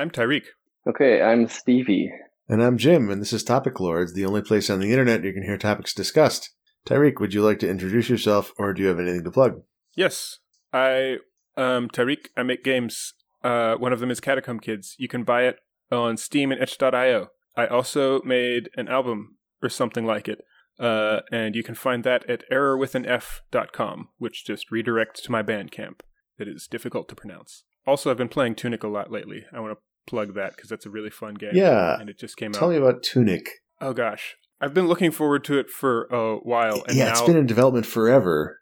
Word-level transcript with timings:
I'm 0.00 0.10
Tyreek. 0.10 0.44
Okay, 0.88 1.20
I'm 1.20 1.46
Stevie. 1.46 2.10
And 2.48 2.62
I'm 2.62 2.78
Jim, 2.78 3.10
and 3.10 3.20
this 3.20 3.34
is 3.34 3.44
Topic 3.44 3.78
Lords, 3.80 4.14
the 4.14 4.24
only 4.24 4.40
place 4.40 4.70
on 4.70 4.80
the 4.80 4.92
internet 4.92 5.24
you 5.24 5.34
can 5.34 5.42
hear 5.42 5.58
topics 5.58 5.92
discussed. 5.92 6.54
Tyreek, 6.86 7.20
would 7.20 7.34
you 7.34 7.42
like 7.42 7.58
to 7.58 7.68
introduce 7.68 8.08
yourself, 8.08 8.54
or 8.56 8.72
do 8.72 8.80
you 8.80 8.88
have 8.88 8.98
anything 8.98 9.24
to 9.24 9.30
plug? 9.30 9.60
Yes, 9.94 10.38
I 10.72 11.18
um 11.58 11.90
Tyreek. 11.90 12.28
I 12.34 12.44
make 12.44 12.64
games. 12.64 13.12
Uh, 13.44 13.74
one 13.74 13.92
of 13.92 14.00
them 14.00 14.10
is 14.10 14.20
Catacomb 14.20 14.60
Kids. 14.60 14.96
You 14.98 15.06
can 15.06 15.22
buy 15.22 15.42
it 15.42 15.58
on 15.92 16.16
Steam 16.16 16.50
and 16.50 16.62
itch.io. 16.62 17.26
I 17.54 17.66
also 17.66 18.22
made 18.22 18.70
an 18.78 18.88
album 18.88 19.36
or 19.62 19.68
something 19.68 20.06
like 20.06 20.28
it. 20.28 20.38
Uh, 20.78 21.20
and 21.30 21.54
you 21.54 21.62
can 21.62 21.74
find 21.74 22.04
that 22.04 22.24
at 22.26 22.44
errorwithanf.com, 22.50 24.08
which 24.16 24.46
just 24.46 24.70
redirects 24.70 25.22
to 25.24 25.30
my 25.30 25.42
Bandcamp 25.42 26.00
that 26.38 26.48
is 26.48 26.66
difficult 26.66 27.06
to 27.10 27.14
pronounce. 27.14 27.64
Also, 27.86 28.10
I've 28.10 28.16
been 28.16 28.28
playing 28.28 28.54
Tunic 28.54 28.82
a 28.82 28.88
lot 28.88 29.10
lately. 29.10 29.44
I 29.52 29.60
want 29.60 29.72
to 29.72 29.82
plug 30.10 30.34
that 30.34 30.54
because 30.56 30.68
that's 30.68 30.86
a 30.86 30.90
really 30.90 31.10
fun 31.10 31.34
game. 31.34 31.50
Yeah. 31.54 31.98
And 32.00 32.10
it 32.10 32.18
just 32.18 32.36
came 32.36 32.52
Tell 32.52 32.68
out. 32.68 32.72
Tell 32.72 32.80
me 32.80 32.86
about 32.88 33.02
Tunic. 33.02 33.48
Oh, 33.80 33.92
gosh. 33.92 34.36
I've 34.60 34.74
been 34.74 34.88
looking 34.88 35.10
forward 35.10 35.44
to 35.44 35.58
it 35.58 35.70
for 35.70 36.04
a 36.10 36.36
while. 36.36 36.82
And 36.86 36.96
yeah, 36.96 37.06
now, 37.06 37.10
it's 37.12 37.22
been 37.22 37.36
in 37.36 37.46
development 37.46 37.86
forever. 37.86 38.58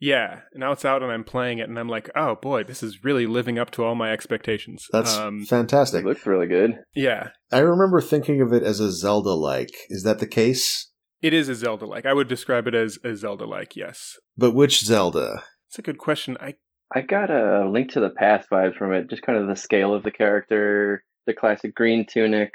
Yeah, 0.00 0.40
now 0.54 0.72
it's 0.72 0.84
out 0.84 1.02
and 1.02 1.10
I'm 1.10 1.24
playing 1.24 1.58
it, 1.58 1.70
and 1.70 1.78
I'm 1.78 1.88
like, 1.88 2.10
oh 2.14 2.34
boy, 2.34 2.64
this 2.64 2.82
is 2.82 3.02
really 3.02 3.26
living 3.26 3.58
up 3.58 3.70
to 3.72 3.84
all 3.84 3.94
my 3.94 4.12
expectations. 4.12 4.84
That's 4.92 5.16
um, 5.16 5.40
It 5.42 5.48
fantastic. 5.48 6.04
looks 6.04 6.26
really 6.26 6.46
good. 6.48 6.80
yeah, 6.94 7.28
I 7.50 7.60
remember 7.60 8.02
thinking 8.02 8.42
of 8.42 8.52
it 8.52 8.62
as 8.62 8.78
a 8.78 8.92
Zelda 8.92 9.30
like. 9.30 9.70
Is 9.88 10.02
that 10.02 10.18
the 10.18 10.26
case? 10.26 10.90
it 11.22 11.32
is 11.32 11.48
a 11.48 11.54
Zelda 11.54 11.86
like. 11.86 12.04
I 12.04 12.12
would 12.12 12.28
describe 12.28 12.66
it 12.66 12.74
as 12.74 12.98
a 13.04 13.16
Zelda 13.16 13.46
like. 13.46 13.74
Yes, 13.74 14.18
But 14.36 14.50
which 14.54 14.80
Zelda? 14.84 15.44
it's 15.68 15.78
a 15.78 15.82
good 15.82 15.96
question. 15.98 16.36
I 16.40 16.56
I 16.94 17.00
got 17.00 17.30
a 17.30 17.68
link 17.68 17.90
to 17.92 18.00
the 18.00 18.10
past 18.10 18.48
vibes 18.50 18.76
from 18.76 18.92
it, 18.92 19.10
just 19.10 19.22
kind 19.22 19.38
of 19.38 19.48
the 19.48 19.56
scale 19.56 19.92
of 19.92 20.02
the 20.04 20.10
character, 20.10 21.02
the 21.26 21.34
classic 21.34 21.74
green 21.74 22.06
tunic. 22.06 22.52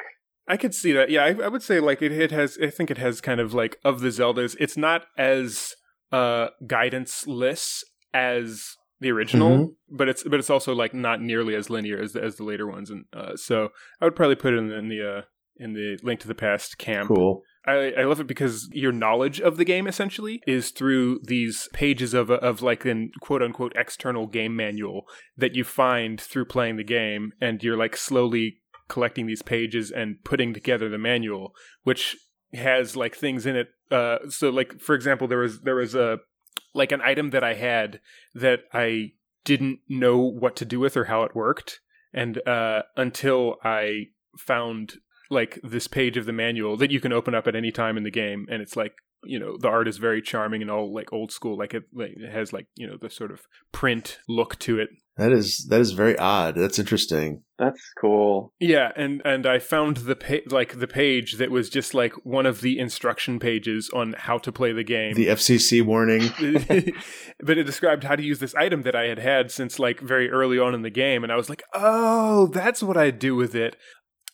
I 0.48 0.58
could 0.58 0.74
see 0.74 0.92
that. 0.94 1.10
Yeah, 1.10 1.24
I, 1.26 1.36
I 1.44 1.48
would 1.48 1.62
say 1.64 1.80
like 1.80 2.02
it, 2.02 2.12
it 2.12 2.32
has. 2.32 2.58
I 2.62 2.70
think 2.70 2.90
it 2.92 2.98
has 2.98 3.22
kind 3.22 3.40
of 3.40 3.54
like 3.54 3.78
of 3.84 4.00
the 4.02 4.08
Zeldas. 4.10 4.56
It's 4.60 4.78
not 4.78 5.06
as 5.18 5.74
uh 6.12 6.48
guidance-less 6.68 7.84
as 8.14 8.76
the 9.00 9.12
original, 9.12 9.50
Mhm. 9.58 9.68
but 9.90 10.10
it's 10.10 10.24
but 10.24 10.40
it's 10.40 10.50
also 10.50 10.74
like 10.76 10.94
not 10.94 11.22
nearly 11.22 11.56
as 11.56 11.70
linear 11.70 12.00
as 12.02 12.14
the, 12.14 12.22
as 12.24 12.36
the 12.36 12.44
later 12.44 12.68
ones. 12.68 12.90
And 12.90 13.06
uh, 13.14 13.36
so 13.36 13.70
I 14.00 14.06
would 14.06 14.16
probably 14.16 14.36
put 14.36 14.54
it 14.54 14.58
in, 14.58 14.72
in 14.72 14.90
the 14.90 15.18
uh, 15.18 15.22
in 15.58 15.74
the 15.74 15.98
Link 16.04 16.20
to 16.22 16.28
the 16.28 16.36
Past 16.36 16.78
camp. 16.78 17.08
Cool. 17.08 17.42
I, 17.66 17.94
I 17.98 18.04
love 18.06 18.20
it 18.20 18.28
because 18.28 18.70
your 18.72 18.92
knowledge 18.92 19.40
of 19.40 19.58
the 19.58 19.66
game 19.66 19.88
essentially 19.88 20.42
is 20.48 20.72
through 20.72 21.20
these 21.24 21.70
pages 21.74 22.14
of 22.14 22.32
of 22.32 22.62
like 22.62 22.86
an 22.86 23.12
quote 23.22 23.44
unquote 23.44 23.74
external 23.76 24.26
game 24.28 24.56
manual 24.56 25.06
that 25.38 25.56
you 25.56 25.64
find 25.64 26.20
through 26.20 26.46
playing 26.46 26.78
the 26.78 26.84
game, 26.84 27.34
and 27.40 27.62
you're 27.62 27.78
like 27.78 27.96
slowly 27.96 28.58
collecting 28.88 29.28
these 29.28 29.42
pages 29.42 29.92
and 29.92 30.24
putting 30.24 30.54
together 30.54 30.90
the 30.90 30.98
manual, 30.98 31.54
which 31.84 32.18
has 32.54 32.96
like 32.96 33.16
things 33.16 33.46
in 33.46 33.56
it. 33.56 33.70
Uh, 33.92 34.18
so 34.28 34.50
like 34.50 34.80
for 34.80 34.96
example, 34.96 35.28
there 35.28 35.40
was 35.40 35.62
there 35.62 35.76
was 35.76 35.94
a 35.94 36.18
like 36.74 36.92
an 36.92 37.02
item 37.02 37.30
that 37.30 37.44
I 37.44 37.54
had 37.54 38.00
that 38.34 38.62
I 38.74 39.12
didn't 39.44 39.80
know 39.88 40.18
what 40.18 40.56
to 40.58 40.66
do 40.66 40.80
with 40.80 40.98
or 40.98 41.06
how 41.06 41.24
it 41.24 41.36
worked, 41.36 41.80
and 42.12 42.46
uh, 42.48 42.84
until 42.98 43.58
I 43.64 44.08
found 44.38 44.96
like 45.32 45.60
this 45.64 45.88
page 45.88 46.18
of 46.18 46.26
the 46.26 46.34
manual 46.34 46.78
that 46.78 46.92
you 46.92 47.00
can 47.00 47.14
open 47.14 47.34
up 47.34 47.48
at 47.48 47.56
any 47.56 47.72
time 47.72 47.98
in 47.98 48.04
the 48.04 48.12
game 48.12 48.46
and 48.50 48.62
it's 48.62 48.76
like 48.76 48.94
you 49.24 49.40
know 49.40 49.56
the 49.60 49.68
art 49.68 49.88
is 49.88 49.98
very 49.98 50.22
charming 50.22 50.62
and 50.62 50.72
all 50.72 50.94
like 50.94 51.14
old 51.14 51.32
school 51.32 51.58
like 51.58 51.74
it, 51.74 51.84
like, 51.94 52.12
it 52.16 52.32
has 52.32 52.52
like 52.52 52.66
you 52.76 52.88
know 52.88 52.98
the 53.00 53.10
sort 53.10 53.32
of 53.32 53.42
print 53.72 54.20
look 54.28 54.58
to 54.60 54.80
it 54.80 54.90
That 55.18 55.32
is 55.32 55.68
that 55.70 55.80
is 55.80 55.92
very 55.92 56.18
odd. 56.18 56.56
That's 56.56 56.80
interesting. 56.80 57.44
That's 57.60 57.80
cool. 58.02 58.54
yeah 58.60 58.92
and 58.96 59.22
and 59.24 59.46
i 59.46 59.60
found 59.60 59.98
the 59.98 60.16
pa- 60.16 60.48
like 60.48 60.80
the 60.80 60.88
page 60.88 61.34
that 61.34 61.52
was 61.52 61.70
just 61.70 61.94
like 61.94 62.14
one 62.26 62.48
of 62.48 62.62
the 62.62 62.80
instruction 62.80 63.38
pages 63.38 63.92
on 63.94 64.16
how 64.18 64.40
to 64.40 64.52
play 64.52 64.74
the 64.74 64.84
game 64.84 65.14
The 65.14 65.28
FCC 65.28 65.86
warning. 65.86 66.24
but 67.40 67.60
it 67.60 67.66
described 67.66 68.04
how 68.04 68.16
to 68.16 68.24
use 68.24 68.40
this 68.40 68.56
item 68.56 68.82
that 68.82 68.96
I 68.96 69.06
had 69.06 69.20
had 69.20 69.52
since 69.52 69.78
like 69.78 70.00
very 70.00 70.32
early 70.32 70.58
on 70.58 70.74
in 70.74 70.82
the 70.82 70.90
game, 70.90 71.24
and 71.24 71.32
I 71.32 71.36
was 71.36 71.50
like, 71.50 71.62
"Oh, 71.74 72.48
that's 72.48 72.82
what 72.82 72.98
I 72.98 73.12
do 73.12 73.36
with 73.36 73.54
it." 73.54 73.76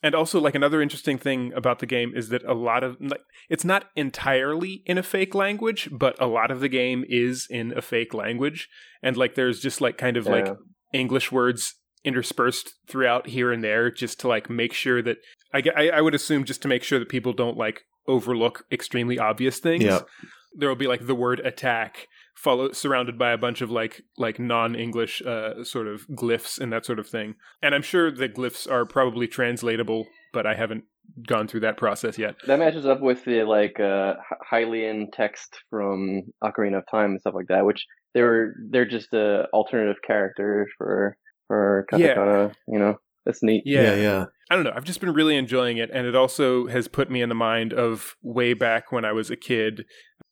And 0.03 0.13
also, 0.13 0.40
like 0.40 0.53
another 0.53 0.81
interesting 0.81 1.18
thing 1.18 1.52
about 1.56 1.80
the 1.80 1.88
game 1.88 2.13
is 2.16 2.30
that 2.30 2.44
a 2.44 2.53
lot 2.53 2.84
of 2.84 2.97
like 3.00 3.22
it's 3.50 3.66
not 3.66 3.85
entirely 3.96 4.84
in 4.85 4.97
a 4.97 5.03
fake 5.03 5.34
language, 5.34 5.90
but 5.91 6.16
a 6.22 6.28
lot 6.28 6.52
of 6.52 6.59
the 6.59 6.69
game 6.69 7.03
is 7.09 7.47
in 7.50 7.75
a 7.75 7.81
fake 7.81 8.13
language, 8.13 8.69
and 9.02 9.18
like 9.18 9.34
there's 9.34 9.59
just 9.59 9.81
like 9.81 9.97
kind 9.97 10.16
of 10.16 10.28
like 10.28 10.56
English 10.94 11.31
words 11.31 11.74
interspersed 12.03 12.75
throughout 12.88 13.28
here 13.28 13.52
and 13.52 13.63
there, 13.63 13.90
just 13.90 14.19
to 14.19 14.28
like 14.28 14.52
make 14.52 14.72
sure 14.72 15.02
that 15.02 15.18
I, 15.52 15.63
I 15.75 15.90
I 15.90 16.02
would 16.02 16.14
assume 16.14 16.44
just 16.44 16.62
to 16.62 16.68
make 16.68 16.84
sure 16.84 17.00
that 17.00 17.09
people 17.09 17.34
don't 17.34 17.58
like 17.58 17.81
overlook 18.08 18.66
extremely 18.72 19.18
obvious 19.18 19.58
things. 19.59 19.84
Yep. 19.84 20.08
there 20.58 20.69
will 20.69 20.75
be 20.75 20.88
like 20.88 21.08
the 21.08 21.16
word 21.16 21.40
attack 21.40 22.08
followed 22.37 22.75
surrounded 22.75 23.17
by 23.17 23.31
a 23.31 23.37
bunch 23.37 23.61
of 23.61 23.69
like 23.71 24.01
like 24.17 24.39
non-english 24.39 25.21
uh, 25.25 25.63
sort 25.63 25.87
of 25.87 26.07
glyphs 26.09 26.59
and 26.59 26.71
that 26.71 26.85
sort 26.85 26.99
of 26.99 27.07
thing 27.07 27.33
and 27.63 27.73
i'm 27.75 27.81
sure 27.81 28.11
the 28.11 28.29
glyphs 28.29 28.69
are 28.69 28.85
probably 28.85 29.27
translatable 29.27 30.05
but 30.33 30.45
i 30.45 30.53
haven't 30.55 30.83
gone 31.27 31.47
through 31.47 31.61
that 31.61 31.77
process 31.77 32.17
yet 32.17 32.35
That 32.47 32.59
matches 32.59 32.85
up 32.85 33.01
with 33.01 33.23
the 33.25 33.43
like 33.43 33.79
uh, 33.79 34.15
Hy- 34.49 34.63
Hylian 34.65 35.05
text 35.13 35.57
from 35.69 36.23
Ocarina 36.43 36.79
of 36.79 36.83
Time 36.91 37.11
and 37.11 37.21
stuff 37.21 37.33
like 37.33 37.47
that, 37.47 37.65
which 37.65 37.85
they 38.13 38.21
were 38.21 38.53
they're 38.71 38.85
just 38.85 39.13
uh, 39.13 39.43
alternative 39.53 39.95
characters 40.05 40.67
for 40.77 41.15
for 41.47 41.85
Yeah. 41.93 42.13
katakana. 42.15 42.53
You 42.67 42.79
know, 42.79 42.95
that's 43.25 43.41
neat. 43.41 43.63
yeah. 43.65 43.83
Yeah, 43.83 43.95
yeah. 43.95 44.25
I 44.51 44.55
don't 44.55 44.65
know. 44.65 44.73
I've 44.75 44.83
just 44.83 44.99
been 44.99 45.13
really 45.13 45.37
enjoying 45.37 45.77
it, 45.77 45.89
and 45.93 46.05
it 46.05 46.13
also 46.15 46.67
has 46.67 46.89
put 46.89 47.09
me 47.09 47.21
in 47.21 47.29
the 47.29 47.35
mind 47.35 47.71
of 47.73 48.17
way 48.21 48.53
back 48.53 48.91
when 48.91 49.05
I 49.05 49.13
was 49.13 49.31
a 49.31 49.37
kid. 49.37 49.85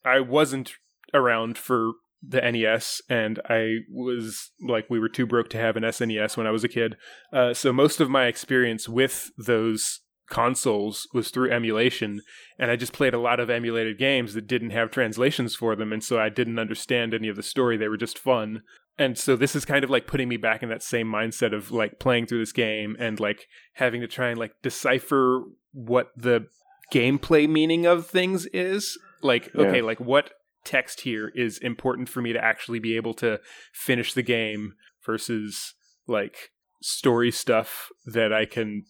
I 0.04 0.20
wasn't 0.20 0.74
around 1.16 1.58
for 1.58 1.94
the 2.28 2.42
NES, 2.42 3.02
and 3.10 3.40
I 3.48 3.80
was 3.92 4.52
like, 4.62 4.90
we 4.90 5.00
were 5.00 5.10
too 5.10 5.26
broke 5.28 5.50
to 5.50 5.58
have 5.60 5.76
an 5.78 5.84
SNES 5.84 6.38
when 6.38 6.48
I 6.48 6.52
was 6.52 6.64
a 6.64 6.68
kid. 6.70 6.96
Uh, 7.32 7.54
so 7.54 7.72
most 7.72 8.00
of 8.02 8.10
my 8.10 8.26
experience 8.26 8.90
with 8.90 9.30
those 9.38 10.02
consoles 10.28 11.08
was 11.14 11.30
through 11.30 11.52
emulation, 11.52 12.22
and 12.58 12.72
I 12.72 12.76
just 12.78 12.94
played 12.94 13.14
a 13.14 13.20
lot 13.20 13.40
of 13.40 13.50
emulated 13.50 14.00
games 14.00 14.34
that 14.34 14.48
didn't 14.48 14.72
have 14.72 14.90
translations 14.92 15.56
for 15.56 15.76
them, 15.76 15.94
and 15.94 16.04
so 16.04 16.20
I 16.20 16.30
didn't 16.30 16.58
understand 16.60 17.14
any 17.14 17.28
of 17.28 17.36
the 17.36 17.44
story. 17.44 17.78
They 17.78 17.88
were 17.90 17.98
just 17.98 18.18
fun. 18.18 18.62
And 18.98 19.18
so 19.18 19.36
this 19.36 19.56
is 19.56 19.66
kind 19.66 19.84
of 19.84 19.90
like 19.90 20.08
putting 20.08 20.30
me 20.30 20.38
back 20.38 20.64
in 20.64 20.70
that 20.70 20.82
same 20.82 21.08
mindset 21.08 21.54
of 21.54 21.70
like 21.70 22.00
playing 22.00 22.28
through 22.28 22.40
this 22.40 22.54
game 22.54 22.96
and 22.98 23.20
like 23.20 23.46
having 23.74 24.00
to 24.02 24.08
try 24.08 24.30
and 24.30 24.40
like 24.40 24.54
decipher 24.64 25.44
what 25.74 26.12
the 26.16 26.48
gameplay 26.94 27.48
meaning 27.48 27.86
of 27.86 28.08
things 28.08 28.46
is. 28.48 28.98
Like, 29.22 29.52
Yeah. 29.54 29.66
okay, 29.66 29.82
like 29.82 30.00
what 30.00 30.32
text 30.66 31.02
here 31.02 31.32
is 31.36 31.58
important 31.60 32.10
for 32.10 32.22
me 32.22 32.34
to 32.34 32.44
actually 32.44 32.80
be 32.80 32.96
able 32.96 33.14
to 33.16 33.40
finish 33.74 34.14
the 34.14 34.24
game 34.24 34.74
versus 35.06 35.74
like 36.08 36.52
story 36.82 37.32
stuff 37.32 37.90
that 38.06 38.34
I 38.34 38.46
can 38.46 38.84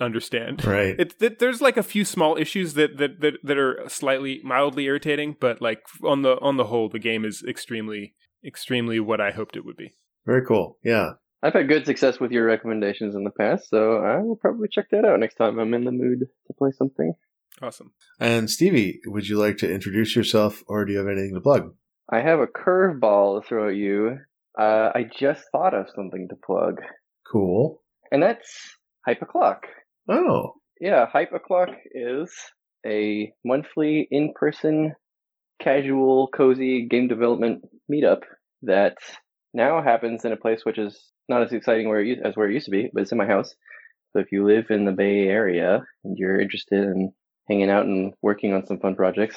understand. 0.00 0.64
Right. 0.64 0.98
It, 0.98 1.14
it, 1.20 1.38
there's 1.38 1.60
like 1.60 1.76
a 1.76 1.82
few 1.82 2.04
small 2.04 2.36
issues 2.36 2.74
that, 2.74 2.98
that 2.98 3.20
that 3.20 3.34
that 3.42 3.58
are 3.58 3.82
slightly 3.88 4.40
mildly 4.44 4.84
irritating, 4.84 5.36
but 5.40 5.60
like 5.60 5.80
on 6.04 6.22
the 6.22 6.38
on 6.40 6.56
the 6.56 6.64
whole, 6.64 6.88
the 6.88 6.98
game 6.98 7.24
is 7.24 7.42
extremely 7.48 8.14
extremely 8.44 9.00
what 9.00 9.20
I 9.20 9.30
hoped 9.30 9.56
it 9.56 9.64
would 9.64 9.76
be. 9.76 9.94
Very 10.26 10.44
cool. 10.44 10.78
Yeah. 10.84 11.12
I've 11.42 11.54
had 11.54 11.68
good 11.68 11.86
success 11.86 12.20
with 12.20 12.32
your 12.32 12.44
recommendations 12.44 13.14
in 13.14 13.24
the 13.24 13.30
past, 13.30 13.70
so 13.70 13.96
I 13.96 14.18
will 14.18 14.36
probably 14.36 14.68
check 14.70 14.90
that 14.90 15.06
out 15.06 15.18
next 15.20 15.36
time 15.36 15.58
I'm 15.58 15.72
in 15.72 15.84
the 15.84 15.92
mood 15.92 16.20
to 16.20 16.52
play 16.52 16.70
something. 16.76 17.14
Awesome. 17.62 17.92
And 18.18 18.48
Stevie, 18.48 19.00
would 19.06 19.28
you 19.28 19.38
like 19.38 19.56
to 19.58 19.70
introduce 19.72 20.16
yourself, 20.16 20.62
or 20.66 20.84
do 20.84 20.92
you 20.92 20.98
have 20.98 21.08
anything 21.08 21.34
to 21.34 21.40
plug? 21.40 21.74
I 22.10 22.20
have 22.20 22.40
a 22.40 22.46
curveball 22.46 23.40
to 23.42 23.46
throw 23.48 23.68
at 23.68 23.76
you. 23.76 24.18
Uh, 24.58 24.90
I 24.94 25.04
just 25.18 25.42
thought 25.52 25.74
of 25.74 25.86
something 25.94 26.26
to 26.28 26.36
plug, 26.44 26.80
Cool. 27.30 27.82
and 28.10 28.22
that's 28.22 28.76
Hype 29.06 29.22
O'Clock. 29.22 29.62
Oh. 30.08 30.54
Yeah, 30.80 31.06
Hype 31.06 31.32
O'Clock 31.32 31.68
is 31.92 32.32
a 32.86 33.32
monthly 33.44 34.08
in-person, 34.10 34.94
casual, 35.62 36.28
cozy 36.34 36.86
game 36.88 37.06
development 37.08 37.62
meetup 37.92 38.22
that 38.62 38.96
now 39.52 39.82
happens 39.82 40.24
in 40.24 40.32
a 40.32 40.36
place 40.36 40.64
which 40.64 40.78
is 40.78 40.98
not 41.28 41.42
as 41.42 41.52
exciting 41.52 41.88
where 41.88 42.00
it, 42.00 42.18
as 42.24 42.34
where 42.36 42.48
it 42.48 42.54
used 42.54 42.64
to 42.64 42.70
be, 42.70 42.88
but 42.92 43.02
it's 43.02 43.12
in 43.12 43.18
my 43.18 43.26
house. 43.26 43.54
So 44.12 44.18
if 44.20 44.32
you 44.32 44.44
live 44.46 44.66
in 44.70 44.84
the 44.86 44.92
Bay 44.92 45.28
Area 45.28 45.82
and 46.04 46.16
you're 46.18 46.40
interested 46.40 46.82
in 46.82 47.12
hanging 47.50 47.68
out 47.70 47.84
and 47.84 48.14
working 48.22 48.52
on 48.54 48.64
some 48.66 48.78
fun 48.78 48.94
projects 48.94 49.36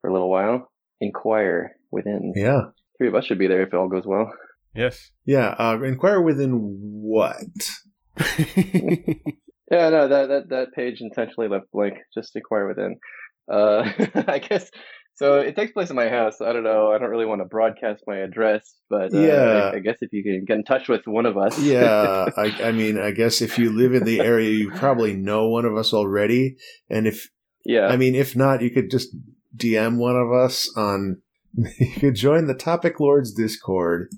for 0.00 0.08
a 0.08 0.12
little 0.12 0.30
while, 0.30 0.70
inquire 1.00 1.76
within. 1.90 2.32
Yeah. 2.36 2.60
Three 2.96 3.08
of 3.08 3.14
us 3.14 3.26
should 3.26 3.38
be 3.38 3.48
there 3.48 3.62
if 3.62 3.68
it 3.68 3.74
all 3.74 3.88
goes 3.88 4.06
well. 4.06 4.32
Yes. 4.74 5.10
Yeah. 5.26 5.54
Uh, 5.58 5.82
inquire 5.82 6.20
within 6.20 6.52
what? 6.52 7.36
Yeah, 9.70 9.88
no, 9.90 10.08
that 10.08 10.26
that 10.28 10.48
that 10.48 10.72
page 10.74 11.00
intentionally 11.00 11.48
left 11.48 11.66
blank. 11.72 11.94
Just 12.12 12.34
inquire 12.34 12.66
within. 12.66 12.96
Uh, 13.48 13.88
I 14.26 14.40
guess 14.40 14.68
So 15.14 15.38
it 15.38 15.54
takes 15.54 15.70
place 15.72 15.90
in 15.90 15.96
my 15.96 16.08
house. 16.08 16.40
I 16.40 16.52
don't 16.52 16.64
know. 16.64 16.90
I 16.90 16.98
don't 16.98 17.10
really 17.10 17.24
want 17.26 17.40
to 17.40 17.44
broadcast 17.44 18.02
my 18.06 18.16
address, 18.16 18.74
but 18.88 19.14
uh, 19.14 19.18
Yeah. 19.18 19.70
I, 19.72 19.76
I 19.76 19.78
guess 19.78 19.98
if 20.00 20.12
you 20.12 20.24
can 20.24 20.44
get 20.44 20.56
in 20.56 20.64
touch 20.64 20.88
with 20.88 21.02
one 21.06 21.24
of 21.26 21.36
us, 21.36 21.56
yeah, 21.60 22.26
I, 22.36 22.52
I 22.64 22.72
mean, 22.72 22.98
I 22.98 23.12
guess 23.12 23.40
if 23.40 23.58
you 23.58 23.70
live 23.70 23.94
in 23.94 24.02
the 24.04 24.18
area, 24.20 24.50
you 24.50 24.70
probably 24.72 25.14
know 25.14 25.48
one 25.48 25.64
of 25.64 25.76
us 25.76 25.92
already. 25.92 26.56
And 26.88 27.06
if, 27.06 27.28
yeah, 27.64 27.86
I 27.86 27.96
mean, 27.96 28.14
if 28.14 28.36
not, 28.36 28.62
you 28.62 28.70
could 28.70 28.90
just 28.90 29.14
DM 29.56 29.96
one 29.98 30.16
of 30.16 30.32
us 30.32 30.70
on, 30.76 31.22
you 31.54 31.92
could 31.98 32.14
join 32.14 32.46
the 32.46 32.54
Topic 32.54 33.00
Lords 33.00 33.32
Discord. 33.32 34.08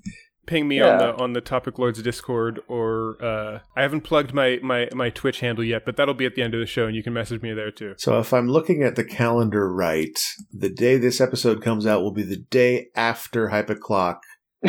Ping 0.45 0.67
me 0.67 0.81
on 0.81 0.97
the 0.97 1.15
on 1.15 1.31
the 1.31 1.39
Topic 1.39 1.79
Lords 1.79 2.01
Discord, 2.01 2.59
or 2.67 3.15
uh, 3.23 3.59
I 3.77 3.81
haven't 3.81 4.01
plugged 4.01 4.33
my, 4.33 4.59
my 4.61 4.89
my 4.93 5.09
Twitch 5.09 5.39
handle 5.39 5.63
yet, 5.63 5.85
but 5.85 5.95
that'll 5.95 6.13
be 6.13 6.25
at 6.25 6.35
the 6.35 6.41
end 6.41 6.53
of 6.53 6.59
the 6.59 6.65
show, 6.65 6.85
and 6.85 6.97
you 6.97 7.01
can 7.01 7.13
message 7.13 7.41
me 7.41 7.53
there 7.53 7.71
too. 7.71 7.93
So 7.97 8.19
if 8.19 8.33
I'm 8.33 8.49
looking 8.49 8.83
at 8.83 8.97
the 8.97 9.05
calendar 9.05 9.71
right, 9.71 10.19
the 10.51 10.69
day 10.69 10.97
this 10.97 11.21
episode 11.21 11.63
comes 11.63 11.85
out 11.85 12.01
will 12.01 12.11
be 12.11 12.23
the 12.23 12.43
day 12.49 12.87
after 12.93 13.49
Hype 13.49 13.69
O'Clock, 13.69 14.21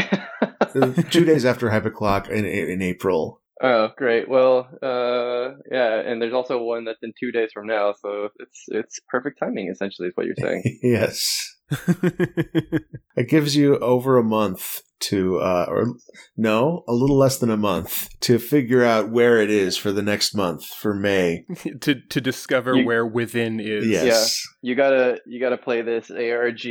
two 1.11 1.25
days 1.25 1.45
after 1.45 1.71
Hype 1.71 1.87
O'Clock 1.87 2.29
in, 2.29 2.45
in 2.45 2.81
April. 2.81 3.41
Oh, 3.63 3.89
great. 3.97 4.29
Well, 4.29 4.69
uh, 4.83 5.57
yeah, 5.71 6.01
and 6.01 6.21
there's 6.21 6.35
also 6.35 6.63
one 6.63 6.85
that's 6.85 7.03
in 7.03 7.13
two 7.19 7.33
days 7.33 7.51
from 7.53 7.67
now, 7.67 7.95
so 8.01 8.29
it's 8.39 8.65
it's 8.69 9.01
perfect 9.09 9.39
timing. 9.39 9.69
Essentially, 9.71 10.09
is 10.09 10.15
what 10.17 10.27
you're 10.27 10.35
saying. 10.39 10.63
yes. 10.83 11.51
It 13.17 13.29
gives 13.29 13.57
you 13.57 13.79
over 13.79 14.19
a 14.19 14.25
month 14.25 14.81
to, 15.01 15.39
uh, 15.39 15.67
or 15.69 15.95
no, 16.37 16.83
a 16.89 16.93
little 16.93 17.17
less 17.17 17.39
than 17.39 17.51
a 17.51 17.57
month 17.57 18.09
to 18.21 18.39
figure 18.39 18.85
out 18.85 19.11
where 19.11 19.39
it 19.39 19.51
is 19.51 19.77
for 19.77 19.93
the 19.93 20.03
next 20.03 20.35
month 20.35 20.65
for 20.67 20.95
May. 20.95 21.45
to 21.81 22.01
to 22.11 22.21
discover 22.21 22.75
You- 22.75 22.87
where 22.87 23.07
within 23.07 23.61
is. 23.61 23.87
Yes. 23.87 24.43
you 24.63 24.75
gotta 24.75 25.21
you 25.27 25.41
gotta 25.41 25.59
play 25.59 25.83
this 25.83 26.11
ARG, 26.11 26.63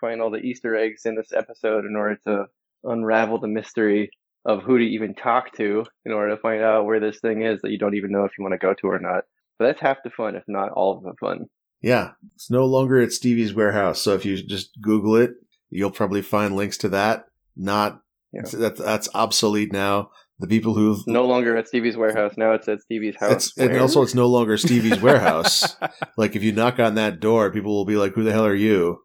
find 0.00 0.20
all 0.20 0.30
the 0.30 0.40
Easter 0.40 0.74
eggs 0.76 1.02
in 1.04 1.14
this 1.14 1.32
episode 1.32 1.84
in 1.84 1.94
order 1.96 2.18
to 2.26 2.44
unravel 2.84 3.38
the 3.40 3.48
mystery 3.48 4.10
of 4.46 4.62
who 4.62 4.78
to 4.78 4.84
even 4.84 5.14
talk 5.14 5.56
to 5.56 5.84
in 6.04 6.12
order 6.12 6.34
to 6.34 6.40
find 6.40 6.62
out 6.62 6.84
where 6.84 7.00
this 7.00 7.18
thing 7.20 7.42
is 7.42 7.60
that 7.62 7.70
you 7.70 7.78
don't 7.78 7.94
even 7.96 8.10
know 8.12 8.24
if 8.24 8.32
you 8.38 8.44
want 8.44 8.52
to 8.52 8.58
go 8.66 8.74
to 8.74 8.86
or 8.88 8.98
not. 8.98 9.24
But 9.58 9.66
that's 9.66 9.80
half 9.80 9.98
the 10.04 10.10
fun, 10.10 10.34
if 10.36 10.42
not 10.48 10.70
all 10.72 10.96
of 10.96 11.02
the 11.04 11.14
fun. 11.18 11.46
Yeah. 11.80 12.10
It's 12.34 12.50
no 12.50 12.64
longer 12.66 13.00
at 13.00 13.12
Stevie's 13.12 13.54
warehouse. 13.54 14.00
So 14.00 14.14
if 14.14 14.24
you 14.24 14.42
just 14.42 14.70
Google 14.80 15.16
it, 15.16 15.32
you'll 15.70 15.90
probably 15.90 16.22
find 16.22 16.56
links 16.56 16.76
to 16.78 16.88
that. 16.90 17.26
Not, 17.56 18.00
Yeah. 18.32 18.42
that, 18.52 18.76
that's 18.76 19.08
obsolete 19.14 19.72
now. 19.72 20.10
The 20.40 20.48
people 20.48 20.74
who 20.74 20.98
No 21.06 21.24
longer 21.24 21.56
at 21.56 21.68
Stevie's 21.68 21.96
warehouse. 21.96 22.34
Now 22.36 22.52
it's 22.54 22.66
at 22.68 22.80
Stevie's 22.82 23.14
house. 23.20 23.56
And 23.56 23.78
also, 23.78 24.02
it's 24.02 24.16
no 24.16 24.26
longer 24.26 24.56
Stevie's 24.56 25.00
warehouse. 25.00 25.76
Like, 26.16 26.34
if 26.36 26.42
you 26.42 26.52
knock 26.52 26.78
on 26.80 26.94
that 26.96 27.18
door, 27.20 27.50
people 27.52 27.74
will 27.74 27.84
be 27.84 27.96
like, 27.96 28.12
"Who 28.14 28.22
the 28.24 28.32
hell 28.32 28.46
are 28.46 28.54
you?" 28.54 28.98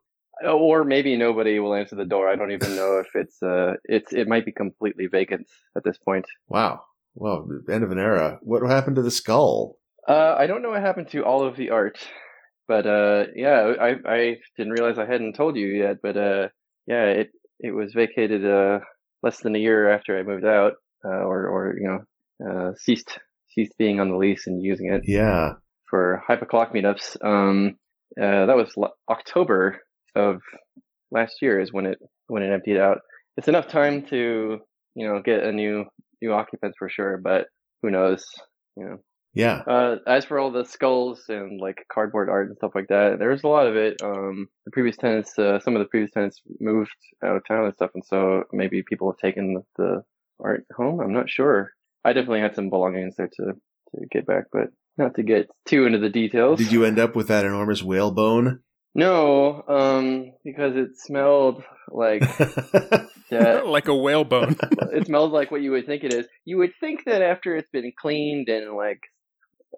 Or 0.48 0.84
maybe 0.84 1.18
nobody 1.18 1.60
will 1.60 1.74
answer 1.76 1.96
the 1.96 2.06
door. 2.06 2.30
I 2.30 2.36
don't 2.36 2.52
even 2.52 2.76
know 2.76 3.00
if 3.00 3.08
it's 3.16 3.42
uh 3.44 3.74
it's 3.84 4.14
it 4.14 4.28
might 4.28 4.46
be 4.46 4.52
completely 4.52 5.08
vacant 5.08 5.48
at 5.76 5.84
this 5.84 5.98
point. 5.98 6.26
Wow. 6.48 6.82
Well, 7.16 7.48
end 7.70 7.84
of 7.84 7.92
an 7.92 8.00
era. 8.00 8.40
What 8.42 8.64
happened 8.70 8.96
to 8.98 9.02
the 9.02 9.12
skull? 9.12 9.78
Uh, 10.08 10.36
I 10.38 10.48
don't 10.48 10.62
know 10.62 10.70
what 10.70 10.82
happened 10.82 11.10
to 11.12 11.26
all 11.26 11.44
of 11.46 11.58
the 11.58 11.72
art, 11.72 12.00
but 12.68 12.86
uh, 12.88 13.26
yeah, 13.36 13.74
I 13.82 13.96
I 14.06 14.38
didn't 14.58 14.74
realize 14.74 14.98
I 14.98 15.06
hadn't 15.06 15.34
told 15.36 15.58
you 15.58 15.68
yet, 15.68 15.98
but 16.02 16.16
uh, 16.16 16.48
yeah, 16.88 17.06
it 17.06 17.32
it 17.60 17.72
was 17.72 17.94
vacated 17.94 18.46
uh 18.46 18.80
less 19.22 19.42
than 19.42 19.56
a 19.56 19.60
year 19.60 19.90
after 19.90 20.18
I 20.18 20.24
moved 20.24 20.46
out, 20.46 20.74
uh, 21.04 21.10
or 21.10 21.48
or 21.48 21.76
you 21.78 21.88
know, 21.90 22.50
uh, 22.50 22.74
ceased 22.78 23.20
ceased 23.50 23.78
being 23.78 24.00
on 24.00 24.10
the 24.10 24.16
lease 24.18 24.48
and 24.48 24.64
using 24.64 24.94
it 24.94 25.02
Yeah. 25.06 25.54
for 25.90 26.24
Hype 26.26 26.42
O'Clock 26.44 26.74
meetups. 26.74 27.18
Um, 27.26 27.76
uh, 28.20 28.46
that 28.46 28.56
was 28.56 28.74
October 29.10 29.82
of 30.16 30.42
last 31.12 31.42
year 31.42 31.60
is 31.60 31.74
when 31.74 31.86
it 31.86 32.00
when 32.28 32.44
it 32.44 32.52
emptied 32.52 32.78
out. 32.78 33.00
It's 33.38 33.48
enough 33.48 33.68
time 33.68 34.06
to 34.08 34.60
you 34.96 35.08
know 35.08 35.22
get 35.24 35.44
a 35.44 35.52
new 35.52 35.86
new 36.22 36.34
occupants 36.34 36.78
for 36.78 36.90
sure, 36.90 37.18
but 37.18 37.48
who 37.82 37.90
knows? 37.90 38.26
You 38.76 38.86
know. 38.86 38.98
Yeah. 39.36 39.62
Uh, 39.68 39.98
as 40.08 40.26
for 40.26 40.40
all 40.40 40.52
the 40.52 40.66
skulls 40.66 41.26
and 41.30 41.62
like 41.62 41.86
cardboard 41.94 42.30
art 42.30 42.48
and 42.48 42.58
stuff 42.58 42.72
like 42.74 42.88
that, 42.88 43.18
there's 43.20 43.44
a 43.44 43.48
lot 43.48 43.68
of 43.68 43.76
it. 43.76 44.02
Um, 44.04 44.48
the 44.66 44.72
previous 44.72 44.98
tenants, 44.98 45.38
uh, 45.38 45.60
some 45.60 45.76
of 45.76 45.82
the 45.82 45.88
previous 45.88 46.12
tenants 46.12 46.42
moved 46.60 46.90
out 47.24 47.36
of 47.36 47.44
town 47.48 47.66
and 47.66 47.74
stuff, 47.76 47.92
and 47.94 48.04
so 48.04 48.44
maybe 48.52 48.82
people 48.82 49.12
have 49.12 49.20
taken 49.20 49.62
the 49.78 50.04
art 50.44 50.66
home. 50.76 51.00
I'm 51.00 51.14
not 51.14 51.30
sure. 51.30 51.74
I 52.04 52.14
definitely 52.14 52.42
had 52.42 52.56
some 52.56 52.70
belongings 52.70 53.16
there 53.18 53.30
to 53.36 53.54
to 53.96 54.06
get 54.12 54.26
back, 54.26 54.46
but 54.52 54.70
not 54.98 55.16
to 55.16 55.24
get 55.24 55.50
too 55.66 55.86
into 55.86 56.00
the 56.00 56.10
details. 56.10 56.60
Did 56.60 56.72
you 56.72 56.84
end 56.84 57.00
up 57.00 57.16
with 57.16 57.28
that 57.28 57.46
enormous 57.46 57.84
whalebone? 57.84 58.62
No, 58.96 59.64
um, 59.68 60.32
because 60.44 60.76
it 60.76 60.98
smelled 60.98 61.64
like 61.90 62.22
that. 63.30 63.64
like 63.66 63.88
a 63.88 63.96
whalebone. 63.96 64.56
it 64.94 65.06
smells 65.06 65.32
like 65.32 65.52
what 65.52 65.62
you 65.62 65.72
would 65.72 65.86
think 65.86 66.04
it 66.04 66.14
is. 66.14 66.28
You 66.46 66.58
would 66.58 66.72
think 66.80 67.06
that 67.06 67.22
after 67.22 67.56
it's 67.56 67.70
been 67.72 67.92
cleaned 68.00 68.50
and 68.50 68.76
like 68.76 69.02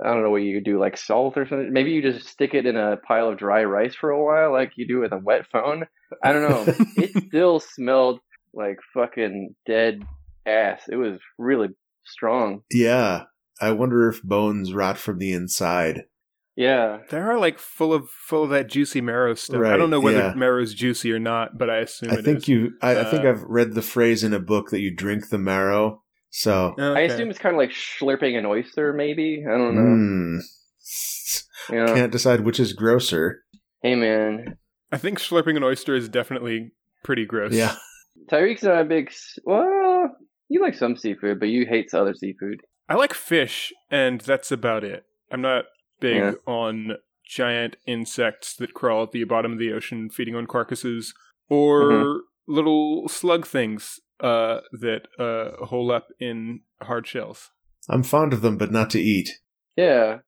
I 0.03 0.07
don't 0.13 0.23
know 0.23 0.29
what 0.31 0.41
you 0.41 0.61
do, 0.61 0.79
like 0.79 0.97
salt 0.97 1.37
or 1.37 1.45
something. 1.45 1.71
Maybe 1.73 1.91
you 1.91 2.01
just 2.01 2.27
stick 2.27 2.53
it 2.53 2.65
in 2.65 2.77
a 2.77 2.97
pile 2.97 3.29
of 3.29 3.37
dry 3.37 3.63
rice 3.63 3.93
for 3.93 4.09
a 4.09 4.23
while, 4.23 4.51
like 4.51 4.71
you 4.75 4.87
do 4.87 4.99
with 4.99 5.11
a 5.11 5.17
wet 5.17 5.45
phone. 5.51 5.85
I 6.23 6.31
don't 6.31 6.49
know. 6.49 6.73
it 6.97 7.11
still 7.27 7.59
smelled 7.59 8.19
like 8.53 8.77
fucking 8.93 9.55
dead 9.67 10.03
ass. 10.45 10.83
It 10.89 10.95
was 10.95 11.19
really 11.37 11.69
strong. 12.05 12.61
yeah. 12.71 13.23
I 13.63 13.69
wonder 13.73 14.09
if 14.09 14.23
bones 14.23 14.73
rot 14.73 14.97
from 14.97 15.19
the 15.19 15.33
inside. 15.33 16.05
Yeah. 16.55 16.99
There 17.09 17.31
are 17.31 17.39
like 17.39 17.59
full 17.59 17.93
of 17.93 18.09
full 18.09 18.43
of 18.43 18.49
that 18.49 18.67
juicy 18.69 19.01
marrow 19.01 19.33
stuff. 19.35 19.63
I 19.63 19.77
don't 19.77 19.89
know 19.89 19.99
whether 19.99 20.17
yeah. 20.17 20.33
marrow's 20.35 20.73
juicy 20.73 21.11
or 21.11 21.19
not, 21.19 21.57
but 21.57 21.69
I 21.69 21.77
assume 21.77 22.11
I 22.11 22.15
it 22.15 22.25
think 22.25 22.39
is. 22.39 22.47
you. 22.47 22.71
I, 22.81 22.99
I 22.99 23.03
think 23.05 23.23
Uh, 23.25 23.29
I've 23.29 23.43
read 23.43 23.73
the 23.73 23.81
phrase 23.81 24.23
in 24.23 24.33
a 24.33 24.39
book 24.39 24.69
that 24.71 24.81
you 24.81 24.93
drink 24.93 25.29
the 25.29 25.37
marrow. 25.37 26.03
So. 26.29 26.75
I 26.77 27.01
assume 27.01 27.29
it's 27.29 27.39
kind 27.39 27.55
of 27.55 27.59
like 27.59 27.71
slurping 27.71 28.37
an 28.37 28.45
oyster, 28.45 28.93
maybe. 28.93 29.43
I 29.45 29.57
don't 29.57 29.75
know. 29.75 30.41
You 31.69 31.85
know? 31.85 31.93
Can't 31.93 32.11
decide 32.11 32.41
which 32.41 32.59
is 32.59 32.73
grosser. 32.73 33.43
Hey, 33.83 33.95
man. 33.95 34.57
I 34.91 34.97
think 34.97 35.19
slurping 35.19 35.57
an 35.57 35.63
oyster 35.63 35.93
is 35.95 36.09
definitely 36.09 36.71
pretty 37.03 37.25
gross. 37.25 37.53
Yeah. 37.53 37.75
Tyreek's 38.31 38.63
not 38.63 38.81
a 38.81 38.85
big. 38.85 39.11
Well, 39.43 40.15
you 40.47 40.61
like 40.61 40.75
some 40.75 40.95
seafood, 40.95 41.39
but 41.39 41.49
you 41.49 41.65
hate 41.65 41.93
other 41.93 42.13
seafood. 42.13 42.61
I 42.87 42.95
like 42.95 43.13
fish, 43.13 43.73
and 43.89 44.21
that's 44.21 44.51
about 44.51 44.83
it. 44.83 45.03
I'm 45.31 45.41
not 45.41 45.65
big 46.01 46.17
Yeah. 46.17 46.31
on 46.45 46.97
giant 47.25 47.77
insects 47.87 48.53
that 48.57 48.73
crawl 48.73 49.03
at 49.03 49.11
the 49.11 49.23
bottom 49.23 49.53
of 49.53 49.59
the 49.59 49.71
ocean 49.71 50.09
feeding 50.09 50.35
on 50.35 50.45
carcasses, 50.47 51.13
or 51.49 51.81
Mm-hmm. 51.91 52.19
little 52.47 53.07
slug 53.07 53.47
things 53.47 54.01
uh, 54.19 54.59
that 54.73 55.07
uh, 55.17 55.65
hole 55.65 55.91
up 55.91 56.09
in 56.19 56.61
hard 56.81 57.07
shells. 57.07 57.51
I'm 57.89 58.03
fond 58.03 58.33
of 58.33 58.41
them, 58.41 58.57
but 58.57 58.71
not 58.71 58.89
to 58.91 58.99
eat. 58.99 59.29
Yeah. 59.77 60.19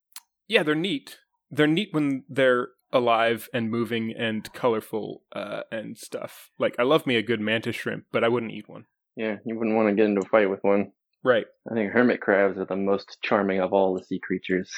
Yeah, 0.48 0.64
they're 0.64 0.76
neat. 0.76 1.18
They're 1.52 1.68
neat 1.68 1.90
when 1.92 2.24
they're 2.30 2.70
alive 2.92 3.50
and 3.54 3.70
moving 3.70 4.14
and 4.18 4.52
colorful 4.54 5.24
uh, 5.36 5.62
and 5.72 5.98
stuff. 5.98 6.50
Like, 6.58 6.76
I 6.80 6.84
love 6.84 7.06
me 7.06 7.16
a 7.18 7.22
good 7.22 7.40
mantis 7.42 7.76
shrimp, 7.76 8.06
but 8.12 8.24
I 8.24 8.30
wouldn't 8.30 8.52
eat 8.54 8.68
one. 8.70 8.86
Yeah, 9.16 9.38
you 9.46 9.58
wouldn't 9.58 9.76
want 9.76 9.90
to 9.90 9.96
get 9.96 10.06
into 10.06 10.22
a 10.22 10.30
fight 10.30 10.50
with 10.50 10.64
one. 10.64 10.92
Right. 11.24 11.46
I 11.70 11.76
think 11.76 11.92
hermit 11.92 12.20
crabs 12.22 12.58
are 12.58 12.66
the 12.66 12.76
most 12.76 13.18
charming 13.22 13.60
of 13.60 13.74
all 13.74 13.94
the 13.94 14.04
sea 14.04 14.20
creatures. 14.20 14.72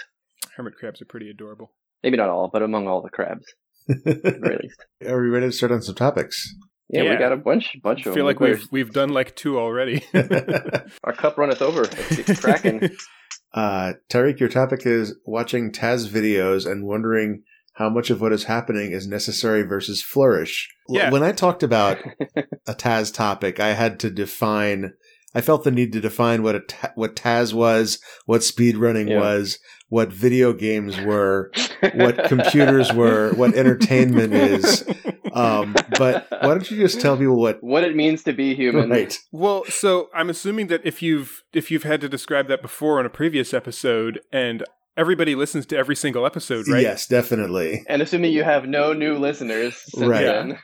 Hermit 0.56 0.76
crabs 0.80 1.02
are 1.02 1.06
pretty 1.06 1.30
adorable. 1.30 1.74
Maybe 2.04 2.18
not 2.18 2.30
all, 2.30 2.50
but 2.52 2.62
among 2.62 2.88
all 2.88 3.02
the 3.02 3.10
crabs, 3.10 3.46
at 3.90 4.04
the 4.04 4.40
very 4.42 4.58
least. 4.64 4.86
Are 5.12 5.22
we 5.22 5.30
ready 5.30 5.48
to 5.48 5.52
start 5.52 5.72
on 5.72 5.82
some 5.82 5.96
topics? 5.96 6.54
Yeah, 6.90 7.04
Yeah. 7.04 7.12
we 7.12 7.18
got 7.18 7.32
a 7.32 7.38
bunch, 7.38 7.76
bunch 7.82 8.06
I 8.06 8.10
of 8.10 8.14
feel 8.16 8.26
them. 8.26 8.36
like 8.36 8.40
we've 8.40 8.64
we've 8.72 8.92
done 8.94 9.10
like 9.10 9.36
two 9.36 9.58
already. 9.58 10.04
Our 11.04 11.14
cup 11.14 11.38
runneth 11.38 11.62
over. 11.62 11.84
It's, 11.84 12.30
it's 12.30 12.40
cracking. 12.40 12.90
Uh, 13.54 13.94
Tyreek, 14.10 14.40
your 14.40 14.50
topic 14.50 14.86
is 14.86 15.16
watching 15.26 15.72
TAS 15.72 16.08
videos 16.08 16.70
and 16.70 16.86
wondering 16.86 17.44
how 17.74 17.90
much 17.90 18.10
of 18.10 18.22
what 18.22 18.34
is 18.34 18.44
happening 18.46 18.92
is 18.92 19.08
necessary 19.08 19.64
versus 19.64 20.02
flourish. 20.02 20.70
Yeah. 20.90 21.10
When 21.10 21.24
I 21.24 21.32
talked 21.32 21.64
about 21.64 21.98
a 22.68 22.74
TAS 22.76 23.12
topic, 23.12 23.60
I 23.60 23.74
had 23.74 24.00
to 24.02 24.10
define. 24.12 24.94
I 25.34 25.42
felt 25.42 25.64
the 25.66 25.72
need 25.72 25.92
to 25.94 26.00
define 26.02 26.44
what 26.44 26.56
a 26.56 26.60
ta- 26.62 26.92
what 26.96 27.16
TAS 27.16 27.54
was, 27.54 28.00
what 28.26 28.42
speedrunning 28.42 29.10
Yeah. 29.10 29.20
was, 29.20 29.60
what 29.96 30.10
video 30.12 30.52
games 30.52 31.00
were, 31.00 31.50
what 31.94 32.26
computers 32.26 32.92
were, 32.92 33.32
what 33.36 33.56
entertainment 33.56 34.34
is. 34.34 34.84
Um, 35.32 35.74
but 35.98 36.28
why 36.30 36.50
don't 36.50 36.70
you 36.70 36.76
just 36.76 37.00
tell 37.00 37.16
people 37.18 37.40
what? 37.40 37.64
what 37.64 37.86
it 37.86 37.96
means 37.96 38.22
to 38.24 38.34
be 38.34 38.56
human. 38.56 38.90
Right. 38.90 39.18
Well, 39.32 39.64
so 39.70 40.10
I'm 40.14 40.30
assuming 40.30 40.68
that 40.68 40.82
if 40.84 41.02
you've 41.02 41.44
if 41.54 41.72
you've 41.72 41.84
had 41.84 42.02
to 42.02 42.10
describe 42.10 42.50
that 42.50 42.62
before 42.62 43.00
on 43.00 43.06
a 43.06 43.10
previous 43.10 43.54
episode, 43.54 44.20
and 44.34 44.66
everybody 44.98 45.34
listens 45.34 45.66
to 45.68 45.78
every 45.78 45.96
single 45.96 46.26
episode, 46.26 46.68
right? 46.68 46.82
Yes, 46.84 47.08
definitely. 47.08 47.86
And 47.88 48.02
assuming 48.02 48.34
you 48.34 48.44
have 48.44 48.68
no 48.68 48.92
new 48.92 49.18
listeners 49.18 49.78
since 49.94 50.06
Right. 50.06 50.26
then. 50.26 50.60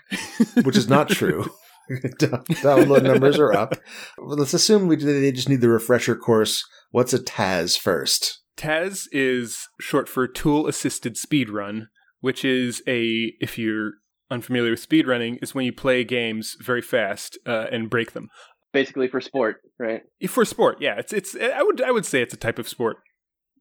which 0.63 0.75
is 0.75 0.89
not 0.89 1.07
true. 1.07 1.45
Download 2.19 3.03
numbers 3.03 3.39
are 3.39 3.53
up. 3.53 3.75
Well, 4.17 4.35
let's 4.37 4.53
assume 4.53 4.87
we 4.87 4.97
they 4.97 5.31
just 5.31 5.47
need 5.47 5.61
the 5.61 5.69
refresher 5.69 6.17
course. 6.17 6.65
What's 6.91 7.13
a 7.13 7.23
TAS 7.23 7.77
first? 7.77 8.40
TAS 8.61 9.07
is 9.11 9.67
short 9.79 10.07
for 10.07 10.27
Tool 10.27 10.67
Assisted 10.67 11.15
Speedrun, 11.15 11.87
which 12.19 12.45
is 12.45 12.83
a 12.87 13.33
if 13.39 13.57
you're 13.57 13.93
unfamiliar 14.29 14.69
with 14.69 14.87
speedrunning 14.87 15.41
is 15.41 15.55
when 15.55 15.65
you 15.65 15.73
play 15.73 16.03
games 16.03 16.55
very 16.61 16.83
fast 16.83 17.39
uh, 17.47 17.65
and 17.71 17.89
break 17.89 18.11
them. 18.11 18.29
Basically 18.71 19.07
for 19.07 19.19
sport, 19.19 19.57
right? 19.79 20.03
For 20.27 20.45
sport, 20.45 20.77
yeah. 20.79 20.93
It's 20.99 21.11
it's 21.11 21.35
I 21.35 21.63
would 21.63 21.81
I 21.81 21.89
would 21.89 22.05
say 22.05 22.21
it's 22.21 22.35
a 22.35 22.37
type 22.37 22.59
of 22.59 22.67
sport. 22.67 22.97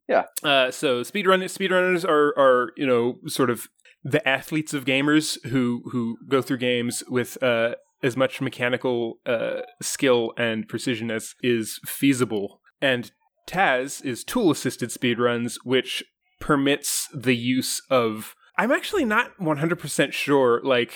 Yeah. 0.07 0.25
Uh, 0.43 0.71
so 0.71 1.01
speedrun 1.01 1.43
speedrunners 1.45 2.07
are 2.07 2.39
are 2.39 2.73
you 2.77 2.87
know 2.87 3.21
sort 3.27 3.49
of 3.49 3.69
the 4.05 4.27
athletes 4.29 4.75
of 4.75 4.85
gamers 4.85 5.39
who 5.47 5.83
who 5.93 6.19
go 6.29 6.43
through 6.43 6.59
games 6.59 7.03
with 7.09 7.43
uh, 7.43 7.75
as 8.03 8.19
much 8.19 8.43
mechanical 8.43 9.15
uh, 9.25 9.61
skill 9.81 10.35
and 10.37 10.69
precision 10.69 11.11
as 11.11 11.33
is 11.43 11.81
feasible. 11.87 12.61
And 12.83 13.11
TAS 13.47 14.01
is 14.01 14.25
tool 14.25 14.51
assisted 14.51 14.91
speedruns, 14.91 15.55
which 15.65 16.03
permits 16.41 17.09
the 17.15 17.37
use 17.37 17.81
of. 17.91 18.35
I'm 18.59 18.73
actually 18.73 19.05
not 19.05 19.31
100% 19.41 20.13
sure. 20.13 20.61
Like, 20.63 20.93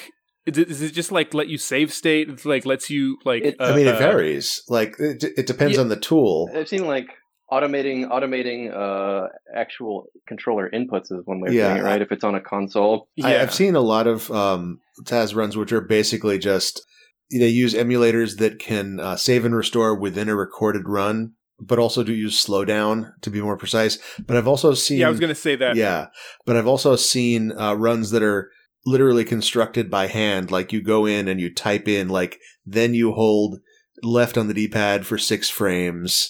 is 0.47 0.83
it 0.83 0.93
just 0.93 1.11
like 1.13 1.33
let 1.33 1.49
you 1.49 1.57
save 1.59 1.93
state? 1.93 2.29
It's 2.29 2.45
like 2.45 2.67
lets 2.67 2.91
you 2.91 3.19
like. 3.25 3.43
It- 3.45 3.57
I 3.61 3.75
mean, 3.75 3.87
it 3.87 3.95
uh, 3.95 3.99
varies. 3.99 4.63
Like 4.69 4.97
it, 4.99 5.25
it 5.25 5.47
depends 5.47 5.77
Yeah. 5.77 5.81
on 5.83 5.89
the 5.89 5.97
tool. 5.97 6.51
I've 6.55 6.69
seen 6.69 6.87
like 6.87 7.07
automating 7.53 8.09
automating 8.09 8.75
uh 8.75 9.29
actual 9.55 10.07
controller 10.27 10.69
inputs 10.71 11.13
is 11.13 11.21
one 11.27 11.41
way 11.41 11.49
of 11.49 11.55
Yeah, 11.55 11.69
doing 11.75 11.81
it, 11.81 11.85
right? 11.85 12.03
If 12.03 12.11
it's 12.11 12.25
on 12.25 12.35
a 12.35 12.41
console. 12.41 13.09
Yeah. 13.17 13.29
I, 13.29 13.43
I've 13.43 13.55
seen 13.55 13.75
a 13.77 13.81
lot 13.81 14.07
of 14.07 14.31
um, 14.31 14.79
TAS 15.07 15.35
runs, 15.35 15.57
which 15.57 15.73
are 15.73 15.81
basically 15.83 16.39
just 16.39 16.83
they 17.31 17.49
use 17.49 17.75
emulators 17.75 18.39
that 18.39 18.59
can 18.59 19.01
uh, 19.01 19.17
save 19.17 19.45
and 19.45 19.55
restore 19.57 19.99
within 19.99 20.29
a 20.29 20.37
recorded 20.37 20.83
run, 20.89 21.33
but 21.61 21.79
also 21.79 22.03
do 22.03 22.13
use 22.13 22.45
slowdown 22.45 23.13
to 23.23 23.31
be 23.31 23.41
more 23.41 23.57
precise. 23.57 23.99
But 24.27 24.37
I've 24.37 24.49
also 24.49 24.75
seen, 24.75 24.99
yeah, 24.99 25.07
I 25.07 25.11
was 25.11 25.21
gonna 25.21 25.35
say 25.35 25.57
that. 25.57 25.77
yeah, 25.77 26.07
but 26.47 26.57
I've 26.57 26.67
also 26.67 26.97
seen 26.97 27.53
uh, 27.59 27.75
runs 27.75 28.11
that 28.11 28.23
are 28.23 28.51
literally 28.87 29.25
constructed 29.25 29.91
by 29.91 30.07
hand. 30.09 30.51
Like 30.51 30.73
you 30.73 30.83
go 30.83 31.07
in 31.07 31.29
and 31.29 31.41
you 31.41 31.53
type 31.53 31.89
in, 31.89 32.09
like 32.09 32.39
then 32.67 32.95
you 32.95 33.13
hold 33.13 33.61
left 34.03 34.37
on 34.37 34.49
the 34.49 34.55
D-pad 34.55 35.07
for 35.07 35.17
six 35.17 35.49
frames. 35.49 36.29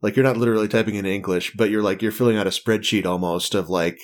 Like 0.00 0.14
you're 0.14 0.24
not 0.24 0.36
literally 0.36 0.68
typing 0.68 0.94
in 0.94 1.06
English, 1.06 1.54
but 1.56 1.70
you're 1.70 1.82
like 1.82 2.02
you're 2.02 2.12
filling 2.12 2.36
out 2.36 2.46
a 2.46 2.50
spreadsheet 2.50 3.04
almost 3.06 3.54
of 3.54 3.68
like 3.68 3.98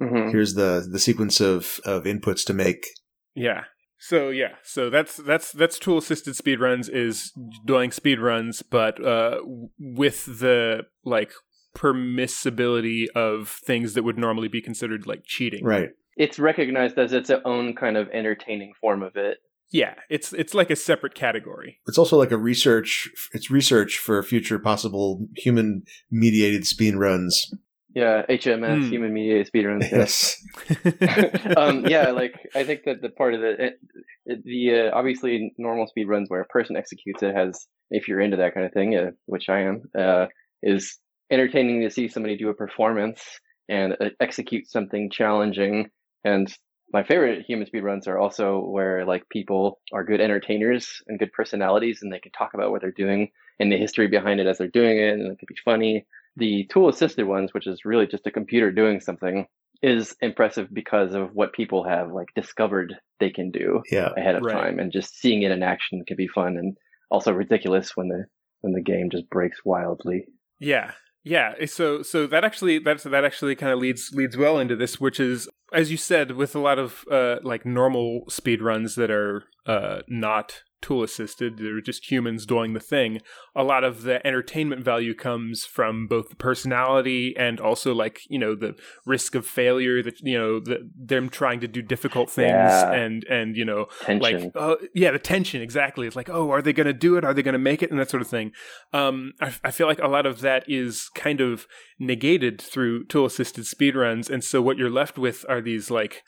Mhm. 0.00 0.30
here's 0.30 0.54
the 0.54 0.86
the 0.90 1.00
sequence 1.00 1.40
of 1.40 1.80
of 1.84 2.04
inputs 2.04 2.44
to 2.46 2.54
make 2.54 2.86
Yeah. 3.34 3.64
So 4.02 4.30
yeah, 4.30 4.54
so 4.62 4.88
that's 4.88 5.18
that's 5.18 5.52
that's 5.52 5.78
tool 5.78 5.98
assisted 5.98 6.34
speedruns 6.34 6.88
is 6.88 7.32
doing 7.66 7.90
speedruns, 7.90 8.62
but 8.68 9.04
uh, 9.04 9.40
with 9.78 10.24
the 10.40 10.86
like 11.04 11.32
permissibility 11.76 13.06
of 13.14 13.60
things 13.64 13.92
that 13.94 14.02
would 14.02 14.18
normally 14.18 14.48
be 14.48 14.62
considered 14.62 15.06
like 15.06 15.24
cheating. 15.24 15.64
right 15.64 15.90
It's 16.16 16.38
recognized 16.38 16.98
as 16.98 17.12
its 17.12 17.30
own 17.44 17.74
kind 17.74 17.98
of 17.98 18.08
entertaining 18.08 18.72
form 18.80 19.02
of 19.02 19.16
it. 19.16 19.38
Yeah, 19.70 19.94
it's 20.08 20.32
it's 20.32 20.54
like 20.54 20.70
a 20.70 20.76
separate 20.76 21.14
category. 21.14 21.78
it's 21.86 21.98
also 21.98 22.16
like 22.16 22.32
a 22.32 22.38
research 22.38 23.10
it's 23.32 23.50
research 23.50 23.98
for 23.98 24.22
future 24.22 24.58
possible 24.58 25.26
human 25.36 25.82
mediated 26.10 26.66
speed 26.66 26.96
runs 26.96 27.52
Yeah, 27.94 28.22
HMS, 28.28 28.84
Hmm. 28.84 28.90
human 28.90 29.12
mediated 29.12 29.50
speedruns. 29.52 29.90
Yeah. 29.90 29.98
yes 29.98 30.36
um, 31.56 31.84
yeah, 31.86 32.10
like 32.10 32.34
I 32.54 32.64
think 32.64 32.84
that 32.84 33.02
the 33.02 33.08
part 33.10 33.34
of 33.34 33.40
the 33.40 33.50
it, 33.66 33.80
it, 34.26 34.44
the 34.44 34.88
uh, 34.88 34.96
obviously 34.96 35.52
normal 35.58 35.86
speedruns 35.86 36.26
where 36.28 36.40
a 36.40 36.46
person 36.46 36.76
executes 36.76 37.22
it 37.22 37.34
has, 37.34 37.66
if 37.90 38.06
you're 38.08 38.20
into 38.20 38.36
that 38.36 38.54
kind 38.54 38.66
of 38.66 38.72
thing, 38.72 38.96
uh, 38.96 39.10
which 39.26 39.48
I 39.48 39.60
am, 39.62 39.82
uh, 39.98 40.26
is 40.62 40.98
entertaining 41.30 41.82
to 41.82 41.90
see 41.90 42.08
somebody 42.08 42.36
do 42.36 42.48
a 42.48 42.54
performance 42.54 43.22
and 43.68 43.94
uh, 44.00 44.10
execute 44.20 44.68
something 44.68 45.10
challenging. 45.10 45.90
And 46.24 46.52
my 46.92 47.02
favorite 47.04 47.44
human 47.46 47.66
speedruns 47.66 48.06
are 48.08 48.18
also 48.18 48.60
where 48.60 49.04
like 49.04 49.28
people 49.28 49.80
are 49.92 50.04
good 50.04 50.20
entertainers 50.20 51.02
and 51.06 51.18
good 51.18 51.32
personalities, 51.32 52.00
and 52.02 52.12
they 52.12 52.18
can 52.20 52.32
talk 52.32 52.54
about 52.54 52.70
what 52.70 52.82
they're 52.82 52.90
doing 52.92 53.30
and 53.58 53.70
the 53.70 53.76
history 53.76 54.08
behind 54.08 54.40
it 54.40 54.46
as 54.46 54.58
they're 54.58 54.68
doing 54.68 54.98
it, 54.98 55.14
and 55.14 55.32
it 55.32 55.38
can 55.38 55.46
be 55.48 55.56
funny. 55.64 56.06
The 56.36 56.66
tool 56.72 56.88
assisted 56.88 57.26
ones, 57.26 57.52
which 57.52 57.66
is 57.66 57.84
really 57.84 58.06
just 58.06 58.26
a 58.26 58.30
computer 58.30 58.70
doing 58.70 59.00
something, 59.00 59.46
is 59.82 60.14
impressive 60.20 60.68
because 60.72 61.14
of 61.14 61.30
what 61.34 61.52
people 61.52 61.84
have 61.84 62.12
like 62.12 62.28
discovered 62.34 62.94
they 63.18 63.30
can 63.30 63.50
do 63.50 63.82
yeah 63.90 64.10
ahead 64.16 64.34
of 64.34 64.42
Right. 64.42 64.52
time 64.52 64.78
and 64.78 64.92
just 64.92 65.18
seeing 65.18 65.42
it 65.42 65.50
in 65.50 65.62
action 65.62 66.04
can 66.06 66.16
be 66.16 66.28
fun 66.28 66.56
and 66.58 66.76
also 67.10 67.32
ridiculous 67.32 67.96
when 67.96 68.08
the 68.08 68.24
when 68.60 68.74
the 68.74 68.82
game 68.82 69.08
just 69.10 69.28
breaks 69.30 69.58
wildly 69.64 70.26
Yeah. 70.58 70.92
Yeah, 71.22 71.52
eh, 71.58 71.66
so 71.66 72.02
so 72.02 72.26
that 72.26 72.44
actually 72.44 72.78
that's 72.78 73.04
that 73.04 73.24
actually 73.26 73.54
kind 73.54 73.72
of 73.72 73.78
leads 73.78 74.10
leads 74.14 74.38
well 74.38 74.58
into 74.58 74.74
this, 74.74 74.98
which 74.98 75.20
is 75.20 75.48
as 75.72 75.90
you 75.90 75.98
said, 75.98 76.32
with 76.32 76.54
a 76.54 76.58
lot 76.58 76.78
of 76.78 77.04
uh, 77.10 77.36
like 77.42 77.66
normal 77.66 78.24
speed 78.30 78.62
runs 78.62 78.94
that 78.94 79.10
are 79.10 79.44
uh, 79.66 80.00
not 80.08 80.62
tool 80.82 81.02
assisted, 81.02 81.58
they're 81.58 81.80
just 81.80 82.10
humans 82.10 82.46
doing 82.46 82.72
the 82.72 82.80
thing. 82.80 83.20
A 83.54 83.62
lot 83.64 83.84
of 83.84 84.02
the 84.02 84.24
entertainment 84.26 84.82
value 84.84 85.14
comes 85.14 85.64
from 85.64 86.06
both 86.06 86.28
the 86.30 86.36
personality 86.36 87.34
and 87.36 87.60
also 87.60 87.94
like 87.94 88.20
you 88.28 88.38
know 88.38 88.54
the 88.54 88.74
risk 89.06 89.34
of 89.34 89.46
failure 89.46 90.02
that 90.02 90.20
you 90.20 90.38
know 90.38 90.60
the, 90.60 90.88
them 90.96 91.28
trying 91.28 91.60
to 91.60 91.68
do 91.68 91.82
difficult 91.82 92.30
things 92.30 92.48
Yeah. 92.48 92.92
and 92.92 93.24
and 93.24 93.56
you 93.56 93.64
know 93.64 93.86
tension. 94.02 94.42
like 94.44 94.52
uh, 94.54 94.76
yeah 94.94 95.10
the 95.10 95.18
tension 95.18 95.62
exactly. 95.62 96.06
It's 96.06 96.16
like 96.16 96.30
oh 96.30 96.50
are 96.50 96.62
they 96.62 96.72
going 96.72 96.86
to 96.86 96.92
do 96.92 97.16
it? 97.16 97.24
Are 97.24 97.34
they 97.34 97.42
going 97.42 97.52
to 97.54 97.58
make 97.58 97.82
it? 97.82 97.90
And 97.90 97.98
that 98.00 98.10
sort 98.10 98.22
of 98.22 98.28
thing. 98.28 98.52
Um 98.92 99.32
I, 99.40 99.54
I 99.64 99.70
feel 99.70 99.86
like 99.86 99.98
a 100.00 100.08
lot 100.08 100.26
of 100.26 100.40
that 100.40 100.64
is 100.68 101.08
kind 101.14 101.40
of 101.40 101.66
negated 101.98 102.60
through 102.60 103.04
tool 103.04 103.26
assisted 103.26 103.64
speedruns. 103.64 104.30
And 104.30 104.42
so 104.42 104.62
what 104.62 104.76
you're 104.78 104.90
left 104.90 105.18
with 105.18 105.44
are 105.48 105.60
these 105.60 105.90
like 105.90 106.22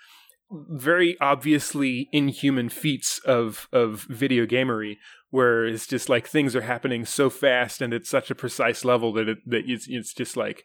very 0.53 1.17
obviously 1.21 2.09
inhuman 2.13 2.69
feats 2.69 3.19
of 3.21 3.69
of 3.73 4.07
video 4.09 4.47
gamery 4.47 4.97
where 5.31 5.65
it's 5.65 5.87
just 5.87 6.11
like 6.11 6.27
things 6.27 6.55
are 6.55 6.63
happening 6.63 7.07
so 7.07 7.31
fast 7.31 7.81
and 7.81 7.95
at 7.95 8.05
such 8.05 8.31
a 8.31 8.35
precise 8.35 8.85
level 8.85 9.13
that 9.15 9.29
it 9.29 9.39
that 9.47 9.63
it's, 9.67 9.87
it's 9.89 10.13
just 10.13 10.37
like 10.37 10.63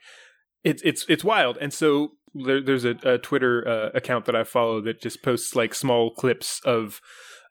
it's 0.63 0.81
it's 0.83 1.05
it's 1.07 1.23
wild. 1.23 1.57
And 1.61 1.73
so 1.73 2.09
there, 2.33 2.61
there's 2.61 2.85
a, 2.85 2.95
a 3.03 3.17
twitter 3.17 3.67
uh, 3.67 3.89
account 3.97 4.25
that 4.25 4.35
i 4.35 4.43
follow 4.43 4.81
that 4.81 5.01
just 5.01 5.23
posts 5.23 5.55
like 5.55 5.73
small 5.73 6.11
clips 6.11 6.61
of 6.65 6.99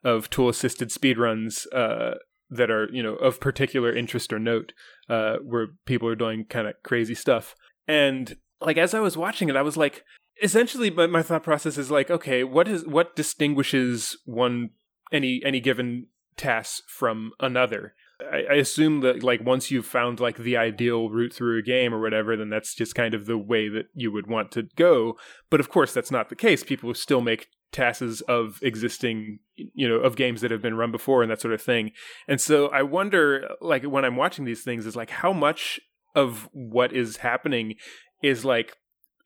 of 0.03 0.29
tool 0.29 0.47
assisted 0.47 0.89
speedruns 0.89 1.65
uh 1.73 2.15
that 2.49 2.71
are 2.71 2.87
you 2.93 3.03
know 3.03 3.15
of 3.15 3.41
particular 3.41 3.93
interest 3.93 4.31
or 4.31 4.39
note 4.39 4.71
uh 5.09 5.37
where 5.43 5.67
people 5.85 6.07
are 6.07 6.15
doing 6.15 6.45
kind 6.45 6.67
of 6.67 6.75
crazy 6.83 7.15
stuff. 7.15 7.55
And 7.87 8.37
like 8.61 8.77
as 8.77 8.93
i 8.93 8.99
was 8.99 9.17
watching 9.17 9.49
it 9.49 9.55
i 9.55 9.61
was 9.61 9.77
like 9.77 10.03
essentially 10.41 10.89
my, 10.89 11.07
my 11.07 11.21
thought 11.21 11.43
process 11.43 11.77
is 11.77 11.91
like 11.91 12.09
okay 12.09 12.43
what 12.43 12.67
is 12.67 12.85
what 12.85 13.15
distinguishes 13.15 14.17
one 14.25 14.71
any 15.11 15.41
any 15.45 15.59
given 15.59 16.07
task 16.35 16.83
from 16.87 17.31
another? 17.39 17.93
I, 18.19 18.43
I 18.51 18.53
assume 18.55 19.01
that 19.01 19.23
like 19.23 19.45
once 19.45 19.69
you've 19.69 19.85
found 19.85 20.19
like 20.19 20.37
the 20.37 20.57
ideal 20.57 21.09
route 21.09 21.33
through 21.33 21.59
a 21.59 21.63
game 21.63 21.93
or 21.93 22.01
whatever 22.01 22.35
then 22.35 22.49
that's 22.49 22.73
just 22.73 22.95
kind 22.95 23.13
of 23.13 23.25
the 23.25 23.37
way 23.37 23.69
that 23.69 23.87
you 23.93 24.11
would 24.11 24.27
want 24.27 24.51
to 24.53 24.63
go. 24.75 25.17
But 25.49 25.59
of 25.59 25.69
course 25.69 25.93
that's 25.93 26.11
not 26.11 26.29
the 26.29 26.35
case. 26.35 26.63
People 26.63 26.93
still 26.93 27.21
make 27.21 27.47
tasks 27.71 28.21
of 28.21 28.59
existing 28.61 29.39
you 29.55 29.87
know 29.87 29.97
of 29.97 30.15
games 30.15 30.41
that 30.41 30.51
have 30.51 30.61
been 30.61 30.77
run 30.77 30.91
before 30.91 31.21
and 31.21 31.29
that 31.29 31.41
sort 31.41 31.53
of 31.53 31.61
thing. 31.61 31.91
And 32.27 32.39
so 32.39 32.67
i 32.69 32.81
wonder 32.81 33.47
like 33.61 33.83
when 33.83 34.05
i'm 34.05 34.15
watching 34.15 34.45
these 34.45 34.63
things 34.63 34.85
is 34.85 34.95
like 34.95 35.09
how 35.09 35.33
much 35.33 35.79
of 36.15 36.49
what 36.53 36.93
is 36.93 37.17
happening 37.17 37.75
is 38.23 38.43
like 38.43 38.77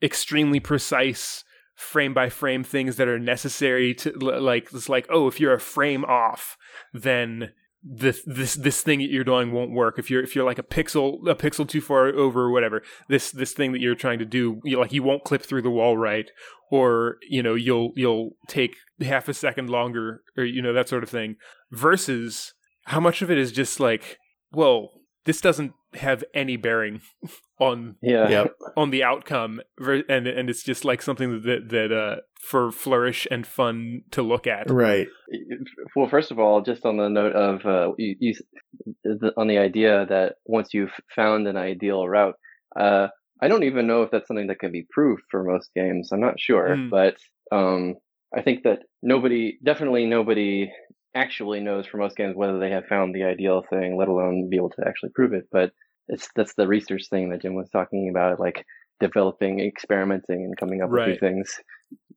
extremely 0.01 0.60
precise 0.60 1.43
frame 1.75 2.13
by 2.13 2.29
frame 2.29 2.63
things 2.63 2.98
that 2.98 3.08
are 3.08 3.20
necessary 3.20 3.93
to 3.93 4.12
like 4.20 4.70
it's 4.74 4.89
like 4.89 5.08
oh 5.10 5.27
if 5.27 5.39
you're 5.39 5.53
a 5.53 5.60
frame 5.60 6.05
off 6.05 6.58
then 6.93 7.51
this 7.84 8.22
this 8.25 8.55
this 8.55 8.81
thing 8.81 9.00
that 9.00 9.10
you're 9.10 9.24
doing 9.24 9.51
won't 9.51 9.72
work. 9.72 9.98
If 9.98 10.12
you're 10.12 10.22
if 10.22 10.36
you're 10.36 10.46
like 10.46 10.60
a 10.60 10.63
pixel 10.63 11.27
a 11.27 11.36
pixel 11.36 11.67
too 11.67 11.81
far 11.81 12.08
over 12.08 12.43
or 12.43 12.51
whatever 12.51 12.84
this 13.08 13.31
this 13.31 13.53
thing 13.53 13.72
that 13.72 13.81
you're 13.81 13.96
trying 13.96 14.20
to 14.20 14.25
do 14.25 14.62
you 14.63 14.79
like 14.79 14.93
you 14.93 15.01
won't 15.01 15.24
clip 15.24 15.41
through 15.41 15.63
the 15.63 15.72
wall 15.72 15.98
right 15.98 16.29
or 16.70 17.17
you 17.27 17.41
know 17.41 17.55
you'll 17.55 17.91
you'll 17.96 18.31
take 18.48 18.75
half 19.01 19.27
a 19.27 19.34
second 19.34 19.70
longer 19.70 20.22
or 20.38 20.43
you 20.43 20.62
know 20.62 20.74
that 20.74 20.89
sort 20.89 21.01
of 21.01 21.10
thing 21.10 21.36
versus 21.72 22.53
how 22.86 23.00
much 23.00 23.22
of 23.24 23.31
it 23.31 23.38
is 23.38 23.51
just 23.51 23.79
like 23.79 24.17
well 24.51 24.91
this 25.25 25.41
doesn't 25.41 25.74
have 25.95 26.24
any 26.33 26.55
bearing 26.57 27.01
on 27.60 27.95
yeah 28.01 28.29
Yep. 28.29 28.55
on 28.77 28.89
the 28.91 29.03
outcome 29.03 29.62
and 29.77 30.25
and 30.27 30.50
it's 30.50 30.63
just 30.63 30.86
like 30.86 31.01
something 31.01 31.41
that 31.43 31.69
that 31.69 31.91
uh 31.91 32.21
for 32.39 32.71
flourish 32.71 33.27
and 33.29 33.45
fun 33.45 34.01
to 34.12 34.21
look 34.21 34.48
at 34.48 34.69
Right. 34.71 35.07
well 35.95 36.07
first 36.07 36.31
of 36.31 36.39
all 36.39 36.62
just 36.62 36.86
on 36.86 36.98
the 36.98 37.10
note 37.10 37.33
of 37.33 37.65
uh 37.65 37.91
you, 37.98 38.15
you 38.19 38.33
on 39.38 39.48
the 39.48 39.57
idea 39.57 40.05
that 40.10 40.36
once 40.45 40.69
you've 40.74 40.93
found 41.15 41.48
an 41.48 41.57
ideal 41.57 42.07
route 42.07 42.36
uh 42.79 43.07
i 43.41 43.48
don't 43.48 43.63
even 43.63 43.88
know 43.88 44.03
if 44.03 44.12
that's 44.12 44.27
something 44.27 44.48
that 44.48 44.60
can 44.60 44.71
be 44.71 44.86
proved 44.91 45.24
for 45.29 45.43
most 45.43 45.69
games 45.75 46.10
i'm 46.12 46.19
not 46.21 46.39
sure 46.39 46.75
Hmm. 46.75 46.89
but 46.89 47.17
um 47.51 47.95
i 48.36 48.41
think 48.41 48.63
that 48.63 48.79
nobody 49.03 49.57
definitely 49.63 50.05
nobody 50.05 50.71
actually 51.13 51.59
knows 51.59 51.85
for 51.85 51.97
most 51.97 52.15
games 52.15 52.35
whether 52.35 52.59
they 52.59 52.71
have 52.71 52.85
found 52.85 53.13
the 53.13 53.23
ideal 53.23 53.63
thing 53.69 53.97
let 53.97 54.07
alone 54.07 54.49
be 54.49 54.57
able 54.57 54.69
to 54.69 54.83
actually 54.87 55.09
prove 55.09 55.33
it 55.33 55.47
but 55.51 55.71
it's 56.07 56.29
that's 56.35 56.53
the 56.55 56.67
research 56.67 57.03
thing 57.09 57.29
that 57.29 57.41
jim 57.41 57.53
was 57.53 57.69
talking 57.69 58.09
about 58.09 58.39
like 58.39 58.65
developing 58.99 59.59
experimenting 59.59 60.45
and 60.45 60.57
coming 60.57 60.81
up 60.81 60.89
with 60.89 61.07
new 61.07 61.17
things 61.17 61.59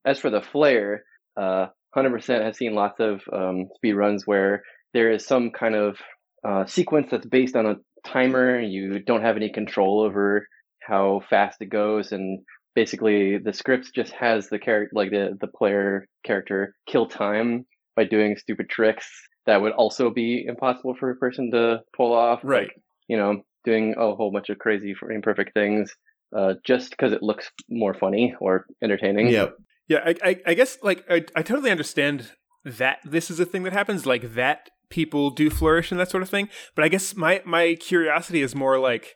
as 0.05 0.19
for 0.19 0.31
the 0.31 0.41
flare 0.41 1.03
uh 1.37 1.67
100% 1.97 2.45
have 2.45 2.57
seen 2.57 2.75
lots 2.75 3.01
of 3.01 3.23
um, 3.33 3.69
speed 3.75 3.95
runs 3.95 4.27
where 4.27 4.63
there 4.93 5.13
is 5.13 5.27
some 5.27 5.51
kind 5.51 5.75
of 5.75 5.99
uh, 6.47 6.67
sequence 6.67 7.09
that's 7.11 7.27
based 7.27 7.57
on 7.57 7.67
a 7.67 7.77
timer. 8.07 8.61
You 8.61 9.01
don't 9.01 9.23
have 9.23 9.37
any 9.37 9.51
control 9.51 10.01
over 10.01 10.47
how 10.81 11.23
fast 11.31 11.61
it 11.61 11.71
goes, 11.71 12.13
and 12.13 12.41
basically 12.75 13.39
the 13.39 13.53
script 13.53 13.91
just 13.95 14.13
has 14.13 14.49
the 14.49 14.59
character, 14.59 14.91
like 14.95 15.11
the 15.11 15.37
the 15.41 15.47
player 15.47 16.07
character, 16.25 16.75
kill 16.87 17.07
time 17.07 17.67
by 17.97 18.05
doing 18.05 18.37
stupid 18.37 18.69
tricks 18.69 19.09
that 19.47 19.61
would 19.61 19.73
also 19.73 20.11
be 20.11 20.45
impossible 20.47 20.95
for 20.95 21.11
a 21.11 21.17
person 21.17 21.51
to 21.51 21.81
pull 21.97 22.13
off. 22.13 22.41
Right. 22.43 22.69
Like, 22.69 22.83
you 23.09 23.17
know, 23.17 23.43
doing 23.65 23.95
a 23.99 24.15
whole 24.15 24.31
bunch 24.33 24.49
of 24.49 24.59
crazy 24.59 24.95
imperfect 25.11 25.53
things 25.55 25.95
uh, 26.35 26.55
just 26.65 26.91
because 26.91 27.13
it 27.13 27.23
looks 27.23 27.51
more 27.69 27.95
funny 27.95 28.35
or 28.41 28.67
entertaining. 28.83 29.29
Yep. 29.29 29.57
Yeah, 29.89 30.01
I, 30.05 30.15
I, 30.23 30.41
I 30.47 30.55
guess 30.55 30.79
like 30.83 31.05
I, 31.11 31.25
I 31.37 31.43
totally 31.43 31.71
understand 31.71 32.33
that 32.65 32.99
this 33.05 33.31
is 33.31 33.39
a 33.39 33.45
thing 33.45 33.65
that 33.65 33.75
happens, 33.75 34.07
like 34.07 34.35
that 34.35 34.71
people 34.89 35.31
do 35.31 35.51
flourish 35.51 35.91
and 35.91 36.01
that 36.01 36.11
sort 36.11 36.23
of 36.23 36.31
thing. 36.31 36.49
But 36.75 36.85
I 36.85 36.89
guess 36.89 37.15
my 37.15 37.43
my 37.45 37.77
curiosity 37.79 38.41
is 38.41 38.55
more 38.55 38.79
like 38.79 39.15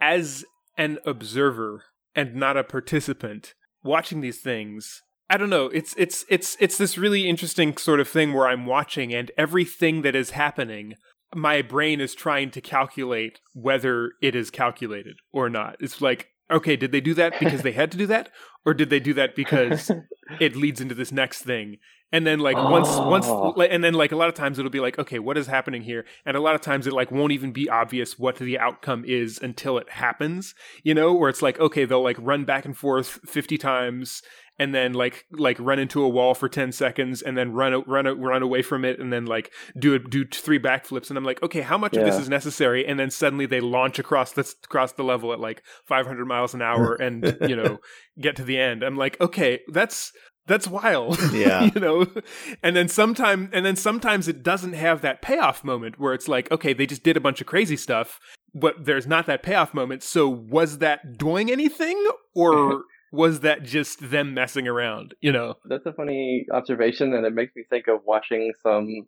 as 0.00 0.44
an 0.76 0.98
observer 1.06 1.84
and 2.14 2.34
not 2.34 2.58
a 2.58 2.64
participant 2.64 3.54
watching 3.82 4.20
these 4.20 4.40
things. 4.40 5.02
I 5.32 5.38
don't 5.38 5.48
know. 5.48 5.66
It's 5.68 5.94
it's 5.96 6.26
it's 6.28 6.58
it's 6.60 6.76
this 6.76 6.98
really 6.98 7.26
interesting 7.26 7.74
sort 7.78 8.00
of 8.00 8.08
thing 8.08 8.34
where 8.34 8.46
I'm 8.46 8.66
watching 8.66 9.14
and 9.14 9.30
everything 9.38 10.02
that 10.02 10.14
is 10.14 10.30
happening 10.30 10.96
my 11.34 11.62
brain 11.62 12.02
is 12.02 12.14
trying 12.14 12.50
to 12.50 12.60
calculate 12.60 13.40
whether 13.54 14.12
it 14.20 14.36
is 14.36 14.50
calculated 14.50 15.16
or 15.32 15.48
not. 15.48 15.76
It's 15.80 16.02
like 16.02 16.28
okay, 16.50 16.76
did 16.76 16.92
they 16.92 17.00
do 17.00 17.14
that 17.14 17.38
because 17.40 17.62
they 17.62 17.72
had 17.72 17.90
to 17.92 17.96
do 17.96 18.06
that, 18.08 18.28
or 18.64 18.74
did 18.74 18.90
they 18.90 19.00
do 19.00 19.14
that 19.14 19.34
because 19.34 19.90
it 20.40 20.56
leads 20.56 20.80
into 20.80 20.94
this 20.94 21.12
next 21.12 21.42
thing? 21.42 21.78
And 22.14 22.26
then 22.26 22.40
like 22.40 22.56
once 22.56 22.90
once 22.90 23.26
Oh. 23.26 23.54
and 23.58 23.82
then 23.82 23.94
like 23.94 24.12
a 24.12 24.16
lot 24.16 24.28
of 24.28 24.34
times 24.34 24.58
it'll 24.58 24.70
be 24.70 24.80
like, 24.80 24.98
okay, 24.98 25.18
what 25.18 25.38
is 25.38 25.46
happening 25.46 25.80
here? 25.82 26.04
And 26.26 26.36
a 26.36 26.40
lot 26.40 26.54
of 26.54 26.60
times 26.60 26.86
it 26.86 26.92
like 26.92 27.10
won't 27.10 27.32
even 27.32 27.52
be 27.52 27.70
obvious 27.70 28.18
what 28.18 28.36
the 28.36 28.58
outcome 28.58 29.04
is 29.06 29.38
until 29.40 29.78
it 29.78 29.88
happens. 29.88 30.54
You 30.82 30.92
know, 30.94 31.14
where 31.14 31.30
it's 31.30 31.40
like, 31.40 31.58
okay, 31.58 31.86
they'll 31.86 32.02
like 32.04 32.18
run 32.20 32.44
back 32.44 32.66
and 32.66 32.76
forth 32.76 33.18
fifty 33.26 33.56
times 33.56 34.20
and 34.58 34.74
then 34.74 34.92
like 34.92 35.24
like 35.32 35.56
run 35.58 35.78
into 35.78 36.02
a 36.02 36.08
wall 36.08 36.34
for 36.34 36.46
10 36.48 36.72
seconds 36.72 37.22
and 37.22 37.38
then 37.38 37.52
run 37.52 37.82
run 37.86 38.06
run 38.20 38.42
away 38.42 38.60
from 38.60 38.84
it 38.84 39.00
and 39.00 39.10
then 39.10 39.24
like 39.24 39.50
do 39.78 39.94
a, 39.94 39.98
do 39.98 40.26
three 40.26 40.58
backflips 40.58 41.08
and 41.08 41.16
I'm 41.16 41.24
like 41.24 41.42
okay 41.42 41.62
how 41.62 41.78
much 41.78 41.96
of 41.96 42.04
this 42.04 42.16
is 42.20 42.28
necessary 42.28 42.86
and 42.86 43.00
then 43.00 43.10
suddenly 43.10 43.46
they 43.46 43.60
launch 43.60 43.98
across 43.98 44.32
this 44.32 44.54
across 44.64 44.92
the 44.92 45.04
level 45.04 45.32
at 45.32 45.40
like 45.40 45.62
500 45.86 46.26
miles 46.26 46.52
an 46.52 46.60
hour 46.60 46.94
and 46.94 47.36
you 47.48 47.56
know 47.56 47.78
get 48.20 48.36
to 48.36 48.44
the 48.44 48.51
end 48.58 48.82
I'm 48.82 48.96
like 48.96 49.20
okay 49.20 49.60
that's 49.68 50.12
that's 50.46 50.66
wild. 50.66 51.18
Yeah. 51.32 51.70
you 51.72 51.80
know? 51.80 52.06
And 52.62 52.74
then 52.74 52.88
sometime 52.88 53.48
and 53.52 53.64
then 53.64 53.76
sometimes 53.76 54.28
it 54.28 54.42
doesn't 54.42 54.72
have 54.72 55.00
that 55.02 55.22
payoff 55.22 55.62
moment 55.64 55.98
where 55.98 56.14
it's 56.14 56.28
like 56.28 56.50
okay 56.50 56.72
they 56.72 56.86
just 56.86 57.02
did 57.02 57.16
a 57.16 57.20
bunch 57.20 57.40
of 57.40 57.46
crazy 57.46 57.76
stuff 57.76 58.18
but 58.54 58.84
there's 58.84 59.06
not 59.06 59.26
that 59.26 59.42
payoff 59.42 59.72
moment. 59.72 60.02
So 60.02 60.28
was 60.28 60.78
that 60.78 61.16
doing 61.16 61.50
anything 61.50 62.04
or 62.34 62.82
was 63.12 63.40
that 63.40 63.62
just 63.62 64.10
them 64.10 64.34
messing 64.34 64.68
around 64.68 65.14
you 65.20 65.32
know? 65.32 65.54
That's 65.64 65.86
a 65.86 65.92
funny 65.92 66.46
observation, 66.52 67.14
and 67.14 67.24
it 67.24 67.34
makes 67.34 67.54
me 67.56 67.64
think 67.70 67.88
of 67.88 68.00
watching 68.04 68.52
some 68.62 69.06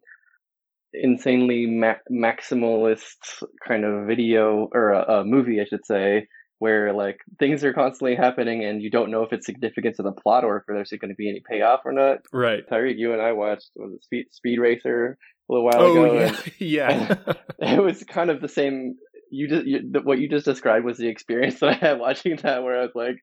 insanely 0.94 1.66
ma- 1.66 1.94
maximalist 2.10 3.42
kind 3.66 3.84
of 3.84 4.06
video 4.06 4.68
or 4.72 4.90
a, 4.90 5.20
a 5.20 5.24
movie, 5.24 5.60
I 5.60 5.64
should 5.64 5.84
say, 5.84 6.28
where 6.64 6.94
like 6.94 7.20
things 7.38 7.62
are 7.62 7.74
constantly 7.74 8.16
happening 8.16 8.64
and 8.64 8.80
you 8.80 8.88
don't 8.88 9.10
know 9.10 9.22
if 9.22 9.34
it's 9.34 9.44
significant 9.44 9.96
to 9.96 10.02
the 10.02 10.12
plot 10.12 10.44
or 10.44 10.56
if 10.56 10.62
there's 10.66 10.88
going 10.98 11.10
to 11.10 11.14
be 11.14 11.28
any 11.28 11.42
payoff 11.46 11.80
or 11.84 11.92
not. 11.92 12.20
right 12.32 12.66
Tyreek, 12.66 12.96
you 12.96 13.12
and 13.12 13.20
I 13.20 13.32
watched 13.32 13.68
was 13.76 13.92
it 13.92 14.02
Speed, 14.02 14.26
Speed 14.30 14.58
Racer 14.58 15.18
a 15.46 15.52
little 15.52 15.66
while 15.66 15.74
oh 15.76 16.04
ago, 16.04 16.14
yeah 16.14 16.40
yeah 16.58 17.34
and 17.58 17.78
it 17.78 17.82
was 17.82 18.02
kind 18.04 18.30
of 18.30 18.40
the 18.40 18.48
same. 18.48 18.94
You 19.30 19.46
just 19.46 19.66
you, 19.66 19.80
the, 19.90 20.00
what 20.00 20.18
you 20.18 20.26
just 20.26 20.46
described 20.46 20.86
was 20.86 20.96
the 20.96 21.08
experience 21.08 21.56
that 21.60 21.68
I 21.68 21.74
had 21.74 21.98
watching 21.98 22.36
that, 22.36 22.62
where 22.62 22.80
I 22.80 22.82
was 22.82 22.94
like, 22.94 23.16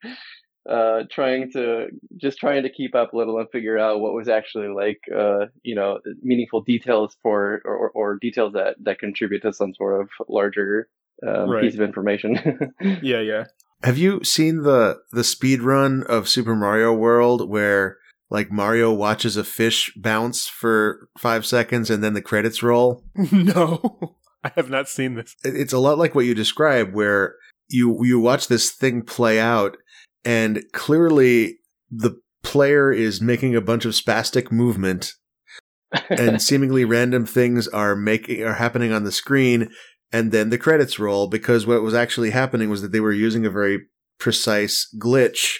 uh, 0.69 1.05
trying 1.09 1.51
to 1.53 1.87
just 2.17 2.37
trying 2.37 2.61
to 2.61 2.69
keep 2.69 2.93
up 2.93 3.13
a 3.13 3.17
little 3.17 3.39
and 3.39 3.49
figure 3.49 3.79
out 3.79 4.01
what 4.01 4.13
was 4.13 4.29
actually 4.29 4.67
like, 4.67 4.99
uh, 5.17 5.47
you 5.63 5.73
know, 5.73 5.97
meaningful 6.21 6.61
details 6.61 7.17
for 7.23 7.63
or, 7.65 7.75
or, 7.75 7.89
or 7.89 8.17
details 8.21 8.53
that 8.53 8.75
that 8.83 8.99
contribute 8.99 9.41
to 9.41 9.51
some 9.51 9.73
sort 9.73 9.99
of 9.99 10.09
larger 10.29 10.87
um, 11.27 11.49
Right. 11.49 11.63
piece 11.63 11.75
of 11.75 11.81
information. 11.81 12.37
yeah 13.01 13.19
yeah 13.21 13.43
Have 13.83 13.97
you 13.97 14.23
seen 14.23 14.63
the 14.63 14.97
the 15.11 15.23
speed 15.23 15.61
run 15.61 16.03
of 16.07 16.27
Super 16.29 16.55
Mario 16.55 16.93
World 16.93 17.49
where 17.49 17.97
like 18.29 18.51
Mario 18.51 18.93
watches 18.93 19.35
a 19.37 19.43
fish 19.43 19.91
bounce 19.97 20.47
for 20.47 21.07
five 21.17 21.45
seconds 21.45 21.89
and 21.89 22.03
then 22.03 22.13
the 22.13 22.21
credits 22.21 22.63
roll? 22.63 23.03
no 23.31 24.15
i 24.43 24.51
have 24.55 24.69
not 24.69 24.87
seen 24.89 25.15
this 25.15 25.35
It's 25.43 25.73
a 25.73 25.79
lot 25.79 25.97
like 25.97 26.15
what 26.15 26.25
you 26.25 26.33
described, 26.33 26.93
where 26.93 27.35
you 27.69 27.97
you 28.03 28.19
watch 28.19 28.47
this 28.47 28.71
thing 28.71 29.01
play 29.03 29.39
out, 29.39 29.77
and 30.25 30.63
clearly 30.73 31.57
the 31.91 32.19
player 32.43 32.91
is 32.91 33.21
making 33.21 33.55
a 33.55 33.61
bunch 33.61 33.85
of 33.85 33.93
spastic 33.93 34.51
movement, 34.51 35.13
and 36.09 36.41
seemingly 36.41 36.85
random 36.85 37.25
things 37.25 37.67
are 37.67 37.95
making 37.95 38.43
are 38.43 38.53
happening 38.55 38.91
on 38.91 39.03
the 39.03 39.11
screen, 39.11 39.69
and 40.13 40.31
then 40.31 40.49
the 40.49 40.57
credits 40.57 40.99
roll 40.99 41.27
because 41.27 41.65
what 41.65 41.81
was 41.81 41.93
actually 41.93 42.31
happening 42.31 42.69
was 42.69 42.81
that 42.81 42.91
they 42.91 42.99
were 42.99 43.13
using 43.13 43.45
a 43.45 43.49
very 43.49 43.79
precise 44.19 44.87
glitch 44.99 45.57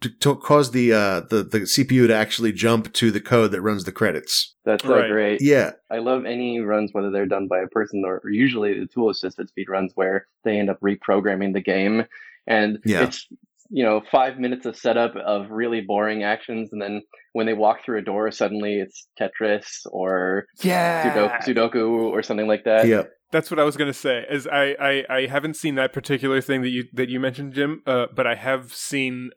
to, 0.00 0.08
to 0.08 0.34
cause 0.36 0.70
the 0.70 0.92
uh 0.92 1.20
the 1.28 1.42
the 1.42 1.60
CPU 1.60 2.06
to 2.06 2.14
actually 2.14 2.52
jump 2.52 2.92
to 2.94 3.10
the 3.10 3.20
code 3.20 3.50
that 3.52 3.60
runs 3.60 3.84
the 3.84 3.92
credits. 3.92 4.54
That's 4.64 4.82
so 4.84 4.96
Right. 4.96 5.10
great. 5.10 5.42
Yeah, 5.42 5.72
I 5.90 5.98
love 5.98 6.24
any 6.24 6.60
runs, 6.60 6.90
whether 6.92 7.10
they're 7.10 7.26
done 7.26 7.48
by 7.48 7.58
a 7.60 7.66
person 7.66 8.02
or, 8.06 8.20
or 8.24 8.30
usually 8.30 8.78
the 8.80 8.86
tool 8.86 9.10
assisted 9.10 9.48
speed 9.48 9.68
runs 9.68 9.92
where 9.96 10.26
they 10.44 10.58
end 10.58 10.70
up 10.70 10.80
reprogramming 10.80 11.52
the 11.52 11.60
game. 11.60 12.04
And 12.46 12.78
Yeah. 12.86 13.04
it's, 13.04 13.26
you 13.68 13.84
know, 13.84 14.02
five 14.10 14.38
minutes 14.38 14.64
of 14.66 14.76
setup 14.76 15.14
of 15.16 15.50
really 15.50 15.82
boring 15.82 16.22
actions. 16.22 16.70
And 16.72 16.80
then 16.80 17.02
when 17.34 17.44
they 17.46 17.52
walk 17.52 17.84
through 17.84 17.98
a 17.98 18.02
door, 18.02 18.30
suddenly 18.30 18.80
it's 18.80 19.06
Tetris 19.20 19.86
or 19.90 20.46
yeah 20.62 21.04
Sudoku, 21.42 21.44
Sudoku 21.44 21.90
or 22.10 22.22
something 22.22 22.48
like 22.48 22.64
that. 22.64 22.86
yeah. 22.86 23.02
That's 23.30 23.50
what 23.50 23.60
I 23.60 23.64
was 23.64 23.76
gonna 23.76 23.92
say. 23.92 24.24
Is 24.30 24.46
I, 24.46 24.76
I 24.80 25.04
I 25.08 25.26
haven't 25.26 25.54
seen 25.54 25.76
that 25.76 25.92
particular 25.92 26.40
thing 26.40 26.62
that 26.62 26.70
you 26.70 26.84
that 26.92 27.08
you 27.08 27.20
mentioned, 27.20 27.54
Jim. 27.54 27.82
Uh, 27.86 28.06
but 28.14 28.26
I 28.26 28.34
have 28.34 28.74
seen. 28.74 29.30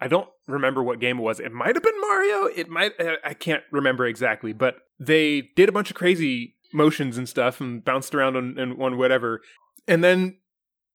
I 0.00 0.08
don't 0.08 0.28
remember 0.46 0.82
what 0.82 0.98
game 0.98 1.18
it 1.18 1.22
was. 1.22 1.40
It 1.40 1.52
might 1.52 1.76
have 1.76 1.82
been 1.82 2.00
Mario. 2.00 2.46
It 2.46 2.68
might. 2.68 2.98
uh, 3.00 3.16
I 3.24 3.34
can't 3.34 3.62
remember 3.70 4.06
exactly. 4.06 4.52
But 4.52 4.76
they 4.98 5.50
did 5.56 5.68
a 5.68 5.72
bunch 5.72 5.90
of 5.90 5.96
crazy 5.96 6.56
motions 6.72 7.18
and 7.18 7.28
stuff 7.28 7.60
and 7.60 7.84
bounced 7.84 8.14
around 8.14 8.36
on, 8.36 8.58
on 8.80 8.98
whatever. 8.98 9.40
And 9.86 10.02
then 10.02 10.38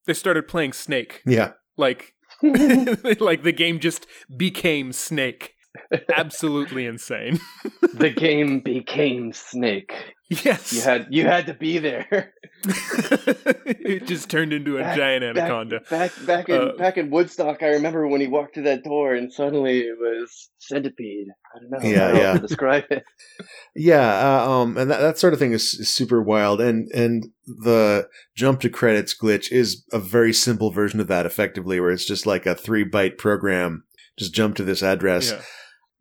they 0.06 0.14
started 0.14 0.48
playing 0.48 0.74
Snake. 0.74 1.22
Yeah. 1.26 1.54
Like 1.78 2.14
like 2.42 3.44
the 3.44 3.54
game 3.56 3.80
just 3.80 4.06
became 4.36 4.92
Snake. 4.92 5.54
Absolutely 6.16 6.86
insane. 6.86 7.40
the 7.94 8.10
game 8.10 8.60
became 8.60 9.34
Snake. 9.34 9.94
yes. 10.30 10.72
You 10.74 10.82
had 10.82 11.08
you 11.10 11.26
had 11.26 11.46
to 11.48 11.54
be 11.54 11.78
there. 11.80 12.34
it 12.66 14.06
just 14.08 14.30
turned 14.30 14.54
into 14.54 14.78
a 14.78 14.82
Back- 14.82 14.98
giant 14.98 15.24
anaconda. 15.24 15.82
Back 15.90 16.12
back 16.26 16.50
in 16.50 16.56
Uh, 16.62 16.72
back 16.78 16.98
in 16.98 17.10
Woodstock, 17.10 17.62
I 17.62 17.68
remember 17.70 18.08
when 18.08 18.22
he 18.22 18.28
walked 18.28 18.54
through 18.54 18.64
that 18.64 18.84
door 18.84 19.14
and 19.14 19.32
suddenly 19.32 19.80
it 19.82 19.98
was 20.00 20.50
centipede. 20.60 21.28
I 21.56 21.60
don't 21.60 21.70
know 21.84 21.90
Yeah, 21.90 22.12
how 22.14 22.18
yeah. 22.20 22.34
to 22.34 22.40
describe 22.40 22.86
it. 22.90 23.04
Yeah, 23.76 24.42
uh, 24.44 24.50
um, 24.50 24.78
and 24.78 24.90
that, 24.90 25.02
that 25.02 25.18
sort 25.18 25.34
of 25.34 25.40
thing 25.40 25.52
is, 25.54 25.74
is 25.74 25.94
super 25.94 26.22
wild, 26.22 26.62
and 26.62 26.90
and 26.94 27.26
the 27.46 28.08
jump 28.36 28.62
to 28.62 28.70
credits 28.70 29.16
glitch 29.20 29.52
is 29.52 29.84
a 29.92 30.00
very 30.00 30.34
simple 30.34 30.72
version 30.72 31.00
of 31.00 31.08
that, 31.08 31.26
effectively, 31.26 31.80
where 31.80 31.92
it's 31.92 32.06
just 32.06 32.26
like 32.26 32.46
a 32.46 32.56
three 32.56 32.86
byte 32.90 33.18
program, 33.18 33.84
just 34.18 34.34
jump 34.34 34.56
to 34.56 34.64
this 34.64 34.82
address. 34.82 35.32
Yeah. 35.32 35.42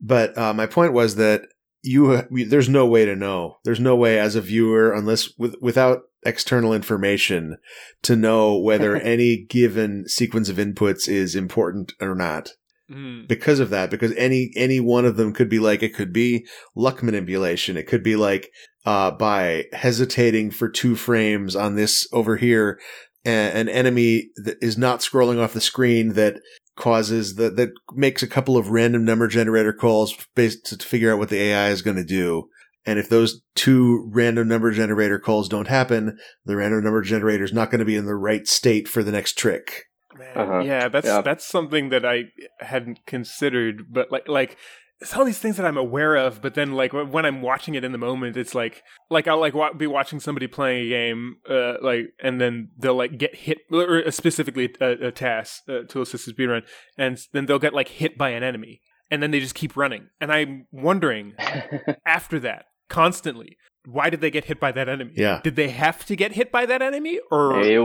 But 0.03 0.37
uh, 0.37 0.53
my 0.53 0.67
point 0.67 0.93
was 0.93 1.15
that 1.17 1.43
you, 1.83 2.27
we, 2.31 2.45
there's 2.45 2.69
no 2.69 2.87
way 2.87 3.05
to 3.05 3.17
know. 3.17 3.57
There's 3.65 3.81
no 3.81 3.97
way 3.97 4.19
as 4.19 4.37
a 4.37 4.41
viewer, 4.41 4.93
unless 4.93 5.31
with, 5.39 5.55
without 5.63 6.03
external 6.25 6.75
information, 6.75 7.57
to 8.03 8.17
know 8.17 8.59
whether 8.59 8.97
any 8.97 9.45
given 9.49 10.07
sequence 10.09 10.49
of 10.49 10.57
inputs 10.57 11.09
is 11.09 11.35
important 11.35 11.93
or 12.01 12.15
not 12.15 12.51
Mm. 12.93 13.27
because 13.27 13.61
of 13.61 13.71
that 13.71 13.91
because 13.91 14.13
any 14.17 14.51
any 14.55 14.81
one 14.81 15.07
of 15.07 15.17
them 15.17 15.33
could 15.33 15.49
be 15.49 15.61
like 15.61 15.83
it 15.83 15.95
could 15.95 16.13
be 16.13 16.45
luck 16.75 17.03
manipulation 17.03 17.77
it 17.77 17.87
could 17.87 18.03
be 18.03 18.17
like 18.17 18.51
uh 18.85 19.11
by 19.13 19.65
hesitating 19.73 20.51
for 20.51 20.69
two 20.69 20.95
frames 20.97 21.57
on 21.57 21.77
this 21.77 22.07
over 22.13 22.37
here 22.37 22.79
an 23.25 23.69
enemy 23.69 24.31
that 24.45 24.57
is 24.61 24.77
not 24.77 24.99
scrolling 24.99 25.41
off 25.41 25.55
the 25.55 25.61
screen 25.61 26.15
that 26.15 26.41
causes 26.83 27.37
that 27.37 27.55
that 27.55 27.71
makes 27.95 28.25
a 28.25 28.27
couple 28.27 28.57
of 28.57 28.71
random 28.71 29.05
number 29.05 29.29
generator 29.29 29.73
calls 29.73 30.17
based 30.35 30.67
to 30.67 30.77
figure 30.85 31.13
out 31.13 31.19
what 31.19 31.29
the 31.29 31.41
AI 31.41 31.69
is 31.69 31.81
going 31.81 31.97
to 31.97 32.05
do 32.05 32.49
and 32.85 32.99
if 32.99 33.09
those 33.09 33.41
two 33.55 34.11
random 34.13 34.49
number 34.49 34.73
generator 34.73 35.21
calls 35.21 35.49
don't 35.49 35.69
happen 35.69 36.19
the 36.45 36.57
random 36.57 36.83
number 36.83 37.01
generator 37.01 37.45
is 37.45 37.53
not 37.53 37.71
going 37.71 37.79
to 37.79 37.85
be 37.85 37.95
in 37.95 38.07
the 38.07 38.17
right 38.17 38.49
state 38.49 38.89
for 38.89 39.05
the 39.05 39.13
next 39.13 39.39
trick 39.39 39.85
Man, 40.19 40.37
Uh-huh. 40.37 40.63
Yeah, 40.65 40.89
that's 40.89 41.07
Yeah. 41.07 41.23
that's 41.23 41.47
something 41.47 41.89
that 41.89 42.05
I 42.05 42.25
hadn't 42.61 43.07
considered, 43.07 43.87
but 43.91 44.11
like 44.11 44.29
like 44.29 44.57
it's 45.03 45.15
all 45.17 45.25
these 45.25 45.39
things 45.39 45.57
that 45.59 45.67
I'm 45.67 45.77
aware 45.77 46.17
of, 46.17 46.41
but 46.41 46.55
then 46.55 46.73
like 46.73 46.93
when 46.93 47.27
I'm 47.27 47.43
watching 47.43 47.75
it 47.75 47.85
in 47.85 47.93
the 47.93 47.99
moment, 47.99 48.37
it's 48.37 48.55
like 48.55 48.83
like 49.11 49.29
I'll 49.29 49.41
like 49.41 49.55
wa- 49.55 49.73
be 49.73 49.87
watching 49.87 50.21
somebody 50.21 50.47
playing 50.47 50.87
a 50.87 50.89
game, 50.89 51.37
uh, 51.49 51.75
like 51.83 52.07
and 52.23 52.41
then 52.41 52.71
they'll 52.79 52.95
like 52.97 53.19
get 53.19 53.35
hit, 53.35 53.59
or 53.71 54.11
specifically 54.11 54.73
a, 54.81 55.09
a 55.09 55.13
task 55.13 55.63
uh, 55.69 55.83
to 55.89 56.01
assist 56.03 56.27
the 56.27 56.33
speedrun, 56.33 56.63
and 56.97 57.19
then 57.33 57.47
they'll 57.47 57.59
get 57.59 57.75
like 57.75 57.89
hit 57.89 58.17
by 58.17 58.31
an 58.31 58.43
enemy, 58.43 58.81
and 59.11 59.23
then 59.23 59.31
they 59.31 59.41
just 59.41 59.55
keep 59.55 59.77
running, 59.77 60.09
and 60.21 60.33
I'm 60.33 60.67
wondering 60.73 61.35
after 62.07 62.39
that 62.41 62.67
constantly 62.89 63.57
why 63.85 64.09
did 64.11 64.21
they 64.21 64.31
get 64.31 64.45
hit 64.45 64.61
by 64.61 64.71
that 64.71 64.89
enemy? 64.89 65.13
Yeah. 65.17 65.41
Did 65.43 65.57
they 65.57 65.71
have 65.71 66.05
to 66.07 66.15
get 66.15 66.31
hit 66.33 66.53
by 66.53 66.67
that 66.67 66.83
enemy, 66.83 67.19
or 67.33 67.61
Hey, 67.61 67.79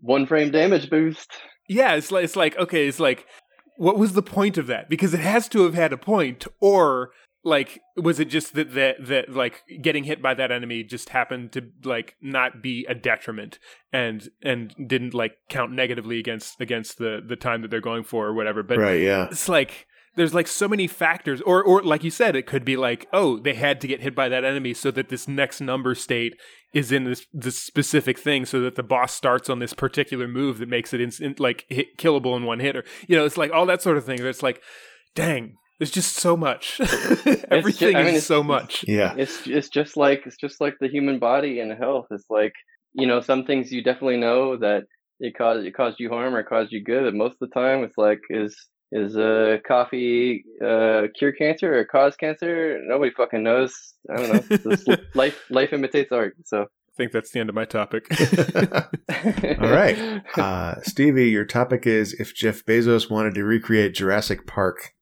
one 0.00 0.24
frame 0.26 0.52
damage 0.52 0.88
boost. 0.88 1.32
yeah, 1.68 1.94
it's 1.94 2.12
like 2.12 2.22
it's 2.24 2.36
like 2.36 2.56
okay, 2.56 2.86
it's 2.86 3.00
like 3.00 3.26
what 3.76 3.98
was 3.98 4.12
the 4.12 4.22
point 4.22 4.58
of 4.58 4.66
that? 4.66 4.88
Because 4.88 5.14
it 5.14 5.20
has 5.20 5.48
to 5.50 5.62
have 5.62 5.74
had 5.74 5.92
a 5.92 5.98
point, 5.98 6.46
or 6.60 7.10
like 7.46 7.80
was 7.96 8.18
it 8.18 8.24
just 8.24 8.54
that 8.54 8.74
that 8.74 8.96
that 9.06 9.32
like 9.32 9.62
getting 9.80 10.02
hit 10.04 10.20
by 10.20 10.34
that 10.34 10.50
enemy 10.50 10.82
just 10.82 11.10
happened 11.10 11.52
to 11.52 11.62
like 11.84 12.16
not 12.20 12.60
be 12.60 12.84
a 12.88 12.94
detriment 12.94 13.60
and 13.92 14.28
and 14.42 14.74
didn't 14.88 15.14
like 15.14 15.36
count 15.48 15.70
negatively 15.70 16.18
against 16.18 16.60
against 16.60 16.98
the 16.98 17.22
the 17.24 17.36
time 17.36 17.62
that 17.62 17.70
they're 17.70 17.80
going 17.80 18.02
for 18.02 18.26
or 18.26 18.34
whatever. 18.34 18.64
But 18.64 18.78
right, 18.78 19.00
yeah. 19.00 19.28
it's 19.30 19.48
like 19.48 19.86
there's 20.16 20.34
like 20.34 20.48
so 20.48 20.68
many 20.68 20.86
factors 20.86 21.40
or 21.42 21.62
or 21.62 21.82
like 21.82 22.02
you 22.02 22.10
said 22.10 22.34
it 22.34 22.46
could 22.46 22.64
be 22.64 22.76
like 22.76 23.06
oh 23.12 23.38
they 23.38 23.54
had 23.54 23.80
to 23.80 23.86
get 23.86 24.00
hit 24.00 24.14
by 24.14 24.28
that 24.28 24.44
enemy 24.44 24.74
so 24.74 24.90
that 24.90 25.08
this 25.08 25.28
next 25.28 25.60
number 25.60 25.94
state 25.94 26.34
is 26.74 26.90
in 26.90 27.04
this 27.04 27.26
this 27.32 27.58
specific 27.58 28.18
thing 28.18 28.44
so 28.44 28.60
that 28.60 28.74
the 28.74 28.82
boss 28.82 29.12
starts 29.12 29.48
on 29.48 29.58
this 29.58 29.72
particular 29.72 30.26
move 30.26 30.58
that 30.58 30.68
makes 30.68 30.92
it 30.92 31.00
instant 31.00 31.38
like 31.38 31.64
hit, 31.68 31.96
killable 31.98 32.36
in 32.36 32.44
one 32.44 32.60
hit 32.60 32.76
or 32.76 32.84
you 33.06 33.16
know 33.16 33.24
it's 33.24 33.36
like 33.36 33.52
all 33.52 33.66
that 33.66 33.82
sort 33.82 33.96
of 33.96 34.04
thing 34.04 34.18
it's 34.20 34.42
like 34.42 34.62
dang 35.14 35.56
there's 35.78 35.90
just 35.90 36.16
so 36.16 36.36
much 36.36 36.80
everything 37.50 37.96
I 37.96 38.02
mean, 38.02 38.14
is 38.14 38.26
so 38.26 38.42
much 38.42 38.84
Yeah. 38.88 39.14
It's 39.16 39.46
it's 39.46 39.68
just 39.68 39.96
like 39.96 40.22
it's 40.26 40.36
just 40.36 40.60
like 40.60 40.76
the 40.80 40.88
human 40.88 41.18
body 41.18 41.60
and 41.60 41.72
health. 41.72 42.06
It's 42.10 42.30
like 42.30 42.54
you 42.94 43.06
know 43.06 43.20
some 43.20 43.44
things 43.44 43.70
you 43.70 43.82
definitely 43.82 44.16
know 44.16 44.56
that 44.56 44.84
it 45.20 45.36
caused 45.36 45.66
it 45.66 45.74
caused 45.74 46.00
you 46.00 46.08
harm 46.08 46.34
or 46.34 46.42
caused 46.42 46.72
you 46.72 46.82
good, 46.82 47.04
but 47.04 47.14
most 47.14 47.36
of 47.40 47.48
the 47.48 47.54
time 47.54 47.84
it's 47.84 47.98
like 47.98 48.20
is 48.30 48.56
is 48.92 49.16
uh, 49.16 49.56
coffee 49.66 50.44
uh, 50.64 51.02
cure 51.18 51.32
cancer 51.32 51.78
or 51.78 51.84
cause 51.84 52.16
cancer? 52.16 52.80
Nobody 52.84 53.10
fucking 53.10 53.42
knows. 53.42 53.94
I 54.10 54.16
don't 54.16 54.50
know. 54.50 54.56
This 54.64 54.86
life 55.14 55.44
life 55.50 55.72
imitates 55.72 56.12
art. 56.12 56.36
So 56.44 56.62
i 56.62 56.96
think 56.96 57.12
that's 57.12 57.30
the 57.30 57.40
end 57.40 57.50
of 57.50 57.54
my 57.54 57.66
topic 57.66 58.06
All 59.60 59.68
right. 59.68 60.22
Uh, 60.38 60.80
Stevie, 60.82 61.28
your 61.28 61.44
topic 61.44 61.86
is 61.86 62.14
if 62.14 62.34
Jeff 62.34 62.64
Bezos 62.64 63.10
wanted 63.10 63.34
to 63.34 63.44
recreate 63.44 63.94
Jurassic 63.94 64.46
Park. 64.46 64.94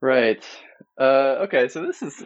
Right. 0.00 0.44
Uh, 1.00 1.36
okay, 1.44 1.68
so 1.68 1.86
this 1.86 2.02
is. 2.02 2.24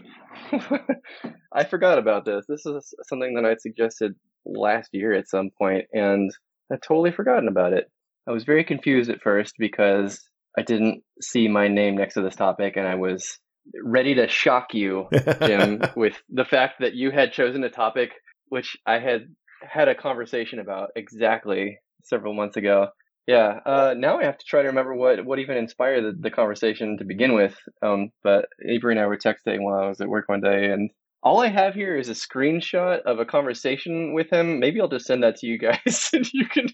I 1.53 1.65
forgot 1.65 1.99
about 1.99 2.25
this. 2.25 2.47
This 2.49 2.67
is 2.67 2.95
something 3.09 3.35
that 3.35 3.45
I 3.45 3.57
suggested 3.57 4.15
last 4.45 4.91
year 4.93 5.13
at 5.13 5.29
some 5.29 5.51
point, 5.57 5.85
and 5.93 6.31
I'd 6.73 6.83
totally 6.83 7.13
forgotten 7.13 7.49
about 7.49 7.73
it. 7.73 7.91
I 8.29 8.33
was 8.33 8.45
very 8.45 8.65
confused 8.65 9.11
at 9.11 9.23
first 9.23 9.55
because 9.59 10.21
I 10.59 10.63
didn't 10.63 11.03
see 11.21 11.49
my 11.49 11.69
name 11.69 11.97
next 11.97 12.15
to 12.15 12.23
this 12.23 12.37
topic, 12.37 12.77
and 12.77 12.87
I 12.87 12.95
was 12.95 13.39
ready 13.83 14.15
to 14.15 14.29
shock 14.29 14.75
you, 14.75 15.09
Jim, 15.41 15.83
with 15.97 16.15
the 16.31 16.45
fact 16.45 16.77
that 16.81 16.95
you 16.95 17.11
had 17.11 17.33
chosen 17.33 17.65
a 17.65 17.71
topic 17.71 18.11
which 18.49 18.77
I 18.87 18.99
had 18.99 19.29
had 19.63 19.89
a 19.89 19.95
conversation 19.95 20.59
about 20.61 20.91
exactly 20.97 21.79
several 22.05 22.35
months 22.35 22.57
ago. 22.57 22.89
Yeah, 23.27 23.59
uh, 23.67 23.95
now 23.97 24.21
I 24.21 24.25
have 24.25 24.39
to 24.39 24.45
try 24.47 24.63
to 24.63 24.69
remember 24.69 24.95
what, 24.95 25.25
what 25.25 25.41
even 25.41 25.57
inspired 25.57 26.03
the, 26.03 26.17
the 26.21 26.31
conversation 26.31 26.97
to 26.99 27.05
begin 27.05 27.35
with. 27.35 27.57
Um, 27.83 28.11
but 28.23 28.47
Avery 28.65 28.93
and 28.93 29.01
I 29.01 29.07
were 29.07 29.19
texting 29.19 29.63
while 29.63 29.83
I 29.83 29.89
was 29.89 30.01
at 30.01 30.09
work 30.09 30.29
one 30.29 30.41
day, 30.41 30.67
and 30.67 30.91
all 31.27 31.41
I 31.41 31.49
have 31.49 31.75
here 31.75 31.97
is 31.97 32.09
a 32.09 32.13
screenshot 32.13 33.01
of 33.03 33.19
a 33.19 33.25
conversation 33.25 34.15
with 34.15 34.31
him. 34.33 34.61
Maybe 34.61 34.81
I'll 34.81 34.87
just 34.87 35.07
send 35.07 35.25
that 35.25 35.35
to 35.39 35.47
you 35.49 35.59
guys, 35.59 36.11
and 36.13 36.33
you 36.33 36.47
can 36.47 36.69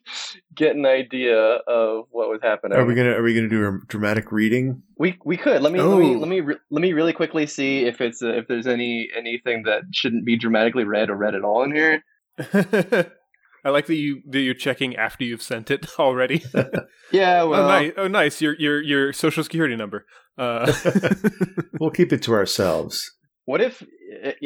get 0.54 0.76
an 0.76 0.84
idea 0.84 1.38
of 1.66 2.04
what 2.10 2.28
was 2.28 2.40
happening. 2.42 2.76
Are 2.76 2.84
we 2.84 2.94
gonna 2.94 3.12
Are 3.12 3.22
we 3.22 3.34
gonna 3.34 3.48
do 3.48 3.66
a 3.66 3.78
dramatic 3.88 4.30
reading? 4.30 4.82
We 4.98 5.18
we 5.24 5.38
could 5.38 5.62
let 5.62 5.72
me 5.72 5.80
let 5.80 5.98
me 5.98 6.14
Oh. 6.14 6.18
let 6.18 6.28
me 6.28 6.40
re- 6.40 6.58
let 6.70 6.82
me 6.82 6.92
really 6.92 7.14
quickly 7.14 7.46
see 7.46 7.86
if 7.86 8.02
it's 8.02 8.22
uh, 8.22 8.34
if 8.34 8.46
there's 8.46 8.66
any 8.66 9.08
anything 9.16 9.62
that 9.64 9.84
shouldn't 9.92 10.26
be 10.26 10.36
dramatically 10.36 10.84
read 10.84 11.08
or 11.08 11.16
read 11.16 11.34
at 11.34 11.44
all 11.44 11.62
in 11.64 11.74
here. 11.74 12.04
I 13.64 13.70
like 13.70 13.86
that 13.86 13.94
you 13.94 14.20
that 14.28 14.40
you're 14.40 14.52
checking 14.54 14.96
after 14.96 15.24
you've 15.24 15.40
sent 15.40 15.70
it 15.70 15.86
already. 15.98 16.44
Yeah, 17.10 17.44
well, 17.44 17.62
oh, 17.64 17.68
nice. 17.68 17.92
Oh, 17.96 18.06
nice. 18.08 18.42
Your 18.42 18.54
your 18.58 18.82
your 18.82 19.12
social 19.14 19.42
security 19.44 19.76
number. 19.76 20.04
Uh, 20.36 20.70
We'll 21.80 21.90
keep 21.90 22.12
it 22.12 22.22
to 22.24 22.34
ourselves. 22.34 23.10
What 23.44 23.60
if 23.60 23.82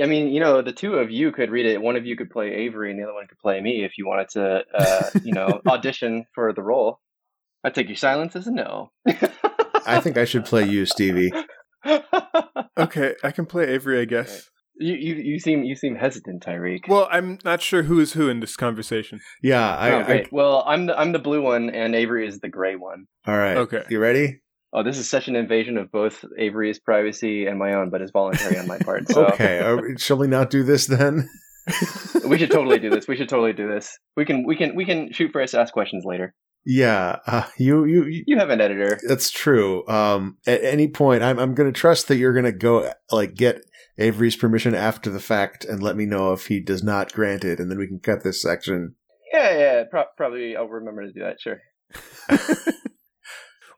I 0.00 0.06
mean 0.06 0.28
you 0.28 0.40
know 0.40 0.62
the 0.62 0.72
two 0.72 0.94
of 0.94 1.10
you 1.10 1.32
could 1.32 1.50
read 1.50 1.66
it. 1.66 1.80
One 1.80 1.96
of 1.96 2.06
you 2.06 2.16
could 2.16 2.30
play 2.30 2.52
Avery, 2.52 2.90
and 2.90 2.98
the 2.98 3.04
other 3.04 3.14
one 3.14 3.26
could 3.26 3.38
play 3.38 3.60
me 3.60 3.84
if 3.84 3.98
you 3.98 4.06
wanted 4.06 4.28
to 4.30 4.64
uh, 4.74 5.10
you 5.22 5.32
know 5.32 5.60
audition 5.66 6.26
for 6.34 6.52
the 6.52 6.62
role. 6.62 7.00
I 7.64 7.70
take 7.70 7.88
your 7.88 7.96
silence 7.96 8.36
as 8.36 8.46
a 8.46 8.52
no. 8.52 8.90
I 9.86 10.00
think 10.00 10.16
I 10.16 10.24
should 10.24 10.44
play 10.44 10.64
you, 10.64 10.86
Stevie. 10.86 11.32
okay, 12.78 13.14
I 13.22 13.30
can 13.32 13.46
play 13.46 13.66
Avery, 13.68 14.00
I 14.00 14.04
guess. 14.04 14.48
you, 14.78 14.94
you 14.94 15.14
you 15.16 15.38
seem 15.40 15.64
you 15.64 15.74
seem 15.74 15.96
hesitant, 15.96 16.44
Tyreek. 16.44 16.88
Well, 16.88 17.08
I'm 17.10 17.38
not 17.44 17.62
sure 17.62 17.84
who 17.84 17.98
is 18.00 18.12
who 18.14 18.28
in 18.28 18.40
this 18.40 18.56
conversation. 18.56 19.20
Yeah, 19.42 19.76
I. 19.76 19.90
oh, 19.90 20.00
I 20.00 20.02
great. 20.04 20.32
well, 20.32 20.64
I'm 20.66 20.86
the 20.86 20.98
I'm 20.98 21.12
the 21.12 21.18
blue 21.18 21.42
one, 21.42 21.70
and 21.70 21.94
Avery 21.94 22.26
is 22.26 22.40
the 22.40 22.48
gray 22.48 22.76
one. 22.76 23.06
all 23.26 23.36
right. 23.36 23.56
Okay. 23.56 23.84
You 23.90 23.98
ready? 23.98 24.40
Oh, 24.72 24.82
this 24.82 24.98
is 24.98 25.08
such 25.08 25.28
an 25.28 25.36
invasion 25.36 25.78
of 25.78 25.90
both 25.90 26.24
Avery's 26.38 26.78
privacy 26.78 27.46
and 27.46 27.58
my 27.58 27.72
own, 27.74 27.88
but 27.90 28.00
it's 28.02 28.10
voluntary 28.10 28.58
on 28.58 28.66
my 28.66 28.78
part. 28.78 29.08
So 29.10 29.26
Okay. 29.28 29.74
We- 29.74 29.96
shall 29.98 30.18
we 30.18 30.26
not 30.26 30.50
do 30.50 30.62
this 30.62 30.86
then? 30.86 31.28
we 32.28 32.38
should 32.38 32.50
totally 32.50 32.78
do 32.78 32.90
this. 32.90 33.08
We 33.08 33.16
should 33.16 33.28
totally 33.28 33.52
do 33.52 33.68
this. 33.68 33.96
We 34.16 34.24
can 34.24 34.44
we 34.46 34.54
can 34.56 34.74
we 34.76 34.84
can 34.84 35.12
shoot 35.12 35.32
first, 35.32 35.54
ask 35.54 35.72
questions 35.72 36.04
later. 36.04 36.34
Yeah. 36.64 37.18
Uh, 37.26 37.44
you. 37.58 37.84
You. 37.84 38.04
you 38.06 38.24
You 38.26 38.38
have 38.38 38.50
an 38.50 38.60
editor. 38.60 38.98
that's 39.06 39.30
true. 39.30 39.86
Um, 39.88 40.36
at 40.46 40.62
any 40.64 40.88
point, 40.88 41.22
I'm 41.22 41.38
I'm 41.38 41.54
going 41.54 41.72
to 41.72 41.78
trust 41.80 42.08
that 42.08 42.16
you're 42.16 42.32
going 42.32 42.44
to 42.44 42.52
go 42.52 42.92
like 43.10 43.34
get 43.34 43.62
Avery's 43.98 44.36
permission 44.36 44.74
after 44.74 45.10
the 45.10 45.20
fact 45.20 45.64
and 45.64 45.82
let 45.82 45.96
me 45.96 46.06
know 46.06 46.32
if 46.32 46.46
he 46.48 46.60
does 46.60 46.82
not 46.82 47.12
grant 47.12 47.44
it, 47.44 47.58
and 47.60 47.70
then 47.70 47.78
we 47.78 47.86
can 47.86 47.98
cut 48.00 48.22
this 48.24 48.42
section. 48.42 48.94
Yeah, 49.32 49.56
yeah. 49.58 49.84
Pro- 49.90 50.04
probably 50.16 50.56
I'll 50.56 50.68
remember 50.68 51.02
to 51.06 51.12
do 51.12 51.20
that. 51.20 51.40
Sure. 51.40 51.60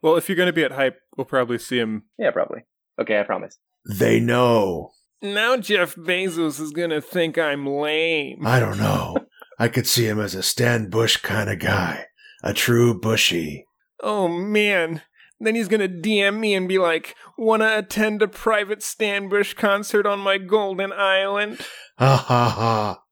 well, 0.02 0.16
if 0.16 0.28
you're 0.28 0.36
going 0.36 0.46
to 0.46 0.52
be 0.52 0.64
at 0.64 0.72
hype, 0.72 0.98
we'll 1.16 1.24
probably 1.24 1.58
see 1.58 1.78
him. 1.78 2.04
Yeah, 2.18 2.30
probably. 2.30 2.64
Okay, 3.00 3.18
I 3.20 3.22
promise. 3.22 3.58
They 3.88 4.20
know. 4.20 4.92
Now 5.20 5.56
Jeff 5.56 5.96
Bezos 5.96 6.60
is 6.60 6.70
going 6.70 6.90
to 6.90 7.00
think 7.00 7.38
I'm 7.38 7.66
lame. 7.66 8.46
I 8.46 8.60
don't 8.60 8.78
know. 8.78 9.16
I 9.58 9.68
could 9.68 9.86
see 9.86 10.06
him 10.06 10.20
as 10.20 10.34
a 10.34 10.42
Stan 10.42 10.88
Bush 10.88 11.16
kind 11.16 11.50
of 11.50 11.58
guy, 11.58 12.06
a 12.42 12.54
true 12.54 12.98
Bushy. 12.98 13.66
Oh 14.02 14.28
man. 14.28 15.02
Then 15.40 15.54
he's 15.54 15.68
going 15.68 15.80
to 15.80 15.88
DM 15.88 16.38
me 16.38 16.54
and 16.54 16.68
be 16.68 16.78
like, 16.78 17.14
"Want 17.36 17.62
to 17.62 17.78
attend 17.78 18.22
a 18.22 18.28
private 18.28 18.82
Stan 18.82 19.28
Bush 19.28 19.54
concert 19.54 20.04
on 20.06 20.18
my 20.18 20.36
golden 20.38 20.92
island?" 20.92 21.60
Ha 21.98 22.16
ha 22.16 22.48
ha. 22.48 23.02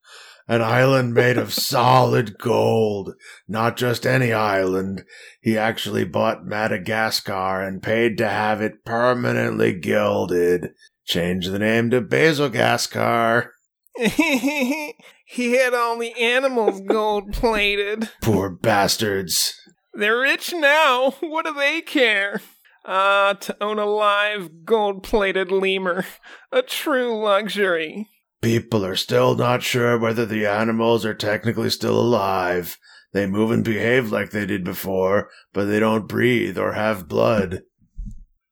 An 0.49 0.61
island 0.61 1.13
made 1.13 1.37
of 1.37 1.53
solid 1.53 2.37
gold. 2.37 3.13
Not 3.47 3.75
just 3.75 4.05
any 4.05 4.31
island. 4.31 5.03
He 5.41 5.57
actually 5.57 6.05
bought 6.05 6.45
Madagascar 6.45 7.61
and 7.61 7.83
paid 7.83 8.17
to 8.19 8.29
have 8.29 8.61
it 8.61 8.85
permanently 8.85 9.73
gilded. 9.73 10.69
Change 11.05 11.47
the 11.47 11.59
name 11.59 11.89
to 11.89 12.01
Basilgascar. 12.01 13.49
he 13.97 15.53
had 15.53 15.73
all 15.73 15.97
the 15.97 16.13
animals 16.17 16.81
gold 16.81 17.33
plated. 17.33 18.09
Poor 18.21 18.49
bastards. 18.49 19.53
They're 19.93 20.19
rich 20.19 20.53
now. 20.53 21.11
What 21.19 21.45
do 21.45 21.53
they 21.53 21.81
care? 21.81 22.41
Ah, 22.85 23.33
to 23.41 23.57
own 23.61 23.79
a 23.79 23.85
live 23.85 24.63
gold 24.63 25.03
plated 25.03 25.51
lemur. 25.51 26.05
A 26.53 26.61
true 26.61 27.21
luxury. 27.21 28.07
People 28.41 28.85
are 28.85 28.95
still 28.95 29.35
not 29.35 29.63
sure 29.63 29.97
whether 29.97 30.23
the 30.23 30.45
animals 30.45 31.03
are 31.05 31.15
technically 31.15 31.71
still 31.71 31.99
alive. 31.99 32.77
They 33.11 33.25
move 33.25 33.49
and 33.49 33.63
behave 33.63 34.11
like 34.11 34.29
they 34.29 34.45
did 34.45 34.63
before, 34.63 35.29
but 35.53 35.65
they 35.65 35.79
don't 35.79 36.07
breathe 36.07 36.55
or 36.55 36.73
have 36.73 37.07
blood. 37.07 37.63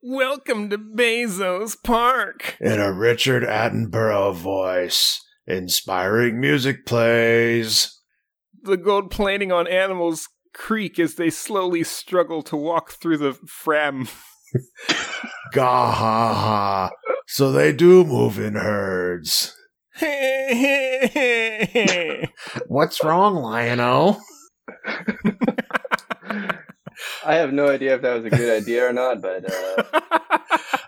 Welcome 0.02 0.72
to 0.72 0.80
Bezos 0.80 1.76
Park. 1.84 2.58
In 2.60 2.80
a 2.80 2.92
Richard 2.92 3.44
Attenborough 3.44 4.34
voice. 4.34 5.22
Inspiring 5.46 6.42
music 6.42 6.88
plays. 6.88 8.02
The 8.64 8.78
gold 8.78 9.12
plating 9.12 9.52
on 9.52 9.68
animals 9.68 10.28
creak 10.52 10.98
as 10.98 11.14
they 11.14 11.30
slowly 11.30 11.84
struggle 11.84 12.42
to 12.44 12.58
walk 12.58 12.94
through 12.94 13.18
the 13.18 13.34
fram. 13.46 14.08
Gah 15.54 15.92
ha 15.92 16.34
ha. 16.34 16.90
So 17.28 17.52
they 17.52 17.72
do 17.72 18.04
move 18.04 18.40
in 18.40 18.56
herds. 18.56 19.56
What's 22.68 23.04
wrong, 23.04 23.36
Lion-O? 23.36 24.20
I 27.26 27.36
have 27.36 27.52
no 27.54 27.68
idea 27.70 27.96
if 27.96 28.02
that 28.02 28.14
was 28.16 28.26
a 28.26 28.30
good 28.30 28.62
idea 28.62 28.88
or 28.88 28.94
not, 28.94 29.22
but 29.22 29.52
uh, 29.52 29.84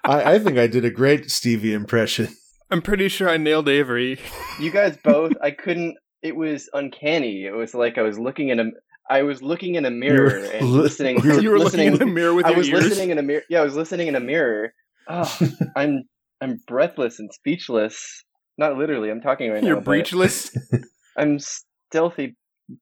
I, 0.06 0.36
I 0.36 0.39
think 0.39 0.58
I 0.58 0.67
did 0.67 0.86
a 0.86 0.89
great 0.89 1.30
Stevie 1.32 1.74
impression. 1.74 2.30
I'm 2.70 2.82
pretty 2.82 3.08
sure 3.08 3.30
I 3.30 3.38
nailed 3.38 3.70
Avery. 3.70 4.20
You 4.60 4.72
guys 4.72 4.98
both. 5.04 5.32
I 5.41 5.52
couldn't. 5.52 5.96
It 6.22 6.36
was 6.36 6.70
uncanny. 6.74 7.46
It 7.46 7.56
was 7.56 7.74
like 7.74 7.98
I 7.98 8.02
was 8.02 8.20
looking 8.20 8.50
in 8.50 8.60
a. 8.60 8.65
I 9.10 9.24
was 9.24 9.41
looking 9.41 9.76
in 9.76 9.86
a 9.86 9.91
mirror 9.91 10.41
were 10.41 10.46
and 10.52 10.70
li- 10.70 10.82
listening. 10.82 11.24
you 11.24 11.30
were- 11.34 11.39
you 11.41 11.50
were 11.50 11.60
listening, 11.60 11.91
looking 11.93 12.02
in 12.02 12.08
the 12.10 12.13
mirror 12.13 12.34
with 12.34 12.46
I 12.46 12.50
your 12.50 12.58
was 12.58 12.67
ears. 12.70 12.84
listening 12.89 13.10
in 13.12 13.17
a 13.17 13.24
mirror. 13.24 13.43
Yeah, 13.50 13.62
I 13.62 13.63
was 13.63 13.76
listening 13.76 14.08
in 14.08 14.15
a 14.15 14.20
mirror. 14.20 14.74
Oh, 15.08 15.39
I'm 15.78 16.04
I'm 16.41 16.60
breathless 16.67 17.20
and 17.20 17.30
speechless. 17.34 18.24
Not 18.58 18.78
literally. 18.78 19.10
I'm 19.10 19.22
talking 19.22 19.52
right 19.52 19.62
now. 19.62 19.67
You're 19.67 19.76
now. 19.78 19.82
but 19.82 19.91
breechless. 19.91 20.56
I'm 21.17 21.39
stealthy, 21.39 22.36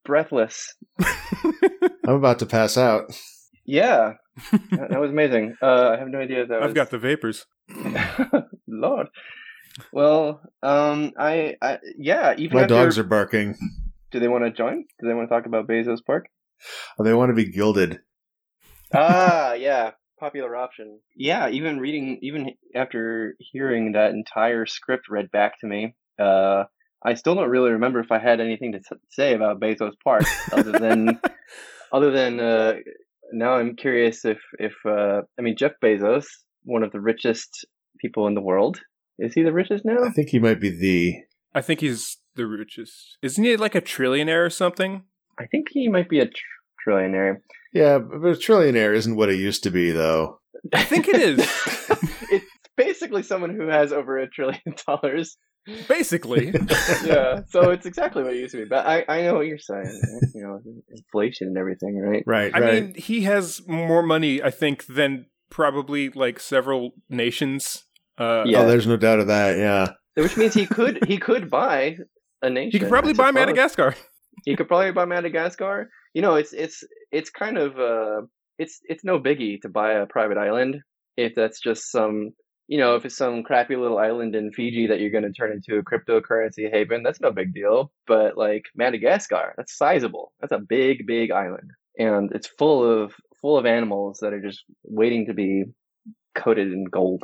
breathless. 0.04 0.74
I'm 2.06 2.16
about 2.16 2.40
to 2.40 2.46
pass 2.46 2.78
out. 2.78 3.06
Yeah, 3.66 4.14
that, 4.52 4.90
that 4.92 5.00
was 5.00 5.12
amazing. 5.12 5.56
Uh, 5.62 5.90
I 5.90 5.98
have 5.98 6.08
no 6.08 6.20
idea 6.20 6.46
that. 6.46 6.64
I've 6.64 6.74
got 6.76 6.92
the 6.92 6.98
vapors. 6.98 7.46
Lord. 8.68 9.08
Well, 9.92 10.42
um, 10.64 11.12
I, 11.18 11.56
I, 11.62 11.80
yeah. 11.98 12.36
Even 12.38 12.56
My 12.56 12.64
after, 12.64 12.76
dogs 12.76 12.98
are 12.98 13.04
barking. 13.04 13.58
Do 14.12 14.20
they 14.20 14.28
want 14.28 14.46
to 14.46 14.52
join? 14.52 14.86
Do 15.00 15.08
they 15.08 15.14
want 15.14 15.28
to 15.28 15.36
talk 15.36 15.46
about 15.46 15.68
Bezos 15.68 16.06
Park? 16.06 16.28
Oh, 16.98 17.04
they 17.04 17.14
want 17.14 17.32
to 17.32 17.34
be 17.34 17.52
gilded. 17.52 18.00
ah, 18.94 19.54
yeah, 19.54 19.92
popular 20.20 20.56
option. 20.56 21.00
Yeah, 21.16 21.50
even 21.50 21.80
reading, 21.80 22.20
even 22.22 22.52
after 22.76 23.36
hearing 23.40 23.94
that 23.94 24.12
entire 24.12 24.66
script 24.66 25.10
read 25.10 25.32
back 25.32 25.60
to 25.62 25.68
me, 25.68 25.96
uh, 26.20 26.64
I 27.04 27.14
still 27.14 27.36
don't 27.36 27.50
really 27.50 27.72
remember 27.72 28.00
if 28.00 28.12
I 28.12 28.20
had 28.20 28.40
anything 28.40 28.72
to 28.74 28.80
s- 28.80 29.00
say 29.10 29.34
about 29.34 29.60
Bezos 29.60 29.94
Park, 30.04 30.24
other 30.52 30.72
than, 30.72 31.20
other 31.92 32.12
than, 32.12 32.40
uh, 32.40 32.74
now 33.32 33.56
I'm 33.56 33.76
curious 33.76 34.26
if, 34.26 34.40
if, 34.60 34.74
uh, 34.86 35.22
I 35.38 35.42
mean, 35.42 35.56
Jeff 35.58 35.74
Bezos, 35.84 36.26
one 36.64 36.84
of 36.84 36.92
the 36.92 37.02
richest 37.02 37.66
people 38.00 38.28
in 38.28 38.34
the 38.34 38.42
world, 38.42 38.80
is 39.20 39.34
he 39.34 39.44
the 39.44 39.54
richest 39.54 39.86
now? 39.86 40.04
I 40.04 40.10
think 40.12 40.30
he 40.30 40.40
might 40.40 40.60
be 40.60 40.70
the. 40.70 41.16
I 41.54 41.62
think 41.62 41.80
he's 41.82 42.18
the 42.36 42.46
richest. 42.48 43.18
Isn't 43.22 43.44
he 43.44 43.56
like 43.56 43.76
a 43.76 43.82
trillionaire 43.82 44.46
or 44.46 44.50
something? 44.50 45.04
I 45.40 45.46
think 45.48 45.68
he 45.72 45.88
might 45.88 46.10
be 46.10 46.20
a 46.20 46.26
tr- 46.26 46.34
trillionaire. 46.88 47.38
Yeah, 47.76 48.00
but 48.00 48.16
a 48.16 48.36
trillionaire 48.36 48.96
isn't 48.96 49.18
what 49.18 49.30
it 49.30 49.36
used 49.36 49.64
to 49.64 49.70
be, 49.70 49.92
though. 49.92 50.40
I 50.74 50.84
think 50.86 51.10
it 51.10 51.18
is. 51.18 51.40
it's 52.32 52.46
basically 52.78 53.22
someone 53.22 53.54
who 53.54 53.68
has 53.68 53.92
over 53.92 54.18
a 54.18 54.30
trillion 54.30 54.62
dollars. 54.88 55.36
Basically. 55.90 56.54
yeah, 57.06 57.42
so 57.50 57.72
it's 57.72 57.86
exactly 57.86 58.24
what 58.24 58.34
it 58.34 58.38
used 58.38 58.54
to 58.54 58.60
be. 58.60 58.66
But 58.66 58.86
I, 58.88 59.04
I 59.10 59.22
know 59.24 59.36
what 59.36 59.48
you're 59.48 59.58
saying. 59.58 60.02
You 60.34 60.42
know, 60.42 60.62
inflation 60.90 61.48
and 61.48 61.58
everything, 61.58 62.00
right? 62.00 62.24
Right, 62.26 62.56
I 62.56 62.60
right. 62.62 62.84
mean, 62.84 62.96
he 62.96 63.24
has 63.24 63.62
more 63.68 64.02
money, 64.02 64.42
I 64.42 64.52
think, 64.52 64.86
than 64.86 65.26
probably 65.50 66.10
like 66.10 66.40
several 66.40 66.92
nations. 67.10 67.84
Uh, 68.18 68.44
Yeah. 68.46 68.62
Oh, 68.62 68.68
there's 68.68 68.88
no 68.88 68.96
doubt 68.96 69.20
of 69.20 69.28
that. 69.28 69.58
Yeah. 69.58 69.90
Which 70.16 70.38
means 70.38 70.54
he 70.54 70.66
could 70.66 71.04
he 71.08 71.18
could 71.18 71.50
buy 71.50 71.98
a 72.42 72.50
nation. 72.50 72.72
He 72.72 72.80
could 72.80 72.88
probably 72.88 73.12
buy. 73.12 73.32
Madagascar. 73.32 73.96
He 74.46 74.56
could 74.56 74.70
probably 74.70 74.92
buy 74.92 75.04
Madagascar. 75.04 75.90
You 76.16 76.24
know, 76.24 76.36
it's 76.36 76.54
it's 76.54 76.84
it's 77.12 77.30
kind 77.30 77.58
of 77.58 77.78
uh 77.78 78.22
it's 78.58 78.80
it's 78.86 79.04
no 79.04 79.20
biggie 79.20 79.62
to 79.62 79.70
buy 79.70 79.92
a 79.94 80.08
private 80.08 80.38
island 80.38 80.78
if 81.18 81.36
that's 81.36 81.60
just 81.60 81.92
some 81.92 82.30
you 82.68 82.78
know 82.78 82.96
if 82.96 83.04
it's 83.06 83.18
some 83.18 83.44
crappy 83.44 83.76
little 83.76 83.98
island 83.98 84.34
in 84.34 84.54
Fiji 84.54 84.88
that 84.88 85.02
you're 85.02 85.12
going 85.12 85.26
to 85.26 85.32
turn 85.34 85.52
into 85.52 85.78
a 85.78 85.84
cryptocurrency 85.84 86.72
haven. 86.72 87.04
That's 87.04 87.20
no 87.20 87.32
big 87.32 87.54
deal. 87.54 87.92
But 88.08 88.38
like 88.38 88.64
Madagascar, 88.76 89.54
that's 89.58 89.78
sizable. 89.78 90.32
That's 90.40 90.54
a 90.54 90.60
big 90.60 91.06
big 91.06 91.32
island, 91.32 91.70
and 91.98 92.32
it's 92.34 92.48
full 92.48 93.04
of 93.04 93.14
full 93.42 93.58
of 93.58 93.66
animals 93.66 94.20
that 94.22 94.34
are 94.34 94.42
just 94.42 94.64
waiting 94.84 95.28
to 95.28 95.34
be 95.34 95.66
coated 96.34 96.72
in 96.72 96.86
gold 96.86 97.24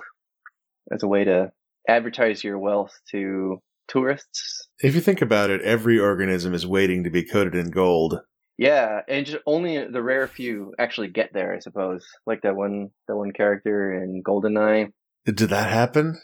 as 0.93 1.01
a 1.01 1.07
way 1.07 1.23
to 1.23 1.51
advertise 1.87 2.43
your 2.43 2.59
wealth 2.59 2.91
to 3.11 3.61
tourists 3.87 4.67
If 4.79 4.95
you 4.95 5.01
think 5.01 5.21
about 5.21 5.49
it, 5.49 5.61
every 5.61 5.99
organism 5.99 6.53
is 6.53 6.65
waiting 6.65 7.03
to 7.03 7.09
be 7.09 7.23
coated 7.23 7.55
in 7.55 7.71
gold. 7.71 8.21
Yeah, 8.57 9.01
and 9.07 9.25
just 9.25 9.39
only 9.45 9.87
the 9.87 10.03
rare 10.03 10.27
few 10.27 10.73
actually 10.77 11.07
get 11.07 11.31
there, 11.33 11.55
I 11.55 11.59
suppose. 11.59 12.05
Like 12.25 12.41
that 12.43 12.55
one, 12.55 12.89
that 13.07 13.15
one 13.15 13.31
character 13.31 13.93
in 13.93 14.21
Goldeneye. 14.23 14.91
Did 15.25 15.37
that 15.49 15.69
happen? 15.69 16.19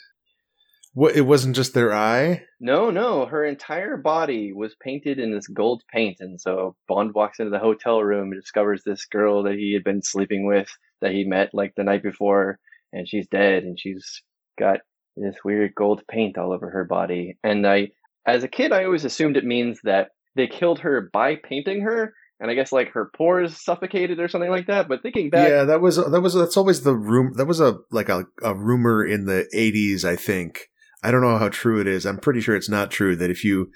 What? 0.93 1.15
It 1.15 1.21
wasn't 1.21 1.55
just 1.55 1.73
their 1.73 1.93
eye. 1.93 2.43
No, 2.59 2.89
no, 2.89 3.25
her 3.27 3.45
entire 3.45 3.97
body 3.97 4.51
was 4.53 4.75
painted 4.81 5.19
in 5.19 5.31
this 5.31 5.47
gold 5.47 5.83
paint, 5.93 6.17
and 6.19 6.41
so 6.41 6.75
Bond 6.87 7.13
walks 7.13 7.39
into 7.39 7.51
the 7.51 7.59
hotel 7.59 8.01
room 8.01 8.31
and 8.31 8.41
discovers 8.41 8.81
this 8.83 9.05
girl 9.05 9.43
that 9.43 9.55
he 9.55 9.73
had 9.73 9.83
been 9.83 10.01
sleeping 10.01 10.47
with, 10.47 10.67
that 11.01 11.11
he 11.11 11.23
met 11.23 11.51
like 11.53 11.73
the 11.75 11.83
night 11.83 12.01
before, 12.01 12.59
and 12.91 13.07
she's 13.07 13.27
dead, 13.27 13.63
and 13.63 13.79
she's 13.79 14.23
got 14.57 14.79
this 15.15 15.35
weird 15.45 15.73
gold 15.75 16.01
paint 16.09 16.37
all 16.37 16.51
over 16.51 16.69
her 16.69 16.83
body. 16.83 17.37
And 17.43 17.67
I, 17.67 17.89
as 18.25 18.43
a 18.43 18.47
kid, 18.47 18.71
I 18.71 18.85
always 18.85 19.05
assumed 19.05 19.37
it 19.37 19.45
means 19.45 19.79
that 19.83 20.09
they 20.37 20.47
killed 20.47 20.79
her 20.79 21.09
by 21.11 21.35
painting 21.35 21.81
her, 21.81 22.13
and 22.39 22.49
I 22.49 22.53
guess 22.53 22.71
like 22.71 22.91
her 22.91 23.11
pores 23.15 23.61
suffocated 23.61 24.19
or 24.19 24.27
something 24.27 24.49
like 24.49 24.67
that. 24.67 24.87
But 24.87 25.01
thinking 25.01 25.29
back, 25.29 25.49
yeah, 25.49 25.63
that 25.65 25.81
was 25.81 25.97
that 25.97 26.21
was 26.21 26.33
that's 26.33 26.57
always 26.57 26.83
the 26.83 26.95
room. 26.95 27.33
That 27.35 27.45
was 27.45 27.59
a 27.59 27.79
like 27.91 28.09
a, 28.09 28.25
a 28.41 28.55
rumor 28.55 29.05
in 29.05 29.25
the 29.25 29.47
'80s, 29.53 30.05
I 30.05 30.15
think. 30.15 30.69
I 31.03 31.11
don't 31.11 31.21
know 31.21 31.37
how 31.37 31.49
true 31.49 31.79
it 31.81 31.87
is. 31.87 32.05
I'm 32.05 32.19
pretty 32.19 32.41
sure 32.41 32.55
it's 32.55 32.69
not 32.69 32.91
true 32.91 33.15
that 33.17 33.29
if 33.29 33.43
you 33.43 33.71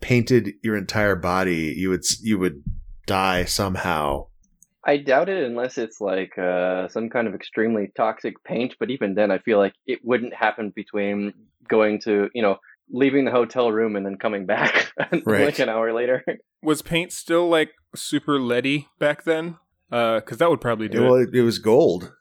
painted 0.00 0.54
your 0.62 0.76
entire 0.76 1.16
body, 1.16 1.74
you 1.76 1.90
would 1.90 2.04
you 2.22 2.38
would 2.38 2.62
die 3.06 3.44
somehow. 3.44 4.26
I 4.84 4.98
doubt 4.98 5.28
it 5.28 5.42
unless 5.42 5.78
it's 5.78 6.00
like 6.00 6.38
uh, 6.38 6.88
some 6.88 7.10
kind 7.10 7.26
of 7.26 7.34
extremely 7.34 7.90
toxic 7.96 8.42
paint. 8.44 8.76
But 8.78 8.90
even 8.90 9.14
then, 9.14 9.30
I 9.30 9.38
feel 9.38 9.58
like 9.58 9.74
it 9.86 10.00
wouldn't 10.04 10.34
happen 10.34 10.72
between 10.74 11.34
going 11.68 12.00
to, 12.02 12.30
you 12.34 12.42
know, 12.42 12.58
leaving 12.90 13.24
the 13.24 13.30
hotel 13.30 13.70
room 13.72 13.96
and 13.96 14.04
then 14.06 14.16
coming 14.16 14.46
back 14.46 14.92
Right. 15.24 15.44
like 15.46 15.58
an 15.58 15.68
hour 15.68 15.92
later. 15.92 16.24
Was 16.62 16.82
paint 16.82 17.12
still 17.12 17.48
like 17.48 17.70
super 17.94 18.38
leady 18.40 18.88
back 18.98 19.24
then? 19.24 19.56
Because 19.90 20.38
that 20.38 20.50
would 20.50 20.60
probably 20.60 20.88
do 20.88 21.02
well, 21.02 21.14
it. 21.14 21.28
it, 21.32 21.38
it 21.38 21.42
was 21.42 21.58
gold 21.58 22.12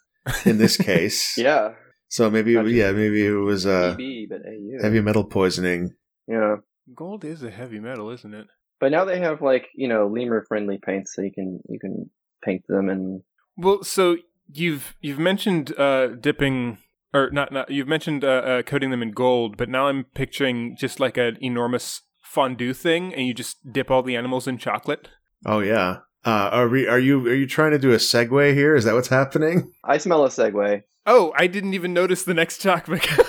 in 0.46 0.58
this 0.58 0.78
case. 0.92 1.36
yeah, 1.38 1.74
So 2.10 2.30
maybe, 2.30 2.54
Gotcha. 2.54 2.70
yeah, 2.72 2.92
maybe 2.92 3.26
it 3.26 3.32
was 3.32 3.66
uh, 3.66 3.96
maybe, 3.98 4.28
but 4.30 4.42
AU. 4.48 4.84
heavy 4.84 5.02
metal 5.02 5.24
poisoning. 5.24 5.92
Yeah, 6.28 6.58
Gold 6.96 7.26
is 7.26 7.42
a 7.44 7.50
heavy 7.50 7.80
metal, 7.80 8.10
isn't 8.12 8.34
it? 8.34 8.48
but 8.80 8.92
now 8.92 9.06
they 9.06 9.20
have 9.20 9.42
like 9.42 9.68
you 9.74 9.88
know 9.88 10.08
lemur 10.08 10.44
friendly 10.48 10.78
paints, 10.86 11.14
so 11.16 11.22
you 11.24 11.32
can 11.32 11.60
you 11.70 11.80
can 11.80 12.10
paint 12.44 12.64
them 12.68 12.90
and 12.90 13.22
Well, 13.58 13.84
so 13.84 14.18
you've 14.54 14.96
you've 15.02 15.18
mentioned 15.20 15.74
uh, 15.80 16.08
dipping 16.20 16.78
or 17.16 17.30
not 17.32 17.52
not 17.52 17.72
you've 17.72 17.88
mentioned 17.88 18.24
uh, 18.24 18.28
uh, 18.28 18.62
coating 18.64 18.92
them 18.92 19.02
in 19.02 19.12
gold, 19.12 19.58
but 19.58 19.70
now 19.70 19.88
I'm 19.88 20.04
picturing 20.14 20.76
just 20.78 21.00
like 21.00 21.18
an 21.18 21.38
enormous 21.42 22.02
fondue 22.22 22.74
thing, 22.74 23.14
and 23.14 23.26
you 23.26 23.34
just 23.34 23.72
dip 23.72 23.90
all 23.90 24.04
the 24.04 24.16
animals 24.16 24.48
in 24.48 24.58
chocolate. 24.58 25.10
Oh 25.46 25.60
yeah. 25.60 26.00
Uh, 26.26 26.50
are 26.52 26.68
we? 26.68 26.88
Are 26.88 27.00
you? 27.00 27.26
Are 27.28 27.36
you 27.36 27.48
trying 27.48 27.72
to 27.72 27.80
do 27.80 27.94
a 27.94 27.98
segue 27.98 28.54
here? 28.54 28.76
Is 28.76 28.84
that 28.84 28.96
what's 28.96 29.08
happening? 29.08 29.72
I 29.84 29.98
smell 29.98 30.26
a 30.26 30.30
segue. 30.30 30.84
Oh, 31.06 31.34
I 31.38 31.48
didn't 31.48 31.76
even 31.76 31.94
notice 31.94 32.24
the 32.24 32.34
next 32.34 32.62
topic. 32.62 33.08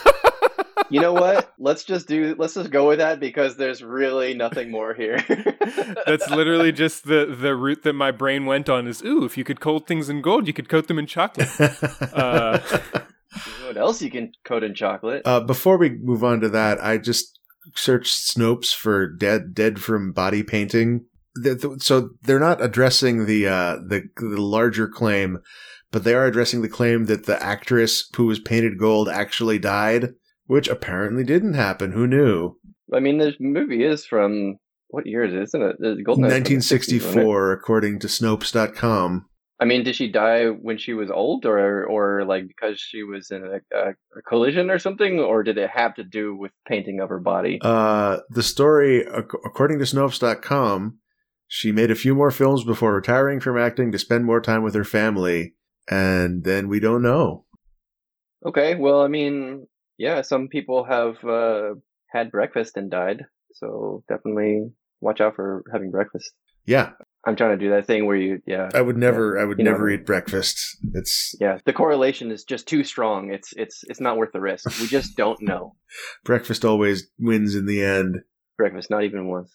You 0.88 1.00
know 1.00 1.12
what? 1.12 1.52
let's 1.58 1.82
just 1.82 2.06
do. 2.06 2.36
Let's 2.38 2.54
just 2.54 2.70
go 2.70 2.86
with 2.86 2.98
that 2.98 3.18
because 3.18 3.56
there's 3.56 3.82
really 3.82 4.34
nothing 4.34 4.70
more 4.70 4.94
here. 4.94 5.18
That's 6.06 6.30
literally 6.30 6.70
just 6.70 7.06
the 7.06 7.26
the 7.26 7.56
route 7.56 7.82
that 7.82 7.94
my 7.94 8.12
brain 8.12 8.46
went 8.46 8.68
on. 8.68 8.86
Is 8.86 9.02
ooh, 9.02 9.24
if 9.24 9.36
you 9.36 9.42
could 9.42 9.58
coat 9.58 9.88
things 9.88 10.08
in 10.08 10.22
gold, 10.22 10.46
you 10.46 10.52
could 10.52 10.68
coat 10.68 10.86
them 10.86 10.98
in 10.98 11.06
chocolate. 11.06 11.48
Uh, 12.12 12.60
what 13.66 13.76
else 13.76 14.02
you 14.02 14.10
can 14.10 14.32
coat 14.44 14.62
in 14.62 14.74
chocolate? 14.74 15.22
Uh, 15.24 15.40
before 15.40 15.78
we 15.78 15.90
move 15.90 16.24
on 16.24 16.40
to 16.40 16.48
that, 16.50 16.82
I 16.82 16.98
just 16.98 17.38
searched 17.74 18.14
Snopes 18.14 18.74
for 18.74 19.06
dead 19.08 19.54
dead 19.54 19.80
from 19.80 20.12
body 20.12 20.42
painting. 20.42 21.06
So 21.78 22.10
they're 22.22 22.40
not 22.40 22.62
addressing 22.62 23.26
the 23.26 23.46
uh, 23.46 23.76
the 23.76 24.08
the 24.16 24.40
larger 24.40 24.88
claim, 24.88 25.38
but 25.90 26.04
they 26.04 26.14
are 26.14 26.26
addressing 26.26 26.62
the 26.62 26.68
claim 26.68 27.06
that 27.06 27.26
the 27.26 27.42
actress 27.42 28.08
who 28.16 28.26
was 28.26 28.38
painted 28.38 28.78
gold 28.78 29.08
actually 29.08 29.58
died, 29.58 30.14
which 30.46 30.68
apparently 30.68 31.24
didn't 31.24 31.54
happen. 31.54 31.92
Who 31.92 32.06
knew? 32.06 32.58
I 32.94 33.00
mean, 33.00 33.18
this 33.18 33.34
movie 33.40 33.84
is 33.84 34.06
from 34.06 34.58
what 34.88 35.06
year 35.06 35.24
is 35.24 35.34
it? 35.34 35.42
Isn't 35.42 35.62
it? 35.80 36.04
Golden 36.04 36.24
Eye 36.24 36.28
is 36.28 36.34
from 36.34 36.44
the 36.44 36.60
60s, 36.60 37.04
wasn't 37.04 37.16
it? 37.16 37.26
1964, 37.26 37.52
according 37.52 37.98
to 37.98 38.06
Snopes.com. 38.06 39.26
I 39.58 39.64
mean, 39.64 39.84
did 39.84 39.96
she 39.96 40.10
die 40.12 40.46
when 40.46 40.76
she 40.76 40.92
was 40.92 41.10
old, 41.10 41.46
or 41.46 41.86
or 41.86 42.24
like 42.24 42.46
because 42.46 42.78
she 42.78 43.02
was 43.02 43.30
in 43.30 43.42
a, 43.42 43.76
a, 43.76 43.90
a 43.90 44.22
collision 44.28 44.70
or 44.70 44.78
something, 44.78 45.18
or 45.18 45.42
did 45.42 45.56
it 45.56 45.70
have 45.70 45.94
to 45.94 46.04
do 46.04 46.36
with 46.36 46.52
painting 46.68 47.00
of 47.00 47.08
her 47.08 47.20
body? 47.20 47.58
Uh, 47.62 48.18
the 48.28 48.42
story, 48.42 49.00
ac- 49.00 49.38
according 49.46 49.78
to 49.78 49.86
Snopes.com, 49.86 50.98
she 51.48 51.72
made 51.72 51.90
a 51.90 51.94
few 51.94 52.14
more 52.14 52.30
films 52.30 52.64
before 52.64 52.94
retiring 52.94 53.40
from 53.40 53.56
acting 53.56 53.92
to 53.92 53.98
spend 53.98 54.26
more 54.26 54.42
time 54.42 54.62
with 54.62 54.74
her 54.74 54.84
family, 54.84 55.54
and 55.88 56.44
then 56.44 56.68
we 56.68 56.78
don't 56.78 57.02
know. 57.02 57.46
Okay, 58.44 58.74
well, 58.74 59.00
I 59.00 59.08
mean, 59.08 59.66
yeah, 59.96 60.20
some 60.20 60.48
people 60.48 60.84
have 60.84 61.24
uh, 61.24 61.74
had 62.08 62.30
breakfast 62.30 62.76
and 62.76 62.90
died, 62.90 63.24
so 63.54 64.04
definitely 64.06 64.70
watch 65.00 65.22
out 65.22 65.34
for 65.34 65.64
having 65.72 65.90
breakfast. 65.90 66.32
Yeah, 66.66 66.92
I'm 67.26 67.34
trying 67.36 67.58
to 67.58 67.64
do 67.64 67.70
that 67.70 67.86
thing 67.86 68.06
where 68.06 68.16
you, 68.16 68.40
yeah, 68.46 68.70
I 68.72 68.80
would 68.80 68.96
never. 68.96 69.38
I 69.38 69.44
would 69.44 69.58
You 69.58 69.64
know- 69.64 69.72
never 69.72 69.90
eat 69.90 70.06
breakfast. 70.06 70.58
It's 70.94 71.34
yeah. 71.40 71.58
The 71.64 71.72
correlation 71.72 72.30
is 72.30 72.44
just 72.44 72.68
too 72.68 72.84
strong. 72.84 73.32
It's 73.32 73.52
it's 73.56 73.82
it's 73.88 74.00
not 74.00 74.16
worth 74.16 74.32
the 74.32 74.40
risk. 74.40 74.66
We 74.80 74.86
just 74.86 75.16
don't 75.16 75.42
know. 75.42 75.74
breakfast 76.24 76.64
always 76.64 77.08
wins 77.18 77.54
in 77.56 77.66
the 77.66 77.82
end. 77.82 78.18
Breakfast, 78.56 78.88
not 78.90 79.02
even 79.04 79.26
once. 79.26 79.52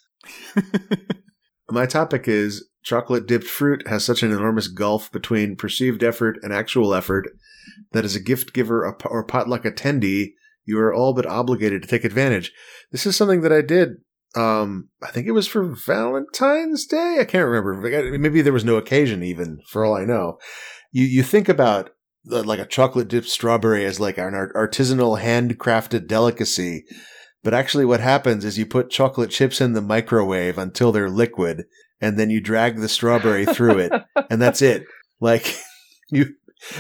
My 1.69 1.85
topic 1.85 2.27
is 2.27 2.67
chocolate 2.83 3.27
dipped 3.27 3.45
fruit 3.47 3.87
has 3.87 4.03
such 4.03 4.23
an 4.23 4.31
enormous 4.31 4.67
gulf 4.67 5.11
between 5.11 5.55
perceived 5.55 6.03
effort 6.03 6.37
and 6.43 6.51
actual 6.51 6.93
effort 6.93 7.29
that 7.93 8.03
as 8.03 8.15
a 8.15 8.19
gift 8.19 8.53
giver 8.53 8.85
or 9.05 9.23
potluck 9.23 9.63
attendee, 9.63 10.33
you 10.65 10.77
are 10.79 10.93
all 10.93 11.13
but 11.13 11.25
obligated 11.25 11.81
to 11.83 11.87
take 11.87 12.03
advantage. 12.03 12.51
This 12.91 13.05
is 13.05 13.15
something 13.15 13.41
that 13.41 13.53
I 13.53 13.61
did. 13.61 13.97
Um, 14.35 14.89
I 15.03 15.11
think 15.11 15.27
it 15.27 15.31
was 15.31 15.47
for 15.47 15.63
Valentine's 15.63 16.85
Day. 16.85 17.17
I 17.19 17.25
can't 17.25 17.47
remember. 17.47 18.17
Maybe 18.17 18.41
there 18.41 18.53
was 18.53 18.63
no 18.65 18.77
occasion, 18.77 19.23
even 19.23 19.59
for 19.67 19.83
all 19.83 19.95
I 19.95 20.05
know. 20.05 20.37
You 20.91 21.05
you 21.05 21.23
think 21.23 21.49
about 21.49 21.91
uh, 22.31 22.43
like 22.43 22.59
a 22.59 22.65
chocolate 22.65 23.07
dipped 23.07 23.27
strawberry 23.27 23.85
as 23.85 23.99
like 23.99 24.17
an 24.17 24.33
artisanal 24.33 25.21
handcrafted 25.21 26.07
delicacy, 26.07 26.85
but 27.43 27.53
actually, 27.53 27.85
what 27.85 27.99
happens 27.99 28.45
is 28.45 28.57
you 28.57 28.65
put 28.65 28.89
chocolate 28.89 29.31
chips 29.31 29.59
in 29.59 29.73
the 29.73 29.81
microwave 29.81 30.57
until 30.57 30.91
they're 30.91 31.09
liquid, 31.09 31.65
and 31.99 32.17
then 32.17 32.29
you 32.29 32.39
drag 32.39 32.77
the 32.77 32.87
strawberry 32.89 33.45
through 33.45 33.79
it, 33.79 33.91
and 34.29 34.41
that's 34.41 34.61
it. 34.61 34.83
Like 35.23 35.55
you 36.09 36.33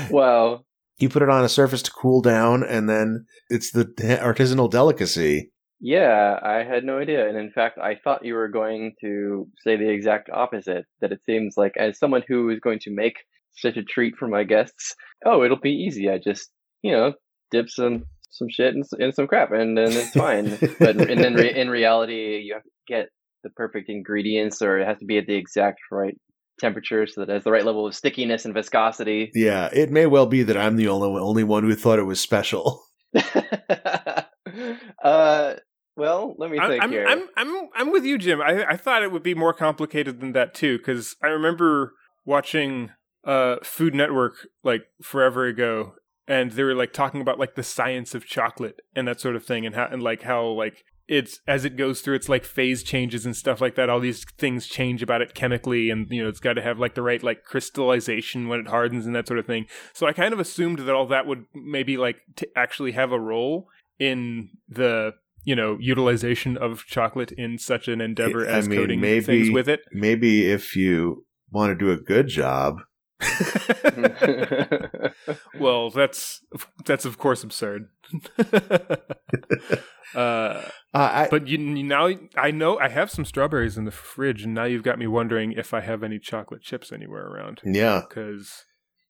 Wow. 0.09 0.65
you 0.97 1.09
put 1.09 1.21
it 1.21 1.29
on 1.29 1.43
a 1.43 1.49
surface 1.49 1.83
to 1.83 1.91
cool 1.91 2.21
down, 2.21 2.63
and 2.63 2.89
then 2.89 3.25
it's 3.49 3.71
the 3.71 3.85
artisanal 4.19 4.67
delicacy. 4.67 5.51
Yeah, 5.81 6.39
I 6.43 6.63
had 6.63 6.83
no 6.83 6.99
idea. 6.99 7.27
And 7.27 7.35
in 7.35 7.51
fact, 7.51 7.79
I 7.79 7.95
thought 7.95 8.23
you 8.23 8.35
were 8.35 8.47
going 8.47 8.93
to 9.01 9.47
say 9.63 9.75
the 9.75 9.89
exact 9.89 10.29
opposite, 10.31 10.85
that 11.01 11.11
it 11.11 11.21
seems 11.25 11.55
like 11.57 11.73
as 11.75 11.97
someone 11.97 12.23
who 12.27 12.49
is 12.51 12.59
going 12.59 12.79
to 12.83 12.91
make 12.91 13.15
such 13.57 13.77
a 13.77 13.83
treat 13.83 14.15
for 14.15 14.27
my 14.27 14.43
guests, 14.43 14.95
oh, 15.25 15.43
it'll 15.43 15.59
be 15.59 15.71
easy. 15.71 16.07
I 16.09 16.19
just, 16.19 16.51
you 16.83 16.91
know, 16.91 17.13
dip 17.49 17.69
some 17.69 18.05
some 18.29 18.47
shit 18.49 18.73
in, 18.75 18.83
in 18.97 19.11
some 19.11 19.27
crap 19.27 19.51
and 19.51 19.77
then 19.77 19.91
it's 19.91 20.11
fine. 20.11 20.57
but 20.79 20.95
and 21.01 21.19
then 21.19 21.33
re- 21.33 21.53
in 21.53 21.69
reality, 21.69 22.37
you 22.37 22.53
have 22.53 22.63
to 22.63 22.69
get 22.87 23.09
the 23.43 23.49
perfect 23.49 23.89
ingredients 23.89 24.61
or 24.61 24.79
it 24.79 24.87
has 24.87 24.99
to 24.99 25.05
be 25.05 25.17
at 25.17 25.25
the 25.25 25.35
exact 25.35 25.79
right 25.91 26.15
temperature 26.59 27.07
so 27.07 27.21
that 27.21 27.29
it 27.29 27.33
has 27.33 27.43
the 27.43 27.51
right 27.51 27.65
level 27.65 27.87
of 27.87 27.95
stickiness 27.95 28.45
and 28.45 28.53
viscosity. 28.53 29.31
Yeah, 29.33 29.69
it 29.73 29.89
may 29.89 30.05
well 30.05 30.27
be 30.27 30.43
that 30.43 30.55
I'm 30.55 30.75
the 30.75 30.87
only 30.89 31.19
only 31.19 31.43
one 31.43 31.63
who 31.63 31.73
thought 31.73 31.97
it 31.97 32.03
was 32.03 32.19
special. 32.19 32.83
uh, 35.03 35.55
well, 35.95 36.35
let 36.37 36.51
me 36.51 36.59
think 36.59 36.83
I'm, 36.83 36.91
here. 36.91 37.05
I'm, 37.07 37.27
I'm, 37.35 37.69
I'm 37.75 37.91
with 37.91 38.05
you, 38.05 38.17
Jim. 38.17 38.41
I, 38.41 38.65
I 38.65 38.77
thought 38.77 39.03
it 39.03 39.11
would 39.11 39.23
be 39.23 39.35
more 39.35 39.53
complicated 39.53 40.19
than 40.19 40.31
that 40.33 40.53
too, 40.53 40.77
because 40.77 41.15
I 41.21 41.27
remember 41.27 41.93
watching 42.25 42.91
uh, 43.25 43.57
Food 43.63 43.93
Network 43.93 44.47
like 44.63 44.83
forever 45.01 45.45
ago, 45.45 45.95
and 46.27 46.51
they 46.51 46.63
were 46.63 46.75
like 46.75 46.93
talking 46.93 47.21
about 47.21 47.39
like 47.39 47.55
the 47.55 47.63
science 47.63 48.15
of 48.15 48.25
chocolate 48.25 48.79
and 48.95 49.07
that 49.07 49.19
sort 49.19 49.35
of 49.35 49.45
thing, 49.45 49.65
and 49.65 49.75
how 49.75 49.87
and 49.91 50.01
like 50.01 50.23
how 50.23 50.45
like 50.45 50.83
it's 51.07 51.41
as 51.45 51.65
it 51.65 51.75
goes 51.75 51.99
through 51.99 52.15
its 52.15 52.29
like 52.29 52.45
phase 52.45 52.83
changes 52.83 53.25
and 53.25 53.35
stuff 53.35 53.59
like 53.59 53.75
that. 53.75 53.89
All 53.89 53.99
these 53.99 54.23
things 54.37 54.67
change 54.67 55.03
about 55.03 55.21
it 55.21 55.33
chemically, 55.33 55.89
and 55.89 56.07
you 56.09 56.23
know 56.23 56.29
it's 56.29 56.39
got 56.39 56.53
to 56.53 56.61
have 56.61 56.79
like 56.79 56.95
the 56.95 57.01
right 57.01 57.21
like 57.21 57.43
crystallization 57.43 58.47
when 58.47 58.61
it 58.61 58.67
hardens 58.67 59.05
and 59.05 59.15
that 59.15 59.27
sort 59.27 59.39
of 59.39 59.45
thing. 59.45 59.65
So 59.93 60.07
I 60.07 60.13
kind 60.13 60.33
of 60.33 60.39
assumed 60.39 60.79
that 60.79 60.95
all 60.95 61.07
that 61.07 61.27
would 61.27 61.45
maybe 61.53 61.97
like 61.97 62.21
t- 62.37 62.47
actually 62.55 62.93
have 62.93 63.11
a 63.11 63.19
role 63.19 63.67
in 63.99 64.49
the 64.69 65.13
you 65.43 65.55
know 65.55 65.77
utilization 65.79 66.57
of 66.57 66.85
chocolate 66.85 67.31
in 67.31 67.57
such 67.57 67.87
an 67.87 68.01
endeavor 68.01 68.47
I 68.47 68.51
as 68.51 68.69
mean, 68.69 68.79
coating 68.79 68.99
maybe- 69.01 69.25
things 69.25 69.49
with 69.51 69.67
it. 69.69 69.81
Maybe 69.91 70.49
if 70.51 70.75
you 70.75 71.25
want 71.51 71.71
to 71.71 71.85
do 71.85 71.91
a 71.91 71.97
good 71.97 72.27
job, 72.27 72.81
well, 75.59 75.89
that's 75.89 76.41
that's 76.85 77.05
of 77.05 77.17
course 77.17 77.43
absurd. 77.43 77.89
uh, 80.15 80.17
uh, 80.17 80.63
I, 80.93 81.27
but 81.29 81.47
you, 81.47 81.57
you 81.57 81.83
now 81.83 82.09
I 82.35 82.51
know 82.51 82.77
I 82.79 82.89
have 82.89 83.09
some 83.11 83.25
strawberries 83.25 83.77
in 83.77 83.85
the 83.85 83.91
fridge, 83.91 84.43
and 84.43 84.53
now 84.53 84.65
you've 84.65 84.83
got 84.83 84.99
me 84.99 85.07
wondering 85.07 85.53
if 85.53 85.73
I 85.73 85.81
have 85.81 86.03
any 86.03 86.19
chocolate 86.19 86.61
chips 86.61 86.91
anywhere 86.91 87.25
around. 87.27 87.61
yeah, 87.63 88.01
Because 88.07 88.65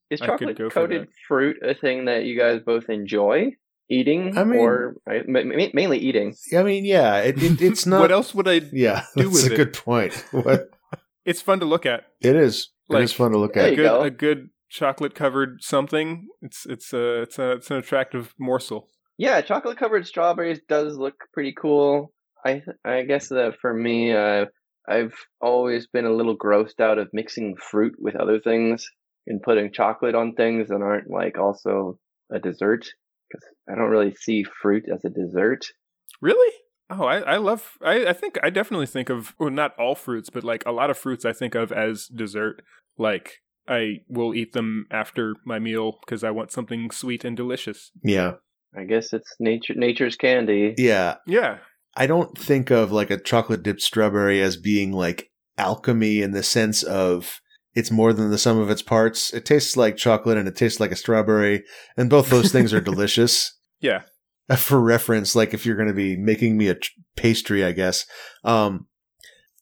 Is 0.09 0.19
chocolate 0.19 0.57
coated 0.71 1.07
fruit 1.27 1.57
a 1.63 1.73
thing 1.73 2.05
that 2.05 2.23
you 2.25 2.37
guys 2.37 2.61
both 2.65 2.89
enjoy 2.89 3.53
eating, 3.91 4.37
I 4.37 4.43
mean- 4.43 4.59
or 4.59 4.95
I- 5.07 5.23
ma- 5.27 5.43
ma- 5.43 5.67
mainly 5.73 5.99
eating? 5.99 6.35
I 6.55 6.63
mean, 6.63 6.85
yeah, 6.85 7.17
it, 7.17 7.41
it, 7.43 7.61
it's 7.61 7.85
not. 7.91 7.99
what 8.01 8.11
else 8.11 8.33
would 8.33 8.47
I? 8.47 8.61
Yeah, 8.71 9.03
do 9.15 9.23
that's 9.29 9.43
with 9.43 9.51
a 9.51 9.53
it? 9.53 9.57
good 9.57 9.73
point. 9.73 10.13
What 10.31 10.69
It's 11.25 11.41
fun 11.41 11.59
to 11.59 11.65
look 11.65 11.85
at. 11.85 12.05
it 12.21 12.35
is, 12.35 12.69
it 12.89 12.93
Like, 12.93 13.03
is 13.03 13.13
fun 13.13 13.31
to 13.31 13.37
look 13.37 13.55
at. 13.57 13.73
A 13.73 13.75
good, 13.75 13.83
go. 13.83 14.01
a 14.01 14.09
good 14.09 14.49
chocolate 14.69 15.13
covered 15.15 15.61
something. 15.61 16.27
It's 16.41 16.65
it's 16.65 16.93
a 16.93 17.21
it's 17.23 17.37
a 17.37 17.51
it's 17.53 17.69
an 17.69 17.77
attractive 17.77 18.33
morsel. 18.39 18.87
Yeah, 19.17 19.41
chocolate 19.41 19.77
covered 19.77 20.07
strawberries 20.07 20.61
does 20.67 20.97
look 20.97 21.15
pretty 21.33 21.53
cool. 21.53 22.11
I 22.45 22.63
I 22.83 23.03
guess 23.03 23.27
that 23.29 23.55
for 23.61 23.71
me, 23.73 24.13
uh, 24.13 24.45
I've 24.87 25.13
always 25.39 25.85
been 25.87 26.05
a 26.05 26.13
little 26.13 26.35
grossed 26.35 26.79
out 26.79 26.97
of 26.97 27.09
mixing 27.13 27.55
fruit 27.57 27.93
with 27.99 28.15
other 28.15 28.39
things 28.39 28.87
and 29.27 29.39
putting 29.43 29.71
chocolate 29.71 30.15
on 30.15 30.33
things 30.33 30.69
that 30.69 30.81
aren't 30.81 31.07
like 31.09 31.37
also 31.37 31.99
a 32.33 32.39
dessert 32.39 32.87
because 33.31 33.47
I 33.69 33.75
don't 33.75 33.89
really 33.89 34.13
see 34.15 34.43
fruit 34.43 34.85
as 34.93 35.05
a 35.05 35.09
dessert. 35.09 35.65
Really? 36.21 36.53
Oh, 36.89 37.05
I, 37.05 37.19
I 37.19 37.37
love. 37.37 37.77
I, 37.81 38.07
I 38.07 38.13
think 38.13 38.37
I 38.43 38.49
definitely 38.49 38.85
think 38.87 39.09
of 39.09 39.33
well, 39.39 39.49
not 39.49 39.73
all 39.79 39.95
fruits, 39.95 40.29
but 40.29 40.43
like 40.43 40.63
a 40.65 40.71
lot 40.71 40.89
of 40.89 40.97
fruits 40.97 41.23
I 41.25 41.33
think 41.33 41.55
of 41.55 41.71
as 41.71 42.07
dessert. 42.07 42.61
Like 42.97 43.39
I 43.67 44.01
will 44.09 44.35
eat 44.35 44.53
them 44.53 44.85
after 44.91 45.35
my 45.45 45.59
meal 45.59 45.99
because 46.05 46.23
I 46.23 46.31
want 46.31 46.51
something 46.51 46.91
sweet 46.91 47.23
and 47.23 47.37
delicious. 47.37 47.91
Yeah, 48.03 48.33
I 48.75 48.83
guess 48.83 49.13
it's 49.13 49.35
nature 49.39 49.73
nature's 49.75 50.17
candy. 50.17 50.75
yeah. 50.77 51.15
Yeah, 51.25 51.59
I 51.95 52.07
don't 52.07 52.37
think 52.37 52.71
of 52.71 52.91
like 52.91 53.11
a 53.11 53.19
chocolate 53.19 53.63
dipped 53.63 53.81
strawberry 53.81 54.41
as 54.41 54.57
being 54.57 54.91
like 54.91 55.31
alchemy 55.57 56.21
in 56.21 56.31
the 56.31 56.43
sense 56.43 56.83
of 56.83 57.39
it's 57.73 57.91
more 57.91 58.13
than 58.13 58.29
the 58.31 58.37
sum 58.37 58.57
of 58.59 58.69
its 58.69 58.81
parts. 58.81 59.33
It 59.33 59.45
tastes 59.45 59.77
like 59.77 59.95
chocolate 59.97 60.37
and 60.37 60.47
it 60.47 60.55
tastes 60.55 60.79
like 60.79 60.91
a 60.91 60.95
strawberry, 60.95 61.63
and 61.97 62.09
both 62.09 62.29
those 62.29 62.51
things 62.51 62.73
are 62.73 62.81
delicious. 62.91 63.57
yeah. 63.79 64.01
For 64.57 64.81
reference, 64.81 65.33
like 65.33 65.53
if 65.53 65.65
you're 65.65 65.77
going 65.77 65.87
to 65.87 65.93
be 65.93 66.17
making 66.17 66.57
me 66.57 66.67
a 66.67 66.75
tr- 66.75 66.89
pastry, 67.15 67.63
I 67.63 67.71
guess, 67.71 68.05
um, 68.43 68.87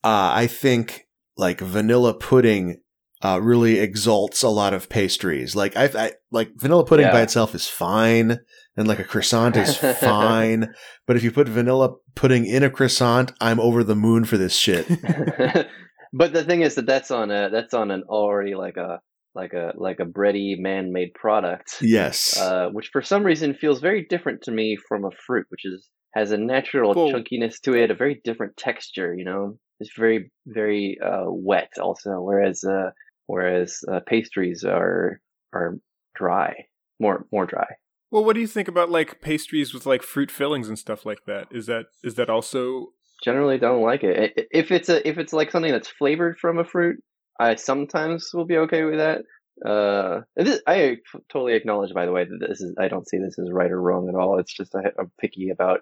uh, 0.03 0.31
I 0.33 0.47
think 0.47 1.05
like 1.37 1.59
vanilla 1.61 2.15
pudding 2.15 2.81
uh, 3.21 3.39
really 3.39 3.77
exalts 3.77 4.41
a 4.41 4.49
lot 4.49 4.73
of 4.73 4.89
pastries. 4.89 5.55
Like 5.55 5.77
I, 5.77 5.85
I 5.93 6.11
like 6.31 6.53
vanilla 6.57 6.85
pudding 6.85 7.05
by 7.11 7.21
itself 7.21 7.53
is 7.53 7.67
fine, 7.67 8.39
and 8.75 8.87
like 8.87 8.97
a 8.97 9.03
croissant 9.03 9.55
is 9.57 9.77
fine. 9.99 10.73
But 11.05 11.17
if 11.17 11.23
you 11.23 11.31
put 11.31 11.47
vanilla 11.47 11.93
pudding 12.15 12.47
in 12.47 12.63
a 12.63 12.69
croissant, 12.71 13.31
I'm 13.39 13.59
over 13.59 13.83
the 13.83 13.95
moon 13.95 14.25
for 14.25 14.37
this 14.37 14.55
shit. 14.55 14.87
but 16.13 16.33
the 16.33 16.43
thing 16.43 16.61
is 16.61 16.75
that 16.75 16.85
that's 16.85 17.11
on 17.11 17.31
a 17.31 17.49
that's 17.49 17.73
on 17.73 17.91
an 17.91 18.03
already 18.09 18.55
like 18.55 18.77
a 18.77 18.99
like 19.35 19.53
a 19.53 19.73
like 19.75 19.99
a 19.99 20.05
bready 20.05 20.57
man-made 20.57 21.13
product. 21.13 21.75
Yes. 21.81 22.37
uh, 22.39 22.69
which 22.71 22.89
for 22.91 23.01
some 23.01 23.23
reason 23.23 23.53
feels 23.53 23.79
very 23.79 24.05
different 24.09 24.41
to 24.43 24.51
me 24.51 24.77
from 24.87 25.05
a 25.05 25.11
fruit, 25.25 25.45
which 25.49 25.65
is 25.65 25.87
has 26.15 26.31
a 26.31 26.37
natural 26.37 26.93
Well- 26.93 27.11
chunkiness 27.13 27.59
to 27.61 27.73
it, 27.75 27.91
a 27.91 27.95
very 27.95 28.19
different 28.23 28.57
texture. 28.57 29.13
You 29.15 29.25
know, 29.25 29.57
it's 29.79 29.91
very 29.97 30.31
very 30.47 30.97
uh, 31.03 31.25
wet 31.27 31.71
also, 31.81 32.19
whereas 32.21 32.63
uh, 32.63 32.91
whereas 33.27 33.79
uh, 33.91 33.99
pastries 34.07 34.63
are 34.63 35.21
are 35.53 35.77
dry, 36.15 36.55
more 36.99 37.25
more 37.31 37.45
dry. 37.45 37.67
Well, 38.11 38.25
what 38.25 38.33
do 38.33 38.41
you 38.41 38.47
think 38.47 38.67
about 38.67 38.89
like 38.89 39.21
pastries 39.21 39.73
with 39.73 39.85
like 39.85 40.01
fruit 40.01 40.31
fillings 40.31 40.67
and 40.67 40.79
stuff 40.79 41.05
like 41.05 41.25
that? 41.27 41.47
Is 41.51 41.67
that 41.67 41.85
is 42.03 42.15
that 42.15 42.29
also 42.29 42.93
Generally, 43.23 43.59
don't 43.59 43.81
like 43.81 44.03
it. 44.03 44.47
If 44.51 44.71
it's 44.71 44.89
a 44.89 45.07
if 45.07 45.17
it's 45.17 45.33
like 45.33 45.51
something 45.51 45.71
that's 45.71 45.87
flavored 45.89 46.37
from 46.39 46.59
a 46.59 46.63
fruit, 46.63 47.03
I 47.39 47.55
sometimes 47.55 48.31
will 48.33 48.45
be 48.45 48.57
okay 48.57 48.83
with 48.83 48.97
that. 48.97 49.23
Uh, 49.65 50.21
this, 50.37 50.61
I 50.67 50.97
totally 51.29 51.53
acknowledge, 51.53 51.93
by 51.93 52.05
the 52.05 52.11
way, 52.11 52.23
that 52.23 52.47
this 52.47 52.61
is 52.61 52.73
I 52.79 52.87
don't 52.87 53.07
see 53.07 53.17
this 53.17 53.37
as 53.37 53.51
right 53.51 53.71
or 53.71 53.81
wrong 53.81 54.07
at 54.07 54.15
all. 54.15 54.39
It's 54.39 54.53
just 54.53 54.73
I, 54.75 54.91
I'm 54.97 55.11
picky 55.19 55.49
about 55.49 55.81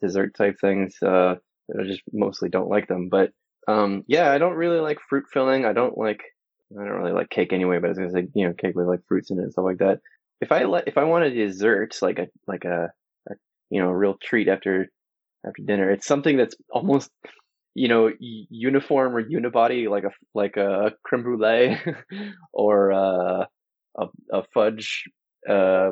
dessert 0.00 0.34
type 0.34 0.56
things. 0.60 0.96
Uh, 1.02 1.36
I 1.78 1.82
just 1.84 2.02
mostly 2.12 2.48
don't 2.48 2.70
like 2.70 2.88
them. 2.88 3.08
But 3.08 3.32
um, 3.66 4.04
yeah, 4.06 4.30
I 4.32 4.38
don't 4.38 4.54
really 4.54 4.80
like 4.80 4.98
fruit 5.08 5.24
filling. 5.32 5.66
I 5.66 5.72
don't 5.72 5.96
like 5.98 6.22
I 6.72 6.84
don't 6.84 7.00
really 7.00 7.12
like 7.12 7.30
cake 7.30 7.52
anyway. 7.52 7.78
But 7.78 7.86
I 7.86 7.90
was 7.90 7.98
gonna 7.98 8.10
say 8.10 8.28
you 8.34 8.46
know 8.46 8.54
cake 8.54 8.76
with 8.76 8.86
like 8.86 9.00
fruits 9.06 9.30
in 9.30 9.38
it 9.38 9.42
and 9.42 9.52
stuff 9.52 9.64
like 9.64 9.78
that. 9.78 10.00
If 10.40 10.52
I 10.52 10.64
li- 10.64 10.82
if 10.86 10.96
I 10.96 11.04
want 11.04 11.24
a 11.24 11.30
dessert 11.30 11.96
like 12.00 12.18
a 12.18 12.28
like 12.46 12.64
a, 12.64 12.92
a 13.30 13.34
you 13.70 13.82
know 13.82 13.88
a 13.90 13.96
real 13.96 14.16
treat 14.22 14.48
after 14.48 14.90
after 15.46 15.62
dinner, 15.64 15.90
it's 15.90 16.06
something 16.06 16.36
that's 16.36 16.54
almost 16.70 17.10
you 17.74 17.88
know 17.88 18.10
uniform 18.18 19.14
or 19.14 19.22
unibody 19.22 19.88
like 19.88 20.04
a 20.04 20.10
like 20.34 20.56
a 20.56 20.92
creme 21.04 21.22
brulee 21.22 21.78
or 22.52 22.92
uh, 22.92 23.44
a 23.98 24.06
a 24.32 24.42
fudge 24.52 25.04
uh, 25.48 25.90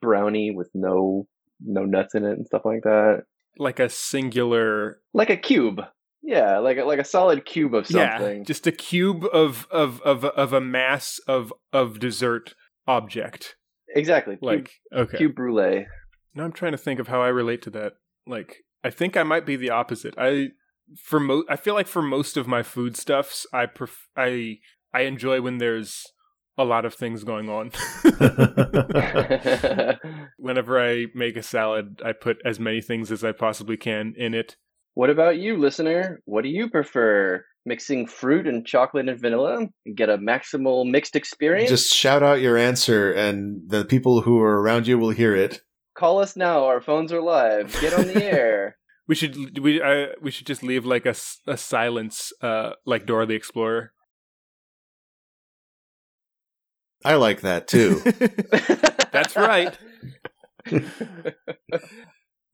brownie 0.00 0.52
with 0.54 0.70
no 0.74 1.26
no 1.60 1.84
nuts 1.84 2.14
in 2.14 2.24
it 2.24 2.32
and 2.32 2.46
stuff 2.46 2.62
like 2.64 2.82
that 2.82 3.22
like 3.58 3.80
a 3.80 3.88
singular 3.88 5.00
like 5.14 5.30
a 5.30 5.36
cube 5.36 5.80
Yeah, 6.22 6.58
like 6.58 6.78
a, 6.78 6.84
like 6.84 6.98
a 6.98 7.04
solid 7.04 7.44
cube 7.46 7.74
of 7.74 7.86
something. 7.86 8.38
Yeah, 8.38 8.44
just 8.44 8.66
a 8.66 8.72
cube 8.72 9.24
of 9.32 9.66
of 9.70 10.00
of 10.02 10.24
of 10.24 10.52
a 10.52 10.60
mass 10.60 11.18
of 11.26 11.52
of 11.72 11.98
dessert 11.98 12.54
object. 12.86 13.56
exactly. 13.94 14.34
Cube, 14.36 14.42
Like 14.42 14.70
okay. 14.92 15.18
cube 15.18 15.34
brulee. 15.34 15.86
Now 16.34 16.44
I'm 16.44 16.52
trying 16.52 16.72
to 16.72 16.78
think 16.78 17.00
of 17.00 17.08
how 17.08 17.22
I 17.22 17.28
relate 17.28 17.62
to 17.62 17.70
that. 17.70 17.94
Like 18.26 18.64
I 18.86 18.90
think 18.90 19.16
I 19.16 19.24
might 19.24 19.44
be 19.44 19.56
the 19.56 19.70
opposite. 19.70 20.14
I 20.16 20.50
for 20.96 21.18
mo 21.18 21.42
I 21.48 21.56
feel 21.56 21.74
like 21.74 21.88
for 21.88 22.02
most 22.02 22.36
of 22.36 22.46
my 22.46 22.62
foodstuffs, 22.62 23.44
I 23.52 23.66
pref- 23.66 24.06
I 24.16 24.58
I 24.94 25.00
enjoy 25.00 25.40
when 25.40 25.58
there's 25.58 26.04
a 26.56 26.64
lot 26.64 26.84
of 26.84 26.94
things 26.94 27.24
going 27.24 27.48
on. 27.48 27.72
Whenever 30.38 30.80
I 30.80 31.06
make 31.16 31.36
a 31.36 31.42
salad, 31.42 32.00
I 32.04 32.12
put 32.12 32.36
as 32.44 32.60
many 32.60 32.80
things 32.80 33.10
as 33.10 33.24
I 33.24 33.32
possibly 33.32 33.76
can 33.76 34.14
in 34.16 34.34
it. 34.34 34.56
what 34.94 35.10
about 35.10 35.36
you, 35.36 35.58
listener? 35.58 36.22
What 36.24 36.42
do 36.42 36.48
you 36.48 36.70
prefer? 36.70 37.44
Mixing 37.68 38.06
fruit 38.06 38.46
and 38.46 38.64
chocolate 38.64 39.08
and 39.08 39.20
vanilla? 39.20 39.56
and 39.56 39.96
Get 39.96 40.08
a 40.08 40.16
maximal 40.16 40.88
mixed 40.88 41.16
experience? 41.16 41.68
Just 41.68 41.92
shout 41.92 42.22
out 42.22 42.40
your 42.40 42.56
answer, 42.56 43.12
and 43.12 43.68
the 43.68 43.84
people 43.84 44.20
who 44.20 44.40
are 44.40 44.62
around 44.62 44.86
you 44.86 44.96
will 44.96 45.10
hear 45.10 45.34
it. 45.34 45.60
Call 45.96 46.18
us 46.18 46.36
now. 46.36 46.66
Our 46.66 46.80
phones 46.80 47.12
are 47.12 47.22
live. 47.22 47.74
Get 47.80 47.94
on 47.94 48.06
the 48.06 48.22
air. 48.32 48.76
We 49.08 49.14
should 49.14 49.58
we 49.58 49.80
uh, 49.80 50.08
we 50.20 50.30
should 50.30 50.46
just 50.46 50.62
leave 50.62 50.84
like 50.84 51.06
a, 51.06 51.14
a 51.46 51.56
silence 51.56 52.32
uh 52.42 52.72
like 52.84 53.06
Dora 53.06 53.24
the 53.26 53.34
Explorer. 53.34 53.92
I 57.04 57.14
like 57.14 57.40
that 57.42 57.68
too. 57.68 58.00
That's 59.12 59.36
right. 59.36 59.78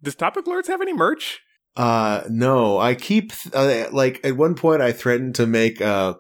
Does 0.03 0.15
Topic 0.15 0.47
Lords 0.47 0.69
have 0.69 0.83
any 0.83 0.93
merch? 0.93 1.41
Uh, 1.75 2.23
no, 2.29 2.79
I 2.79 2.95
keep 2.95 3.33
uh, 3.55 3.87
like 3.93 4.21
at 4.25 4.37
one 4.37 4.55
point 4.55 4.83
I 4.83 4.93
threatened 4.93 5.35
to 5.37 5.47
make 5.47 5.81
a 5.81 6.17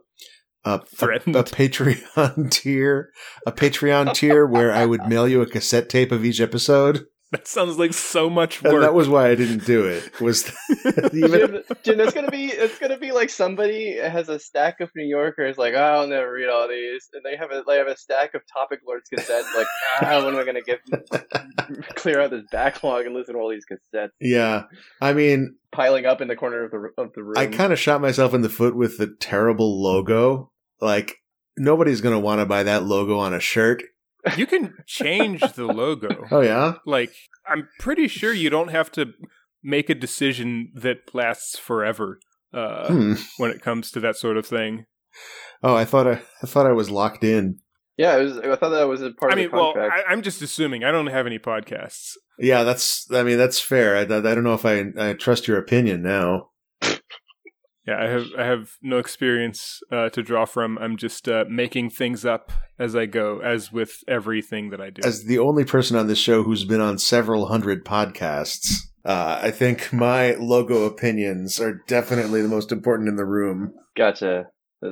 a, 0.64 0.80
Threatened. 0.86 1.36
a, 1.36 1.40
a 1.40 1.44
Patreon 1.44 2.50
tier, 2.50 3.10
a 3.46 3.52
Patreon 3.52 4.14
tier 4.14 4.46
where 4.46 4.72
I 4.72 4.86
would 4.86 5.06
mail 5.08 5.28
you 5.28 5.42
a 5.42 5.46
cassette 5.46 5.88
tape 5.88 6.12
of 6.12 6.24
each 6.24 6.40
episode, 6.40 7.04
That 7.32 7.48
sounds 7.48 7.78
like 7.78 7.94
so 7.94 8.28
much 8.28 8.62
and 8.62 8.74
work. 8.74 8.82
that 8.82 8.92
was 8.92 9.08
why 9.08 9.30
I 9.30 9.34
didn't 9.34 9.64
do 9.64 9.86
it. 9.86 10.20
Was 10.20 10.52
even 11.14 11.40
Jim, 11.40 11.62
Jim, 11.82 12.00
it's 12.00 12.12
gonna 12.12 12.30
be 12.30 12.48
it's 12.48 12.78
gonna 12.78 12.98
be 12.98 13.10
like 13.10 13.30
somebody 13.30 13.96
has 13.96 14.28
a 14.28 14.38
stack 14.38 14.80
of 14.80 14.90
New 14.94 15.06
Yorkers, 15.06 15.56
like 15.56 15.72
"Oh, 15.72 15.78
I'll 15.78 16.06
never 16.06 16.30
read 16.30 16.50
all 16.50 16.68
these, 16.68 17.08
and 17.14 17.22
they 17.24 17.34
have 17.36 17.50
a 17.50 17.64
they 17.66 17.78
have 17.78 17.86
a 17.86 17.96
stack 17.96 18.34
of 18.34 18.42
Topic 18.52 18.80
Lords 18.86 19.08
cassettes, 19.08 19.56
like 19.56 19.66
ah, 20.02 20.22
when 20.22 20.34
am 20.34 20.40
I 20.40 20.44
gonna 20.44 20.60
get 20.60 20.80
clear 21.94 22.20
out 22.20 22.30
this 22.32 22.44
backlog 22.52 23.06
and 23.06 23.14
listen 23.14 23.34
to 23.34 23.40
all 23.40 23.48
these 23.48 23.64
cassettes 23.64 24.10
yeah. 24.20 24.64
I 25.00 25.14
mean, 25.14 25.56
piling 25.72 26.04
up 26.04 26.20
in 26.20 26.28
the 26.28 26.36
corner 26.36 26.64
of 26.64 26.70
the 26.70 26.90
of 26.98 27.14
the 27.14 27.22
room? 27.22 27.38
I 27.38 27.46
kind 27.46 27.72
of 27.72 27.78
shot 27.78 28.02
myself 28.02 28.34
in 28.34 28.42
the 28.42 28.50
foot 28.50 28.76
with 28.76 28.98
the 28.98 29.06
terrible 29.20 29.82
logo. 29.82 30.50
Like 30.82 31.16
nobody's 31.56 32.02
gonna 32.02 32.20
want 32.20 32.40
to 32.40 32.46
buy 32.46 32.62
that 32.64 32.84
logo 32.84 33.18
on 33.18 33.32
a 33.32 33.40
shirt. 33.40 33.82
You 34.36 34.46
can 34.46 34.74
change 34.86 35.40
the 35.54 35.66
logo. 35.66 36.24
Oh 36.30 36.40
yeah, 36.40 36.74
Like 36.86 37.14
I'm 37.46 37.68
pretty 37.80 38.08
sure 38.08 38.32
you 38.32 38.50
don't 38.50 38.70
have 38.70 38.90
to 38.92 39.12
make 39.62 39.90
a 39.90 39.94
decision 39.94 40.72
that 40.74 41.14
lasts 41.14 41.58
forever 41.58 42.18
uh, 42.52 42.88
hmm. 42.88 43.14
when 43.38 43.50
it 43.50 43.62
comes 43.62 43.90
to 43.92 44.00
that 44.00 44.16
sort 44.16 44.36
of 44.36 44.46
thing. 44.46 44.86
Oh, 45.62 45.74
I 45.74 45.84
thought 45.84 46.06
I, 46.06 46.22
I 46.42 46.46
thought 46.46 46.66
I 46.66 46.72
was 46.72 46.90
locked 46.90 47.24
in. 47.24 47.58
yeah, 47.96 48.16
it 48.16 48.24
was, 48.24 48.38
I 48.38 48.56
thought 48.56 48.70
that 48.70 48.88
was 48.88 49.02
a 49.02 49.12
part 49.12 49.32
I 49.32 49.34
of 49.34 49.38
mean, 49.38 49.50
the 49.50 49.56
well. 49.56 49.74
I, 49.76 50.02
I'm 50.08 50.22
just 50.22 50.42
assuming. 50.42 50.84
I 50.84 50.90
don't 50.90 51.08
have 51.08 51.26
any 51.26 51.38
podcasts. 51.38 52.12
Yeah, 52.38 52.64
that's. 52.64 53.10
I 53.12 53.22
mean, 53.22 53.38
that's 53.38 53.60
fair. 53.60 53.96
I, 53.96 54.00
I 54.00 54.04
don't 54.04 54.44
know 54.44 54.54
if 54.54 54.64
I, 54.64 54.84
I 54.98 55.12
trust 55.12 55.46
your 55.46 55.58
opinion 55.58 56.02
now. 56.02 56.48
Yeah, 57.86 58.00
I 58.00 58.06
have 58.06 58.26
I 58.38 58.44
have 58.44 58.76
no 58.80 58.98
experience 58.98 59.80
uh, 59.90 60.08
to 60.10 60.22
draw 60.22 60.44
from. 60.44 60.78
I'm 60.78 60.96
just 60.96 61.28
uh, 61.28 61.44
making 61.48 61.90
things 61.90 62.24
up 62.24 62.52
as 62.78 62.94
I 62.94 63.06
go, 63.06 63.40
as 63.40 63.72
with 63.72 64.04
everything 64.06 64.70
that 64.70 64.80
I 64.80 64.90
do. 64.90 65.02
As 65.04 65.24
the 65.24 65.40
only 65.40 65.64
person 65.64 65.96
on 65.96 66.06
this 66.06 66.18
show 66.18 66.44
who's 66.44 66.64
been 66.64 66.80
on 66.80 66.98
several 66.98 67.46
hundred 67.46 67.84
podcasts, 67.84 68.72
uh, 69.04 69.40
I 69.42 69.50
think 69.50 69.92
my 69.92 70.34
logo 70.34 70.84
opinions 70.84 71.58
are 71.58 71.80
definitely 71.88 72.40
the 72.40 72.48
most 72.48 72.70
important 72.70 73.08
in 73.08 73.16
the 73.16 73.24
room. 73.24 73.72
gotcha. 73.96 74.46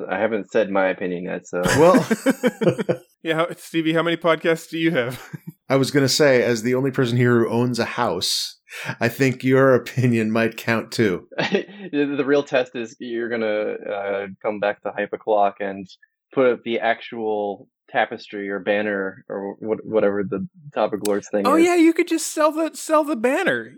I 0.08 0.18
haven't 0.18 0.52
said 0.52 0.70
my 0.70 0.88
opinion 0.88 1.24
yet, 1.24 1.46
so 1.46 1.62
Well, 1.64 2.06
yeah, 3.22 3.34
how, 3.34 3.48
Stevie, 3.56 3.92
how 3.92 4.04
many 4.04 4.16
podcasts 4.16 4.68
do 4.68 4.78
you 4.78 4.92
have? 4.92 5.20
I 5.68 5.76
was 5.76 5.90
going 5.90 6.04
to 6.04 6.08
say, 6.08 6.42
as 6.42 6.62
the 6.62 6.76
only 6.76 6.92
person 6.92 7.16
here 7.16 7.40
who 7.40 7.50
owns 7.50 7.80
a 7.80 7.84
house, 7.84 8.59
I 9.00 9.08
think 9.08 9.44
your 9.44 9.74
opinion 9.74 10.30
might 10.30 10.56
count 10.56 10.92
too. 10.92 11.28
the 11.38 12.22
real 12.24 12.42
test 12.42 12.74
is 12.74 12.96
you're 12.98 13.28
gonna 13.28 13.74
uh, 13.74 14.26
come 14.42 14.60
back 14.60 14.82
to 14.82 14.92
Hype 14.92 15.12
O'Clock 15.12 15.56
and 15.60 15.88
put 16.32 16.46
up 16.46 16.62
the 16.64 16.80
actual 16.80 17.68
tapestry 17.90 18.48
or 18.48 18.60
banner 18.60 19.24
or 19.28 19.56
what, 19.58 19.84
whatever 19.84 20.22
the 20.22 20.46
Topic 20.74 21.00
Lords 21.06 21.28
thing 21.28 21.46
oh 21.46 21.56
is. 21.56 21.64
yeah, 21.64 21.74
you 21.74 21.92
could 21.92 22.06
just 22.06 22.28
sell 22.28 22.52
the 22.52 22.70
sell 22.74 23.04
the 23.04 23.16
banner. 23.16 23.74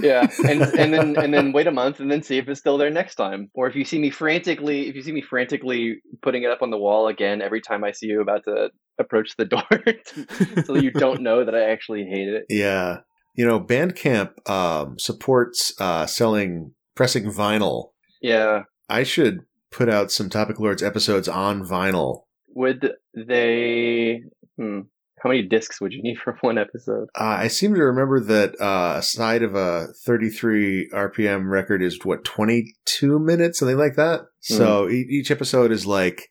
yeah, 0.00 0.26
and 0.48 0.62
and 0.62 0.92
then 0.92 1.16
and 1.16 1.32
then 1.32 1.52
wait 1.52 1.66
a 1.66 1.72
month 1.72 2.00
and 2.00 2.10
then 2.10 2.22
see 2.22 2.38
if 2.38 2.48
it's 2.48 2.60
still 2.60 2.78
there 2.78 2.90
next 2.90 3.14
time. 3.14 3.50
Or 3.54 3.66
if 3.66 3.74
you 3.74 3.84
see 3.84 3.98
me 3.98 4.10
frantically, 4.10 4.88
if 4.88 4.94
you 4.94 5.02
see 5.02 5.12
me 5.12 5.22
frantically 5.22 6.02
putting 6.22 6.42
it 6.42 6.50
up 6.50 6.62
on 6.62 6.70
the 6.70 6.78
wall 6.78 7.08
again 7.08 7.42
every 7.42 7.60
time 7.60 7.84
I 7.84 7.92
see 7.92 8.06
you 8.06 8.20
about 8.20 8.44
to 8.44 8.70
approach 8.98 9.36
the 9.36 9.46
door, 9.46 9.64
so 10.64 10.76
you 10.76 10.90
don't 10.90 11.22
know 11.22 11.44
that 11.44 11.54
I 11.54 11.70
actually 11.70 12.04
hate 12.04 12.28
it. 12.28 12.44
Yeah. 12.48 12.98
You 13.34 13.46
know, 13.46 13.60
Bandcamp 13.60 14.48
um, 14.48 14.98
supports 14.98 15.72
uh, 15.80 16.06
selling, 16.06 16.72
pressing 16.94 17.24
vinyl. 17.24 17.90
Yeah, 18.22 18.62
I 18.88 19.02
should 19.02 19.40
put 19.70 19.88
out 19.88 20.12
some 20.12 20.30
Topic 20.30 20.58
Lords 20.60 20.82
episodes 20.82 21.28
on 21.28 21.64
vinyl. 21.64 22.22
would 22.54 22.92
they? 23.14 24.22
Hmm. 24.58 24.80
How 25.20 25.30
many 25.30 25.42
discs 25.42 25.80
would 25.80 25.92
you 25.92 26.02
need 26.02 26.18
for 26.22 26.36
one 26.42 26.58
episode? 26.58 27.08
Uh, 27.18 27.24
I 27.24 27.48
seem 27.48 27.74
to 27.74 27.82
remember 27.82 28.20
that 28.20 28.60
uh, 28.60 28.96
a 28.98 29.02
side 29.02 29.42
of 29.42 29.54
a 29.54 29.86
33 30.04 30.90
RPM 30.92 31.48
record 31.50 31.82
is 31.82 31.98
what 32.04 32.24
22 32.24 33.18
minutes, 33.18 33.58
something 33.58 33.78
like 33.78 33.96
that. 33.96 34.20
So 34.40 34.88
e- 34.88 35.06
each 35.08 35.30
episode 35.30 35.72
is 35.72 35.86
like 35.86 36.28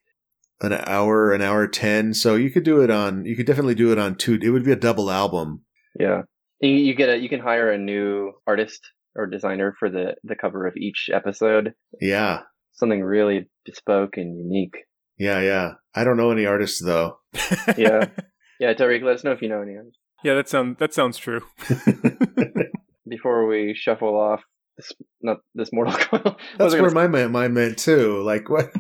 an 0.61 0.73
hour, 0.73 1.33
an 1.33 1.41
hour 1.41 1.67
ten. 1.67 2.13
So 2.13 2.35
you 2.35 2.51
could 2.51 2.63
do 2.63 2.81
it 2.81 2.89
on. 2.91 3.25
You 3.25 3.35
could 3.35 3.47
definitely 3.47 3.75
do 3.75 3.91
it 3.91 3.97
on 3.97 4.15
two. 4.15 4.39
It 4.41 4.51
would 4.51 4.63
be 4.63 4.71
a 4.71 4.75
double 4.77 5.09
album. 5.11 5.63
Yeah, 5.99 6.21
you, 6.69 6.75
you 6.75 6.95
get 6.95 7.09
a 7.09 7.17
you 7.17 7.29
can 7.29 7.39
hire 7.39 7.71
a 7.71 7.77
new 7.77 8.31
artist 8.47 8.81
or 9.15 9.27
designer 9.27 9.75
for 9.79 9.89
the 9.89 10.15
the 10.23 10.35
cover 10.35 10.65
of 10.67 10.75
each 10.77 11.09
episode. 11.13 11.73
Yeah, 12.01 12.41
Something 12.73 13.03
really 13.03 13.49
bespoke 13.65 14.17
and 14.17 14.37
unique. 14.37 14.75
yeah, 15.17 15.39
yeah. 15.41 15.71
I 15.95 16.03
don't 16.03 16.17
know 16.17 16.31
any 16.31 16.45
artists 16.45 16.81
though. 16.83 17.17
Yeah, 17.77 18.07
yeah. 18.59 18.73
Tariq, 18.73 19.03
let 19.03 19.15
us 19.15 19.23
know 19.23 19.31
if 19.31 19.41
you 19.41 19.49
know 19.49 19.61
any. 19.61 19.77
others. 19.77 19.95
yeah, 20.23 20.33
that 20.35 20.49
sounds 20.49 20.77
that 20.79 20.93
sounds 20.93 21.17
true. 21.17 21.41
Before 23.07 23.45
we 23.47 23.75
shuffle 23.75 24.17
off 24.19 24.41
this 24.77 24.91
not 25.21 25.37
this 25.53 25.69
Mortal 25.71 25.93
Coil. 25.95 26.37
That's 26.57 26.73
where 26.73 26.83
was 26.83 26.93
my 26.93 27.07
mind 27.07 27.53
meant 27.53 27.77
too. 27.77 28.21
Like 28.23 28.49
what? 28.49 28.71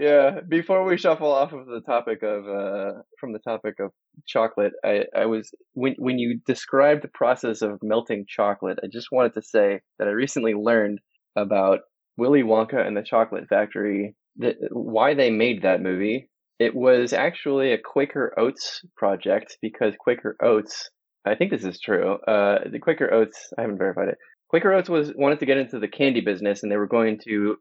Yeah. 0.00 0.40
Before 0.48 0.84
we 0.84 0.96
shuffle 0.96 1.30
off 1.30 1.52
of 1.52 1.66
the 1.66 1.82
topic 1.82 2.22
of 2.22 2.48
uh 2.48 3.02
from 3.18 3.32
the 3.32 3.38
topic 3.38 3.74
of 3.80 3.90
chocolate, 4.26 4.72
I 4.84 5.04
I 5.14 5.26
was 5.26 5.50
when 5.74 5.94
when 5.98 6.18
you 6.18 6.40
described 6.46 7.02
the 7.02 7.08
process 7.08 7.62
of 7.62 7.78
melting 7.82 8.24
chocolate, 8.28 8.78
I 8.82 8.86
just 8.90 9.08
wanted 9.12 9.34
to 9.34 9.42
say 9.42 9.80
that 9.98 10.08
I 10.08 10.12
recently 10.12 10.54
learned 10.54 11.00
about 11.36 11.80
Willy 12.16 12.42
Wonka 12.42 12.84
and 12.84 12.96
the 12.96 13.02
Chocolate 13.02 13.48
Factory, 13.48 14.14
that 14.36 14.56
why 14.70 15.14
they 15.14 15.30
made 15.30 15.62
that 15.62 15.82
movie. 15.82 16.28
It 16.58 16.74
was 16.74 17.12
actually 17.12 17.72
a 17.72 17.78
Quaker 17.78 18.34
Oats 18.38 18.82
project 18.96 19.56
because 19.62 19.94
Quaker 19.98 20.36
Oats, 20.42 20.90
I 21.24 21.34
think 21.34 21.50
this 21.50 21.64
is 21.64 21.80
true. 21.80 22.18
Uh, 22.28 22.58
the 22.70 22.78
Quaker 22.78 23.12
Oats, 23.12 23.48
I 23.56 23.62
haven't 23.62 23.78
verified 23.78 24.08
it. 24.08 24.18
Quaker 24.48 24.72
Oats 24.74 24.90
was 24.90 25.12
wanted 25.16 25.40
to 25.40 25.46
get 25.46 25.56
into 25.56 25.78
the 25.78 25.88
candy 25.88 26.20
business, 26.20 26.62
and 26.62 26.70
they 26.70 26.76
were 26.76 26.86
going 26.86 27.18
to 27.24 27.56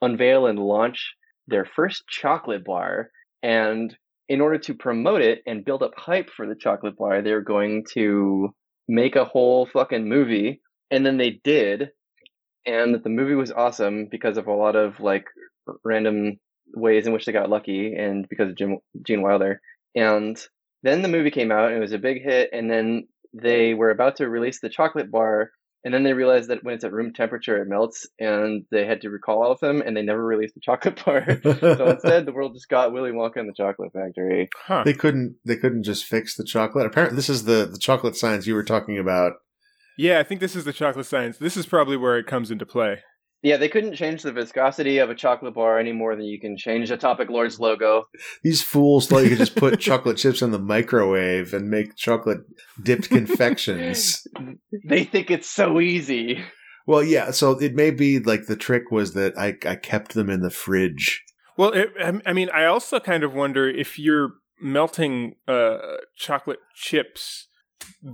unveil 0.00 0.46
and 0.46 0.58
launch 0.58 1.14
their 1.48 1.64
first 1.64 2.04
chocolate 2.08 2.64
bar. 2.64 3.10
And 3.42 3.96
in 4.28 4.40
order 4.40 4.58
to 4.58 4.74
promote 4.74 5.22
it 5.22 5.42
and 5.46 5.64
build 5.64 5.82
up 5.82 5.92
hype 5.96 6.30
for 6.30 6.46
the 6.46 6.56
chocolate 6.56 6.96
bar, 6.96 7.22
they 7.22 7.32
were 7.32 7.42
going 7.42 7.84
to 7.92 8.50
make 8.88 9.16
a 9.16 9.24
whole 9.24 9.66
fucking 9.66 10.08
movie. 10.08 10.60
And 10.90 11.04
then 11.04 11.16
they 11.16 11.40
did. 11.44 11.90
And 12.66 13.02
the 13.02 13.10
movie 13.10 13.34
was 13.34 13.52
awesome 13.52 14.08
because 14.10 14.36
of 14.36 14.46
a 14.46 14.52
lot 14.52 14.74
of 14.74 14.98
like 14.98 15.26
random 15.84 16.38
ways 16.74 17.06
in 17.06 17.12
which 17.12 17.24
they 17.24 17.32
got 17.32 17.50
lucky 17.50 17.94
and 17.94 18.28
because 18.28 18.50
of 18.50 18.56
Jim, 18.56 18.78
Gene 19.06 19.22
Wilder. 19.22 19.60
And 19.94 20.36
then 20.82 21.02
the 21.02 21.08
movie 21.08 21.30
came 21.30 21.52
out 21.52 21.68
and 21.68 21.76
it 21.76 21.80
was 21.80 21.92
a 21.92 21.98
big 21.98 22.22
hit. 22.22 22.50
And 22.52 22.68
then 22.70 23.06
they 23.32 23.74
were 23.74 23.90
about 23.90 24.16
to 24.16 24.28
release 24.28 24.60
the 24.60 24.68
chocolate 24.68 25.10
bar. 25.10 25.50
And 25.86 25.94
then 25.94 26.02
they 26.02 26.14
realized 26.14 26.50
that 26.50 26.64
when 26.64 26.74
it's 26.74 26.82
at 26.82 26.92
room 26.92 27.12
temperature, 27.12 27.62
it 27.62 27.68
melts. 27.68 28.08
And 28.18 28.64
they 28.72 28.84
had 28.84 29.02
to 29.02 29.08
recall 29.08 29.40
all 29.40 29.52
of 29.52 29.60
them 29.60 29.80
and 29.80 29.96
they 29.96 30.02
never 30.02 30.26
released 30.26 30.54
the 30.54 30.60
chocolate 30.60 31.00
bar. 31.06 31.24
so 31.44 31.86
instead, 31.90 32.26
the 32.26 32.32
world 32.32 32.54
just 32.54 32.68
got 32.68 32.92
Willy 32.92 33.12
Wonka 33.12 33.36
and 33.36 33.48
the 33.48 33.54
Chocolate 33.56 33.92
Factory. 33.92 34.48
Huh. 34.56 34.82
they 34.84 34.92
couldn't. 34.92 35.36
They 35.44 35.54
couldn't 35.54 35.84
just 35.84 36.04
fix 36.04 36.34
the 36.34 36.42
chocolate. 36.42 36.86
Apparently, 36.86 37.14
this 37.14 37.28
is 37.28 37.44
the 37.44 37.68
the 37.70 37.78
chocolate 37.78 38.16
science 38.16 38.48
you 38.48 38.56
were 38.56 38.64
talking 38.64 38.98
about. 38.98 39.34
Yeah, 39.96 40.18
I 40.18 40.24
think 40.24 40.40
this 40.40 40.56
is 40.56 40.64
the 40.64 40.72
chocolate 40.72 41.06
science. 41.06 41.38
This 41.38 41.56
is 41.56 41.66
probably 41.66 41.96
where 41.96 42.18
it 42.18 42.26
comes 42.26 42.50
into 42.50 42.66
play. 42.66 43.02
Yeah, 43.42 43.58
they 43.58 43.68
couldn't 43.68 43.94
change 43.94 44.22
the 44.22 44.32
viscosity 44.32 44.98
of 44.98 45.10
a 45.10 45.14
chocolate 45.14 45.54
bar 45.54 45.78
any 45.78 45.92
more 45.92 46.16
than 46.16 46.24
you 46.24 46.40
can 46.40 46.56
change 46.56 46.90
a 46.90 46.96
Topic 46.96 47.28
Lords 47.28 47.60
logo. 47.60 48.04
These 48.42 48.62
fools 48.62 49.06
thought 49.06 49.22
you 49.24 49.28
could 49.28 49.38
just 49.38 49.54
put 49.56 49.78
chocolate 49.78 50.16
chips 50.16 50.42
in 50.42 50.50
the 50.50 50.58
microwave 50.58 51.52
and 51.54 51.70
make 51.70 51.94
chocolate 51.96 52.40
dipped 52.82 53.08
confections. 53.10 54.26
They 54.88 55.04
think 55.04 55.30
it's 55.30 55.48
so 55.48 55.80
easy. 55.80 56.42
Well, 56.86 57.02
yeah, 57.02 57.30
so 57.32 57.52
it 57.52 57.74
may 57.74 57.90
be 57.90 58.18
like 58.20 58.46
the 58.46 58.56
trick 58.56 58.90
was 58.90 59.14
that 59.14 59.36
I, 59.38 59.56
I 59.66 59.74
kept 59.76 60.14
them 60.14 60.30
in 60.30 60.40
the 60.42 60.50
fridge. 60.50 61.24
Well, 61.56 61.72
it, 61.72 61.90
I- 62.00 62.20
I 62.26 62.32
mean, 62.32 62.48
I 62.54 62.64
also 62.66 63.00
kind 63.00 63.22
of 63.24 63.34
wonder 63.34 63.68
if 63.68 63.98
you're 63.98 64.30
melting 64.60 65.34
uh, 65.48 65.78
chocolate 66.16 66.60
chips, 66.74 67.48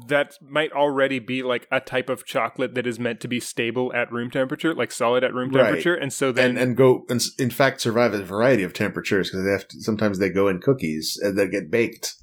that 0.08 0.34
might 0.40 0.72
already 0.72 1.18
be 1.18 1.42
like 1.42 1.66
a 1.70 1.80
type 1.80 2.08
of 2.08 2.24
chocolate 2.24 2.74
that 2.74 2.86
is 2.86 2.98
meant 2.98 3.20
to 3.20 3.28
be 3.28 3.40
stable 3.40 3.92
at 3.94 4.10
room 4.12 4.30
temperature, 4.30 4.74
like 4.74 4.90
solid 4.92 5.24
at 5.24 5.34
room 5.34 5.50
Right. 5.50 5.64
temperature, 5.66 5.94
and 5.94 6.12
so 6.12 6.32
then 6.32 6.50
and 6.50 6.58
and 6.58 6.76
go 6.76 7.04
and 7.08 7.20
in 7.38 7.50
fact 7.50 7.80
survive 7.80 8.14
a 8.14 8.22
variety 8.22 8.62
of 8.62 8.72
temperatures 8.72 9.30
because 9.30 9.44
they 9.44 9.52
have 9.52 9.68
to, 9.68 9.80
sometimes 9.80 10.18
they 10.18 10.30
go 10.30 10.48
in 10.48 10.60
cookies 10.60 11.18
uh, 11.22 11.28
and 11.28 11.38
they 11.38 11.48
get 11.48 11.70
baked. 11.70 12.14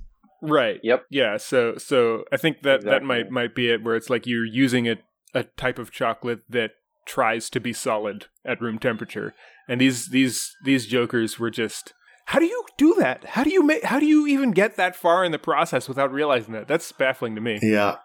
right, 0.41 0.79
Yep. 0.83 1.05
yeah. 1.09 1.37
So 1.37 1.75
so 1.77 2.23
I 2.31 2.37
think 2.37 2.61
that 2.63 2.83
that 2.85 3.03
might 3.03 3.29
might 3.29 3.53
be 3.55 3.69
it, 3.69 3.83
where 3.83 3.95
it's 3.95 4.09
like 4.09 4.25
you're 4.25 4.45
using 4.45 4.87
a 4.87 4.95
a 5.33 5.43
type 5.43 5.77
of 5.79 5.91
chocolate 5.91 6.39
that 6.49 6.71
tries 7.05 7.49
to 7.51 7.59
be 7.59 7.73
solid 7.73 8.25
at 8.45 8.61
room 8.61 8.79
temperature, 8.79 9.33
and 9.67 9.79
these 9.81 10.09
these 10.09 10.55
these 10.63 10.85
jokers 10.87 11.37
were 11.39 11.51
just. 11.51 11.93
How 12.29 12.37
do 12.37 12.45
you 12.45 12.63
do 12.77 12.93
that? 12.99 13.25
How 13.25 13.43
do 13.43 13.49
you 13.49 13.63
make? 13.63 13.83
How 13.83 13.99
do 13.99 14.05
you 14.05 14.27
even 14.27 14.51
get 14.51 14.75
that 14.75 14.95
far 14.95 15.25
in 15.25 15.31
the 15.31 15.39
process 15.39 15.89
without 15.89 16.13
realizing 16.13 16.53
that? 16.53 16.67
That's 16.67 16.91
baffling 16.91 17.33
to 17.33 17.41
me. 17.41 17.57
Yeah, 17.59 17.95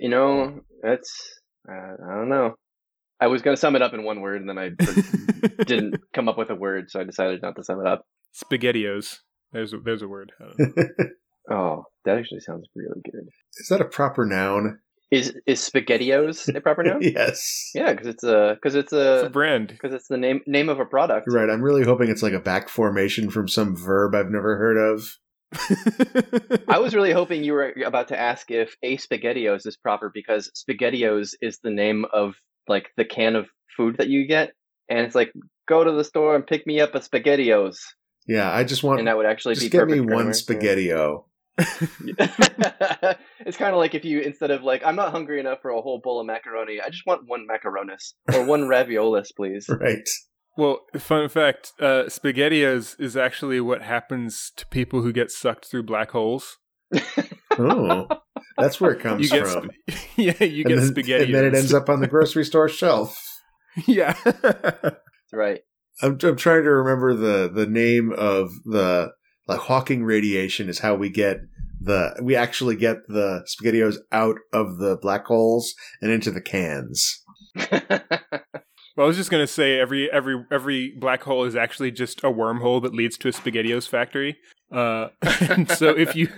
You 0.00 0.08
know, 0.08 0.60
that's 0.82 1.12
uh, 1.68 1.96
I 2.02 2.14
don't 2.14 2.30
know. 2.30 2.54
I 3.20 3.26
was 3.26 3.42
going 3.42 3.54
to 3.54 3.60
sum 3.60 3.76
it 3.76 3.82
up 3.82 3.92
in 3.92 4.02
one 4.02 4.22
word, 4.22 4.40
and 4.40 4.48
then 4.48 4.56
I 4.56 4.70
didn't 5.66 5.96
come 6.14 6.30
up 6.30 6.38
with 6.38 6.48
a 6.48 6.54
word, 6.54 6.86
so 6.88 6.98
I 6.98 7.04
decided 7.04 7.42
not 7.42 7.56
to 7.56 7.62
sum 7.62 7.78
it 7.78 7.86
up. 7.86 8.06
Spaghettios. 8.34 9.16
There's 9.52 9.74
a, 9.74 9.78
there's 9.78 10.00
a 10.00 10.08
word. 10.08 10.32
I 10.40 10.44
don't 10.44 10.58
know. 10.76 10.84
Oh, 11.50 11.84
that 12.06 12.16
actually 12.16 12.40
sounds 12.40 12.66
really 12.74 13.02
good. 13.04 13.28
is 13.58 13.66
that 13.68 13.82
a 13.82 13.84
proper 13.84 14.24
noun? 14.24 14.78
Is 15.14 15.34
is 15.46 15.60
Spaghettios 15.60 16.54
a 16.54 16.60
proper 16.60 16.82
noun? 16.88 17.00
yes. 17.02 17.70
yeah, 17.74 17.92
because 17.92 18.06
it's 18.06 18.24
a 18.24 18.54
because 18.54 18.74
it's 18.74 18.92
It's 18.92 19.22
a 19.22 19.26
a 19.26 19.30
brand. 19.30 19.68
because 19.68 19.92
it's 19.92 20.08
the 20.08 20.16
name 20.16 20.40
name 20.46 20.68
of 20.68 20.80
a 20.80 20.84
product. 20.86 21.26
Right. 21.28 21.48
I'm 21.50 21.62
really 21.62 21.84
hoping 21.84 22.10
it's 22.10 22.22
like 22.22 22.32
a 22.32 22.40
back 22.40 22.68
formation 22.68 23.30
from 23.30 23.48
some 23.48 23.76
verb 23.76 24.14
I've 24.14 24.30
never 24.30 24.56
heard 24.56 24.76
of. 24.76 25.16
I 26.68 26.78
was 26.78 26.94
really 26.94 27.12
hoping 27.12 27.44
you 27.44 27.52
were 27.52 27.74
about 27.86 28.08
to 28.08 28.18
ask 28.18 28.50
if 28.50 28.76
a 28.82 28.96
Spaghettios 28.96 29.66
is 29.66 29.76
proper 29.76 30.10
because 30.12 30.50
Spaghettios 30.54 31.34
is 31.40 31.58
the 31.62 31.70
name 31.70 32.04
of 32.12 32.34
like 32.68 32.90
the 32.96 33.04
can 33.04 33.36
of 33.36 33.46
food 33.76 33.96
that 33.98 34.08
you 34.08 34.26
get, 34.26 34.52
and 34.88 35.00
it's 35.00 35.14
like 35.14 35.32
go 35.68 35.84
to 35.84 35.92
the 35.92 36.04
store 36.04 36.34
and 36.34 36.46
pick 36.46 36.66
me 36.66 36.80
up 36.80 36.94
a 36.94 37.00
Spaghettios, 37.00 37.76
Yeah, 38.26 38.50
I 38.52 38.64
just 38.64 38.82
want 38.82 38.98
and 38.98 39.08
that 39.08 39.16
would 39.16 39.26
actually 39.26 39.54
just 39.54 39.66
be 39.70 39.70
get 39.78 39.86
me 39.86 40.00
one 40.00 40.06
grammar. 40.08 40.30
spaghettio. 40.32 41.24
Yeah. 41.58 43.14
it's 43.40 43.56
kind 43.56 43.72
of 43.72 43.76
like 43.78 43.94
if 43.94 44.04
you 44.04 44.20
instead 44.20 44.50
of 44.50 44.62
like 44.62 44.84
I'm 44.84 44.96
not 44.96 45.12
hungry 45.12 45.40
enough 45.40 45.58
for 45.62 45.70
a 45.70 45.80
whole 45.80 46.00
bowl 46.02 46.20
of 46.20 46.26
macaroni, 46.26 46.80
I 46.80 46.88
just 46.90 47.06
want 47.06 47.22
one 47.26 47.46
macaronis 47.50 48.14
or 48.34 48.44
one 48.44 48.62
raviolis, 48.68 49.28
please. 49.36 49.66
Right. 49.68 50.08
well, 50.56 50.80
fun 50.98 51.28
fact: 51.28 51.72
uh, 51.80 52.04
Spaghettios 52.08 52.98
is 53.00 53.16
actually 53.16 53.60
what 53.60 53.82
happens 53.82 54.52
to 54.56 54.66
people 54.66 55.02
who 55.02 55.12
get 55.12 55.30
sucked 55.30 55.66
through 55.66 55.84
black 55.84 56.10
holes. 56.10 56.58
Oh, 57.56 58.08
that's 58.58 58.80
where 58.80 58.90
it 58.90 58.98
comes 59.00 59.22
You 59.22 59.28
get, 59.38 59.46
from. 59.46 59.70
sp- 59.86 60.18
yeah, 60.18 60.42
you 60.42 60.64
and, 60.64 60.66
get 60.66 60.76
then, 60.80 60.92
Spaghettios, 60.92 61.24
and 61.26 61.34
then 61.36 61.44
it 61.44 61.54
ends 61.54 61.72
up 61.72 61.88
on 61.88 62.00
the 62.00 62.08
grocery 62.08 62.44
store 62.44 62.68
shelf. 62.68 63.16
yeah. 63.86 64.16
right. 65.32 65.60
I'm, 66.02 66.18
I'm 66.24 66.36
trying 66.36 66.64
to 66.64 66.70
remember 66.70 67.14
the 67.14 67.48
the 67.48 67.66
name 67.66 68.12
of 68.12 68.50
the 68.64 69.12
like 69.46 69.60
Hawking 69.60 70.04
radiation 70.04 70.68
is 70.68 70.78
how 70.78 70.94
we 70.94 71.10
get 71.10 71.38
the 71.80 72.18
we 72.22 72.36
actually 72.36 72.76
get 72.76 72.98
the 73.08 73.46
spaghettios 73.46 73.96
out 74.12 74.36
of 74.52 74.78
the 74.78 74.96
black 75.00 75.26
holes 75.26 75.74
and 76.00 76.10
into 76.10 76.30
the 76.30 76.40
cans. 76.40 77.22
Well, 78.96 79.06
I 79.06 79.08
was 79.08 79.16
just 79.16 79.30
gonna 79.30 79.48
say 79.48 79.80
every 79.80 80.08
every 80.10 80.44
every 80.52 80.94
black 80.96 81.24
hole 81.24 81.44
is 81.44 81.56
actually 81.56 81.90
just 81.90 82.20
a 82.20 82.28
wormhole 82.28 82.80
that 82.82 82.94
leads 82.94 83.18
to 83.18 83.28
a 83.28 83.32
Spaghettios 83.32 83.88
factory. 83.88 84.36
Uh, 84.70 85.08
so 85.74 85.88
if 85.88 86.14
you 86.14 86.28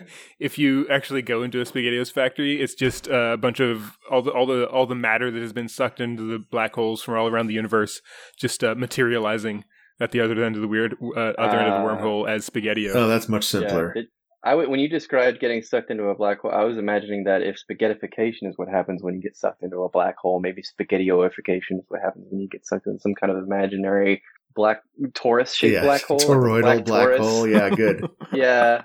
if 0.41 0.59
you 0.59 0.89
actually 0.89 1.21
go 1.21 1.43
into 1.43 1.61
a 1.61 1.65
Spaghettios 1.65 2.11
factory, 2.11 2.63
it's 2.63 2.75
just 2.75 3.09
a 3.09 3.37
bunch 3.37 3.61
of 3.61 3.99
all 4.11 4.23
the 4.23 4.31
all 4.31 4.47
the 4.47 4.67
all 4.69 4.87
the 4.87 4.95
matter 4.95 5.31
that 5.31 5.43
has 5.43 5.53
been 5.53 5.69
sucked 5.69 6.01
into 6.01 6.23
the 6.23 6.39
black 6.51 6.75
holes 6.75 7.03
from 7.03 7.19
all 7.19 7.29
around 7.29 7.49
the 7.49 7.55
universe, 7.55 8.01
just 8.39 8.65
uh, 8.65 8.75
materializing 8.75 9.65
at 10.01 10.13
the 10.13 10.21
other 10.21 10.43
end 10.45 10.55
of 10.57 10.63
the 10.63 10.69
weird 10.69 10.97
uh, 11.03 11.19
other 11.39 11.59
end 11.59 11.69
of 11.73 11.83
the 11.83 11.89
Ah. 11.89 11.97
wormhole 11.97 12.29
as 12.29 12.49
Spaghettio. 12.49 12.95
Oh, 12.95 13.09
that's 13.09 13.29
much 13.29 13.45
simpler. 13.45 13.93
Yeah, 13.95 14.03
it, 14.03 14.09
I 14.45 14.51
w- 14.51 14.71
when 14.71 14.79
you 14.79 14.89
described 14.89 15.41
getting 15.41 15.63
sucked 15.63 15.91
into 15.91 16.05
a 16.05 16.15
black 16.15 16.41
hole, 16.41 16.53
I 16.53 16.63
was 16.65 16.77
imagining 16.79 17.25
that 17.25 17.43
if 17.43 17.57
spaghettification 17.57 18.49
is 18.49 18.55
what 18.57 18.69
happens 18.69 19.03
when 19.03 19.15
you 19.15 19.21
get 19.23 19.37
sucked 19.37 19.63
into 19.63 19.79
a 19.83 19.89
black 19.89 20.17
hole, 20.19 20.39
maybe 20.41 20.63
spaghettioification 20.63 21.79
is 21.79 21.85
what 21.89 22.01
happens 22.01 22.27
when 22.31 22.41
you 22.41 22.49
get 22.49 22.67
sucked 22.67 22.87
into 22.87 23.01
some 23.01 23.15
kind 23.15 23.33
of 23.33 23.39
imaginary 23.43 24.23
black 24.55 24.83
torus 25.13 25.55
shaped 25.55 25.75
yeah, 25.75 25.83
black 25.83 26.03
hole. 26.05 26.19
toroidal 26.21 26.85
black, 26.85 27.09
torus. 27.09 27.19
hole. 27.19 27.47
Yeah, 27.49 27.71
good. 27.71 28.07
yeah. 28.33 28.83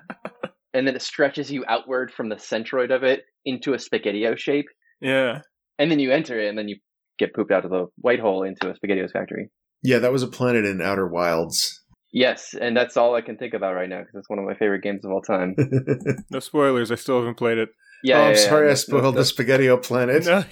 And 0.73 0.87
then 0.87 0.95
it 0.95 1.01
stretches 1.01 1.51
you 1.51 1.63
outward 1.67 2.11
from 2.11 2.29
the 2.29 2.35
centroid 2.37 2.93
of 2.93 3.03
it 3.03 3.23
into 3.45 3.73
a 3.73 3.77
spaghettio 3.77 4.37
shape. 4.37 4.65
yeah. 5.01 5.41
And 5.79 5.89
then 5.91 5.99
you 5.99 6.11
enter 6.11 6.39
it 6.39 6.47
and 6.47 6.57
then 6.57 6.67
you 6.67 6.77
get 7.17 7.33
pooped 7.33 7.51
out 7.51 7.65
of 7.65 7.71
the 7.71 7.87
white 7.97 8.19
hole 8.19 8.43
into 8.43 8.69
a 8.69 8.73
spaghettios 8.73 9.11
factory. 9.11 9.49
Yeah, 9.83 9.99
that 9.99 10.11
was 10.11 10.23
a 10.23 10.27
planet 10.27 10.65
in 10.65 10.81
Outer 10.81 11.07
Wilds. 11.07 11.79
Yes, 12.13 12.53
and 12.59 12.75
that's 12.75 12.97
all 12.97 13.15
I 13.15 13.21
can 13.21 13.37
think 13.37 13.53
about 13.53 13.73
right 13.73 13.87
now 13.87 13.99
because 13.99 14.15
it's 14.15 14.29
one 14.29 14.37
of 14.39 14.45
my 14.45 14.53
favorite 14.55 14.83
games 14.83 15.05
of 15.05 15.11
all 15.11 15.21
time. 15.21 15.55
No 16.29 16.39
spoilers. 16.39 16.91
I 16.91 16.95
still 16.95 17.19
haven't 17.19 17.35
played 17.37 17.57
it. 17.57 17.69
Yeah, 18.03 18.17
oh, 18.17 18.21
I'm 18.23 18.33
yeah, 18.33 18.39
yeah, 18.41 18.49
sorry 18.49 18.61
I 18.61 18.67
that's- 18.69 18.81
spoiled 18.81 19.15
the 19.15 19.21
that's- 19.23 19.31
Spaghettio 19.31 19.81
planet. 19.81 20.25
No, 20.25 20.43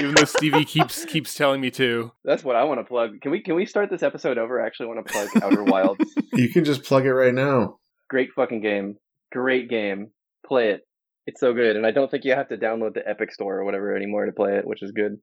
even 0.00 0.14
though 0.14 0.24
Stevie 0.24 0.64
keeps 0.64 1.04
keeps 1.04 1.34
telling 1.34 1.60
me 1.60 1.70
to. 1.72 2.10
That's 2.24 2.42
what 2.42 2.56
I 2.56 2.64
want 2.64 2.80
to 2.80 2.84
plug. 2.84 3.20
Can 3.20 3.30
we 3.30 3.40
can 3.42 3.54
we 3.54 3.66
start 3.66 3.90
this 3.90 4.02
episode 4.02 4.38
over? 4.38 4.60
I 4.62 4.66
actually 4.66 4.86
want 4.86 5.06
to 5.06 5.12
plug 5.12 5.28
Outer 5.42 5.62
Wilds. 5.64 6.04
You 6.32 6.48
can 6.48 6.64
just 6.64 6.82
plug 6.84 7.04
it 7.06 7.12
right 7.12 7.34
now. 7.34 7.76
Great 8.08 8.30
fucking 8.34 8.62
game. 8.62 8.96
Great 9.30 9.68
game. 9.68 10.08
Play 10.46 10.70
it. 10.70 10.80
It's 11.26 11.38
so 11.40 11.52
good, 11.52 11.76
and 11.76 11.84
I 11.86 11.90
don't 11.92 12.10
think 12.10 12.24
you 12.24 12.32
have 12.34 12.48
to 12.48 12.56
download 12.56 12.94
the 12.94 13.06
Epic 13.08 13.30
Store 13.32 13.58
or 13.58 13.64
whatever 13.64 13.94
anymore 13.94 14.24
to 14.26 14.32
play 14.32 14.54
it, 14.56 14.66
which 14.66 14.82
is 14.82 14.90
good. 14.92 15.18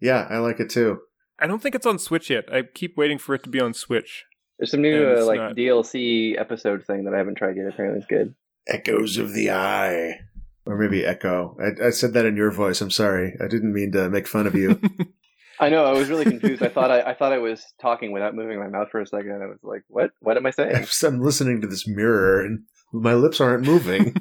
yeah, 0.00 0.26
I 0.30 0.38
like 0.38 0.60
it 0.60 0.70
too. 0.70 0.98
I 1.38 1.46
don't 1.46 1.62
think 1.62 1.74
it's 1.74 1.86
on 1.86 1.98
Switch 1.98 2.30
yet. 2.30 2.52
I 2.52 2.62
keep 2.62 2.96
waiting 2.96 3.18
for 3.18 3.34
it 3.34 3.42
to 3.44 3.48
be 3.48 3.60
on 3.60 3.74
Switch. 3.74 4.24
There's 4.58 4.70
some 4.72 4.82
new 4.82 5.14
uh, 5.14 5.24
like 5.24 5.38
not- 5.38 5.56
DLC 5.56 6.38
episode 6.38 6.84
thing 6.84 7.04
that 7.04 7.14
I 7.14 7.18
haven't 7.18 7.36
tried 7.36 7.56
yet. 7.56 7.68
Apparently, 7.68 7.98
it's 7.98 8.08
good. 8.08 8.34
Echoes 8.66 9.16
of 9.16 9.32
the 9.32 9.50
Eye. 9.50 10.20
Or 10.66 10.76
maybe 10.76 11.06
Echo. 11.06 11.56
I, 11.58 11.86
I 11.86 11.90
said 11.90 12.12
that 12.12 12.26
in 12.26 12.36
your 12.36 12.50
voice. 12.50 12.82
I'm 12.82 12.90
sorry. 12.90 13.34
I 13.42 13.48
didn't 13.48 13.72
mean 13.72 13.92
to 13.92 14.10
make 14.10 14.26
fun 14.26 14.46
of 14.46 14.54
you. 14.54 14.78
I 15.60 15.70
know. 15.70 15.84
I 15.84 15.92
was 15.92 16.08
really 16.08 16.24
confused. 16.24 16.62
I 16.62 16.68
thought 16.68 16.90
I, 16.90 17.00
I 17.00 17.14
thought 17.14 17.32
I 17.32 17.38
was 17.38 17.64
talking 17.80 18.12
without 18.12 18.34
moving 18.34 18.60
my 18.60 18.68
mouth 18.68 18.90
for 18.90 19.00
a 19.00 19.06
second. 19.06 19.42
I 19.42 19.46
was 19.46 19.58
like, 19.62 19.82
"What? 19.88 20.10
What 20.20 20.36
am 20.36 20.46
I 20.46 20.50
saying?" 20.50 20.86
I'm 21.04 21.20
listening 21.20 21.60
to 21.62 21.66
this 21.66 21.88
mirror 21.88 22.44
and 22.44 22.64
my 22.92 23.14
lips 23.14 23.40
aren't 23.40 23.66
moving. 23.66 24.14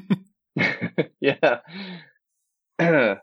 yeah. 1.20 1.60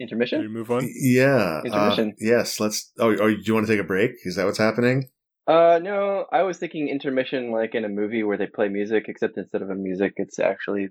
Should 0.00 0.10
we 0.10 0.16
Intermission. 0.16 0.52
move 0.52 0.70
on? 0.70 0.88
yeah. 0.94 1.60
uh, 1.60 1.62
Intermission. 1.64 2.14
yes. 2.20 2.60
Let's. 2.60 2.92
Oh, 2.98 3.10
oh, 3.10 3.30
do 3.30 3.36
you 3.42 3.54
want 3.54 3.66
to 3.66 3.72
take 3.72 3.80
a 3.80 3.86
break? 3.86 4.12
Is 4.24 4.36
that 4.36 4.44
what's 4.46 4.58
happening? 4.58 5.08
Uh, 5.46 5.80
no. 5.82 6.26
I 6.32 6.42
was 6.42 6.58
thinking 6.58 6.88
intermission 6.88 7.50
like 7.50 7.74
in 7.74 7.84
a 7.84 7.88
movie 7.88 8.22
where 8.22 8.36
they 8.36 8.46
play 8.46 8.68
music, 8.68 9.04
except 9.08 9.36
instead 9.38 9.62
of 9.62 9.70
a 9.70 9.74
music, 9.74 10.12
it's 10.16 10.38
actually, 10.38 10.88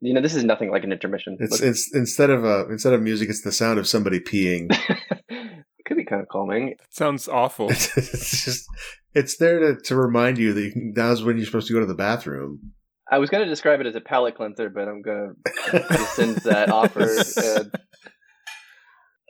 you 0.00 0.14
know, 0.14 0.20
this 0.20 0.34
is 0.34 0.44
nothing 0.44 0.70
like 0.70 0.82
an 0.82 0.92
intermission. 0.92 1.36
It's 1.40 1.60
Look- 1.60 1.68
it's 1.70 1.94
instead 1.94 2.30
of 2.30 2.44
a 2.44 2.66
instead 2.70 2.94
of 2.94 3.02
music, 3.02 3.28
it's 3.28 3.42
the 3.42 3.52
sound 3.52 3.78
of 3.78 3.86
somebody 3.86 4.18
peeing. 4.18 4.66
it 5.28 5.84
could 5.86 5.96
be 5.96 6.04
kind 6.04 6.22
of 6.22 6.28
calming. 6.28 6.70
That 6.78 6.94
sounds 6.94 7.28
awful. 7.28 7.68
it's 7.70 8.44
just 8.44 8.66
it's 9.14 9.36
there 9.36 9.60
to, 9.60 9.80
to 9.82 9.94
remind 9.96 10.38
you 10.38 10.52
that 10.52 10.62
you 10.62 10.72
can, 10.72 10.92
now's 10.96 11.22
when 11.22 11.36
you're 11.36 11.46
supposed 11.46 11.68
to 11.68 11.74
go 11.74 11.80
to 11.80 11.86
the 11.86 11.94
bathroom. 11.94 12.72
I 13.08 13.18
was 13.18 13.30
going 13.30 13.44
to 13.44 13.48
describe 13.48 13.80
it 13.80 13.86
as 13.86 13.94
a 13.94 14.00
palate 14.00 14.34
cleanser, 14.36 14.68
but 14.68 14.88
I'm 14.88 15.00
going 15.00 15.36
to 15.70 15.86
rescind 15.90 16.36
that 16.38 16.70
offer. 16.70 17.02
Uh, 17.40 17.64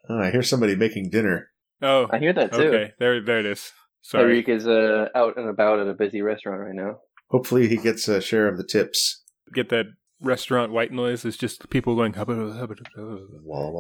Oh, 0.08 0.18
I 0.18 0.30
hear 0.30 0.42
somebody 0.42 0.76
making 0.76 1.10
dinner. 1.10 1.48
Oh, 1.82 2.06
I 2.10 2.18
hear 2.18 2.32
that 2.32 2.52
too. 2.52 2.62
okay. 2.62 2.92
There, 2.98 3.20
there 3.22 3.38
it 3.40 3.46
is. 3.46 3.72
Sorry. 4.02 4.42
Tyreek 4.42 4.48
is 4.48 4.66
uh, 4.66 5.08
out 5.14 5.36
and 5.36 5.48
about 5.48 5.80
at 5.80 5.88
a 5.88 5.94
busy 5.94 6.22
restaurant 6.22 6.60
right 6.60 6.74
now. 6.74 6.98
Hopefully, 7.30 7.66
he 7.68 7.76
gets 7.76 8.06
a 8.08 8.20
share 8.20 8.46
of 8.48 8.56
the 8.56 8.64
tips. 8.64 9.22
Get 9.52 9.68
that 9.70 9.86
restaurant 10.20 10.72
white 10.72 10.92
noise. 10.92 11.24
It's 11.24 11.36
just 11.36 11.68
people 11.70 11.96
going. 11.96 12.12
Clink, 12.12 12.28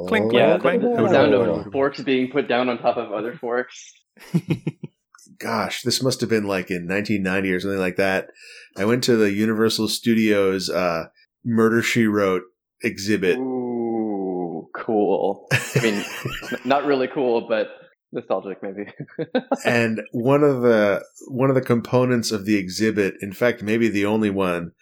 Clink, 0.08 0.32
Yeah, 0.32 0.58
clank. 0.58 0.82
the, 0.82 0.88
the 0.88 1.08
sound 1.08 1.32
of 1.34 1.72
forks 1.72 2.00
being 2.02 2.30
put 2.30 2.48
down 2.48 2.68
on 2.68 2.78
top 2.78 2.96
of 2.96 3.12
other 3.12 3.34
forks. 3.34 3.92
Gosh, 5.38 5.82
this 5.82 6.02
must 6.02 6.20
have 6.22 6.30
been 6.30 6.44
like 6.46 6.70
in 6.70 6.88
1990 6.88 7.52
or 7.52 7.60
something 7.60 7.78
like 7.78 7.96
that. 7.96 8.28
I 8.76 8.84
went 8.84 9.04
to 9.04 9.16
the 9.16 9.32
Universal 9.32 9.88
Studios 9.88 10.70
uh, 10.70 11.04
Murder 11.44 11.82
She 11.82 12.06
Wrote 12.06 12.42
exhibit. 12.82 13.36
Ooh, 13.38 13.65
cool. 14.86 15.46
I 15.52 15.80
mean, 15.82 16.04
not 16.64 16.84
really 16.84 17.08
cool, 17.08 17.46
but 17.48 17.68
nostalgic, 18.12 18.62
maybe. 18.62 18.90
and 19.64 20.00
one 20.12 20.42
of 20.42 20.62
the 20.62 21.04
one 21.28 21.50
of 21.50 21.54
the 21.56 21.60
components 21.62 22.30
of 22.32 22.44
the 22.46 22.56
exhibit, 22.56 23.14
in 23.20 23.32
fact, 23.32 23.62
maybe 23.62 23.88
the 23.88 24.06
only 24.06 24.30
one, 24.30 24.72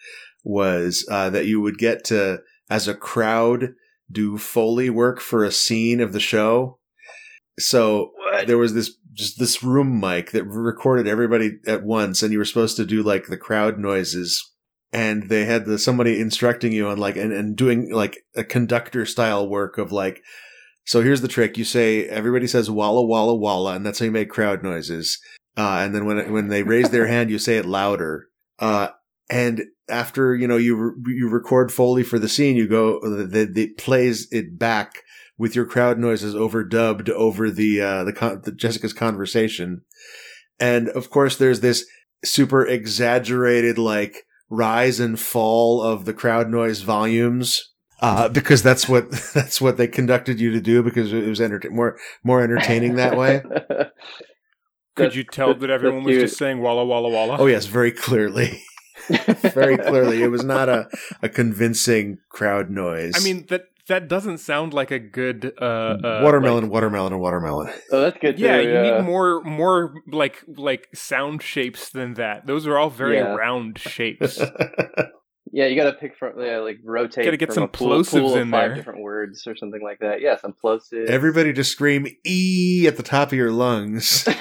was 0.43 1.05
uh, 1.09 1.29
that 1.31 1.45
you 1.45 1.59
would 1.61 1.77
get 1.77 2.03
to, 2.05 2.39
as 2.69 2.87
a 2.87 2.93
crowd, 2.95 3.73
do 4.11 4.37
foley 4.37 4.89
work 4.89 5.19
for 5.19 5.43
a 5.43 5.51
scene 5.51 5.99
of 5.99 6.13
the 6.13 6.19
show. 6.19 6.79
So 7.59 8.11
What? 8.31 8.47
there 8.47 8.57
was 8.57 8.73
this 8.73 8.95
just 9.13 9.39
this 9.39 9.63
room 9.63 9.99
mic 9.99 10.31
that 10.31 10.43
recorded 10.43 11.07
everybody 11.07 11.57
at 11.65 11.83
once, 11.83 12.21
and 12.21 12.31
you 12.31 12.37
were 12.37 12.45
supposed 12.45 12.77
to 12.77 12.85
do 12.85 13.01
like 13.01 13.27
the 13.27 13.37
crowd 13.37 13.79
noises. 13.79 14.51
And 14.95 15.27
they 15.27 15.43
had 15.43 15.65
the 15.65 15.77
somebody 15.77 16.21
instructing 16.21 16.71
you 16.71 16.87
on 16.87 16.97
like 16.97 17.17
and, 17.17 17.33
and 17.33 17.55
doing 17.55 17.91
like 17.91 18.23
a 18.33 18.45
conductor 18.45 19.05
style 19.05 19.47
work 19.47 19.77
of 19.77 19.91
like 19.91 20.23
so 20.85 21.01
here's 21.01 21.21
the 21.21 21.27
trick. 21.27 21.57
You 21.57 21.65
say 21.65 22.07
everybody 22.07 22.47
says 22.47 22.71
walla 22.71 23.05
walla 23.05 23.35
walla, 23.35 23.75
and 23.75 23.85
that's 23.85 23.99
how 23.99 24.05
you 24.05 24.11
make 24.11 24.29
crowd 24.29 24.63
noises. 24.63 25.19
Uh, 25.57 25.79
and 25.83 25.93
then 25.93 26.05
when 26.05 26.31
when 26.31 26.47
they 26.47 26.63
raise 26.63 26.91
their 26.91 27.07
hand, 27.15 27.29
you 27.29 27.39
say 27.39 27.57
it 27.57 27.65
louder. 27.65 28.27
Uh, 28.59 28.89
and 29.29 29.63
after 29.89 30.33
you 30.35 30.47
know 30.47 30.57
you 30.57 30.75
re- 30.75 31.13
you 31.13 31.27
record 31.27 31.73
foley 31.73 32.03
for 32.03 32.19
the 32.19 32.29
scene, 32.29 32.55
you 32.55 32.67
go 32.67 32.99
the, 33.01 33.45
the 33.45 33.67
plays 33.77 34.27
it 34.31 34.57
back 34.57 35.03
with 35.37 35.55
your 35.55 35.65
crowd 35.65 35.99
noises 35.99 36.35
overdubbed 36.35 37.09
over 37.09 37.51
the 37.51 37.81
uh, 37.81 38.03
the, 38.03 38.13
con- 38.13 38.41
the 38.45 38.51
Jessica's 38.51 38.93
conversation. 38.93 39.81
And 40.59 40.87
of 40.89 41.09
course, 41.09 41.35
there's 41.35 41.59
this 41.59 41.85
super 42.23 42.65
exaggerated 42.65 43.77
like 43.77 44.24
rise 44.49 44.99
and 44.99 45.19
fall 45.19 45.81
of 45.81 46.05
the 46.05 46.13
crowd 46.13 46.49
noise 46.49 46.81
volumes 46.81 47.73
uh, 48.01 48.29
because 48.29 48.61
that's 48.61 48.87
what 48.87 49.09
that's 49.33 49.61
what 49.61 49.77
they 49.77 49.87
conducted 49.87 50.39
you 50.39 50.51
to 50.51 50.61
do 50.61 50.83
because 50.83 51.13
it 51.13 51.27
was 51.27 51.41
enter- 51.41 51.69
more 51.71 51.97
more 52.23 52.41
entertaining 52.41 52.95
that 52.95 53.17
way. 53.17 53.41
Could 54.95 55.15
you 55.15 55.25
tell 55.25 55.53
that 55.53 55.69
everyone 55.69 56.03
was 56.03 56.17
just 56.17 56.37
saying 56.37 56.61
Walla 56.61 56.85
Walla 56.85 57.09
Walla? 57.09 57.37
Oh 57.37 57.47
yes, 57.47 57.65
very 57.65 57.91
clearly, 57.91 58.61
very 59.09 59.77
clearly. 59.77 60.23
It 60.23 60.29
was 60.29 60.43
not 60.43 60.69
a, 60.69 60.87
a 61.21 61.27
convincing 61.27 62.19
crowd 62.29 62.69
noise. 62.69 63.13
I 63.15 63.23
mean 63.23 63.45
that 63.49 63.63
that 63.87 64.07
doesn't 64.07 64.39
sound 64.39 64.73
like 64.73 64.91
a 64.91 64.99
good 64.99 65.53
uh, 65.61 65.63
uh 65.65 66.19
watermelon, 66.23 66.63
like- 66.63 66.71
watermelon, 66.71 67.13
and 67.13 67.21
watermelon. 67.21 67.73
oh, 67.91 68.01
that's 68.01 68.17
good. 68.19 68.39
yeah, 68.39 68.57
too, 68.61 68.69
you 68.69 68.81
need 68.81 69.01
more 69.03 69.41
more 69.43 69.93
like 70.11 70.43
like 70.47 70.87
sound 70.93 71.41
shapes 71.43 71.89
than 71.89 72.15
that. 72.15 72.45
Those 72.47 72.65
are 72.67 72.77
all 72.77 72.89
very 72.89 73.17
Yeah. 73.17 73.35
round 73.35 73.77
shapes. 73.79 74.39
Yeah, 75.51 75.67
you 75.67 75.77
got 75.81 75.85
to 75.85 75.93
pick 75.93 76.17
from 76.17 76.33
yeah, 76.41 76.57
like 76.57 76.79
rotate. 76.83 77.23
Gotta 77.23 77.37
get 77.37 77.53
some 77.53 77.63
a 77.63 77.67
pool, 77.69 77.87
plosives 78.01 78.09
pool 78.19 78.35
in 78.35 78.51
five 78.51 78.69
there. 78.71 78.75
different 78.75 79.01
words 79.01 79.47
or 79.47 79.55
something 79.55 79.81
like 79.81 79.99
that. 79.99 80.19
Yeah, 80.19 80.37
some 80.37 80.53
plosives. 80.61 81.07
Everybody 81.07 81.53
just 81.53 81.71
scream 81.71 82.07
"e" 82.25 82.85
at 82.87 82.97
the 82.97 83.03
top 83.03 83.29
of 83.29 83.33
your 83.37 83.51
lungs. 83.51 84.27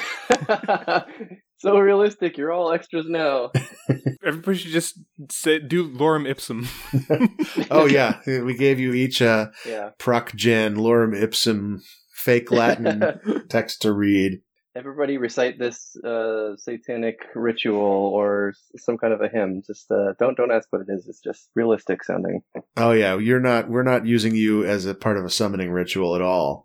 so 1.64 1.78
realistic. 1.78 2.38
You're 2.38 2.52
all 2.52 2.72
extras 2.72 3.06
now. 3.08 3.50
Everybody 4.24 4.58
should 4.58 4.70
just 4.72 5.00
say 5.30 5.58
do 5.58 5.88
lorem 5.88 6.28
ipsum. 6.28 6.66
oh 7.70 7.86
yeah, 7.86 8.20
we 8.26 8.54
gave 8.56 8.78
you 8.78 8.92
each 8.92 9.20
a 9.20 9.50
Yeah. 9.66 9.90
proc 9.98 10.34
gen 10.34 10.76
lorem 10.76 11.20
ipsum 11.20 11.82
fake 12.14 12.50
Latin 12.52 13.02
text 13.48 13.82
to 13.82 13.92
read. 13.92 14.40
Everybody 14.76 15.18
recite 15.18 15.56
this 15.58 15.94
uh, 16.04 16.56
satanic 16.56 17.18
ritual 17.36 17.80
or 18.12 18.54
some 18.76 18.98
kind 18.98 19.12
of 19.12 19.20
a 19.20 19.28
hymn. 19.28 19.62
Just 19.64 19.88
uh, 19.90 20.14
don't 20.18 20.36
don't 20.36 20.50
ask 20.50 20.66
what 20.70 20.82
it 20.82 20.88
is. 20.88 21.06
It's 21.08 21.20
just 21.20 21.48
realistic 21.54 22.02
sounding. 22.02 22.40
Oh 22.76 22.90
yeah, 22.92 23.16
you're 23.18 23.40
not. 23.40 23.68
We're 23.68 23.84
not 23.84 24.04
using 24.06 24.34
you 24.34 24.64
as 24.64 24.84
a 24.86 24.94
part 24.94 25.16
of 25.16 25.24
a 25.24 25.30
summoning 25.30 25.70
ritual 25.70 26.16
at 26.16 26.22
all. 26.22 26.64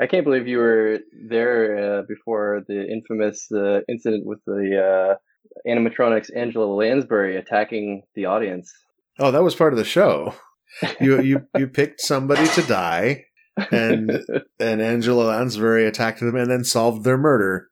I 0.00 0.06
can't 0.06 0.24
believe 0.24 0.46
you 0.46 0.58
were 0.58 0.98
there 1.28 1.98
uh, 1.98 2.02
before 2.08 2.62
the 2.68 2.86
infamous 2.88 3.50
uh, 3.52 3.80
incident 3.88 4.26
with 4.26 4.38
the 4.46 5.16
uh, 5.16 5.68
animatronics 5.68 6.30
Angela 6.34 6.66
Lansbury 6.66 7.36
attacking 7.36 8.02
the 8.14 8.26
audience. 8.26 8.72
Oh, 9.18 9.30
that 9.30 9.42
was 9.42 9.56
part 9.56 9.72
of 9.72 9.78
the 9.78 9.84
show. 9.84 10.34
You 11.00 11.20
you 11.22 11.46
you 11.56 11.66
picked 11.66 12.00
somebody 12.00 12.46
to 12.48 12.62
die, 12.62 13.24
and 13.72 14.22
and 14.60 14.82
Angela 14.82 15.24
Lansbury 15.24 15.86
attacked 15.86 16.20
them 16.20 16.36
and 16.36 16.50
then 16.50 16.62
solved 16.62 17.04
their 17.04 17.18
murder. 17.18 17.68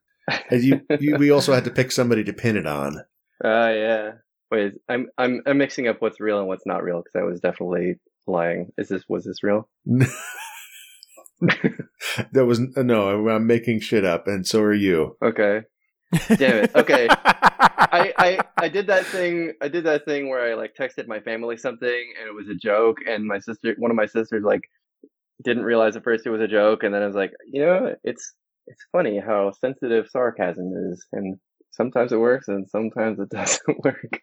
And 0.50 0.64
you, 0.64 0.80
you 0.98 1.16
we 1.16 1.30
also 1.30 1.52
had 1.52 1.64
to 1.64 1.70
pick 1.70 1.92
somebody 1.92 2.24
to 2.24 2.32
pin 2.32 2.56
it 2.56 2.66
on. 2.66 3.02
Ah, 3.44 3.68
yeah. 3.68 4.12
Wait, 4.50 4.74
I'm 4.88 5.08
I'm 5.18 5.42
I'm 5.46 5.58
mixing 5.58 5.86
up 5.86 6.00
what's 6.00 6.20
real 6.20 6.38
and 6.38 6.48
what's 6.48 6.66
not 6.66 6.82
real 6.82 7.02
because 7.02 7.20
I 7.20 7.24
was 7.24 7.40
definitely 7.40 8.00
lying. 8.26 8.72
Is 8.78 8.88
this 8.88 9.04
was 9.08 9.24
this 9.24 9.42
real? 9.42 9.68
That 12.32 12.46
was 12.46 12.60
uh, 12.60 12.82
no. 12.82 13.28
I'm 13.28 13.46
making 13.46 13.80
shit 13.80 14.04
up, 14.04 14.26
and 14.26 14.46
so 14.46 14.60
are 14.60 14.72
you. 14.72 15.16
Okay. 15.22 15.62
Damn 16.36 16.64
it. 16.64 16.74
Okay. 16.74 17.08
I, 17.10 18.12
I 18.16 18.38
I 18.56 18.68
did 18.68 18.86
that 18.88 19.06
thing. 19.06 19.52
I 19.60 19.68
did 19.68 19.84
that 19.84 20.04
thing 20.04 20.28
where 20.28 20.50
I 20.50 20.54
like 20.54 20.74
texted 20.78 21.06
my 21.08 21.20
family 21.20 21.56
something 21.56 22.14
and 22.18 22.28
it 22.28 22.34
was 22.34 22.48
a 22.48 22.54
joke, 22.54 22.98
and 23.08 23.24
my 23.24 23.38
sister, 23.38 23.74
one 23.78 23.90
of 23.90 23.96
my 23.96 24.06
sisters, 24.06 24.42
like 24.44 24.62
didn't 25.44 25.64
realize 25.64 25.96
at 25.96 26.04
first 26.04 26.26
it 26.26 26.30
was 26.30 26.40
a 26.40 26.48
joke, 26.48 26.82
and 26.82 26.94
then 26.94 27.02
I 27.02 27.06
was 27.06 27.16
like, 27.16 27.32
you 27.50 27.62
know, 27.62 27.94
it's 28.04 28.32
it's 28.66 28.84
funny 28.92 29.20
how 29.24 29.52
sensitive 29.60 30.06
sarcasm 30.08 30.72
is, 30.92 31.06
and 31.12 31.36
sometimes 31.72 32.12
it 32.12 32.18
works 32.18 32.48
and 32.48 32.68
sometimes 32.68 33.18
it 33.20 33.28
doesn't 33.30 33.84
work. 33.84 34.20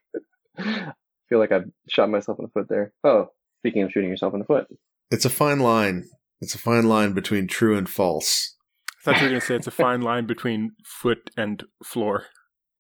I 0.57 0.93
feel 1.30 1.39
like 1.39 1.51
I've 1.51 1.70
shot 1.89 2.09
myself 2.09 2.39
in 2.39 2.45
the 2.45 2.51
foot 2.51 2.70
there. 2.70 2.93
Oh, 3.03 3.28
speaking 3.59 3.84
of 3.84 3.91
shooting 3.91 4.09
yourself 4.09 4.34
in 4.34 4.39
the 4.39 4.45
foot, 4.45 4.68
It's 5.11 5.26
a 5.26 5.30
fine 5.30 5.59
line. 5.59 6.09
It's 6.44 6.56
a 6.56 6.60
fine 6.60 6.88
line 6.88 7.14
between 7.14 7.48
true 7.48 7.78
and 7.78 7.89
false. 7.89 8.56
I 9.00 9.04
thought 9.12 9.18
you 9.18 9.24
were 9.24 9.30
going 9.30 9.41
to 9.41 9.46
say 9.48 9.56
it's 9.56 9.68
a 9.68 9.72
fine 9.72 10.02
line 10.02 10.26
between 10.28 10.72
foot 10.86 11.30
and 11.36 11.64
floor. 11.84 12.26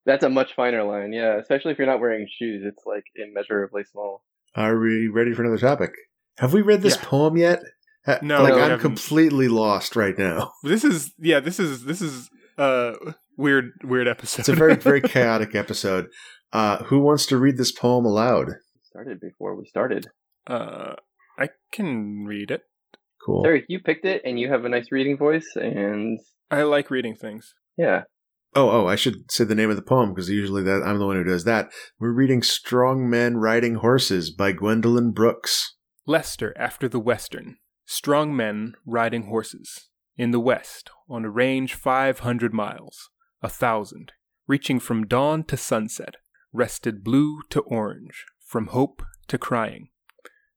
that's 0.05 0.23
a 0.23 0.29
much 0.29 0.53
finer 0.55 0.83
line. 0.83 1.11
Yeah, 1.13 1.37
especially 1.39 1.71
if 1.71 1.77
you're 1.77 1.87
not 1.87 1.99
wearing 1.99 2.27
shoes, 2.39 2.63
it's 2.65 2.83
like 2.85 3.03
immeasurably 3.15 3.83
small. 3.91 4.23
Are 4.55 4.77
we 4.79 5.07
ready 5.07 5.33
for 5.33 5.43
another 5.43 5.57
topic? 5.57 5.91
Have 6.37 6.53
we 6.53 6.61
read 6.61 6.81
this 6.81 6.95
Yeah. 6.97 7.03
poem 7.05 7.37
yet? 7.37 7.59
No, 8.21 8.43
like 8.43 8.53
we 8.55 8.61
I'm 8.61 8.79
completely 8.79 9.47
lost 9.47 9.95
right 9.95 10.17
now. 10.17 10.51
This 10.63 10.83
is 10.83 11.13
yeah. 11.17 11.39
This 11.39 11.57
is 11.59 11.85
this 11.85 12.01
is 12.01 12.29
uh 12.57 12.93
weird 13.37 13.71
weird 13.83 14.07
episode. 14.09 14.41
It's 14.41 14.49
a 14.49 14.55
very 14.55 14.75
very 14.75 14.99
chaotic 15.15 15.55
episode. 15.55 16.07
Uh, 16.51 16.83
who 16.83 16.99
wants 16.99 17.25
to 17.27 17.37
read 17.37 17.57
this 17.57 17.71
poem 17.71 18.05
aloud? 18.05 18.51
Started 18.83 19.19
before 19.21 19.55
we 19.55 19.65
started. 19.65 20.07
uh 20.47 20.95
I 21.39 21.49
can 21.71 22.25
read 22.25 22.51
it. 22.51 22.61
Cool. 23.25 23.43
Derek, 23.43 23.65
you 23.69 23.79
picked 23.79 24.05
it, 24.05 24.21
and 24.25 24.39
you 24.39 24.49
have 24.49 24.65
a 24.65 24.69
nice 24.69 24.91
reading 24.91 25.17
voice, 25.17 25.47
and 25.55 26.19
I 26.51 26.63
like 26.63 26.91
reading 26.91 27.15
things. 27.15 27.53
yeah, 27.77 28.03
Oh, 28.55 28.69
oh, 28.69 28.87
I 28.87 28.95
should 28.95 29.31
say 29.31 29.45
the 29.45 29.55
name 29.55 29.71
of 29.71 29.75
the 29.75 29.81
poem 29.81 30.13
because 30.13 30.29
usually 30.29 30.61
that 30.63 30.83
I'm 30.85 30.99
the 30.99 31.07
one 31.07 31.15
who 31.15 31.23
does 31.23 31.43
that. 31.45 31.71
We're 31.99 32.11
reading 32.13 32.43
"Strong 32.43 33.09
Men 33.09 33.37
Riding 33.37 33.75
Horses" 33.75 34.29
by 34.29 34.51
Gwendolyn 34.51 35.11
Brooks. 35.11 35.75
Lester 36.05 36.53
after 36.57 36.87
the 36.87 36.99
Western. 36.99 37.57
Strong 37.85 38.35
men 38.35 38.73
riding 38.85 39.23
horses. 39.23 39.89
In 40.17 40.29
the 40.31 40.39
west, 40.39 40.91
on 41.09 41.25
a 41.25 41.29
range 41.31 41.73
500 41.73 42.53
miles, 42.53 43.09
a 43.41 43.49
thousand, 43.49 44.11
reaching 44.47 44.79
from 44.79 45.07
dawn 45.07 45.43
to 45.45 45.57
sunset, 45.57 46.17
rested 46.51 47.03
blue 47.03 47.41
to 47.49 47.61
orange, 47.61 48.25
from 48.45 48.67
hope 48.67 49.01
to 49.29 49.37
crying. 49.39 49.87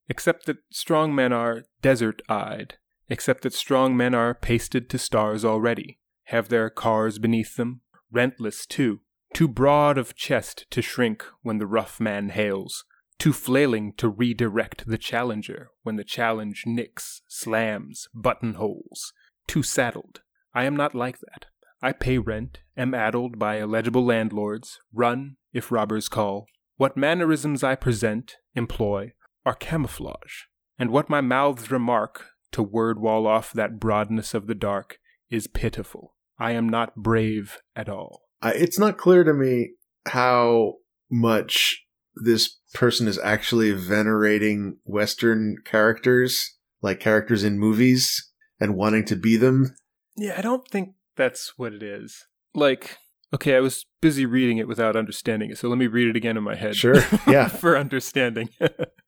Except 0.08 0.46
that 0.46 0.58
strong 0.70 1.14
men 1.14 1.32
are 1.32 1.64
desert 1.82 2.22
eyed, 2.28 2.74
except 3.08 3.42
that 3.42 3.54
strong 3.54 3.96
men 3.96 4.14
are 4.14 4.34
pasted 4.34 4.88
to 4.90 4.98
stars 4.98 5.44
already, 5.44 5.98
have 6.24 6.48
their 6.48 6.70
cars 6.70 7.18
beneath 7.18 7.56
them, 7.56 7.80
rentless 8.12 8.66
too, 8.66 9.00
too 9.34 9.48
broad 9.48 9.98
of 9.98 10.14
chest 10.14 10.66
to 10.70 10.80
shrink 10.82 11.24
when 11.42 11.58
the 11.58 11.66
rough 11.66 12.00
man 12.00 12.30
hails, 12.30 12.84
too 13.18 13.32
flailing 13.32 13.92
to 13.94 14.08
redirect 14.08 14.86
the 14.86 14.98
challenger 14.98 15.70
when 15.82 15.96
the 15.96 16.04
challenge 16.04 16.64
nicks, 16.66 17.22
slams, 17.26 18.08
buttonholes, 18.14 19.12
too 19.46 19.62
saddled. 19.62 20.22
I 20.54 20.64
am 20.64 20.76
not 20.76 20.94
like 20.94 21.18
that. 21.20 21.46
I 21.82 21.92
pay 21.92 22.18
rent, 22.18 22.60
am 22.76 22.94
addled 22.94 23.38
by 23.38 23.56
illegible 23.56 24.04
landlords, 24.04 24.78
run 24.92 25.36
if 25.52 25.70
robbers 25.70 26.08
call. 26.08 26.46
What 26.76 26.96
mannerisms 26.96 27.62
I 27.62 27.74
present, 27.74 28.36
employ, 28.54 29.12
are 29.46 29.54
camouflage, 29.54 30.42
and 30.78 30.90
what 30.90 31.08
my 31.08 31.22
mouths 31.22 31.70
remark 31.70 32.26
to 32.52 32.62
word 32.62 32.98
wall 32.98 33.26
off 33.26 33.52
that 33.52 33.78
broadness 33.78 34.34
of 34.34 34.48
the 34.48 34.54
dark 34.54 34.98
is 35.30 35.46
pitiful. 35.46 36.16
I 36.38 36.50
am 36.50 36.68
not 36.68 36.96
brave 36.96 37.58
at 37.74 37.88
all. 37.88 38.22
I, 38.42 38.52
it's 38.52 38.78
not 38.78 38.98
clear 38.98 39.24
to 39.24 39.32
me 39.32 39.70
how 40.06 40.74
much 41.10 41.84
this 42.14 42.58
person 42.74 43.06
is 43.06 43.18
actually 43.20 43.72
venerating 43.72 44.78
Western 44.84 45.56
characters, 45.64 46.56
like 46.82 47.00
characters 47.00 47.44
in 47.44 47.58
movies, 47.58 48.32
and 48.60 48.74
wanting 48.74 49.04
to 49.06 49.16
be 49.16 49.36
them. 49.36 49.76
Yeah, 50.16 50.34
I 50.36 50.42
don't 50.42 50.66
think 50.68 50.94
that's 51.16 51.54
what 51.56 51.72
it 51.72 51.82
is. 51.82 52.26
Like, 52.54 52.98
okay, 53.32 53.54
I 53.54 53.60
was 53.60 53.86
busy 54.00 54.26
reading 54.26 54.58
it 54.58 54.68
without 54.68 54.96
understanding 54.96 55.50
it, 55.50 55.58
so 55.58 55.68
let 55.68 55.78
me 55.78 55.86
read 55.86 56.08
it 56.08 56.16
again 56.16 56.36
in 56.36 56.42
my 56.42 56.56
head. 56.56 56.74
Sure, 56.74 57.02
yeah. 57.26 57.48
for 57.48 57.76
understanding. 57.76 58.48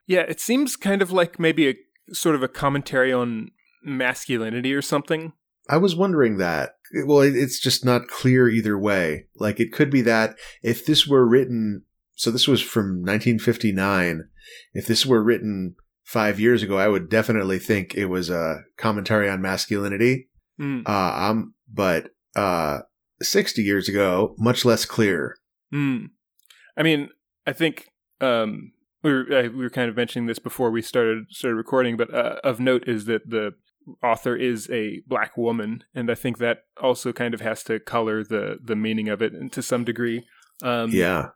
yeah, 0.09 0.23
it 0.23 0.41
seems 0.41 0.75
kind 0.75 1.03
of 1.03 1.13
like 1.13 1.39
maybe 1.39 1.69
a 1.69 1.75
sort 2.13 2.35
of 2.35 2.43
a 2.43 2.49
commentary 2.49 3.13
on 3.13 3.51
masculinity 3.85 4.73
or 4.75 4.83
something. 4.83 5.35
I 5.69 5.77
was 5.77 5.95
wondering 5.95 6.39
that. 6.39 6.71
Well, 7.05 7.21
it's 7.21 7.61
just 7.61 7.85
not 7.85 8.09
clear 8.09 8.49
either 8.49 8.79
way. 8.79 9.27
Like 9.37 9.61
it 9.61 9.73
could 9.73 9.91
be 9.91 10.01
that 10.03 10.37
if 10.63 10.87
this 10.87 11.07
were 11.07 11.29
written, 11.29 11.83
so 12.17 12.31
this 12.31 12.49
was 12.49 12.63
from 12.63 13.03
1959. 13.03 14.25
If 14.73 14.87
this 14.87 15.05
were 15.05 15.23
written 15.23 15.77
five 16.05 16.41
years 16.41 16.63
ago, 16.63 16.79
I 16.79 16.89
would 16.89 17.11
definitely 17.11 17.59
think 17.59 17.95
it 17.95 18.07
was 18.07 18.31
a 18.31 18.63
commentary 18.79 19.29
on 19.29 19.43
masculinity. 19.43 20.31
Mm, 20.59 20.89
Uh, 20.89 21.31
um, 21.31 21.55
but 21.71 22.13
uh, 22.35 22.79
60 23.21 23.63
years 23.63 23.89
ago, 23.91 24.35
much 24.39 24.65
less 24.65 24.87
clear. 24.87 25.37
mm. 25.73 26.09
I 26.79 26.83
mean, 26.83 27.11
I 27.47 27.53
think 27.53 27.89
um, 28.23 28.73
we 29.03 29.13
were 29.13 29.27
uh, 29.33 29.43
we 29.45 29.63
were 29.65 29.71
kind 29.71 29.89
of 29.89 29.97
mentioning 29.97 30.27
this 30.27 30.39
before 30.39 30.71
we 30.71 30.83
started 30.83 31.27
started 31.31 31.57
recording, 31.57 31.97
but 31.97 32.13
uh, 32.13 32.37
of 32.45 32.61
note 32.61 32.85
is 32.87 33.05
that 33.07 33.29
the 33.29 33.53
author 34.03 34.37
is 34.37 34.69
a 34.71 35.01
black 35.07 35.37
woman, 35.37 35.85
and 35.95 36.11
I 36.11 36.15
think 36.15 36.39
that 36.39 36.65
also 36.81 37.13
kind 37.13 37.35
of 37.35 37.41
has 37.41 37.63
to 37.65 37.79
color 37.81 38.23
the 38.25 38.59
the 38.63 38.77
meaning 38.77 39.09
of 39.09 39.23
it 39.23 39.33
to 39.53 39.63
some 39.63 39.85
degree. 39.85 40.27
Um, 40.63 40.91
Yeah. 40.91 41.31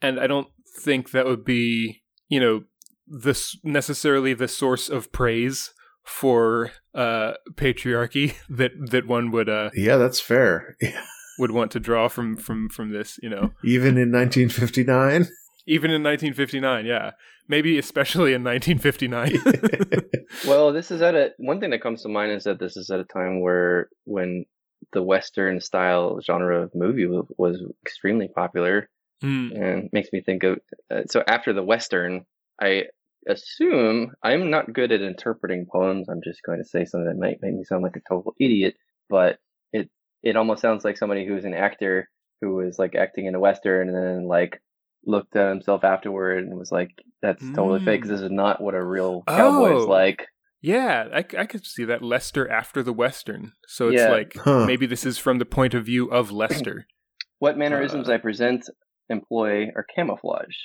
and 0.00 0.18
I 0.18 0.26
don't 0.26 0.48
think 0.80 1.10
that 1.10 1.26
would 1.26 1.44
be 1.44 2.02
you 2.28 2.40
know 2.40 2.64
this 3.06 3.56
necessarily 3.64 4.34
the 4.34 4.48
source 4.48 4.88
of 4.88 5.12
praise 5.12 5.72
for 6.04 6.72
uh 6.94 7.32
patriarchy 7.54 8.34
that 8.48 8.72
that 8.90 9.06
one 9.06 9.30
would 9.30 9.48
uh 9.48 9.70
Yeah, 9.74 9.96
that's 9.98 10.20
fair. 10.20 10.76
would 11.38 11.50
want 11.52 11.70
to 11.72 11.80
draw 11.80 12.08
from 12.08 12.36
from 12.36 12.68
from 12.70 12.92
this 12.92 13.18
you 13.22 13.28
know 13.28 13.52
Even 13.64 13.96
in 13.98 14.10
1959. 14.10 15.26
Even 15.68 15.90
in 15.90 16.02
1959 16.02 16.84
yeah 16.86 17.12
maybe 17.48 17.78
especially 17.78 18.32
in 18.34 18.42
1959 18.42 19.38
Well, 20.46 20.72
this 20.72 20.90
is 20.90 21.00
at 21.00 21.14
a 21.14 21.30
one 21.38 21.58
thing 21.58 21.70
that 21.70 21.80
comes 21.82 22.02
to 22.02 22.08
mind 22.08 22.32
is 22.32 22.44
that 22.44 22.60
this 22.60 22.76
is 22.76 22.90
at 22.90 23.00
a 23.00 23.04
time 23.04 23.40
where 23.40 23.88
when 24.04 24.44
the 24.92 25.02
Western 25.02 25.60
style 25.60 26.20
genre 26.20 26.62
of 26.62 26.74
movie 26.74 27.06
was, 27.06 27.26
was 27.38 27.62
extremely 27.84 28.28
popular, 28.28 28.88
Hmm. 29.20 29.48
and 29.52 29.88
makes 29.92 30.10
me 30.12 30.20
think 30.20 30.44
of. 30.44 30.58
Uh, 30.90 31.02
so 31.10 31.24
after 31.26 31.52
the 31.52 31.62
Western, 31.64 32.24
I 32.60 32.84
assume 33.26 34.12
I'm 34.22 34.50
not 34.50 34.72
good 34.72 34.92
at 34.92 35.00
interpreting 35.00 35.66
poems. 35.66 36.08
I'm 36.08 36.22
just 36.22 36.42
going 36.44 36.58
to 36.58 36.68
say 36.68 36.84
something 36.84 37.08
that 37.08 37.18
might 37.18 37.42
make 37.42 37.54
me 37.54 37.64
sound 37.64 37.82
like 37.82 37.96
a 37.96 38.00
total 38.08 38.34
idiot, 38.38 38.76
but 39.08 39.38
it 39.72 39.90
it 40.22 40.36
almost 40.36 40.62
sounds 40.62 40.84
like 40.84 40.98
somebody 40.98 41.26
who's 41.26 41.44
an 41.44 41.54
actor 41.54 42.08
who 42.40 42.54
was 42.54 42.78
like 42.78 42.94
acting 42.94 43.26
in 43.26 43.34
a 43.34 43.40
Western 43.40 43.88
and 43.88 43.96
then 43.96 44.28
like 44.28 44.60
looked 45.08 45.34
at 45.34 45.48
himself 45.48 45.82
afterward 45.84 46.44
and 46.44 46.56
was 46.56 46.70
like, 46.70 46.90
"That's 47.22 47.42
totally 47.52 47.84
fake. 47.84 48.04
This 48.04 48.20
is 48.20 48.30
not 48.30 48.60
what 48.60 48.74
a 48.74 48.84
real 48.84 49.22
cowboy 49.26 49.76
is 49.78 49.84
Oh. 49.84 49.86
like." 49.88 50.26
yeah 50.60 51.06
I, 51.14 51.18
I 51.42 51.46
could 51.46 51.64
see 51.64 51.84
that 51.84 52.02
lester 52.02 52.50
after 52.50 52.82
the 52.82 52.92
western 52.92 53.52
so 53.68 53.88
it's 53.90 54.02
Yeah. 54.02 54.08
like 54.10 54.32
Huh. 54.36 54.66
maybe 54.66 54.86
this 54.86 55.06
is 55.06 55.16
from 55.16 55.38
the 55.38 55.44
point 55.46 55.72
of 55.72 55.84
view 55.84 56.10
of 56.10 56.32
lester 56.32 56.86
What 57.38 57.56
mannerisms 57.56 58.08
Uh. 58.08 58.14
I 58.14 58.18
present 58.18 58.68
employ 59.08 59.66
are 59.76 59.86
camouflage. 59.94 60.56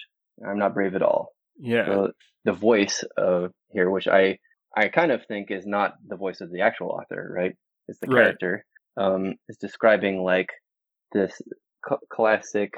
I'm 0.48 0.58
not 0.58 0.74
brave 0.74 0.96
at 0.96 1.04
all. 1.04 1.30
yeah 1.60 1.86
the, 1.86 2.12
the 2.46 2.54
voice 2.54 3.04
of 3.18 3.52
here, 3.70 3.90
which 3.92 4.08
I 4.08 4.40
I 4.76 4.88
kind 4.88 5.12
of 5.12 5.22
think 5.28 5.52
is 5.52 5.66
not 5.68 5.94
the 6.08 6.16
voice 6.18 6.42
of 6.42 6.50
the 6.52 6.62
actual 6.62 6.90
author, 6.90 7.32
right? 7.40 7.54
It's 7.88 8.00
the 8.00 8.08
Right. 8.08 8.24
character. 8.24 8.66
Um, 8.98 9.36
is 9.50 9.58
describing 9.58 10.24
like 10.24 10.50
this 11.12 11.40
cl- 11.88 12.02
classic 12.12 12.72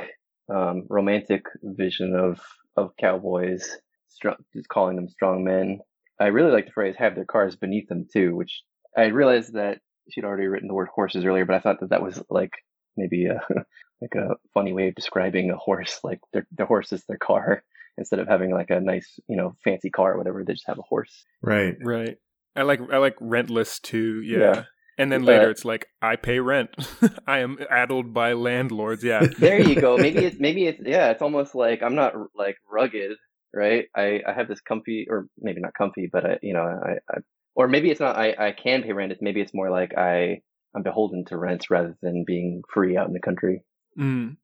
um, 0.53 0.85
romantic 0.89 1.45
vision 1.63 2.15
of 2.15 2.39
of 2.77 2.95
cowboys, 2.97 3.77
strong, 4.09 4.35
just 4.53 4.67
calling 4.67 4.95
them 4.95 5.09
strong 5.09 5.43
men. 5.43 5.79
I 6.19 6.27
really 6.27 6.51
like 6.51 6.65
the 6.65 6.71
phrase 6.71 6.95
"have 6.97 7.15
their 7.15 7.25
cars 7.25 7.55
beneath 7.55 7.87
them" 7.87 8.07
too, 8.11 8.35
which 8.35 8.63
I 8.97 9.05
realized 9.05 9.53
that 9.53 9.79
she'd 10.11 10.25
already 10.25 10.47
written 10.47 10.67
the 10.67 10.73
word 10.73 10.89
horses 10.93 11.25
earlier, 11.25 11.45
but 11.45 11.55
I 11.55 11.59
thought 11.59 11.79
that 11.81 11.89
that 11.89 12.03
was 12.03 12.21
like 12.29 12.51
maybe 12.97 13.25
a 13.25 13.41
like 14.01 14.15
a 14.15 14.35
funny 14.53 14.73
way 14.73 14.89
of 14.89 14.95
describing 14.95 15.51
a 15.51 15.57
horse, 15.57 15.99
like 16.03 16.19
their 16.33 16.47
the 16.55 16.65
horse 16.65 16.91
is 16.91 17.03
their 17.07 17.17
car 17.17 17.63
instead 17.97 18.19
of 18.19 18.27
having 18.27 18.51
like 18.51 18.69
a 18.69 18.79
nice, 18.79 19.19
you 19.27 19.37
know, 19.37 19.55
fancy 19.63 19.89
car 19.89 20.13
or 20.13 20.17
whatever, 20.17 20.43
they 20.43 20.53
just 20.53 20.67
have 20.67 20.79
a 20.79 20.83
horse. 20.83 21.25
Right. 21.41 21.75
right 21.81 22.17
i 22.55 22.61
like 22.61 22.79
i 22.91 22.97
like 22.97 23.17
rentless 23.17 23.81
too 23.81 24.21
yeah, 24.21 24.39
Yeah. 24.39 24.63
And 24.97 25.11
then 25.11 25.23
later 25.23 25.49
it's 25.49 25.65
like 25.65 25.87
i 26.01 26.15
pay 26.15 26.39
rent 26.39 26.69
i 27.27 27.39
am 27.39 27.57
addled 27.69 28.13
by 28.13 28.33
landlords 28.33 29.03
yeah 29.03 29.25
There 29.37 29.59
you 29.61 29.79
go. 29.79 29.97
Maybe 29.97 30.19
it's 30.19 30.39
maybe 30.39 30.65
it's 30.65 30.81
yeah, 30.83 31.11
it's 31.11 31.21
almost 31.21 31.55
like 31.55 31.83
I'm 31.83 31.95
not 31.95 32.13
like 32.35 32.57
rugged, 32.71 33.17
right? 33.53 33.85
I 33.95 34.21
I 34.27 34.33
have 34.33 34.47
this 34.47 34.61
comfy 34.61 35.07
or 35.09 35.27
maybe 35.39 35.61
not 35.61 35.73
comfy, 35.73 36.09
but 36.11 36.25
I 36.25 36.39
you 36.41 36.53
know, 36.53 36.63
I, 36.63 36.93
I 37.09 37.17
or 37.53 37.67
maybe 37.67 37.91
it's 37.91 37.99
not 37.99 38.15
I 38.15 38.35
I 38.37 38.51
can 38.51 38.83
pay 38.83 38.93
rent. 38.93 39.11
It's 39.11 39.21
maybe 39.21 39.41
it's 39.41 39.53
more 39.53 39.69
like 39.69 39.97
I 39.97 40.41
I'm 40.75 40.83
beholden 40.83 41.25
to 41.25 41.37
rents 41.37 41.69
rather 41.69 41.95
than 42.01 42.23
being 42.25 42.61
free 42.73 42.97
out 42.97 43.07
in 43.07 43.13
the 43.13 43.19
country. 43.19 43.63
Mm. 43.99 44.37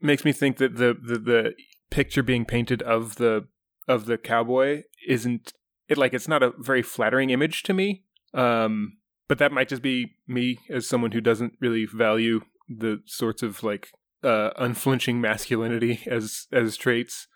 Makes 0.00 0.24
me 0.24 0.32
think 0.32 0.58
that 0.58 0.76
the, 0.76 0.94
the 0.94 1.18
the 1.18 1.54
picture 1.90 2.22
being 2.22 2.44
painted 2.44 2.82
of 2.82 3.16
the 3.16 3.48
of 3.86 4.06
the 4.06 4.18
cowboy 4.18 4.82
isn't 5.06 5.52
it 5.88 5.96
like 5.96 6.12
it's 6.12 6.28
not 6.28 6.42
a 6.42 6.52
very 6.58 6.82
flattering 6.82 7.30
image 7.30 7.62
to 7.64 7.74
me. 7.74 8.04
Um, 8.34 8.98
but 9.28 9.38
that 9.38 9.52
might 9.52 9.68
just 9.68 9.82
be 9.82 10.16
me 10.26 10.58
as 10.68 10.88
someone 10.88 11.12
who 11.12 11.20
doesn't 11.20 11.54
really 11.60 11.86
value 11.86 12.40
the 12.68 13.00
sorts 13.06 13.42
of 13.42 13.62
like 13.62 13.92
uh, 14.22 14.50
unflinching 14.56 15.20
masculinity 15.20 16.00
as 16.06 16.46
as 16.52 16.76
traits. 16.76 17.28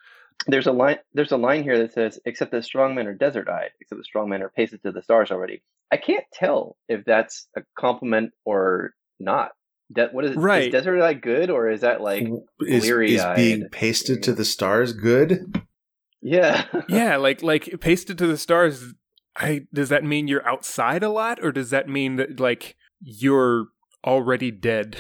There's 0.47 0.67
a 0.67 0.73
line 0.73 0.99
there's 1.15 1.33
a 1.33 1.37
line 1.37 1.63
here 1.63 1.79
that 1.79 1.93
says 1.93 2.19
except 2.25 2.51
that 2.53 2.65
strong 2.65 2.95
men 2.95 3.07
are 3.07 3.15
desert 3.15 3.49
eyed, 3.49 3.71
except 3.81 3.99
that 3.99 4.05
strong 4.07 4.29
men 4.29 4.43
are 4.43 4.49
pasted 4.49 4.83
to 4.83 4.93
the 4.93 5.03
stars 5.03 5.31
already. 5.31 5.63
I 5.93 5.99
can't 5.99 6.25
tell 6.33 6.77
if 6.89 7.05
that's 7.05 7.49
a 7.57 7.61
compliment 7.79 8.33
or 8.45 8.95
not. 9.21 9.53
De- 9.93 10.09
what 10.09 10.25
is 10.25 10.33
it? 10.33 10.39
Right. 10.39 10.65
Is 10.65 10.73
desert 10.73 11.03
eye 11.03 11.15
good 11.15 11.51
or 11.51 11.71
is 11.71 11.83
that 11.83 12.01
like 12.01 12.27
Is, 12.61 12.89
is 12.89 13.25
being 13.37 13.69
pasted 13.71 14.23
to 14.25 14.33
the 14.33 14.45
stars 14.45 14.95
good? 14.95 15.63
yeah. 16.23 16.65
yeah, 16.89 17.17
like 17.17 17.43
like 17.43 17.81
pasted 17.81 18.19
to 18.19 18.27
the 18.27 18.39
stars. 18.39 18.95
I 19.37 19.63
does 19.73 19.89
that 19.89 20.05
mean 20.05 20.29
you're 20.29 20.47
outside 20.47 21.03
a 21.03 21.11
lot, 21.11 21.39
or 21.43 21.53
does 21.53 21.71
that 21.71 21.89
mean 21.89 22.17
that 22.17 22.39
like 22.41 22.77
you're 23.01 23.67
already 24.05 24.51
dead? 24.51 24.97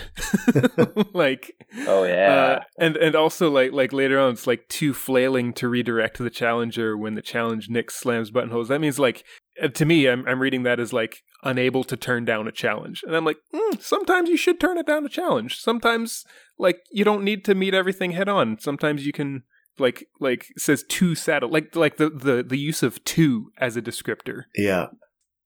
like 1.12 1.52
Oh 1.86 2.04
yeah. 2.04 2.32
Uh, 2.32 2.60
and 2.78 2.96
and 2.96 3.14
also 3.14 3.50
like 3.50 3.72
like 3.72 3.92
later 3.92 4.18
on, 4.18 4.32
it's 4.32 4.46
like 4.46 4.68
too 4.68 4.94
flailing 4.94 5.52
to 5.54 5.68
redirect 5.68 6.18
the 6.18 6.30
challenger 6.30 6.96
when 6.96 7.14
the 7.14 7.22
challenge 7.22 7.68
Nick 7.68 7.90
slams 7.90 8.30
buttonholes. 8.30 8.68
That 8.68 8.80
means 8.80 8.98
like 8.98 9.24
uh, 9.62 9.68
to 9.68 9.84
me, 9.84 10.06
I'm 10.08 10.26
I'm 10.26 10.40
reading 10.40 10.62
that 10.62 10.80
as 10.80 10.92
like 10.92 11.22
unable 11.42 11.84
to 11.84 11.96
turn 11.96 12.24
down 12.24 12.46
a 12.46 12.52
challenge, 12.52 13.02
and 13.06 13.16
I'm 13.16 13.24
like, 13.24 13.38
mm, 13.54 13.82
sometimes 13.82 14.28
you 14.28 14.36
should 14.36 14.60
turn 14.60 14.78
it 14.78 14.86
down 14.86 15.04
a 15.04 15.08
challenge. 15.08 15.58
Sometimes 15.58 16.24
like 16.58 16.80
you 16.90 17.04
don't 17.04 17.24
need 17.24 17.44
to 17.46 17.54
meet 17.54 17.74
everything 17.74 18.12
head 18.12 18.28
on. 18.28 18.58
Sometimes 18.58 19.04
you 19.04 19.12
can 19.12 19.42
like 19.78 20.08
like 20.20 20.46
says 20.56 20.84
too 20.88 21.14
saddle 21.14 21.48
like 21.48 21.74
like 21.74 21.96
the 21.96 22.10
the 22.10 22.42
the 22.42 22.58
use 22.58 22.82
of 22.82 23.02
too 23.04 23.50
as 23.58 23.76
a 23.76 23.82
descriptor. 23.82 24.44
Yeah. 24.54 24.88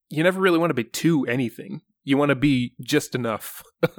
You 0.09 0.23
never 0.23 0.41
really 0.41 0.59
want 0.59 0.71
to 0.71 0.75
be 0.75 0.85
too 0.85 1.27
anything. 1.27 1.83
You 2.05 2.17
want 2.17 2.29
to 2.29 2.37
be 2.37 2.75
just 2.81 3.17
enough. 3.17 3.65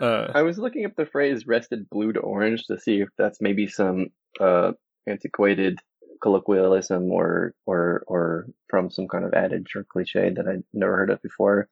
uh, 0.00 0.28
I 0.34 0.42
was 0.42 0.58
looking 0.58 0.84
up 0.84 0.94
the 0.96 1.06
phrase 1.06 1.46
rested 1.46 1.90
blue 1.90 2.12
to 2.12 2.20
orange 2.20 2.64
to 2.66 2.78
see 2.78 3.00
if 3.00 3.08
that's 3.18 3.40
maybe 3.40 3.66
some 3.66 4.10
uh, 4.40 4.72
antiquated 5.08 5.80
colloquialism 6.22 7.10
or 7.10 7.54
or 7.66 8.04
or 8.06 8.46
from 8.68 8.90
some 8.90 9.08
kind 9.08 9.24
of 9.24 9.34
adage 9.34 9.74
or 9.74 9.84
cliche 9.84 10.30
that 10.30 10.46
I'd 10.46 10.62
never 10.72 10.96
heard 10.96 11.10
of 11.10 11.20
before. 11.22 11.68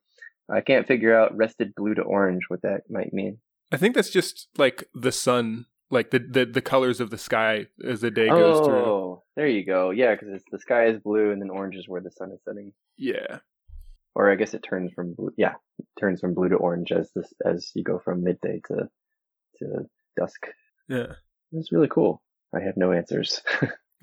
I 0.49 0.61
can't 0.61 0.87
figure 0.87 1.17
out 1.17 1.35
rested 1.35 1.73
blue 1.75 1.95
to 1.95 2.01
orange 2.01 2.43
what 2.49 2.61
that 2.63 2.81
might 2.89 3.13
mean. 3.13 3.37
I 3.71 3.77
think 3.77 3.95
that's 3.95 4.09
just 4.09 4.49
like 4.57 4.83
the 4.93 5.13
sun, 5.13 5.65
like 5.91 6.11
the 6.11 6.19
the, 6.19 6.45
the 6.45 6.61
colors 6.61 6.99
of 6.99 7.09
the 7.09 7.17
sky 7.17 7.67
as 7.85 8.01
the 8.01 8.11
day 8.11 8.27
goes 8.29 8.65
through. 8.65 8.75
Oh, 8.75 9.23
there 9.35 9.47
you 9.47 9.65
go. 9.65 9.91
Yeah, 9.91 10.15
because 10.15 10.41
the 10.51 10.59
sky 10.59 10.87
is 10.87 10.99
blue 10.99 11.31
and 11.31 11.41
then 11.41 11.49
orange 11.49 11.75
is 11.75 11.87
where 11.87 12.01
the 12.01 12.11
sun 12.11 12.31
is 12.31 12.39
setting. 12.43 12.73
Yeah. 12.97 13.39
Or 14.15 14.31
I 14.31 14.35
guess 14.35 14.53
it 14.53 14.63
turns 14.67 14.91
from 14.93 15.13
blue. 15.13 15.31
Yeah, 15.37 15.53
it 15.79 15.85
turns 15.99 16.19
from 16.19 16.33
blue 16.33 16.49
to 16.49 16.55
orange 16.55 16.91
as 16.91 17.11
this 17.15 17.33
as 17.45 17.71
you 17.75 17.83
go 17.83 17.99
from 17.99 18.23
midday 18.23 18.61
to 18.67 18.89
to 19.59 19.85
dusk. 20.17 20.47
Yeah. 20.89 21.13
It's 21.51 21.71
really 21.71 21.87
cool. 21.87 22.21
I 22.55 22.61
have 22.61 22.77
no 22.77 22.91
answers. 22.91 23.41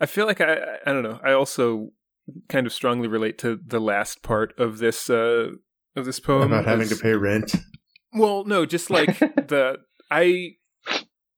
I 0.00 0.06
feel 0.06 0.26
like 0.26 0.40
I 0.40 0.78
I 0.86 0.92
don't 0.92 1.02
know. 1.02 1.20
I 1.22 1.32
also 1.32 1.90
kind 2.48 2.66
of 2.66 2.72
strongly 2.72 3.08
relate 3.08 3.38
to 3.38 3.58
the 3.64 3.80
last 3.80 4.22
part 4.22 4.58
of 4.58 4.78
this 4.78 5.10
uh 5.10 5.50
of 5.96 6.04
this 6.04 6.20
poem. 6.20 6.52
About 6.52 6.66
having 6.66 6.88
to 6.88 6.96
pay 6.96 7.14
rent. 7.14 7.54
Well, 8.12 8.44
no, 8.44 8.66
just 8.66 8.90
like 8.90 9.20
the 9.20 9.76
I 10.10 10.54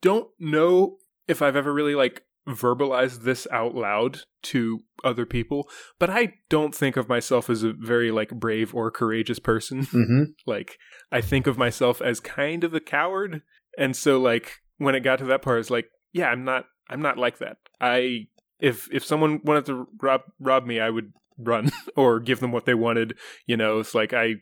don't 0.02 0.28
know 0.38 0.98
if 1.26 1.40
I've 1.40 1.56
ever 1.56 1.72
really 1.72 1.94
like 1.94 2.24
verbalized 2.46 3.22
this 3.22 3.46
out 3.52 3.74
loud 3.74 4.22
to 4.42 4.80
other 5.04 5.24
people, 5.24 5.68
but 5.98 6.10
I 6.10 6.34
don't 6.50 6.74
think 6.74 6.96
of 6.96 7.08
myself 7.08 7.48
as 7.48 7.62
a 7.62 7.72
very 7.72 8.10
like 8.10 8.30
brave 8.30 8.74
or 8.74 8.90
courageous 8.90 9.38
person. 9.38 9.84
hmm 9.90 10.22
like 10.46 10.78
I 11.10 11.20
think 11.20 11.46
of 11.46 11.56
myself 11.56 12.02
as 12.02 12.20
kind 12.20 12.64
of 12.64 12.74
a 12.74 12.80
coward, 12.80 13.42
and 13.78 13.96
so 13.96 14.20
like 14.20 14.60
when 14.78 14.94
it 14.94 15.00
got 15.00 15.20
to 15.20 15.24
that 15.26 15.42
part, 15.42 15.60
it's 15.60 15.70
like, 15.70 15.86
yeah, 16.12 16.28
I'm 16.28 16.44
not, 16.44 16.66
I'm 16.90 17.00
not 17.00 17.16
like 17.16 17.38
that. 17.38 17.58
I 17.80 18.26
if 18.58 18.88
if 18.92 19.04
someone 19.04 19.40
wanted 19.44 19.66
to 19.66 19.86
rob 20.00 20.22
rob 20.40 20.66
me, 20.66 20.80
I 20.80 20.90
would 20.90 21.12
run 21.38 21.70
or 21.96 22.20
give 22.20 22.40
them 22.40 22.52
what 22.52 22.66
they 22.66 22.74
wanted. 22.74 23.16
You 23.46 23.56
know, 23.56 23.78
it's 23.78 23.94
like 23.94 24.12
I 24.12 24.34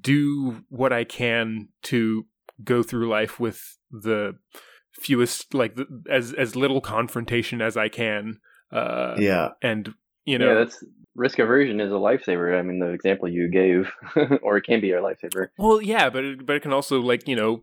do 0.00 0.64
what 0.68 0.92
I 0.92 1.04
can 1.04 1.68
to 1.84 2.26
go 2.62 2.82
through 2.82 3.08
life 3.08 3.38
with 3.40 3.78
the 3.90 4.36
fewest, 4.94 5.54
like 5.54 5.76
as 6.10 6.32
as 6.32 6.56
little 6.56 6.80
confrontation 6.80 7.60
as 7.60 7.76
I 7.76 7.88
can. 7.88 8.38
Uh, 8.72 9.16
yeah, 9.18 9.50
and 9.62 9.94
you 10.24 10.38
know, 10.38 10.48
yeah, 10.48 10.54
that's 10.54 10.82
risk 11.14 11.38
aversion 11.38 11.80
is 11.80 11.90
a 11.90 11.94
lifesaver. 11.94 12.58
I 12.58 12.62
mean, 12.62 12.78
the 12.78 12.90
example 12.90 13.28
you 13.28 13.48
gave, 13.48 13.90
or 14.42 14.56
it 14.56 14.64
can 14.64 14.80
be 14.80 14.92
a 14.92 15.00
lifesaver. 15.00 15.48
Well, 15.58 15.80
yeah, 15.80 16.10
but 16.10 16.24
it, 16.24 16.46
but 16.46 16.56
it 16.56 16.62
can 16.62 16.72
also 16.72 17.00
like 17.00 17.28
you 17.28 17.36
know 17.36 17.62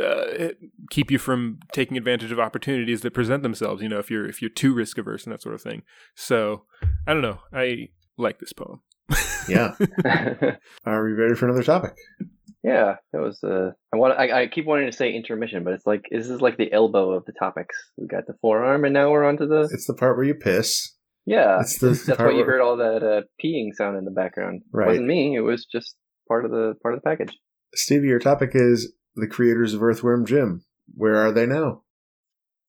uh, 0.00 0.50
keep 0.90 1.10
you 1.10 1.18
from 1.18 1.58
taking 1.72 1.96
advantage 1.96 2.32
of 2.32 2.38
opportunities 2.38 3.02
that 3.02 3.12
present 3.12 3.42
themselves. 3.42 3.82
You 3.82 3.88
know, 3.88 3.98
if 3.98 4.10
you're 4.10 4.26
if 4.26 4.40
you're 4.40 4.50
too 4.50 4.74
risk 4.74 4.98
averse 4.98 5.24
and 5.24 5.32
that 5.32 5.42
sort 5.42 5.54
of 5.54 5.62
thing. 5.62 5.82
So 6.14 6.64
I 7.06 7.12
don't 7.12 7.22
know. 7.22 7.40
I 7.52 7.88
like 8.16 8.38
this 8.38 8.52
poem. 8.52 8.80
yeah. 9.48 9.74
Are 10.86 11.04
we 11.04 11.12
ready 11.12 11.34
for 11.34 11.46
another 11.46 11.62
topic? 11.62 11.94
Yeah, 12.62 12.96
that 13.12 13.20
was. 13.20 13.42
Uh, 13.42 13.72
I 13.92 13.96
want. 13.96 14.18
I, 14.18 14.42
I 14.42 14.46
keep 14.46 14.66
wanting 14.66 14.90
to 14.90 14.96
say 14.96 15.12
intermission, 15.12 15.64
but 15.64 15.72
it's 15.72 15.86
like 15.86 16.02
this 16.10 16.28
is 16.28 16.40
like 16.40 16.56
the 16.58 16.72
elbow 16.72 17.10
of 17.12 17.24
the 17.24 17.32
topics. 17.32 17.76
We 17.96 18.06
got 18.06 18.26
the 18.26 18.34
forearm, 18.40 18.84
and 18.84 18.94
now 18.94 19.10
we're 19.10 19.24
onto 19.24 19.46
the. 19.48 19.68
It's 19.72 19.86
the 19.86 19.94
part 19.94 20.16
where 20.16 20.24
you 20.26 20.34
piss. 20.34 20.94
Yeah, 21.26 21.56
That's 21.58 21.78
the 21.78 21.88
that's 22.06 22.18
why 22.18 22.30
you 22.30 22.36
where- 22.38 22.46
heard 22.46 22.60
all 22.60 22.76
that 22.78 23.02
uh, 23.02 23.22
peeing 23.44 23.74
sound 23.74 23.96
in 23.96 24.04
the 24.04 24.10
background. 24.10 24.62
Right. 24.72 24.84
It 24.86 24.88
wasn't 24.90 25.06
me. 25.06 25.34
It 25.36 25.40
was 25.40 25.66
just 25.70 25.96
part 26.28 26.44
of 26.44 26.50
the 26.50 26.74
part 26.82 26.94
of 26.94 27.00
the 27.02 27.08
package. 27.08 27.36
Stevie, 27.74 28.08
your 28.08 28.18
topic 28.18 28.50
is 28.54 28.92
the 29.16 29.26
creators 29.28 29.74
of 29.74 29.82
Earthworm 29.82 30.24
Jim. 30.26 30.64
Where 30.94 31.16
are 31.16 31.32
they 31.32 31.46
now? 31.46 31.82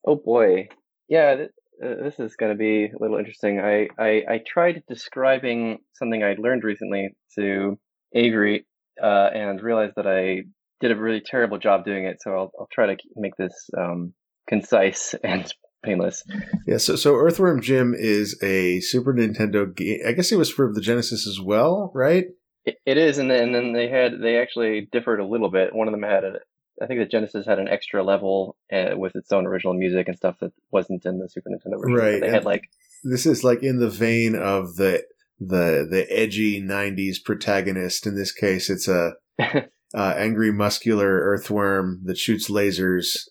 Oh 0.07 0.15
boy, 0.15 0.69
yeah. 1.07 1.35
Th- 1.35 1.49
uh, 1.83 2.03
this 2.03 2.19
is 2.19 2.35
going 2.35 2.51
to 2.51 2.57
be 2.57 2.85
a 2.85 2.99
little 2.99 3.17
interesting. 3.17 3.59
I, 3.59 3.87
I 3.99 4.21
I 4.29 4.39
tried 4.47 4.83
describing 4.87 5.79
something 5.93 6.23
I 6.23 6.35
learned 6.37 6.63
recently 6.63 7.15
to 7.37 7.79
Avery, 8.13 8.65
uh, 9.01 9.29
and 9.33 9.61
realized 9.61 9.93
that 9.95 10.07
I 10.07 10.43
did 10.81 10.91
a 10.91 10.95
really 10.95 11.21
terrible 11.25 11.57
job 11.59 11.85
doing 11.85 12.05
it. 12.05 12.17
So 12.21 12.31
I'll 12.31 12.51
I'll 12.59 12.69
try 12.71 12.87
to 12.87 12.97
make 13.15 13.35
this 13.37 13.69
um, 13.77 14.13
concise 14.47 15.15
and 15.23 15.51
painless. 15.83 16.23
Yeah, 16.67 16.77
so 16.77 16.95
so 16.95 17.15
Earthworm 17.15 17.61
Jim 17.61 17.93
is 17.97 18.37
a 18.43 18.79
Super 18.81 19.13
Nintendo 19.13 19.73
game. 19.75 19.99
I 20.07 20.11
guess 20.13 20.31
it 20.31 20.37
was 20.37 20.51
for 20.51 20.71
the 20.73 20.81
Genesis 20.81 21.27
as 21.27 21.39
well, 21.39 21.91
right? 21.93 22.25
It, 22.65 22.77
it 22.85 22.97
is, 22.97 23.17
and 23.17 23.29
then, 23.29 23.43
and 23.43 23.55
then 23.55 23.73
they 23.73 23.89
had 23.89 24.13
they 24.21 24.37
actually 24.37 24.87
differed 24.91 25.19
a 25.19 25.25
little 25.27 25.51
bit. 25.51 25.75
One 25.75 25.87
of 25.87 25.93
them 25.93 26.03
had 26.03 26.23
a, 26.23 26.33
I 26.81 26.87
think 26.87 26.99
the 27.01 27.05
Genesis 27.05 27.45
had 27.45 27.59
an 27.59 27.67
extra 27.67 28.03
level 28.03 28.55
uh, 28.71 28.95
with 28.95 29.15
its 29.15 29.31
own 29.33 29.45
original 29.45 29.73
music 29.73 30.07
and 30.07 30.15
stuff 30.15 30.37
that 30.39 30.53
wasn't 30.71 31.05
in 31.05 31.19
the 31.19 31.27
Super 31.29 31.49
Nintendo 31.49 31.81
version. 31.81 31.95
Right, 31.95 32.21
They 32.21 32.27
and- 32.27 32.35
had 32.35 32.45
like 32.45 32.63
This 33.03 33.25
is 33.25 33.43
like 33.43 33.63
in 33.63 33.79
the 33.79 33.89
vein 33.89 34.35
of 34.35 34.77
the 34.77 35.03
the 35.39 35.87
the 35.89 36.05
edgy 36.09 36.61
'90s 36.61 37.17
protagonist. 37.23 38.07
In 38.07 38.15
this 38.15 38.31
case, 38.31 38.69
it's 38.69 38.87
a 38.87 39.13
uh, 39.39 40.13
angry, 40.17 40.51
muscular 40.51 41.19
earthworm 41.21 42.01
that 42.05 42.17
shoots 42.17 42.49
lasers. 42.49 43.27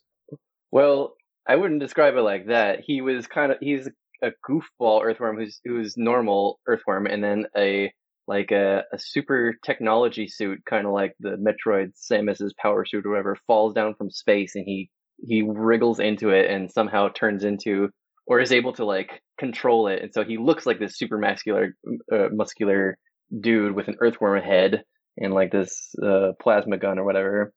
Well, 0.71 1.15
I 1.47 1.57
wouldn't 1.57 1.81
describe 1.81 2.15
it 2.15 2.23
like 2.23 2.47
that. 2.47 2.81
He 2.85 3.01
was 3.01 3.27
kind 3.27 3.53
of 3.53 3.59
he's 3.61 3.89
a 4.23 4.31
goofball 4.49 5.03
earthworm 5.03 5.37
who's 5.37 5.61
who's 5.65 5.95
normal 5.97 6.61
earthworm, 6.67 7.07
and 7.07 7.23
then 7.23 7.47
a 7.57 7.93
like 8.29 8.53
a, 8.53 8.85
a 8.93 8.99
super 8.99 9.55
technology 9.65 10.29
suit, 10.29 10.61
kind 10.65 10.87
of 10.87 10.93
like 10.93 11.13
the 11.19 11.37
Metroid 11.37 11.91
Samus's 11.97 12.55
power 12.61 12.85
suit 12.85 13.05
or 13.05 13.11
whatever, 13.11 13.37
falls 13.47 13.75
down 13.75 13.95
from 13.95 14.11
space, 14.11 14.55
and 14.55 14.65
he 14.67 14.91
he 15.27 15.43
wriggles 15.43 16.01
into 16.01 16.31
it 16.31 16.51
and 16.51 16.71
somehow 16.71 17.09
turns 17.09 17.45
into 17.45 17.89
or 18.33 18.41
is 18.41 18.51
able 18.53 18.73
to 18.73 18.85
like 18.87 19.21
control 19.39 19.89
it, 19.89 20.03
and 20.03 20.11
so 20.15 20.25
he 20.25 20.39
looks 20.39 20.65
like 20.65 20.79
this 20.79 20.97
super 20.97 21.19
muscular 21.19 21.77
uh, 22.11 22.29
muscular 22.33 22.97
dude 23.39 23.75
with 23.75 23.89
an 23.89 23.97
earthworm 24.01 24.43
head 24.43 24.85
and 25.19 25.35
like 25.35 25.53
this 25.53 25.95
uh, 26.03 26.33
plasma 26.41 26.79
gun 26.79 26.99
or 26.99 27.05
whatever. 27.05 27.53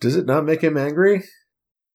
Does 0.00 0.16
it 0.16 0.26
not 0.26 0.44
make 0.44 0.60
him 0.62 0.76
angry? 0.76 1.22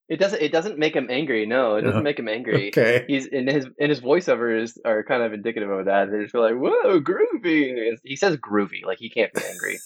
It 0.08 0.20
doesn't. 0.20 0.42
It 0.42 0.52
doesn't 0.54 0.78
make 0.80 0.96
him 0.96 1.08
angry. 1.10 1.46
No, 1.46 1.76
it 1.76 1.82
doesn't 1.82 2.00
No. 2.00 2.04
make 2.04 2.20
him 2.20 2.30
angry. 2.30 2.70
Okay. 2.70 3.04
He's 3.08 3.26
in 3.28 3.48
his 3.48 3.66
and 3.80 3.90
his 3.90 4.00
voiceovers 4.00 4.78
are 4.86 5.04
kind 5.04 5.24
of 5.24 5.34
indicative 5.34 5.70
of 5.70 5.86
that. 5.86 6.10
They're 6.10 6.24
just 6.24 6.36
like, 6.36 6.56
"Whoa, 6.56 7.02
groovy!" 7.02 7.98
He 8.04 8.16
says 8.16 8.38
groovy, 8.38 8.86
like 8.86 9.00
he 9.00 9.10
can't 9.10 9.34
be 9.34 9.42
angry. 9.52 9.78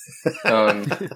um, 0.46 1.10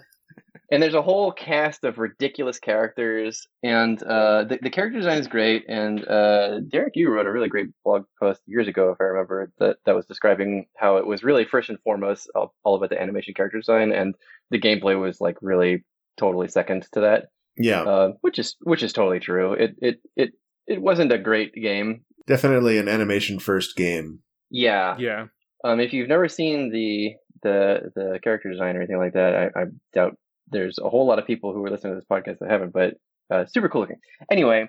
and 0.72 0.82
there's 0.82 0.93
a 0.93 1.01
whole 1.01 1.32
cast 1.32 1.84
of 1.84 1.97
ridiculous 1.97 2.59
characters, 2.59 3.47
and 3.63 4.01
uh, 4.03 4.43
the, 4.43 4.59
the 4.61 4.70
character 4.70 4.99
design 4.99 5.17
is 5.17 5.28
great. 5.28 5.65
And 5.67 6.07
uh, 6.07 6.59
Derek, 6.72 6.95
you 6.95 7.09
wrote 7.09 7.26
a 7.28 7.32
really 7.32 7.49
great 7.49 7.67
blog 7.84 8.03
post 8.20 8.41
years 8.45 8.67
ago, 8.67 8.91
if 8.91 8.97
I 9.01 9.05
remember, 9.05 9.51
that 9.59 9.78
that 9.86 9.95
was 9.95 10.05
describing 10.05 10.67
how 10.78 10.97
it 10.97 11.07
was 11.07 11.24
really 11.24 11.45
first 11.45 11.70
and 11.70 11.80
foremost 11.82 12.30
all, 12.36 12.53
all 12.63 12.76
about 12.76 12.89
the 12.89 13.01
animation 13.01 13.34
character 13.34 13.59
design, 13.59 13.91
and 13.91 14.15
the 14.51 14.59
gameplay 14.59 14.99
was 14.99 15.20
like 15.20 15.38
really 15.41 15.84
totally 16.17 16.47
second 16.47 16.86
to 16.91 16.99
that 17.01 17.26
Yeah, 17.57 17.82
uh, 17.84 18.11
which 18.22 18.39
is 18.39 18.55
which 18.61 18.84
is 18.84 18.93
totally 18.93 19.20
true. 19.20 19.53
It 19.53 19.76
it 19.82 20.01
it 20.15 20.34
it 20.67 20.82
wasn't 20.82 21.11
a 21.11 21.17
great 21.17 21.53
game. 21.53 22.01
definitely 22.28 22.78
an 22.78 22.88
animation 22.88 23.39
first 23.39 23.76
game. 23.76 24.20
Yeah. 24.51 24.95
yeah. 24.99 25.26
Um, 25.63 25.80
if 25.80 25.93
you've 25.93 26.07
never 26.09 26.28
seen 26.28 26.72
the 26.72 27.13
the 27.41 27.91
the 27.95 28.20
character 28.24 28.51
design 28.51 28.76
or 28.76 28.80
anything 28.80 28.97
like 28.97 29.13
that, 29.13 29.34
I, 29.36 29.61
I 29.61 29.65
doubt 29.93 30.17
there's 30.52 30.80
a 30.80 30.89
whole 30.89 31.08
lot 31.08 31.20
of 31.20 31.28
people 31.28 31.54
who 31.54 31.64
are 31.66 31.70
listening 31.70 31.93
to 31.93 32.00
this 32.00 32.06
podcast 32.12 32.39
that 32.39 32.50
haven't. 32.50 32.74
But 32.74 32.95
uh, 33.34 33.45
super 33.45 33.70
cool 33.70 33.82
looking. 33.82 34.00
Anyway, 34.32 34.68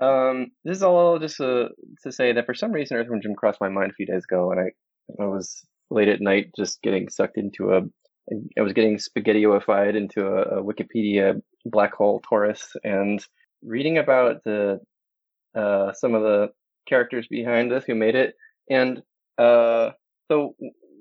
um, 0.00 0.48
this 0.64 0.76
is 0.76 0.82
all 0.82 1.18
just 1.18 1.40
uh, 1.40 1.68
to 2.02 2.12
say 2.12 2.32
that 2.32 2.46
for 2.46 2.54
some 2.54 2.72
reason 2.72 2.96
Earthworm 2.96 3.22
Jim 3.22 3.34
crossed 3.34 3.60
my 3.60 3.68
mind 3.68 3.90
a 3.90 3.94
few 3.94 4.06
days 4.06 4.24
ago, 4.24 4.50
and 4.50 4.60
I 4.60 5.22
I 5.22 5.26
was 5.26 5.64
late 5.90 6.08
at 6.08 6.20
night 6.20 6.50
just 6.56 6.82
getting 6.82 7.08
sucked 7.08 7.38
into 7.38 7.72
a 7.72 7.82
I 8.58 8.62
was 8.62 8.72
getting 8.72 8.98
spaghettioified 8.98 9.96
into 9.96 10.26
a, 10.26 10.58
a 10.58 10.64
Wikipedia 10.64 11.40
black 11.64 11.94
hole 11.94 12.20
torus 12.20 12.74
and 12.82 13.24
reading 13.62 13.98
about 13.98 14.42
the 14.44 14.80
uh, 15.54 15.92
some 15.92 16.14
of 16.14 16.22
the 16.22 16.48
characters 16.88 17.26
behind 17.28 17.70
this 17.70 17.84
who 17.86 17.94
made 17.94 18.14
it. 18.14 18.34
And 18.68 19.02
uh, 19.38 19.90
so 20.30 20.54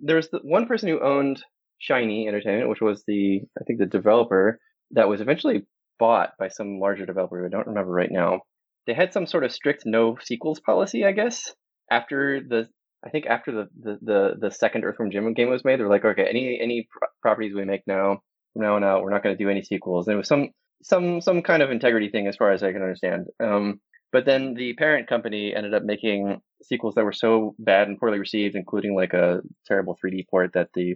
there's 0.03 0.29
the 0.29 0.39
one 0.43 0.67
person 0.67 0.89
who 0.89 1.03
owned 1.03 1.43
Shiny 1.85 2.27
Entertainment, 2.27 2.69
which 2.69 2.81
was 2.81 3.03
the 3.07 3.41
I 3.59 3.63
think 3.63 3.79
the 3.79 3.85
developer 3.85 4.59
that 4.91 5.09
was 5.09 5.21
eventually 5.21 5.65
bought 5.99 6.31
by 6.39 6.49
some 6.49 6.79
larger 6.79 7.05
developer 7.05 7.39
who 7.39 7.45
I 7.45 7.49
don't 7.49 7.67
remember 7.67 7.91
right 7.91 8.11
now. 8.11 8.41
They 8.87 8.93
had 8.93 9.13
some 9.13 9.25
sort 9.25 9.43
of 9.43 9.51
strict 9.51 9.83
no 9.85 10.17
sequels 10.21 10.59
policy, 10.59 11.05
I 11.05 11.11
guess. 11.11 11.53
After 11.89 12.41
the 12.41 12.67
I 13.05 13.09
think 13.09 13.25
after 13.27 13.51
the 13.51 13.67
the 13.79 13.99
the, 14.01 14.33
the 14.39 14.51
second 14.51 14.83
Earthworm 14.83 15.11
Jim 15.11 15.33
game 15.33 15.49
was 15.49 15.63
made, 15.63 15.79
they 15.79 15.83
were 15.83 15.89
like, 15.89 16.05
okay, 16.05 16.27
any 16.29 16.59
any 16.61 16.87
pro- 16.91 17.07
properties 17.21 17.53
we 17.53 17.65
make 17.65 17.81
now 17.87 18.19
from 18.53 18.63
now 18.63 18.75
on 18.75 18.83
out, 18.83 19.03
we're 19.03 19.11
not 19.11 19.23
going 19.23 19.37
to 19.37 19.43
do 19.43 19.49
any 19.49 19.63
sequels. 19.63 20.07
And 20.07 20.15
it 20.15 20.17
was 20.17 20.27
some 20.27 20.49
some 20.83 21.21
some 21.21 21.41
kind 21.41 21.61
of 21.61 21.71
integrity 21.71 22.09
thing, 22.09 22.27
as 22.27 22.35
far 22.35 22.51
as 22.51 22.63
I 22.63 22.71
can 22.71 22.81
understand. 22.81 23.27
Um, 23.43 23.79
but 24.11 24.25
then 24.25 24.53
the 24.53 24.73
parent 24.73 25.07
company 25.07 25.53
ended 25.55 25.73
up 25.73 25.83
making 25.83 26.39
sequels 26.63 26.95
that 26.95 27.03
were 27.03 27.11
so 27.11 27.53
bad 27.59 27.87
and 27.87 27.99
poorly 27.99 28.19
received, 28.19 28.55
including 28.55 28.95
like 28.95 29.13
a 29.13 29.41
terrible 29.65 29.97
3D 30.03 30.25
port 30.29 30.51
that 30.53 30.69
the 30.73 30.95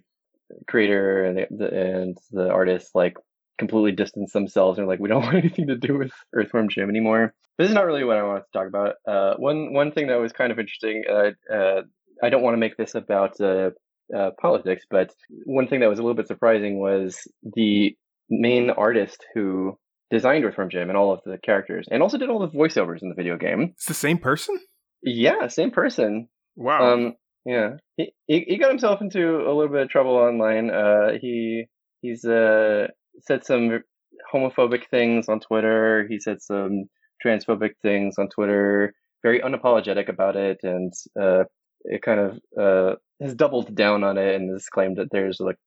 creator 0.67 1.23
and 1.23 1.37
the, 1.37 1.47
the 1.51 1.67
and 1.67 2.17
the 2.31 2.49
artist 2.49 2.91
like 2.93 3.15
completely 3.59 3.91
distanced 3.91 4.33
themselves 4.33 4.79
and 4.79 4.87
like, 4.87 4.99
we 4.99 5.09
don't 5.09 5.21
want 5.25 5.35
anything 5.35 5.67
to 5.67 5.75
do 5.75 5.97
with 5.97 6.11
Earthworm 6.33 6.69
Jim 6.69 6.89
anymore. 6.89 7.33
This 7.59 7.67
is 7.67 7.75
not 7.75 7.85
really 7.85 8.05
what 8.05 8.17
I 8.17 8.23
wanted 8.23 8.41
to 8.41 8.57
talk 8.57 8.67
about. 8.67 8.95
Uh, 9.07 9.35
one 9.37 9.73
one 9.73 9.91
thing 9.91 10.07
that 10.07 10.19
was 10.19 10.31
kind 10.31 10.51
of 10.51 10.59
interesting. 10.59 11.03
Uh, 11.07 11.53
uh, 11.53 11.81
I 12.23 12.29
don't 12.29 12.41
want 12.41 12.53
to 12.53 12.59
make 12.59 12.77
this 12.77 12.95
about 12.95 13.39
uh, 13.39 13.71
uh, 14.15 14.31
politics, 14.41 14.85
but 14.89 15.13
one 15.45 15.67
thing 15.67 15.81
that 15.81 15.89
was 15.89 15.99
a 15.99 16.01
little 16.01 16.15
bit 16.15 16.27
surprising 16.27 16.79
was 16.79 17.27
the 17.43 17.95
main 18.29 18.69
artist 18.69 19.25
who 19.33 19.77
designed 20.09 20.45
Earthworm 20.45 20.69
Jim 20.69 20.89
and 20.89 20.97
all 20.97 21.11
of 21.11 21.19
the 21.25 21.37
characters, 21.37 21.87
and 21.91 22.01
also 22.01 22.17
did 22.17 22.29
all 22.29 22.39
the 22.39 22.47
voiceovers 22.47 23.01
in 23.01 23.09
the 23.09 23.15
video 23.15 23.37
game. 23.37 23.73
It's 23.75 23.85
the 23.85 23.93
same 23.93 24.17
person. 24.17 24.57
Yeah, 25.03 25.47
same 25.47 25.71
person. 25.71 26.29
Wow. 26.55 26.93
Um, 26.93 27.13
yeah, 27.49 27.77
he, 27.97 28.13
he 28.27 28.45
he 28.47 28.57
got 28.57 28.69
himself 28.69 29.01
into 29.01 29.37
a 29.37 29.51
little 29.51 29.69
bit 29.69 29.81
of 29.81 29.89
trouble 29.89 30.11
online. 30.15 30.69
Uh, 30.69 31.13
he 31.19 31.65
he's 31.99 32.23
uh 32.23 32.87
said 33.21 33.43
some 33.43 33.83
homophobic 34.31 34.87
things 34.91 35.27
on 35.27 35.39
Twitter. 35.39 36.05
He 36.07 36.19
said 36.19 36.43
some 36.43 36.83
transphobic 37.25 37.71
things 37.81 38.19
on 38.19 38.29
Twitter. 38.29 38.93
Very 39.23 39.39
unapologetic 39.39 40.09
about 40.09 40.35
it, 40.35 40.59
and 40.61 40.93
uh, 41.19 41.45
it 41.85 42.03
kind 42.03 42.19
of 42.19 42.39
uh 42.61 42.95
has 43.19 43.33
doubled 43.33 43.73
down 43.73 44.03
on 44.03 44.19
it 44.19 44.35
and 44.35 44.51
has 44.51 44.67
claimed 44.67 44.97
that 44.97 45.09
there's 45.11 45.39
like 45.39 45.57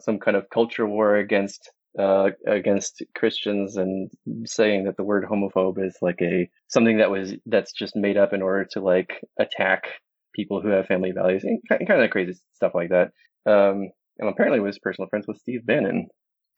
some 0.00 0.18
kind 0.18 0.36
of 0.36 0.50
culture 0.50 0.88
war 0.88 1.14
against 1.14 1.70
uh 2.00 2.30
against 2.48 3.00
Christians 3.14 3.76
and 3.76 4.10
saying 4.44 4.86
that 4.86 4.96
the 4.96 5.04
word 5.04 5.24
homophobe 5.24 5.86
is 5.86 5.96
like 6.02 6.20
a 6.20 6.50
something 6.66 6.98
that 6.98 7.12
was 7.12 7.34
that's 7.46 7.72
just 7.72 7.94
made 7.94 8.16
up 8.16 8.32
in 8.32 8.42
order 8.42 8.66
to 8.72 8.80
like 8.80 9.20
attack 9.38 9.84
people 10.38 10.62
who 10.62 10.68
have 10.68 10.86
family 10.86 11.10
values 11.10 11.42
and 11.42 11.60
kind 11.68 12.02
of 12.02 12.10
crazy 12.10 12.34
stuff 12.54 12.72
like 12.74 12.90
that. 12.90 13.10
Um, 13.44 13.90
and 14.18 14.28
apparently 14.28 14.60
was 14.60 14.78
personal 14.78 15.08
friends 15.08 15.26
with 15.26 15.38
Steve 15.38 15.66
Bannon. 15.66 16.08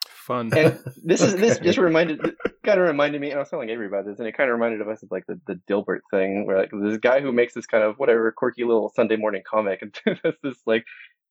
Fun. 0.07 0.51
And 0.57 0.79
this 1.05 1.23
is 1.23 1.35
this 1.37 1.59
just 1.59 1.79
reminded 1.79 2.21
kind 2.65 2.79
of 2.79 2.87
reminded 2.87 3.21
me, 3.21 3.31
and 3.31 3.37
I 3.37 3.41
was 3.41 3.49
telling 3.49 3.71
Avery 3.71 3.87
about 3.87 4.05
this, 4.05 4.19
and 4.19 4.29
it 4.29 4.37
kind 4.37 4.51
of 4.51 4.55
reminded 4.55 4.81
of 4.81 4.89
us 4.89 5.03
of 5.03 5.11
like 5.11 5.25
the, 5.27 5.41
the 5.47 5.61
Dilbert 5.69 6.01
thing, 6.11 6.47
where 6.47 6.59
like 6.59 6.71
this 6.71 6.99
guy 6.99 7.21
who 7.21 7.33
makes 7.33 7.55
this 7.55 7.67
kind 7.67 7.83
of 7.83 7.97
whatever 7.97 8.33
quirky 8.37 8.65
little 8.65 8.93
Sunday 8.95 9.17
morning 9.17 9.43
comic, 9.49 9.81
and 9.83 9.99
does 10.23 10.35
this 10.43 10.59
like 10.67 10.85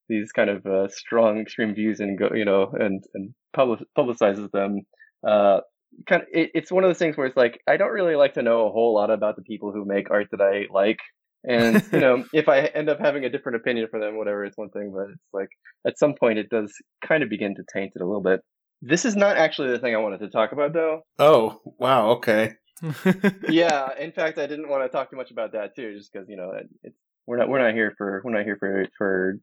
these 0.08 0.32
kind 0.32 0.50
of 0.50 0.66
uh, 0.66 0.88
strong 0.90 1.40
extreme 1.40 1.76
views 1.76 2.00
and 2.00 2.18
go 2.18 2.30
you 2.34 2.46
know 2.46 2.72
and 2.80 3.04
and 3.14 3.34
public, 3.54 3.80
publicizes 3.98 4.50
them. 4.52 4.82
Uh, 5.26 5.60
kind 6.08 6.24
of 6.24 6.28
it, 6.32 6.52
it's 6.54 6.72
one 6.72 6.84
of 6.84 6.90
those 6.90 6.98
things 6.98 7.16
where 7.16 7.28
it's 7.28 7.38
like 7.38 7.62
I 7.68 7.78
don't 7.78 7.92
really 7.92 8.16
like 8.16 8.34
to 8.36 8.42
know 8.42 8.68
a 8.68 8.72
whole 8.72 8.94
lot 8.94 9.12
about 9.12 9.36
the 9.36 9.44
people 9.44 9.72
who 9.72 9.86
make 9.86 10.12
art 10.12 10.28
that 10.32 10.42
I 10.42 10.66
like. 10.74 11.00
And 11.48 11.84
you 11.94 12.00
know, 12.00 12.26
if 12.34 12.48
I 12.50 12.62
end 12.66 12.90
up 12.90 13.00
having 13.00 13.26
a 13.26 13.30
different 13.30 13.56
opinion 13.58 13.88
for 13.90 14.00
them, 14.00 14.18
whatever, 14.18 14.46
it's 14.46 14.58
one 14.58 14.70
thing. 14.70 14.92
But 14.96 15.10
it's 15.12 15.20
like 15.34 15.50
at 15.88 15.98
some 16.00 16.14
point, 16.20 16.40
it 16.40 16.50
does 16.50 16.74
kind 17.06 17.24
of 17.24 17.30
begin 17.30 17.56
to 17.56 17.64
taint 17.74 17.94
it 17.96 18.02
a 18.02 18.06
little 18.06 18.22
bit. 18.22 18.42
This 18.82 19.06
is 19.06 19.16
not 19.16 19.38
actually 19.38 19.70
the 19.72 19.80
thing 19.80 19.94
I 19.94 20.00
wanted 20.00 20.20
to 20.22 20.30
talk 20.30 20.52
about, 20.54 20.74
though. 20.74 21.02
Oh, 21.18 21.60
wow. 21.80 22.12
Okay. 22.12 22.54
yeah, 23.50 23.90
in 24.00 24.12
fact, 24.14 24.38
I 24.38 24.48
didn't 24.48 24.70
want 24.70 24.84
to 24.84 24.90
talk 24.90 25.10
too 25.10 25.18
much 25.18 25.32
about 25.32 25.52
that 25.52 25.76
too, 25.76 25.98
just 25.98 26.14
because 26.14 26.30
you 26.30 26.38
know 26.38 26.52
it- 26.52 26.70
it's 26.84 26.98
we're 27.28 27.38
not 27.38 27.50
we're 27.50 27.62
not 27.62 27.74
here 27.74 27.94
for 27.98 28.22
we're 28.24 28.32
not 28.32 28.44
here 28.46 28.58
for 28.58 28.86
for 28.98 29.36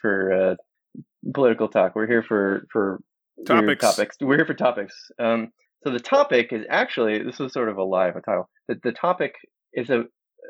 for 0.00 0.32
uh, 0.32 0.54
political 1.32 1.68
talk. 1.68 1.94
We're 1.94 2.06
here 2.08 2.22
for 2.22 2.66
for 2.72 3.00
Topics. 3.46 3.80
topics. 3.80 4.16
We're 4.20 4.36
here 4.36 4.44
for 4.44 4.52
topics. 4.54 4.94
Um, 5.18 5.48
so 5.82 5.90
the 5.92 6.00
topic 6.00 6.52
is 6.52 6.66
actually 6.68 7.22
this 7.22 7.38
was 7.38 7.52
sort 7.54 7.68
of 7.70 7.78
a 7.78 7.84
live 7.84 8.14
title. 8.26 8.50
The 8.68 8.78
the 8.82 8.92
topic 8.92 9.34
is 9.72 9.88
a 9.88 10.04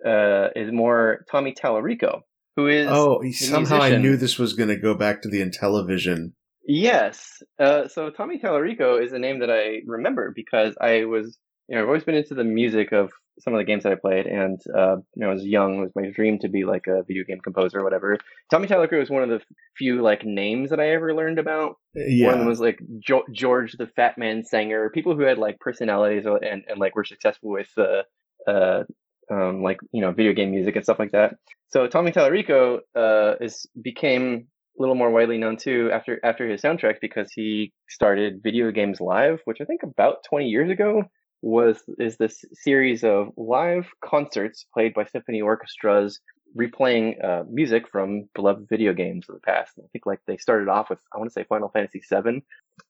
uh, 0.07 0.48
is 0.57 0.72
more 0.72 1.24
Tommy 1.30 1.53
Tallarico, 1.53 2.20
who 2.57 2.66
is 2.66 2.88
Oh, 2.90 3.22
somehow 3.32 3.80
I 3.80 3.96
knew 3.96 4.16
this 4.16 4.38
was 4.38 4.55
going 4.55 4.68
to 4.68 4.76
go 4.76 4.94
back 4.94 5.22
to 5.22 5.28
the 5.28 5.40
Intellivision. 5.40 6.32
Yes. 6.66 7.42
Uh, 7.59 7.88
so 7.88 8.11
Tommy 8.11 8.38
Tallarico 8.38 9.03
is 9.03 9.12
a 9.12 9.18
name 9.18 9.40
that 9.40 9.51
I 9.51 9.80
remember 9.86 10.32
because 10.34 10.76
I 10.80 11.05
was, 11.05 11.38
you 11.68 11.76
know, 11.76 11.82
I've 11.82 11.88
always 11.88 12.05
been 12.05 12.14
into 12.14 12.34
the 12.34 12.44
music 12.44 12.92
of 12.92 13.11
some 13.40 13.55
of 13.55 13.59
the 13.59 13.64
games 13.64 13.84
that 13.84 13.92
I 13.92 13.96
played, 13.96 14.26
and 14.26 14.61
uh, 14.76 14.96
you 15.14 15.22
know, 15.22 15.30
I 15.30 15.34
was 15.34 15.44
young. 15.44 15.78
It 15.78 15.80
was 15.80 15.92
my 15.96 16.11
dream 16.11 16.38
to 16.40 16.48
be 16.48 16.64
like 16.64 16.86
a 16.86 17.03
video 17.03 17.24
game 17.26 17.40
composer 17.40 17.80
or 17.80 17.84
whatever. 17.84 18.18
Tommy 18.51 18.68
Tallarico 18.68 18.98
was 18.98 19.11
one 19.11 19.22
of 19.22 19.30
the 19.30 19.40
few 19.76 20.03
like 20.03 20.24
names 20.24 20.70
that 20.70 20.80
I 20.80 20.90
ever 20.90 21.14
learned 21.14 21.38
about. 21.38 21.76
Yeah. 21.94 22.26
One 22.26 22.34
of 22.34 22.40
them 22.40 22.48
was 22.48 22.61
like 22.61 22.78
jo- 22.98 23.24
George 23.32 23.72
the 23.72 23.86
Fat 23.86 24.18
Man 24.18 24.44
Sanger, 24.44 24.90
people 24.90 25.16
who 25.16 25.22
had 25.22 25.38
like 25.38 25.59
personalities 25.59 26.26
and 26.26 26.64
and 26.68 26.78
like 26.78 26.94
were 26.94 27.05
successful 27.05 27.51
with 27.51 27.70
uh, 27.78 28.03
uh, 28.51 28.84
um, 29.31 29.62
like 29.62 29.78
you 29.93 30.01
know 30.01 30.12
video 30.12 30.33
game 30.33 30.51
music 30.51 30.76
and 30.76 30.85
stuff 30.85 30.99
like 30.99 31.12
that. 31.12 31.35
So 31.68 31.87
Tommy 31.87 32.12
Tallarico 32.12 32.81
uh, 32.95 33.35
is 33.41 33.66
became 33.81 34.47
a 34.78 34.83
little 34.83 34.95
more 34.95 35.11
widely 35.11 35.39
known 35.39 35.57
too 35.57 35.91
after 35.93 36.18
after 36.24 36.49
his 36.49 36.62
soundtrack 36.62 36.97
because 37.01 37.31
he 37.33 37.72
started 37.89 38.43
Video 38.43 38.70
Games 38.70 39.01
Live, 39.01 39.41
which 39.45 39.61
I 39.61 39.64
think 39.64 39.83
about 39.83 40.24
20 40.28 40.47
years 40.47 40.70
ago 40.70 41.05
was 41.43 41.78
is 41.99 42.16
this 42.16 42.45
series 42.53 43.03
of 43.05 43.28
live 43.37 43.87
concerts 44.05 44.66
played 44.74 44.95
by 44.95 45.05
symphony 45.05 45.41
orchestras 45.41 46.20
replaying 46.59 47.22
uh, 47.24 47.45
music 47.49 47.85
from 47.91 48.28
beloved 48.35 48.66
video 48.68 48.93
games 48.93 49.26
of 49.28 49.37
the 49.37 49.41
past. 49.41 49.72
I 49.78 49.87
think 49.93 50.07
like 50.07 50.20
they 50.26 50.37
started 50.37 50.68
off 50.68 50.91
with 50.91 50.99
I 51.14 51.18
want 51.18 51.31
to 51.31 51.33
say 51.33 51.45
Final 51.45 51.70
Fantasy 51.70 52.01
VII. 52.01 52.43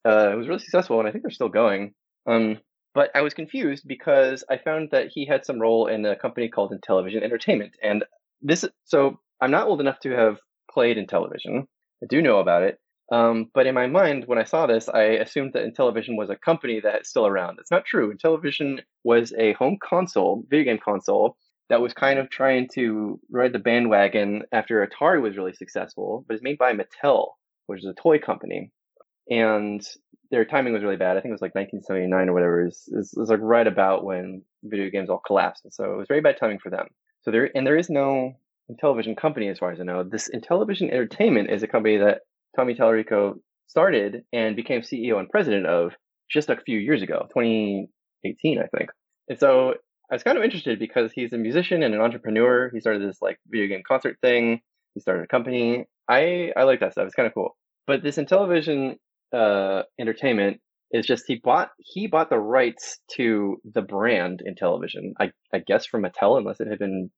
Uh, 0.05 0.31
it 0.31 0.35
was 0.35 0.47
really 0.47 0.59
successful, 0.59 0.99
and 0.99 1.07
I 1.07 1.11
think 1.11 1.23
they're 1.23 1.31
still 1.31 1.49
going. 1.49 1.93
Um, 2.25 2.59
but 2.93 3.09
I 3.15 3.21
was 3.21 3.33
confused 3.33 3.83
because 3.87 4.43
I 4.49 4.57
found 4.57 4.89
that 4.91 5.07
he 5.13 5.25
had 5.25 5.45
some 5.45 5.59
role 5.59 5.87
in 5.87 6.05
a 6.05 6.15
company 6.15 6.49
called 6.49 6.73
Intellivision 6.73 7.23
Entertainment, 7.23 7.73
and 7.81 8.03
this. 8.41 8.65
So 8.85 9.19
I'm 9.41 9.51
not 9.51 9.67
old 9.67 9.81
enough 9.81 9.99
to 10.01 10.11
have 10.11 10.37
played 10.71 10.97
Intellivision. 10.97 11.63
I 12.03 12.07
do 12.09 12.21
know 12.21 12.39
about 12.39 12.63
it, 12.63 12.79
um, 13.11 13.51
but 13.53 13.67
in 13.67 13.75
my 13.75 13.87
mind, 13.87 14.23
when 14.25 14.37
I 14.37 14.45
saw 14.45 14.65
this, 14.65 14.87
I 14.87 15.03
assumed 15.03 15.51
that 15.53 15.65
Intellivision 15.65 16.15
was 16.17 16.29
a 16.29 16.37
company 16.37 16.79
that 16.79 17.01
is 17.01 17.09
still 17.09 17.27
around. 17.27 17.57
It's 17.59 17.71
not 17.71 17.85
true. 17.85 18.13
Intellivision 18.13 18.79
was 19.03 19.33
a 19.37 19.53
home 19.53 19.77
console, 19.83 20.43
video 20.49 20.71
game 20.71 20.79
console 20.83 21.35
that 21.69 21.81
was 21.81 21.93
kind 21.93 22.19
of 22.19 22.29
trying 22.29 22.69
to 22.73 23.19
ride 23.29 23.53
the 23.53 23.59
bandwagon 23.59 24.43
after 24.51 24.85
Atari 24.85 25.21
was 25.21 25.37
really 25.37 25.53
successful, 25.53 26.23
but 26.27 26.35
it's 26.35 26.43
made 26.43 26.57
by 26.57 26.73
Mattel, 26.73 27.29
which 27.67 27.79
is 27.79 27.85
a 27.85 28.01
toy 28.01 28.17
company. 28.17 28.71
And 29.29 29.85
their 30.31 30.45
timing 30.45 30.73
was 30.73 30.83
really 30.83 30.97
bad. 30.97 31.17
I 31.17 31.21
think 31.21 31.31
it 31.31 31.39
was 31.39 31.41
like 31.41 31.55
1979 31.55 32.29
or 32.29 32.33
whatever. 32.33 32.61
It 32.61 32.75
was 32.91 33.29
like 33.29 33.39
right 33.41 33.67
about 33.67 34.03
when 34.03 34.43
video 34.63 34.89
games 34.89 35.09
all 35.09 35.21
collapsed. 35.25 35.65
And 35.65 35.73
so 35.73 35.93
it 35.93 35.97
was 35.97 36.07
very 36.07 36.21
bad 36.21 36.37
timing 36.39 36.59
for 36.59 36.69
them. 36.69 36.87
So 37.23 37.31
there, 37.31 37.49
and 37.53 37.67
there 37.67 37.77
is 37.77 37.89
no 37.89 38.33
Intellivision 38.71 39.17
company 39.17 39.49
as 39.49 39.59
far 39.59 39.71
as 39.71 39.79
I 39.79 39.83
know. 39.83 40.03
This 40.03 40.29
Intellivision 40.33 40.89
Entertainment 40.89 41.51
is 41.51 41.63
a 41.63 41.67
company 41.67 41.97
that 41.97 42.21
Tommy 42.55 42.73
Tallarico 42.73 43.35
started 43.67 44.23
and 44.31 44.55
became 44.55 44.81
CEO 44.81 45.19
and 45.19 45.29
president 45.29 45.65
of 45.65 45.93
just 46.29 46.49
a 46.49 46.57
few 46.65 46.77
years 46.79 47.01
ago, 47.01 47.27
2018, 47.33 48.59
I 48.59 48.67
think. 48.75 48.89
And 49.27 49.39
so 49.39 49.75
I 50.09 50.15
was 50.15 50.23
kind 50.23 50.37
of 50.37 50.43
interested 50.43 50.79
because 50.79 51.11
he's 51.13 51.33
a 51.33 51.37
musician 51.37 51.83
and 51.83 51.93
an 51.93 52.01
entrepreneur. 52.01 52.69
He 52.73 52.79
started 52.79 53.01
this 53.01 53.21
like 53.21 53.37
video 53.47 53.67
game 53.67 53.83
concert 53.87 54.17
thing. 54.21 54.61
He 54.93 54.99
started 54.99 55.23
a 55.23 55.27
company. 55.27 55.85
I 56.09 56.51
I 56.55 56.63
like 56.63 56.81
that 56.81 56.93
stuff. 56.93 57.05
It's 57.05 57.15
kind 57.15 57.27
of 57.27 57.33
cool. 57.33 57.55
But 57.87 58.03
this 58.03 58.17
Intellivision 58.17 58.97
uh, 59.33 59.83
Entertainment 59.99 60.59
is 60.91 61.05
just 61.05 61.23
he 61.27 61.35
bought 61.35 61.69
he 61.77 62.07
bought 62.07 62.29
the 62.29 62.39
rights 62.39 62.99
to 63.15 63.57
the 63.73 63.81
brand 63.81 64.43
Intellivision. 64.47 65.13
I 65.19 65.31
I 65.53 65.59
guess 65.59 65.85
from 65.85 66.03
Mattel, 66.03 66.37
unless 66.37 66.59
it 66.59 66.67
had 66.67 66.79
been 66.79 67.09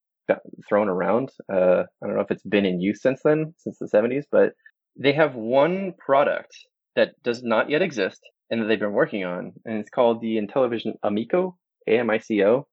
thrown 0.67 0.89
around. 0.89 1.29
Uh, 1.51 1.83
I 2.01 2.05
don't 2.07 2.15
know 2.15 2.21
if 2.21 2.31
it's 2.31 2.43
been 2.43 2.65
in 2.65 2.81
use 2.81 3.01
since 3.01 3.21
then, 3.23 3.53
since 3.57 3.77
the 3.79 3.89
70s. 3.93 4.23
But 4.31 4.53
they 4.99 5.13
have 5.13 5.35
one 5.35 5.93
product 5.97 6.55
that 6.95 7.11
does 7.23 7.43
not 7.43 7.69
yet 7.69 7.81
exist 7.81 8.19
and 8.49 8.61
that 8.61 8.67
they've 8.67 8.79
been 8.79 8.93
working 8.93 9.23
on, 9.23 9.53
and 9.65 9.79
it's 9.79 9.89
called 9.89 10.21
the 10.21 10.37
Intellivision 10.37 10.93
Amico, 11.01 11.57
A 11.87 11.97
M 11.97 12.09
I 12.09 12.19
C 12.19 12.43
O. 12.43 12.67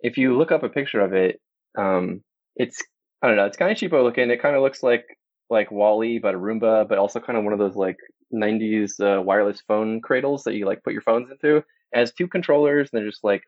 If 0.00 0.16
you 0.16 0.36
look 0.36 0.52
up 0.52 0.62
a 0.62 0.68
picture 0.68 1.00
of 1.00 1.12
it, 1.12 1.40
um, 1.76 2.22
it's 2.56 2.82
I 3.22 3.26
don't 3.26 3.36
know, 3.36 3.46
it's 3.46 3.56
kind 3.56 3.70
of 3.70 3.76
cheapo 3.76 4.02
looking. 4.02 4.30
It 4.30 4.40
kind 4.40 4.56
of 4.56 4.62
looks 4.62 4.82
like 4.82 5.04
like 5.50 5.70
WALL-E, 5.70 6.18
but 6.18 6.34
a 6.34 6.38
Roomba, 6.38 6.88
but 6.88 6.98
also 6.98 7.20
kind 7.20 7.38
of 7.38 7.44
one 7.44 7.52
of 7.52 7.58
those 7.58 7.74
like 7.74 7.96
90s 8.34 9.00
uh, 9.00 9.22
wireless 9.22 9.62
phone 9.66 10.00
cradles 10.00 10.44
that 10.44 10.54
you 10.54 10.66
like 10.66 10.82
put 10.82 10.92
your 10.92 11.02
phones 11.02 11.30
into. 11.30 11.56
It 11.56 11.64
has 11.94 12.12
two 12.12 12.28
controllers, 12.28 12.88
and 12.92 12.98
they're 13.00 13.10
just 13.10 13.24
like 13.24 13.42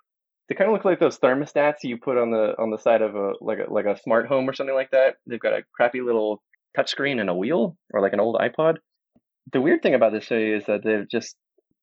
they 0.49 0.55
kind 0.55 0.69
of 0.69 0.75
look 0.75 0.85
like 0.85 0.99
those 0.99 1.19
thermostats 1.19 1.85
you 1.85 1.97
put 1.97 2.19
on 2.19 2.31
the 2.31 2.55
on 2.59 2.71
the 2.71 2.79
side 2.79 3.03
of 3.03 3.15
a 3.15 3.33
like 3.41 3.59
a 3.67 3.73
like 3.73 3.87
a 3.87 4.01
smart 4.01 4.27
home 4.27 4.49
or 4.49 4.53
something 4.53 4.75
like 4.75 4.91
that. 4.91 5.17
They've 5.27 5.41
got 5.41 5.53
a 5.53 5.65
crappy 5.73 6.01
little 6.01 6.43
touchscreen 6.77 7.21
and 7.21 7.31
a 7.31 7.35
wheel, 7.35 7.77
or 7.93 8.01
like 8.01 8.13
an 8.13 8.21
old 8.21 8.37
iPod. 8.37 8.79
The 9.53 9.61
weird 9.61 9.83
thing 9.83 9.95
about 9.95 10.13
this 10.13 10.25
show 10.25 10.37
is 10.37 10.65
that 10.67 10.83
they've 10.85 11.09
just 11.09 11.37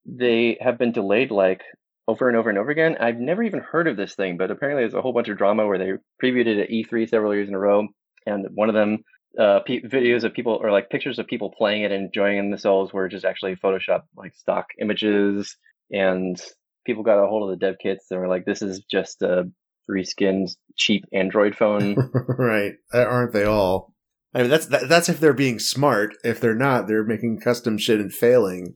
they 0.06 0.58
have 0.62 0.78
been 0.78 0.92
delayed 0.92 1.32
like 1.32 1.62
over 2.08 2.28
and 2.28 2.38
over 2.38 2.50
and 2.50 2.58
over 2.58 2.72
again. 2.72 2.98
I've 3.00 3.20
never 3.20 3.44
even 3.44 3.60
heard 3.60 3.88
of 3.88 3.98
this 3.98 4.16
thing, 4.16 4.38
but 4.38 4.52
apparently 4.52 4.84
there's 4.84 4.94
a 4.94 5.02
whole 5.02 5.14
bunch 5.14 5.28
of 5.28 5.38
drama 5.38 5.68
where 5.68 5.78
they 5.78 5.92
previewed 6.24 6.48
it 6.48 6.60
at 6.60 6.70
E3 6.70 7.10
several 7.10 7.34
years 7.34 7.50
in 7.50 7.56
a 7.56 7.60
row, 7.60 7.88
and 8.26 8.48
one 8.54 8.70
of 8.70 8.76
them 8.76 9.04
uh, 9.40 9.60
pe- 9.66 9.82
videos 9.82 10.24
of 10.24 10.34
people 10.34 10.60
or 10.62 10.72
like 10.72 10.90
pictures 10.90 11.20
of 11.20 11.28
people 11.28 11.54
playing 11.56 11.84
it 11.84 11.92
and 11.92 12.06
enjoying 12.06 12.50
themselves 12.50 12.94
were 12.94 13.08
just 13.08 13.26
actually 13.26 13.56
Photoshop 13.56 14.02
like 14.16 14.36
stock 14.36 14.68
images, 14.82 15.56
and 15.92 16.42
people 16.86 17.04
got 17.04 17.24
a 17.24 17.28
hold 17.28 17.50
of 17.50 17.60
the 17.60 17.66
dev 17.66 17.76
kits 17.82 18.06
and 18.10 18.20
were 18.20 18.28
like, 18.28 18.46
"This 18.46 18.62
is 18.62 18.84
just 18.90 19.22
a 19.22 19.46
reskinned 19.90 20.50
cheap 20.76 21.06
Android 21.14 21.56
phone." 21.56 21.96
right. 22.38 22.74
Aren't 22.94 23.34
they 23.34 23.46
all? 23.46 23.94
I 24.34 24.42
mean, 24.42 24.50
that's 24.50 24.68
that, 24.68 24.90
that's 24.90 25.10
if 25.10 25.20
they're 25.20 25.34
being 25.34 25.60
smart. 25.60 26.14
If 26.24 26.40
they're 26.40 26.56
not, 26.56 26.88
they're 26.88 27.04
making 27.04 27.40
custom 27.40 27.78
shit 27.78 28.00
and 28.00 28.14
failing. 28.14 28.76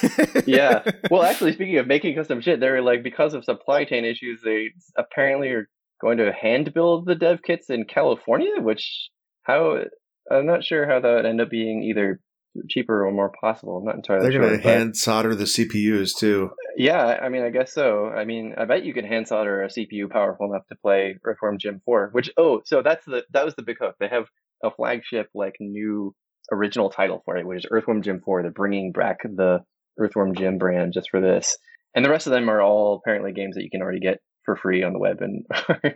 yeah. 0.46 0.84
Well, 1.10 1.22
actually, 1.22 1.52
speaking 1.52 1.78
of 1.78 1.86
making 1.86 2.14
custom 2.14 2.40
shit, 2.40 2.60
they're 2.60 2.82
like 2.82 3.02
because 3.02 3.34
of 3.34 3.44
supply 3.44 3.84
chain 3.84 4.04
issues, 4.04 4.40
they 4.44 4.70
apparently 4.96 5.48
are 5.48 5.68
going 6.00 6.18
to 6.18 6.32
hand 6.32 6.72
build 6.72 7.06
the 7.06 7.14
dev 7.14 7.40
kits 7.42 7.68
in 7.68 7.84
California. 7.84 8.60
Which 8.60 9.10
how 9.42 9.84
I'm 10.30 10.46
not 10.46 10.64
sure 10.64 10.86
how 10.86 11.00
that 11.00 11.14
would 11.14 11.26
end 11.26 11.40
up 11.40 11.50
being 11.50 11.82
either 11.82 12.20
cheaper 12.68 13.06
or 13.06 13.12
more 13.12 13.32
possible. 13.40 13.78
I'm 13.78 13.84
not 13.84 13.96
entirely 13.96 14.24
They're 14.24 14.32
sure. 14.32 14.48
going 14.48 14.60
to 14.60 14.68
hand 14.68 14.96
solder 14.96 15.34
the 15.34 15.44
CPUs 15.44 16.16
too. 16.16 16.50
Yeah, 16.76 17.18
I 17.22 17.28
mean, 17.28 17.42
I 17.42 17.50
guess 17.50 17.72
so. 17.72 18.06
I 18.06 18.24
mean, 18.24 18.54
I 18.56 18.64
bet 18.64 18.84
you 18.84 18.94
can 18.94 19.04
hand 19.04 19.28
solder 19.28 19.62
a 19.62 19.68
CPU 19.68 20.10
powerful 20.10 20.50
enough 20.50 20.66
to 20.68 20.76
play 20.76 21.18
Earthworm 21.24 21.58
Jim 21.58 21.80
4. 21.84 22.10
Which 22.12 22.30
oh, 22.36 22.62
so 22.64 22.82
that's 22.82 23.04
the 23.04 23.24
that 23.32 23.44
was 23.44 23.54
the 23.54 23.62
big 23.62 23.78
hook. 23.80 23.96
They 24.00 24.08
have 24.08 24.26
a 24.62 24.70
flagship 24.70 25.28
like 25.34 25.56
new 25.60 26.14
original 26.50 26.90
title 26.90 27.22
for 27.24 27.36
it, 27.36 27.46
which 27.46 27.58
is 27.58 27.66
Earthworm 27.70 28.02
Jim 28.02 28.20
4. 28.24 28.42
They're 28.42 28.50
bringing 28.50 28.92
back 28.92 29.18
the 29.22 29.60
Earthworm 29.98 30.34
Jim 30.34 30.58
brand 30.58 30.92
just 30.94 31.10
for 31.10 31.20
this, 31.20 31.56
and 31.94 32.04
the 32.04 32.10
rest 32.10 32.26
of 32.26 32.32
them 32.32 32.48
are 32.48 32.62
all 32.62 33.00
apparently 33.02 33.32
games 33.32 33.56
that 33.56 33.64
you 33.64 33.70
can 33.70 33.82
already 33.82 34.00
get 34.00 34.18
for 34.44 34.56
free 34.56 34.82
on 34.82 34.92
the 34.92 34.98
web 34.98 35.18
and 35.20 35.46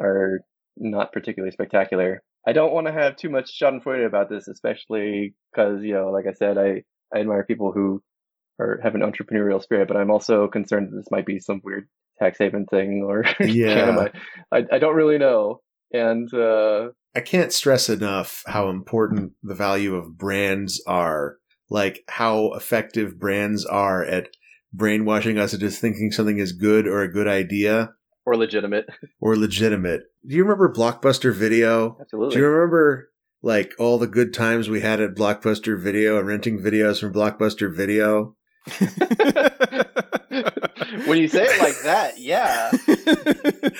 are 0.00 0.40
not 0.76 1.12
particularly 1.12 1.52
spectacular. 1.52 2.22
I 2.46 2.52
don't 2.52 2.72
want 2.72 2.86
to 2.86 2.92
have 2.92 3.16
too 3.16 3.28
much 3.30 3.58
schadenfreude 3.58 4.06
about 4.06 4.28
this, 4.30 4.48
especially 4.48 5.34
because 5.52 5.82
you 5.82 5.94
know, 5.94 6.10
like 6.10 6.26
I 6.26 6.32
said, 6.32 6.58
I 6.58 6.82
I 7.14 7.20
admire 7.20 7.44
people 7.44 7.72
who 7.72 8.02
or 8.58 8.80
have 8.82 8.94
an 8.94 9.02
entrepreneurial 9.02 9.62
spirit, 9.62 9.88
but 9.88 9.96
I'm 9.96 10.10
also 10.10 10.48
concerned 10.48 10.88
that 10.90 10.96
this 10.96 11.10
might 11.10 11.26
be 11.26 11.38
some 11.38 11.60
weird 11.62 11.88
tax 12.18 12.38
haven 12.38 12.66
thing 12.66 13.02
or 13.06 13.24
Yeah. 13.40 14.08
I, 14.50 14.64
I 14.72 14.78
don't 14.78 14.96
really 14.96 15.18
know. 15.18 15.60
And 15.92 16.32
uh, 16.32 16.88
I 17.14 17.20
can't 17.20 17.52
stress 17.52 17.88
enough 17.88 18.42
how 18.46 18.70
important 18.70 19.32
the 19.42 19.54
value 19.54 19.94
of 19.94 20.16
brands 20.16 20.82
are. 20.86 21.36
like 21.68 22.02
how 22.08 22.52
effective 22.54 23.18
brands 23.18 23.64
are 23.66 24.04
at 24.04 24.28
brainwashing 24.72 25.38
us 25.38 25.52
into 25.54 25.70
thinking 25.70 26.10
something 26.12 26.38
is 26.38 26.52
good 26.52 26.86
or 26.86 27.02
a 27.02 27.12
good 27.12 27.28
idea 27.28 27.90
Or 28.26 28.36
legitimate. 28.36 28.88
or 29.20 29.36
legitimate. 29.36 30.02
Do 30.26 30.34
you 30.34 30.42
remember 30.42 30.72
Blockbuster 30.72 31.32
Video? 31.32 31.96
Absolutely. 32.00 32.34
Do 32.34 32.40
you 32.40 32.48
remember 32.48 33.10
like 33.40 33.72
all 33.78 33.98
the 33.98 34.08
good 34.08 34.34
times 34.34 34.68
we 34.68 34.80
had 34.80 35.00
at 35.00 35.14
Blockbuster 35.14 35.80
Video 35.80 36.18
and 36.18 36.26
renting 36.26 36.58
videos 36.58 37.00
from 37.00 37.12
Blockbuster 37.12 37.74
Video? 37.74 38.34
when 41.06 41.18
you 41.18 41.28
say 41.28 41.44
it 41.44 41.60
like 41.60 41.80
that, 41.84 42.18
yeah. 42.18 42.72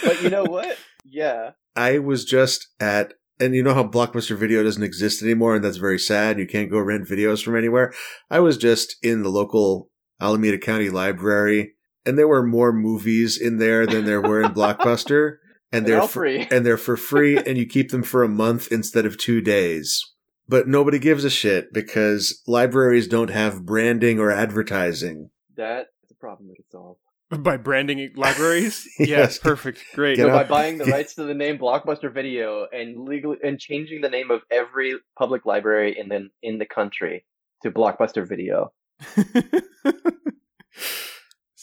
But 0.04 0.22
you 0.22 0.30
know 0.30 0.44
what? 0.44 0.78
Yeah. 1.04 1.52
I 1.74 1.98
was 1.98 2.24
just 2.24 2.68
at, 2.78 3.14
and 3.40 3.54
you 3.54 3.62
know 3.62 3.74
how 3.74 3.84
Blockbuster 3.84 4.36
Video 4.36 4.62
doesn't 4.62 4.82
exist 4.82 5.22
anymore, 5.22 5.56
and 5.56 5.64
that's 5.64 5.78
very 5.78 5.98
sad. 5.98 6.38
You 6.38 6.46
can't 6.46 6.70
go 6.70 6.78
rent 6.78 7.08
videos 7.08 7.42
from 7.42 7.56
anywhere. 7.56 7.92
I 8.30 8.40
was 8.40 8.56
just 8.56 8.96
in 9.02 9.22
the 9.22 9.28
local 9.28 9.90
Alameda 10.20 10.58
County 10.58 10.88
Library, 10.88 11.74
and 12.06 12.16
there 12.18 12.28
were 12.28 12.42
more 12.46 12.72
movies 12.72 13.38
in 13.40 13.58
there 13.58 13.86
than 13.86 14.04
there 14.04 14.20
were 14.22 14.40
in 14.42 14.52
Blockbuster, 14.54 15.36
and 15.72 15.80
And 15.80 15.86
they're 15.86 16.00
all 16.00 16.08
fr- 16.08 16.20
free. 16.20 16.46
and 16.50 16.64
they're 16.64 16.76
for 16.78 16.96
free, 16.96 17.36
and 17.36 17.58
you 17.58 17.66
keep 17.66 17.90
them 17.90 18.02
for 18.02 18.22
a 18.22 18.28
month 18.28 18.70
instead 18.72 19.04
of 19.04 19.18
two 19.18 19.40
days. 19.40 20.02
But 20.48 20.68
nobody 20.68 20.98
gives 21.00 21.24
a 21.24 21.30
shit 21.30 21.72
because 21.72 22.40
libraries 22.46 23.08
don't 23.08 23.30
have 23.30 23.66
branding 23.66 24.20
or 24.20 24.30
advertising. 24.30 25.30
That's 25.56 25.88
a 26.10 26.14
problem 26.14 26.48
we 26.48 26.54
can 26.54 26.64
solve. 26.70 26.96
By 27.30 27.56
branding 27.56 28.12
libraries? 28.14 28.86
Yes. 29.00 29.08
yes, 29.08 29.38
perfect. 29.38 29.82
Great. 29.94 30.16
Get 30.16 30.26
So 30.26 30.32
by 30.32 30.44
buying 30.44 30.78
the 30.78 30.84
rights 30.84 31.16
to 31.16 31.24
the 31.24 31.34
name 31.34 31.58
Blockbuster 31.58 32.12
Video 32.14 32.68
and 32.72 33.04
legally 33.04 33.38
and 33.42 33.58
changing 33.58 34.00
the 34.00 34.08
name 34.08 34.30
of 34.30 34.42
every 34.52 34.94
public 35.18 35.44
library 35.44 35.98
in 35.98 36.08
the 36.08 36.28
in 36.44 36.58
the 36.58 36.66
country 36.66 37.24
to 37.64 37.72
Blockbuster 37.72 38.24
Video. 38.28 38.72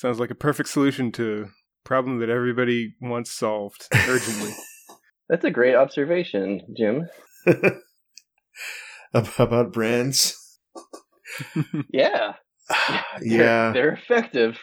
Sounds 0.03 0.19
like 0.19 0.31
a 0.31 0.35
perfect 0.35 0.67
solution 0.67 1.13
to 1.13 1.45
a 1.47 1.87
problem 1.87 2.19
that 2.19 2.29
everybody 2.29 2.93
wants 2.99 3.31
solved 3.31 3.87
urgently. 4.09 4.51
That's 5.29 5.45
a 5.45 5.49
great 5.49 5.75
observation, 5.75 6.59
Jim. 6.77 7.07
About 9.13 9.71
brands. 9.71 10.59
Yeah. 11.89 12.33
yeah. 13.21 13.71
They're, 13.71 13.73
they're 13.73 13.93
effective. 13.93 14.59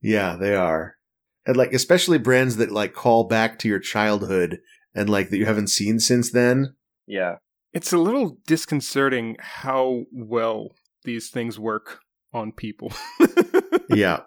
Yeah, 0.00 0.36
they 0.36 0.54
are. 0.54 0.94
And 1.44 1.56
like 1.56 1.72
especially 1.72 2.18
brands 2.18 2.58
that 2.58 2.70
like 2.70 2.94
call 2.94 3.24
back 3.24 3.58
to 3.58 3.68
your 3.68 3.80
childhood 3.80 4.60
and 4.94 5.10
like 5.10 5.30
that 5.30 5.38
you 5.38 5.46
haven't 5.46 5.66
seen 5.66 5.98
since 5.98 6.30
then. 6.30 6.76
Yeah. 7.08 7.38
it's 7.72 7.92
a 7.92 7.98
little 7.98 8.38
disconcerting 8.46 9.34
how 9.40 10.04
well 10.12 10.68
these 11.02 11.28
things 11.28 11.58
work 11.58 11.98
on 12.32 12.52
people. 12.52 12.92
Yeah. 13.90 14.20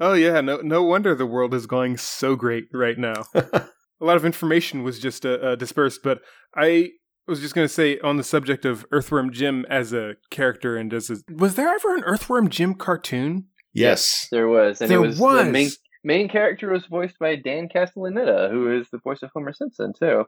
oh 0.00 0.12
yeah, 0.14 0.40
no 0.40 0.58
no 0.58 0.82
wonder 0.82 1.14
the 1.14 1.26
world 1.26 1.54
is 1.54 1.66
going 1.66 1.96
so 1.96 2.36
great 2.36 2.64
right 2.72 2.98
now. 2.98 3.24
a 3.34 3.68
lot 4.00 4.16
of 4.16 4.24
information 4.24 4.82
was 4.82 4.98
just 4.98 5.24
uh, 5.24 5.30
uh, 5.34 5.54
dispersed, 5.56 6.00
but 6.02 6.20
I 6.54 6.90
was 7.26 7.40
just 7.40 7.54
going 7.54 7.66
to 7.66 7.72
say 7.72 7.98
on 8.00 8.16
the 8.16 8.24
subject 8.24 8.64
of 8.64 8.86
Earthworm 8.92 9.32
Jim 9.32 9.64
as 9.68 9.92
a 9.92 10.14
character 10.30 10.76
and 10.76 10.92
as 10.92 11.10
a 11.10 11.16
was 11.34 11.54
there 11.54 11.68
ever 11.68 11.94
an 11.94 12.04
Earthworm 12.04 12.48
Jim 12.50 12.74
cartoon? 12.74 13.46
yes. 13.72 14.28
There 14.30 14.48
was. 14.48 14.80
And 14.80 14.90
There 14.90 14.98
it 14.98 15.06
was, 15.06 15.18
was. 15.18 15.44
the 15.46 15.52
main 15.52 15.70
main 16.04 16.28
character 16.28 16.70
was 16.70 16.86
voiced 16.86 17.18
by 17.18 17.36
Dan 17.36 17.68
Castellaneta, 17.74 18.50
who 18.50 18.78
is 18.78 18.88
the 18.90 18.98
voice 18.98 19.22
of 19.22 19.30
Homer 19.34 19.52
Simpson 19.52 19.92
too. 19.98 20.24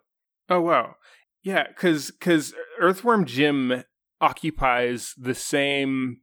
Oh 0.50 0.60
wow, 0.60 0.94
yeah, 1.42 1.68
because 1.68 2.10
because 2.10 2.54
Earthworm 2.80 3.24
Jim 3.26 3.84
occupies 4.20 5.14
the 5.16 5.34
same 5.34 6.18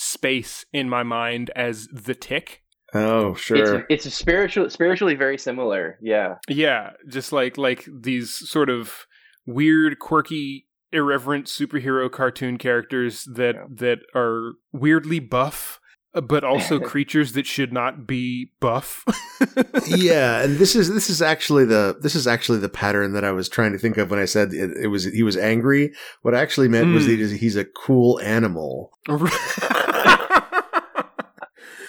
space 0.00 0.64
in 0.72 0.88
my 0.88 1.02
mind 1.02 1.50
as 1.56 1.88
the 1.92 2.14
Tick. 2.14 2.62
Oh, 2.94 3.34
sure. 3.34 3.84
It's 3.90 4.06
it's 4.06 4.14
spiritual 4.14 4.70
spiritually 4.70 5.14
very 5.14 5.36
similar. 5.36 5.98
Yeah. 6.00 6.36
Yeah, 6.48 6.90
just 7.08 7.32
like 7.32 7.58
like 7.58 7.84
these 7.92 8.34
sort 8.48 8.70
of 8.70 9.06
weird, 9.44 9.98
quirky, 9.98 10.66
irreverent 10.92 11.46
superhero 11.46 12.10
cartoon 12.10 12.56
characters 12.58 13.24
that 13.34 13.56
Yeah. 13.56 13.64
that 13.76 13.98
are 14.14 14.52
weirdly 14.72 15.18
buff, 15.20 15.80
uh, 16.14 16.22
but 16.22 16.44
also 16.44 16.78
creatures 16.92 17.32
that 17.32 17.44
should 17.46 17.72
not 17.74 18.06
be 18.06 18.52
buff. 18.60 19.04
yeah, 19.86 20.42
and 20.42 20.56
this 20.56 20.74
is 20.74 20.88
this 20.88 21.10
is 21.10 21.20
actually 21.20 21.66
the 21.66 21.98
this 22.00 22.14
is 22.14 22.26
actually 22.26 22.58
the 22.58 22.70
pattern 22.70 23.12
that 23.12 23.24
I 23.24 23.32
was 23.32 23.50
trying 23.50 23.72
to 23.72 23.78
think 23.78 23.98
of 23.98 24.10
when 24.10 24.18
I 24.20 24.24
said 24.24 24.54
it, 24.54 24.70
it 24.82 24.86
was 24.86 25.04
he 25.04 25.22
was 25.22 25.36
angry. 25.36 25.92
What 26.22 26.34
I 26.34 26.40
actually 26.40 26.68
meant 26.68 26.94
was 26.94 27.04
Mm. 27.04 27.08
that 27.08 27.18
he's, 27.18 27.32
he's 27.32 27.56
a 27.56 27.66
cool 27.66 28.18
animal. 28.20 28.92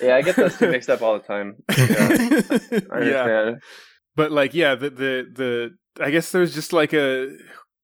Yeah, 0.01 0.15
I 0.15 0.21
get 0.21 0.35
those 0.35 0.57
two 0.57 0.69
mixed 0.69 0.89
up 0.89 1.01
all 1.01 1.19
the 1.19 1.25
time. 1.25 1.55
Yeah. 1.77 2.83
I 2.91 3.01
yeah. 3.01 3.51
but 4.15 4.31
like 4.31 4.53
yeah 4.53 4.75
the 4.75 4.89
the 4.89 5.25
the 5.33 6.03
i 6.03 6.09
guess 6.11 6.31
there's 6.31 6.53
just 6.53 6.73
like 6.73 6.93
a 6.93 7.29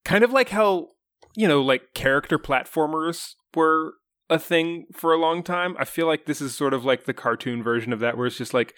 kind 0.04 0.24
of 0.24 0.32
like 0.32 0.50
how 0.50 0.88
you 1.36 1.48
know 1.48 1.62
like 1.62 1.94
character 1.94 2.38
platformers 2.38 3.34
were 3.56 3.94
a 4.30 4.40
thing 4.40 4.86
for 4.94 5.14
a 5.14 5.18
long 5.20 5.44
time 5.44 5.76
i 5.80 5.86
feel 5.86 6.08
like 6.08 6.26
this 6.26 6.42
is 6.42 6.56
sort 6.56 6.74
of 6.74 6.84
like 6.84 7.06
the 7.06 7.14
cartoon 7.14 7.64
version 7.64 7.94
of 7.94 8.00
that 8.00 8.18
where 8.18 8.28
it's 8.28 8.38
just 8.38 8.54
like 8.54 8.74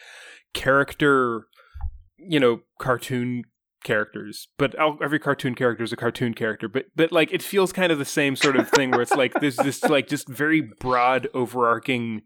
character 0.54 1.48
you 2.18 2.40
know 2.40 2.62
cartoon 2.80 3.44
characters 3.84 4.48
but 4.58 4.76
every 5.02 5.20
cartoon 5.20 5.56
character 5.56 5.84
is 5.84 5.94
a 5.94 5.98
cartoon 5.98 6.34
character 6.34 6.68
but 6.68 6.86
but 6.96 7.12
like 7.12 7.32
it 7.32 7.42
feels 7.42 7.72
kind 7.72 7.92
of 7.92 8.00
the 8.00 8.06
same 8.06 8.36
sort 8.36 8.56
of 8.56 8.70
thing 8.70 8.92
where 8.92 9.02
it's 9.02 9.14
like 9.14 9.34
there's 9.40 9.56
this 9.58 9.84
like 9.84 10.08
just 10.08 10.28
very 10.28 10.62
broad 10.80 11.28
overarching 11.34 12.22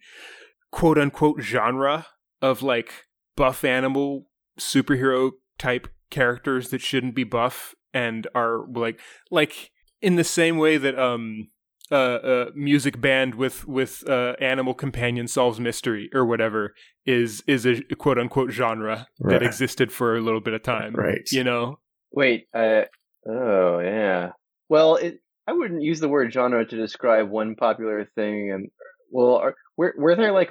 quote 0.72 0.98
unquote 0.98 1.42
genre 1.42 2.08
of 2.42 2.62
like 2.62 3.06
buff 3.36 3.64
animal 3.64 4.26
superhero 4.60 5.32
type 5.58 5.88
characters 6.10 6.70
that 6.70 6.82
shouldn't 6.82 7.16
be 7.16 7.24
buff 7.24 7.74
and 7.94 8.28
are 8.36 8.66
like 8.74 9.00
like 9.30 9.72
in 10.02 10.16
the 10.16 10.24
same 10.24 10.58
way 10.58 10.78
that 10.78 10.98
um 11.00 11.50
uh, 11.92 11.96
uh 11.96 12.46
music 12.56 13.00
band 13.02 13.36
with 13.36 13.68
with 13.68 14.04
uh 14.10 14.34
animal 14.40 14.74
companion 14.74 15.28
solves 15.28 15.60
mystery 15.60 16.10
or 16.14 16.26
whatever 16.26 16.74
is 17.06 17.44
is 17.48 17.66
a 17.66 17.82
quote 17.98 18.18
unquote 18.18 18.52
genre 18.52 19.08
Right. 19.20 19.40
that 19.40 19.44
existed 19.46 19.92
for 19.92 20.16
a 20.16 20.22
little 20.22 20.42
bit 20.42 20.54
of 20.54 20.64
time 20.64 20.94
Right. 20.96 21.28
you 21.32 21.44
know 21.44 21.80
Wait, 22.14 22.48
uh, 22.54 22.82
oh 23.26 23.80
yeah. 23.80 24.32
Well, 24.68 24.98
it, 24.98 25.20
I 25.48 25.54
wouldn't 25.54 25.82
use 25.82 26.02
the 26.02 26.10
word 26.10 26.34
genre 26.34 26.66
to 26.66 26.76
describe 26.76 27.30
one 27.30 27.56
popular 27.56 28.04
thing. 28.16 28.52
And 28.52 28.70
well, 29.12 29.36
are, 29.36 29.56
were 29.78 29.94
were 29.98 30.16
there 30.16 30.32
like 30.32 30.50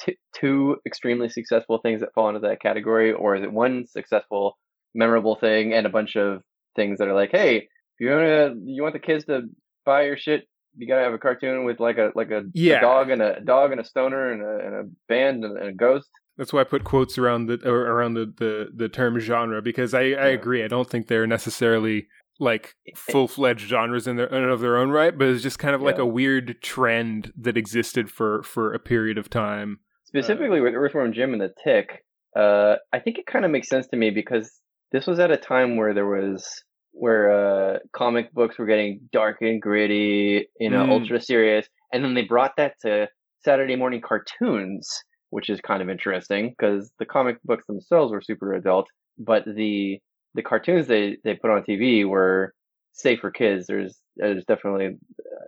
t- 0.00 0.18
two 0.34 0.76
extremely 0.86 1.28
successful 1.28 1.78
things 1.78 2.00
that 2.00 2.12
fall 2.14 2.28
into 2.28 2.40
that 2.40 2.60
category, 2.60 3.12
or 3.12 3.36
is 3.36 3.42
it 3.42 3.52
one 3.52 3.86
successful, 3.86 4.58
memorable 4.94 5.36
thing 5.36 5.72
and 5.72 5.86
a 5.86 5.90
bunch 5.90 6.16
of 6.16 6.42
things 6.76 6.98
that 6.98 7.08
are 7.08 7.14
like, 7.14 7.30
hey, 7.32 7.56
if 7.58 7.66
you 8.00 8.10
wanna, 8.10 8.54
you 8.64 8.82
want 8.82 8.94
the 8.94 8.98
kids 9.00 9.24
to 9.26 9.42
buy 9.84 10.02
your 10.02 10.16
shit, 10.16 10.46
you 10.76 10.86
gotta 10.86 11.02
have 11.02 11.12
a 11.14 11.18
cartoon 11.18 11.64
with 11.64 11.80
like 11.80 11.98
a 11.98 12.10
like 12.14 12.30
a, 12.30 12.42
a 12.54 12.80
dog 12.80 13.10
and 13.10 13.22
a, 13.22 13.40
dog 13.40 13.72
and 13.72 13.80
a 13.80 13.84
stoner 13.84 14.30
and 14.32 14.42
a, 14.42 14.66
and 14.66 14.74
a 14.74 14.82
band 15.08 15.44
and, 15.44 15.56
and 15.58 15.68
a 15.68 15.72
ghost. 15.72 16.08
that's 16.36 16.52
why 16.52 16.60
i 16.60 16.64
put 16.64 16.84
quotes 16.84 17.18
around 17.18 17.46
the 17.46 17.58
or 17.68 17.80
around 17.80 18.14
the 18.14 18.26
the, 18.38 18.68
the 18.76 18.88
term 18.88 19.18
genre 19.18 19.60
because 19.60 19.92
i 19.92 20.00
i 20.00 20.02
Yeah. 20.02 20.24
agree 20.26 20.62
i 20.62 20.68
don't 20.68 20.88
think 20.88 21.08
they're 21.08 21.26
necessarily 21.26 22.06
like 22.38 22.74
full-fledged 22.96 23.68
genres 23.68 24.06
in 24.06 24.16
their 24.16 24.26
in 24.26 24.44
of 24.44 24.60
their 24.60 24.76
own 24.76 24.90
right 24.90 25.16
but 25.18 25.26
it's 25.28 25.42
just 25.42 25.58
kind 25.58 25.74
of 25.74 25.82
like 25.82 25.96
Yeah. 25.96 26.02
a 26.02 26.06
weird 26.06 26.56
trend 26.62 27.32
that 27.36 27.56
existed 27.56 28.10
for 28.10 28.42
for 28.42 28.72
a 28.72 28.78
period 28.78 29.18
of 29.18 29.28
time 29.30 29.80
specifically 30.04 30.60
with 30.60 30.74
Earthworm 30.74 31.12
Jim 31.12 31.32
and 31.34 31.42
the 31.42 31.52
Tick, 31.62 32.04
uh, 32.34 32.76
I 32.92 32.98
think 33.00 33.18
it 33.18 33.26
kind 33.26 33.44
of 33.44 33.50
makes 33.50 33.68
sense 33.68 33.86
to 33.88 33.96
me 33.96 34.08
because 34.10 34.58
this 34.90 35.06
was 35.06 35.18
at 35.18 35.30
a 35.30 35.36
time 35.36 35.76
where 35.76 35.92
there 35.92 36.06
was 36.06 36.48
where 36.92 37.30
uh, 37.30 37.78
comic 37.92 38.32
books 38.32 38.58
were 38.58 38.64
getting 38.66 39.00
dark 39.12 39.36
and 39.42 39.60
gritty, 39.60 40.48
you 40.58 40.70
know, 40.70 40.84
Mm. 40.86 40.90
ultra 40.90 41.20
serious, 41.20 41.68
and 41.92 42.02
then 42.02 42.14
they 42.14 42.22
brought 42.24 42.56
that 42.56 42.74
to 42.86 43.08
Saturday 43.44 43.76
morning 43.76 44.00
cartoons, 44.00 44.88
which 45.30 45.50
is 45.50 45.60
kind 45.60 45.82
of 45.82 45.90
interesting 45.90 46.54
because 46.58 46.90
the 46.98 47.04
comic 47.06 47.36
books 47.44 47.66
themselves 47.66 48.10
were 48.10 48.22
super 48.22 48.54
adult, 48.54 48.88
but 49.18 49.44
the 49.44 50.00
the 50.34 50.42
cartoons 50.42 50.86
they 50.86 51.16
they 51.24 51.34
put 51.34 51.50
on 51.50 51.62
TV 51.62 52.06
were 52.06 52.54
safe 52.92 53.20
for 53.20 53.30
kids. 53.30 53.66
There's 53.66 53.98
there's 54.16 54.44
definitely 54.44 54.98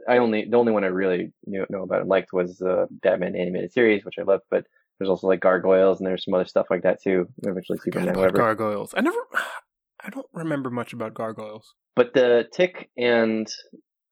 I 0.09 0.19
only 0.19 0.47
the 0.49 0.57
only 0.57 0.73
one 0.73 0.85
I 0.85 0.89
really 0.89 1.33
knew 1.47 1.67
know 1.71 1.83
about 1.83 2.01
and 2.01 2.09
liked 2.09 2.33
was 2.33 2.61
uh, 2.63 2.87
Batman 2.91 3.37
animated 3.37 3.73
series, 3.73 4.05
which 4.05 4.17
I 4.19 4.23
loved. 4.23 4.45
But 4.51 4.67
there's 4.99 5.11
also 5.11 5.27
like 5.29 5.41
Gargoyles 5.41 5.99
and 5.99 6.07
there's 6.07 6.25
some 6.25 6.35
other 6.35 6.45
stuff 6.45 6.67
like 6.71 6.83
that 6.83 7.03
too. 7.03 7.27
Eventually 7.43 7.79
Superman, 7.79 8.15
whatever. 8.17 8.37
gargoyles 8.37 8.93
i 8.97 9.01
never 9.01 9.17
i 10.05 10.11
don't 10.11 10.27
remember 10.33 10.71
much 10.71 10.93
about 10.93 11.15
gargoyles 11.15 11.75
but 11.97 12.13
the 12.15 12.47
Tick 12.53 12.89
and 12.97 13.47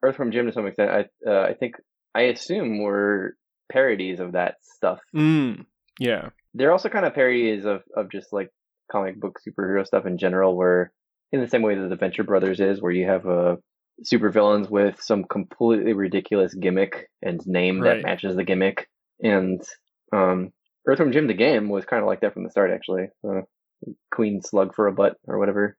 Earthworm 0.02 0.32
Jim 0.32 0.46
to 0.46 0.52
some 0.52 0.66
extent, 0.66 0.90
I 0.90 1.30
uh, 1.30 1.42
I 1.42 1.54
think 1.54 1.76
I 2.14 2.22
assume 2.22 2.82
were 2.82 3.36
parodies 3.70 4.18
of 4.20 4.32
that 4.32 4.56
stuff. 4.62 4.98
mm, 5.14 5.64
yeah 5.98 6.30
They're 6.54 6.72
also 6.72 6.88
kind 6.88 7.06
of 7.06 7.14
parodies 7.14 7.64
of 7.64 7.82
of 7.96 8.10
just 8.10 8.32
like 8.32 8.50
comic 8.90 9.20
book 9.20 9.38
superhero 9.46 9.86
stuff 9.86 10.06
in 10.06 10.18
general, 10.18 10.56
where 10.56 10.92
in 11.32 11.40
the 11.40 11.48
same 11.48 11.62
way 11.62 11.74
that 11.74 11.88
the 11.88 11.96
Venture 11.96 12.24
Brothers 12.24 12.60
is, 12.60 12.80
where 12.80 12.92
you 12.92 13.06
have 13.06 13.26
a 13.26 13.58
supervillains 14.04 14.70
with 14.70 15.02
some 15.02 15.24
completely 15.24 15.92
ridiculous 15.92 16.54
gimmick 16.54 17.10
and 17.22 17.44
name 17.46 17.80
Right. 17.80 17.96
that 17.96 18.02
matches 18.04 18.36
the 18.36 18.44
gimmick. 18.44 18.88
And 19.20 19.60
um, 20.12 20.52
Earthworm 20.86 21.12
Jim 21.12 21.26
the 21.26 21.34
game 21.34 21.68
was 21.68 21.84
kind 21.84 22.02
of 22.02 22.06
like 22.06 22.20
that 22.20 22.32
from 22.34 22.44
the 22.44 22.50
start, 22.50 22.70
actually. 22.70 23.08
Uh, 23.28 23.42
Queen 24.12 24.40
Slug 24.42 24.74
for 24.74 24.86
a 24.86 24.92
butt 24.92 25.16
or 25.26 25.38
whatever. 25.38 25.76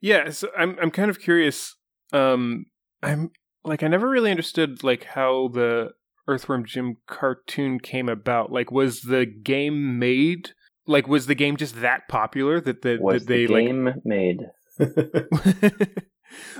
Yeah, 0.00 0.30
so 0.30 0.48
I'm 0.56 0.76
I'm 0.80 0.90
kind 0.90 1.10
of 1.10 1.20
curious. 1.20 1.76
Um, 2.12 2.66
I'm 3.02 3.30
like 3.64 3.82
I 3.82 3.88
never 3.88 4.08
really 4.08 4.30
understood 4.30 4.82
like 4.82 5.04
how 5.04 5.48
the 5.48 5.90
Earthworm 6.26 6.64
Jim 6.64 6.96
cartoon 7.06 7.78
came 7.78 8.08
about. 8.08 8.50
Like, 8.50 8.70
was 8.70 9.02
the 9.02 9.26
game 9.26 9.98
made? 9.98 10.50
Like, 10.86 11.08
was 11.08 11.26
the 11.26 11.34
game 11.34 11.56
just 11.56 11.80
that 11.80 12.08
popular 12.08 12.60
that 12.60 12.82
the, 12.82 12.98
Was 13.00 13.22
that 13.24 13.28
they 13.28 13.46
the 13.46 13.52
like? 13.52 13.66
game 13.66 13.94
made? 14.04 14.40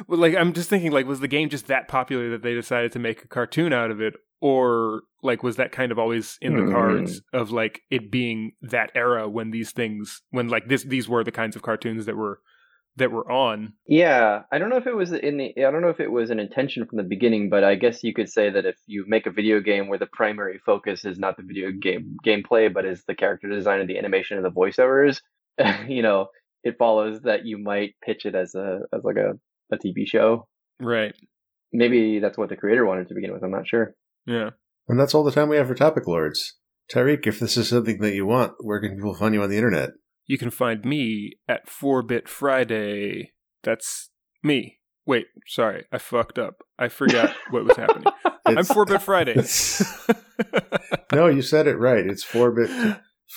well, 0.08 0.18
like 0.18 0.34
I'm 0.36 0.52
just 0.52 0.68
thinking, 0.70 0.92
like, 0.92 1.06
was 1.06 1.20
the 1.20 1.28
game 1.28 1.48
just 1.48 1.66
that 1.66 1.88
popular 1.88 2.30
that 2.30 2.42
they 2.42 2.54
decided 2.54 2.92
to 2.92 2.98
make 2.98 3.22
a 3.24 3.28
cartoon 3.28 3.72
out 3.72 3.90
of 3.90 4.00
it, 4.00 4.14
or 4.40 5.02
like 5.22 5.42
was 5.42 5.56
that 5.56 5.72
kind 5.72 5.90
of 5.92 5.98
always 5.98 6.38
in 6.40 6.54
the 6.56 6.62
Hmm. 6.62 6.72
cards 6.72 7.20
of 7.32 7.50
like 7.50 7.80
it 7.90 8.10
being 8.10 8.52
that 8.62 8.90
era 8.94 9.28
when 9.28 9.50
these 9.50 9.72
things, 9.72 10.22
when 10.30 10.48
like 10.48 10.68
this, 10.68 10.84
these 10.84 11.08
were 11.08 11.24
the 11.24 11.32
kinds 11.32 11.56
of 11.56 11.62
cartoons 11.62 12.06
that 12.06 12.16
were 12.16 12.40
that 12.96 13.10
were 13.10 13.30
on. 13.30 13.72
Yeah, 13.86 14.42
I 14.52 14.58
don't 14.58 14.70
know 14.70 14.76
if 14.76 14.86
it 14.86 14.94
was 14.94 15.12
in 15.12 15.36
the. 15.38 15.52
I 15.58 15.70
don't 15.70 15.82
know 15.82 15.88
if 15.88 16.00
it 16.00 16.10
was 16.10 16.30
an 16.30 16.38
intention 16.38 16.86
from 16.86 16.96
the 16.96 17.02
beginning, 17.02 17.50
but 17.50 17.64
I 17.64 17.74
guess 17.74 18.04
you 18.04 18.14
could 18.14 18.28
say 18.28 18.50
that 18.50 18.66
if 18.66 18.76
you 18.86 19.04
make 19.08 19.26
a 19.26 19.30
video 19.32 19.60
game 19.60 19.88
where 19.88 19.98
the 19.98 20.08
primary 20.12 20.60
focus 20.64 21.04
is 21.04 21.18
not 21.18 21.36
the 21.36 21.42
video 21.42 21.70
game 21.70 22.16
gameplay, 22.24 22.72
but 22.72 22.84
is 22.84 23.04
the 23.06 23.14
character 23.14 23.48
design 23.48 23.80
and 23.80 23.88
the 23.88 23.98
animation 23.98 24.36
and 24.36 24.46
the 24.46 24.50
voiceovers, 24.50 25.20
you 25.88 26.02
know, 26.02 26.28
it 26.62 26.78
follows 26.78 27.22
that 27.22 27.44
you 27.44 27.58
might 27.58 27.94
pitch 28.04 28.26
it 28.26 28.34
as 28.34 28.54
a 28.54 28.80
as 28.92 29.02
like 29.02 29.16
a 29.16 29.34
a 29.72 29.76
TV 29.76 30.06
show. 30.06 30.46
Right. 30.80 31.14
Maybe 31.72 32.20
that's 32.20 32.38
what 32.38 32.48
the 32.48 32.56
creator 32.56 32.86
wanted 32.86 33.08
to 33.08 33.14
begin 33.14 33.32
with. 33.32 33.42
I'm 33.42 33.50
not 33.50 33.66
sure. 33.66 33.94
Yeah. 34.26 34.50
and 34.88 34.98
that's 34.98 35.14
all 35.14 35.24
the 35.24 35.32
time 35.32 35.48
we 35.48 35.56
have 35.56 35.66
for 35.66 35.74
Topic 35.74 36.06
Lords. 36.06 36.54
Tyreek, 36.90 37.26
if 37.26 37.40
this 37.40 37.56
is 37.56 37.68
something 37.68 37.98
that 37.98 38.14
you 38.14 38.26
want, 38.26 38.52
where 38.60 38.80
can 38.80 38.96
people 38.96 39.14
find 39.14 39.34
you 39.34 39.42
on 39.42 39.50
the 39.50 39.56
internet? 39.56 39.90
You 40.26 40.38
can 40.38 40.50
find 40.50 40.84
me 40.84 41.32
at 41.48 41.68
4-Bit 41.68 42.28
Friday. 42.28 43.32
That's 43.62 44.10
me. 44.42 44.78
Wait, 45.06 45.26
sorry, 45.46 45.84
I 45.92 45.98
fucked 45.98 46.38
up. 46.38 46.62
I 46.78 46.88
forgot 46.88 47.34
what 47.50 47.64
was 47.64 47.76
happening. 47.76 48.04
I'm 48.46 48.56
4-Bit 48.56 49.02
Friday. 49.02 49.34
no, 51.12 51.26
you 51.26 51.42
said 51.42 51.66
it 51.66 51.76
right. 51.78 52.06
It's 52.06 52.24
four 52.24 52.52
bit 52.52 52.70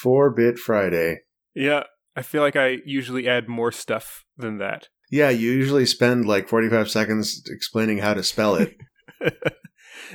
four 0.02 0.32
bit 0.34 0.58
Friday. 0.58 1.20
yeah, 1.56 1.84
I 2.16 2.22
feel 2.22 2.42
like 2.42 2.56
I 2.56 2.78
usually 2.86 3.28
add 3.28 3.48
more 3.48 3.72
stuff 3.72 4.26
than 4.38 4.58
that. 4.60 4.88
Yeah, 5.12 5.30
you 5.30 5.52
usually 5.52 5.86
spend 5.86 6.26
like 6.26 6.48
forty 6.50 6.70
five 6.70 6.90
seconds 6.90 7.44
explaining 7.48 8.00
how 8.00 8.14
to 8.14 8.24
spell 8.24 8.56
it. 8.56 8.76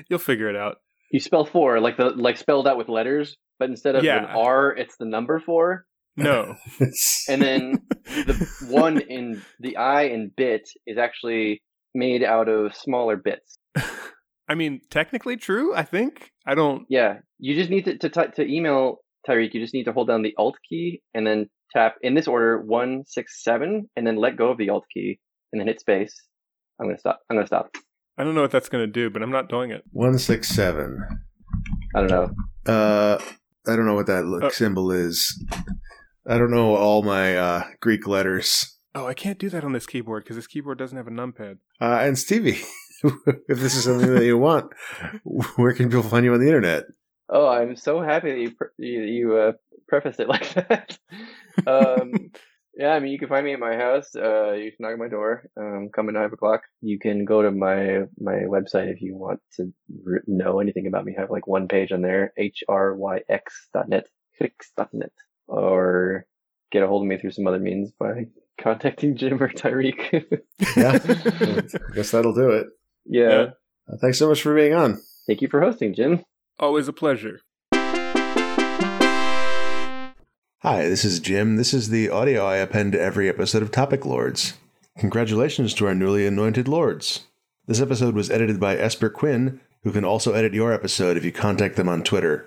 You'll 0.08 0.18
figure 0.18 0.48
it 0.48 0.56
out. 0.56 0.76
You 1.10 1.20
spell 1.20 1.44
four 1.44 1.80
like 1.80 1.96
the 1.96 2.10
like 2.10 2.36
spelled 2.36 2.66
out 2.66 2.76
with 2.78 2.88
letters, 2.88 3.36
but 3.58 3.68
instead 3.70 3.94
of 3.96 4.04
Yeah. 4.04 4.18
an 4.18 4.24
R, 4.36 4.70
it's 4.76 4.96
the 4.96 5.04
number 5.06 5.38
four, 5.38 5.86
No. 6.16 6.56
and 7.28 7.40
then 7.42 7.82
the 8.04 8.48
one 8.68 9.00
in 9.00 9.40
the 9.60 9.76
I 9.76 10.02
in 10.04 10.30
bit 10.36 10.68
is 10.86 10.98
actually 10.98 11.62
made 11.94 12.22
out 12.22 12.48
of 12.48 12.74
smaller 12.76 13.16
bits. 13.16 13.56
I 14.48 14.54
mean, 14.54 14.80
technically 14.90 15.36
true, 15.36 15.74
I 15.74 15.82
think. 15.84 16.30
I 16.46 16.54
don't 16.54 16.84
Yeah, 16.90 17.18
you 17.38 17.54
just 17.54 17.70
need 17.70 17.84
to 17.86 17.96
to, 17.98 18.08
ty- 18.08 18.26
to 18.36 18.42
email 18.46 18.98
Tyreek. 19.28 19.54
You 19.54 19.60
just 19.60 19.72
need 19.74 19.84
to 19.84 19.92
hold 19.92 20.08
down 20.08 20.22
the 20.22 20.34
Alt 20.36 20.56
key 20.68 21.00
and 21.14 21.26
then 21.26 21.48
tap 21.72 21.94
in 22.02 22.14
this 22.14 22.28
order 22.28 22.60
one 22.60 23.04
six 23.06 23.42
seven, 23.42 23.88
and 23.96 24.06
then 24.06 24.16
let 24.16 24.36
go 24.36 24.50
of 24.50 24.58
the 24.58 24.68
Alt 24.68 24.84
key 24.92 25.18
and 25.52 25.60
then 25.60 25.68
hit 25.68 25.80
space. 25.80 26.14
I'm 26.80 26.86
gonna 26.88 26.98
stop. 26.98 27.20
I'm 27.30 27.36
gonna 27.36 27.46
stop. 27.46 27.70
I 28.18 28.24
don't 28.24 28.34
know 28.34 28.42
what 28.42 28.50
that's 28.50 28.68
going 28.68 28.84
to 28.84 28.92
do, 28.92 29.08
but 29.08 29.22
I'm 29.22 29.30
not 29.30 29.48
doing 29.48 29.70
it. 29.70 29.82
One 29.90 30.18
six 30.18 30.48
seven. 30.48 30.98
I 31.96 32.00
don't 32.00 32.10
know. 32.10 32.30
Uh, 32.70 33.18
I 33.66 33.74
don't 33.74 33.86
know 33.86 33.94
what 33.94 34.06
that 34.06 34.26
look 34.26 34.44
Uh. 34.44 34.50
symbol 34.50 34.92
is. 34.92 35.42
I 36.26 36.38
don't 36.38 36.50
know 36.50 36.76
all 36.76 37.02
my 37.02 37.36
uh, 37.36 37.64
Greek 37.80 38.06
letters. 38.06 38.78
Oh, 38.94 39.06
I 39.06 39.14
can't 39.14 39.38
do 39.38 39.48
that 39.50 39.64
on 39.64 39.72
this 39.72 39.86
keyboard 39.86 40.24
because 40.24 40.36
this 40.36 40.46
keyboard 40.46 40.78
doesn't 40.78 40.96
have 40.96 41.06
a 41.06 41.10
numpad. 41.10 41.58
Uh, 41.80 41.98
and 42.02 42.18
Stevie, 42.18 42.60
if 43.02 43.58
this 43.58 43.74
is 43.74 43.84
something 43.84 44.14
that 44.14 44.24
you 44.24 44.36
want, 44.38 44.72
where 45.56 45.72
can 45.72 45.88
people 45.88 46.02
find 46.02 46.24
you 46.24 46.34
on 46.34 46.40
the 46.40 46.46
internet? 46.46 46.84
Oh, 47.28 47.48
I'm 47.48 47.76
so 47.76 48.02
happy 48.02 48.30
that 48.30 48.38
you 48.40 48.50
pre- 48.54 48.68
you, 48.78 49.02
you 49.02 49.36
uh, 49.36 49.52
prefaced 49.88 50.20
it 50.20 50.28
like 50.34 50.52
that. 50.54 50.98
um, 51.66 52.12
yeah, 52.76 52.92
I 52.92 53.00
mean, 53.00 53.12
you 53.12 53.18
can 53.18 53.28
find 53.28 53.44
me 53.46 53.54
at 53.54 53.58
my 53.60 53.74
house. 53.76 54.14
Uh, 54.14 54.52
you 54.52 54.70
can 54.70 54.76
knock 54.80 54.92
at 54.92 54.98
my 54.98 55.08
door. 55.08 55.44
Um, 55.58 55.88
come 55.94 56.08
at 56.08 56.14
nine 56.14 56.30
o'clock. 56.32 56.62
You 56.82 56.98
can 56.98 57.24
go 57.24 57.40
to 57.42 57.50
my 57.50 58.02
my 58.18 58.42
website 58.46 58.92
if 58.92 59.00
you 59.00 59.16
want 59.16 59.40
to 59.56 59.72
r- 60.06 60.22
know 60.26 60.60
anything 60.60 60.86
about 60.86 61.06
me. 61.06 61.14
I 61.16 61.22
have 61.22 61.30
like 61.30 61.46
one 61.46 61.68
page 61.68 61.90
on 61.90 62.02
there, 62.02 62.32
hryx 62.38 63.50
dot 63.72 63.88
net, 63.88 64.06
dot 64.76 64.90
net, 64.92 65.12
or 65.52 66.26
get 66.70 66.82
a 66.82 66.86
hold 66.86 67.02
of 67.02 67.08
me 67.08 67.18
through 67.18 67.30
some 67.32 67.46
other 67.46 67.58
means 67.58 67.90
by 67.92 68.26
contacting 68.60 69.16
Jim 69.16 69.42
or 69.42 69.48
Tyreek. 69.48 70.12
Yeah, 70.76 70.98
I 71.90 71.94
guess 71.94 72.10
that'll 72.10 72.34
do 72.34 72.50
it. 72.50 72.66
yeah. 73.06 73.50
Uh, 73.92 73.96
thanks 74.00 74.18
so 74.18 74.28
much 74.28 74.40
for 74.42 74.54
being 74.54 74.74
on. 74.74 75.00
Thank 75.26 75.42
you 75.42 75.48
for 75.48 75.60
hosting, 75.60 75.92
Jim. 75.94 76.24
Always 76.60 76.86
a 76.88 76.92
pleasure. 76.92 77.40
Hi, 80.60 80.88
this 80.88 81.04
is 81.04 81.18
Jim. 81.18 81.56
This 81.56 81.74
is 81.74 81.88
the 81.88 82.08
audio 82.08 82.44
I 82.46 82.56
append 82.58 82.92
to 82.92 83.00
every 83.00 83.28
episode 83.28 83.62
of 83.62 83.72
Topic 83.72 84.06
Lords. 84.06 84.54
Congratulations 84.98 85.74
to 85.74 85.86
our 85.88 85.94
newly 85.94 86.24
anointed 86.26 86.68
lords. 86.68 87.24
This 87.66 87.80
episode 87.80 88.14
was 88.14 88.30
edited 88.30 88.60
by 88.60 88.76
Esper 88.76 89.10
Quinn, 89.10 89.60
who 89.82 89.90
can 89.90 90.04
also 90.04 90.32
edit 90.34 90.54
your 90.54 90.72
episode 90.72 91.16
if 91.16 91.24
you 91.24 91.32
contact 91.32 91.74
them 91.74 91.88
on 91.88 92.04
Twitter. 92.04 92.46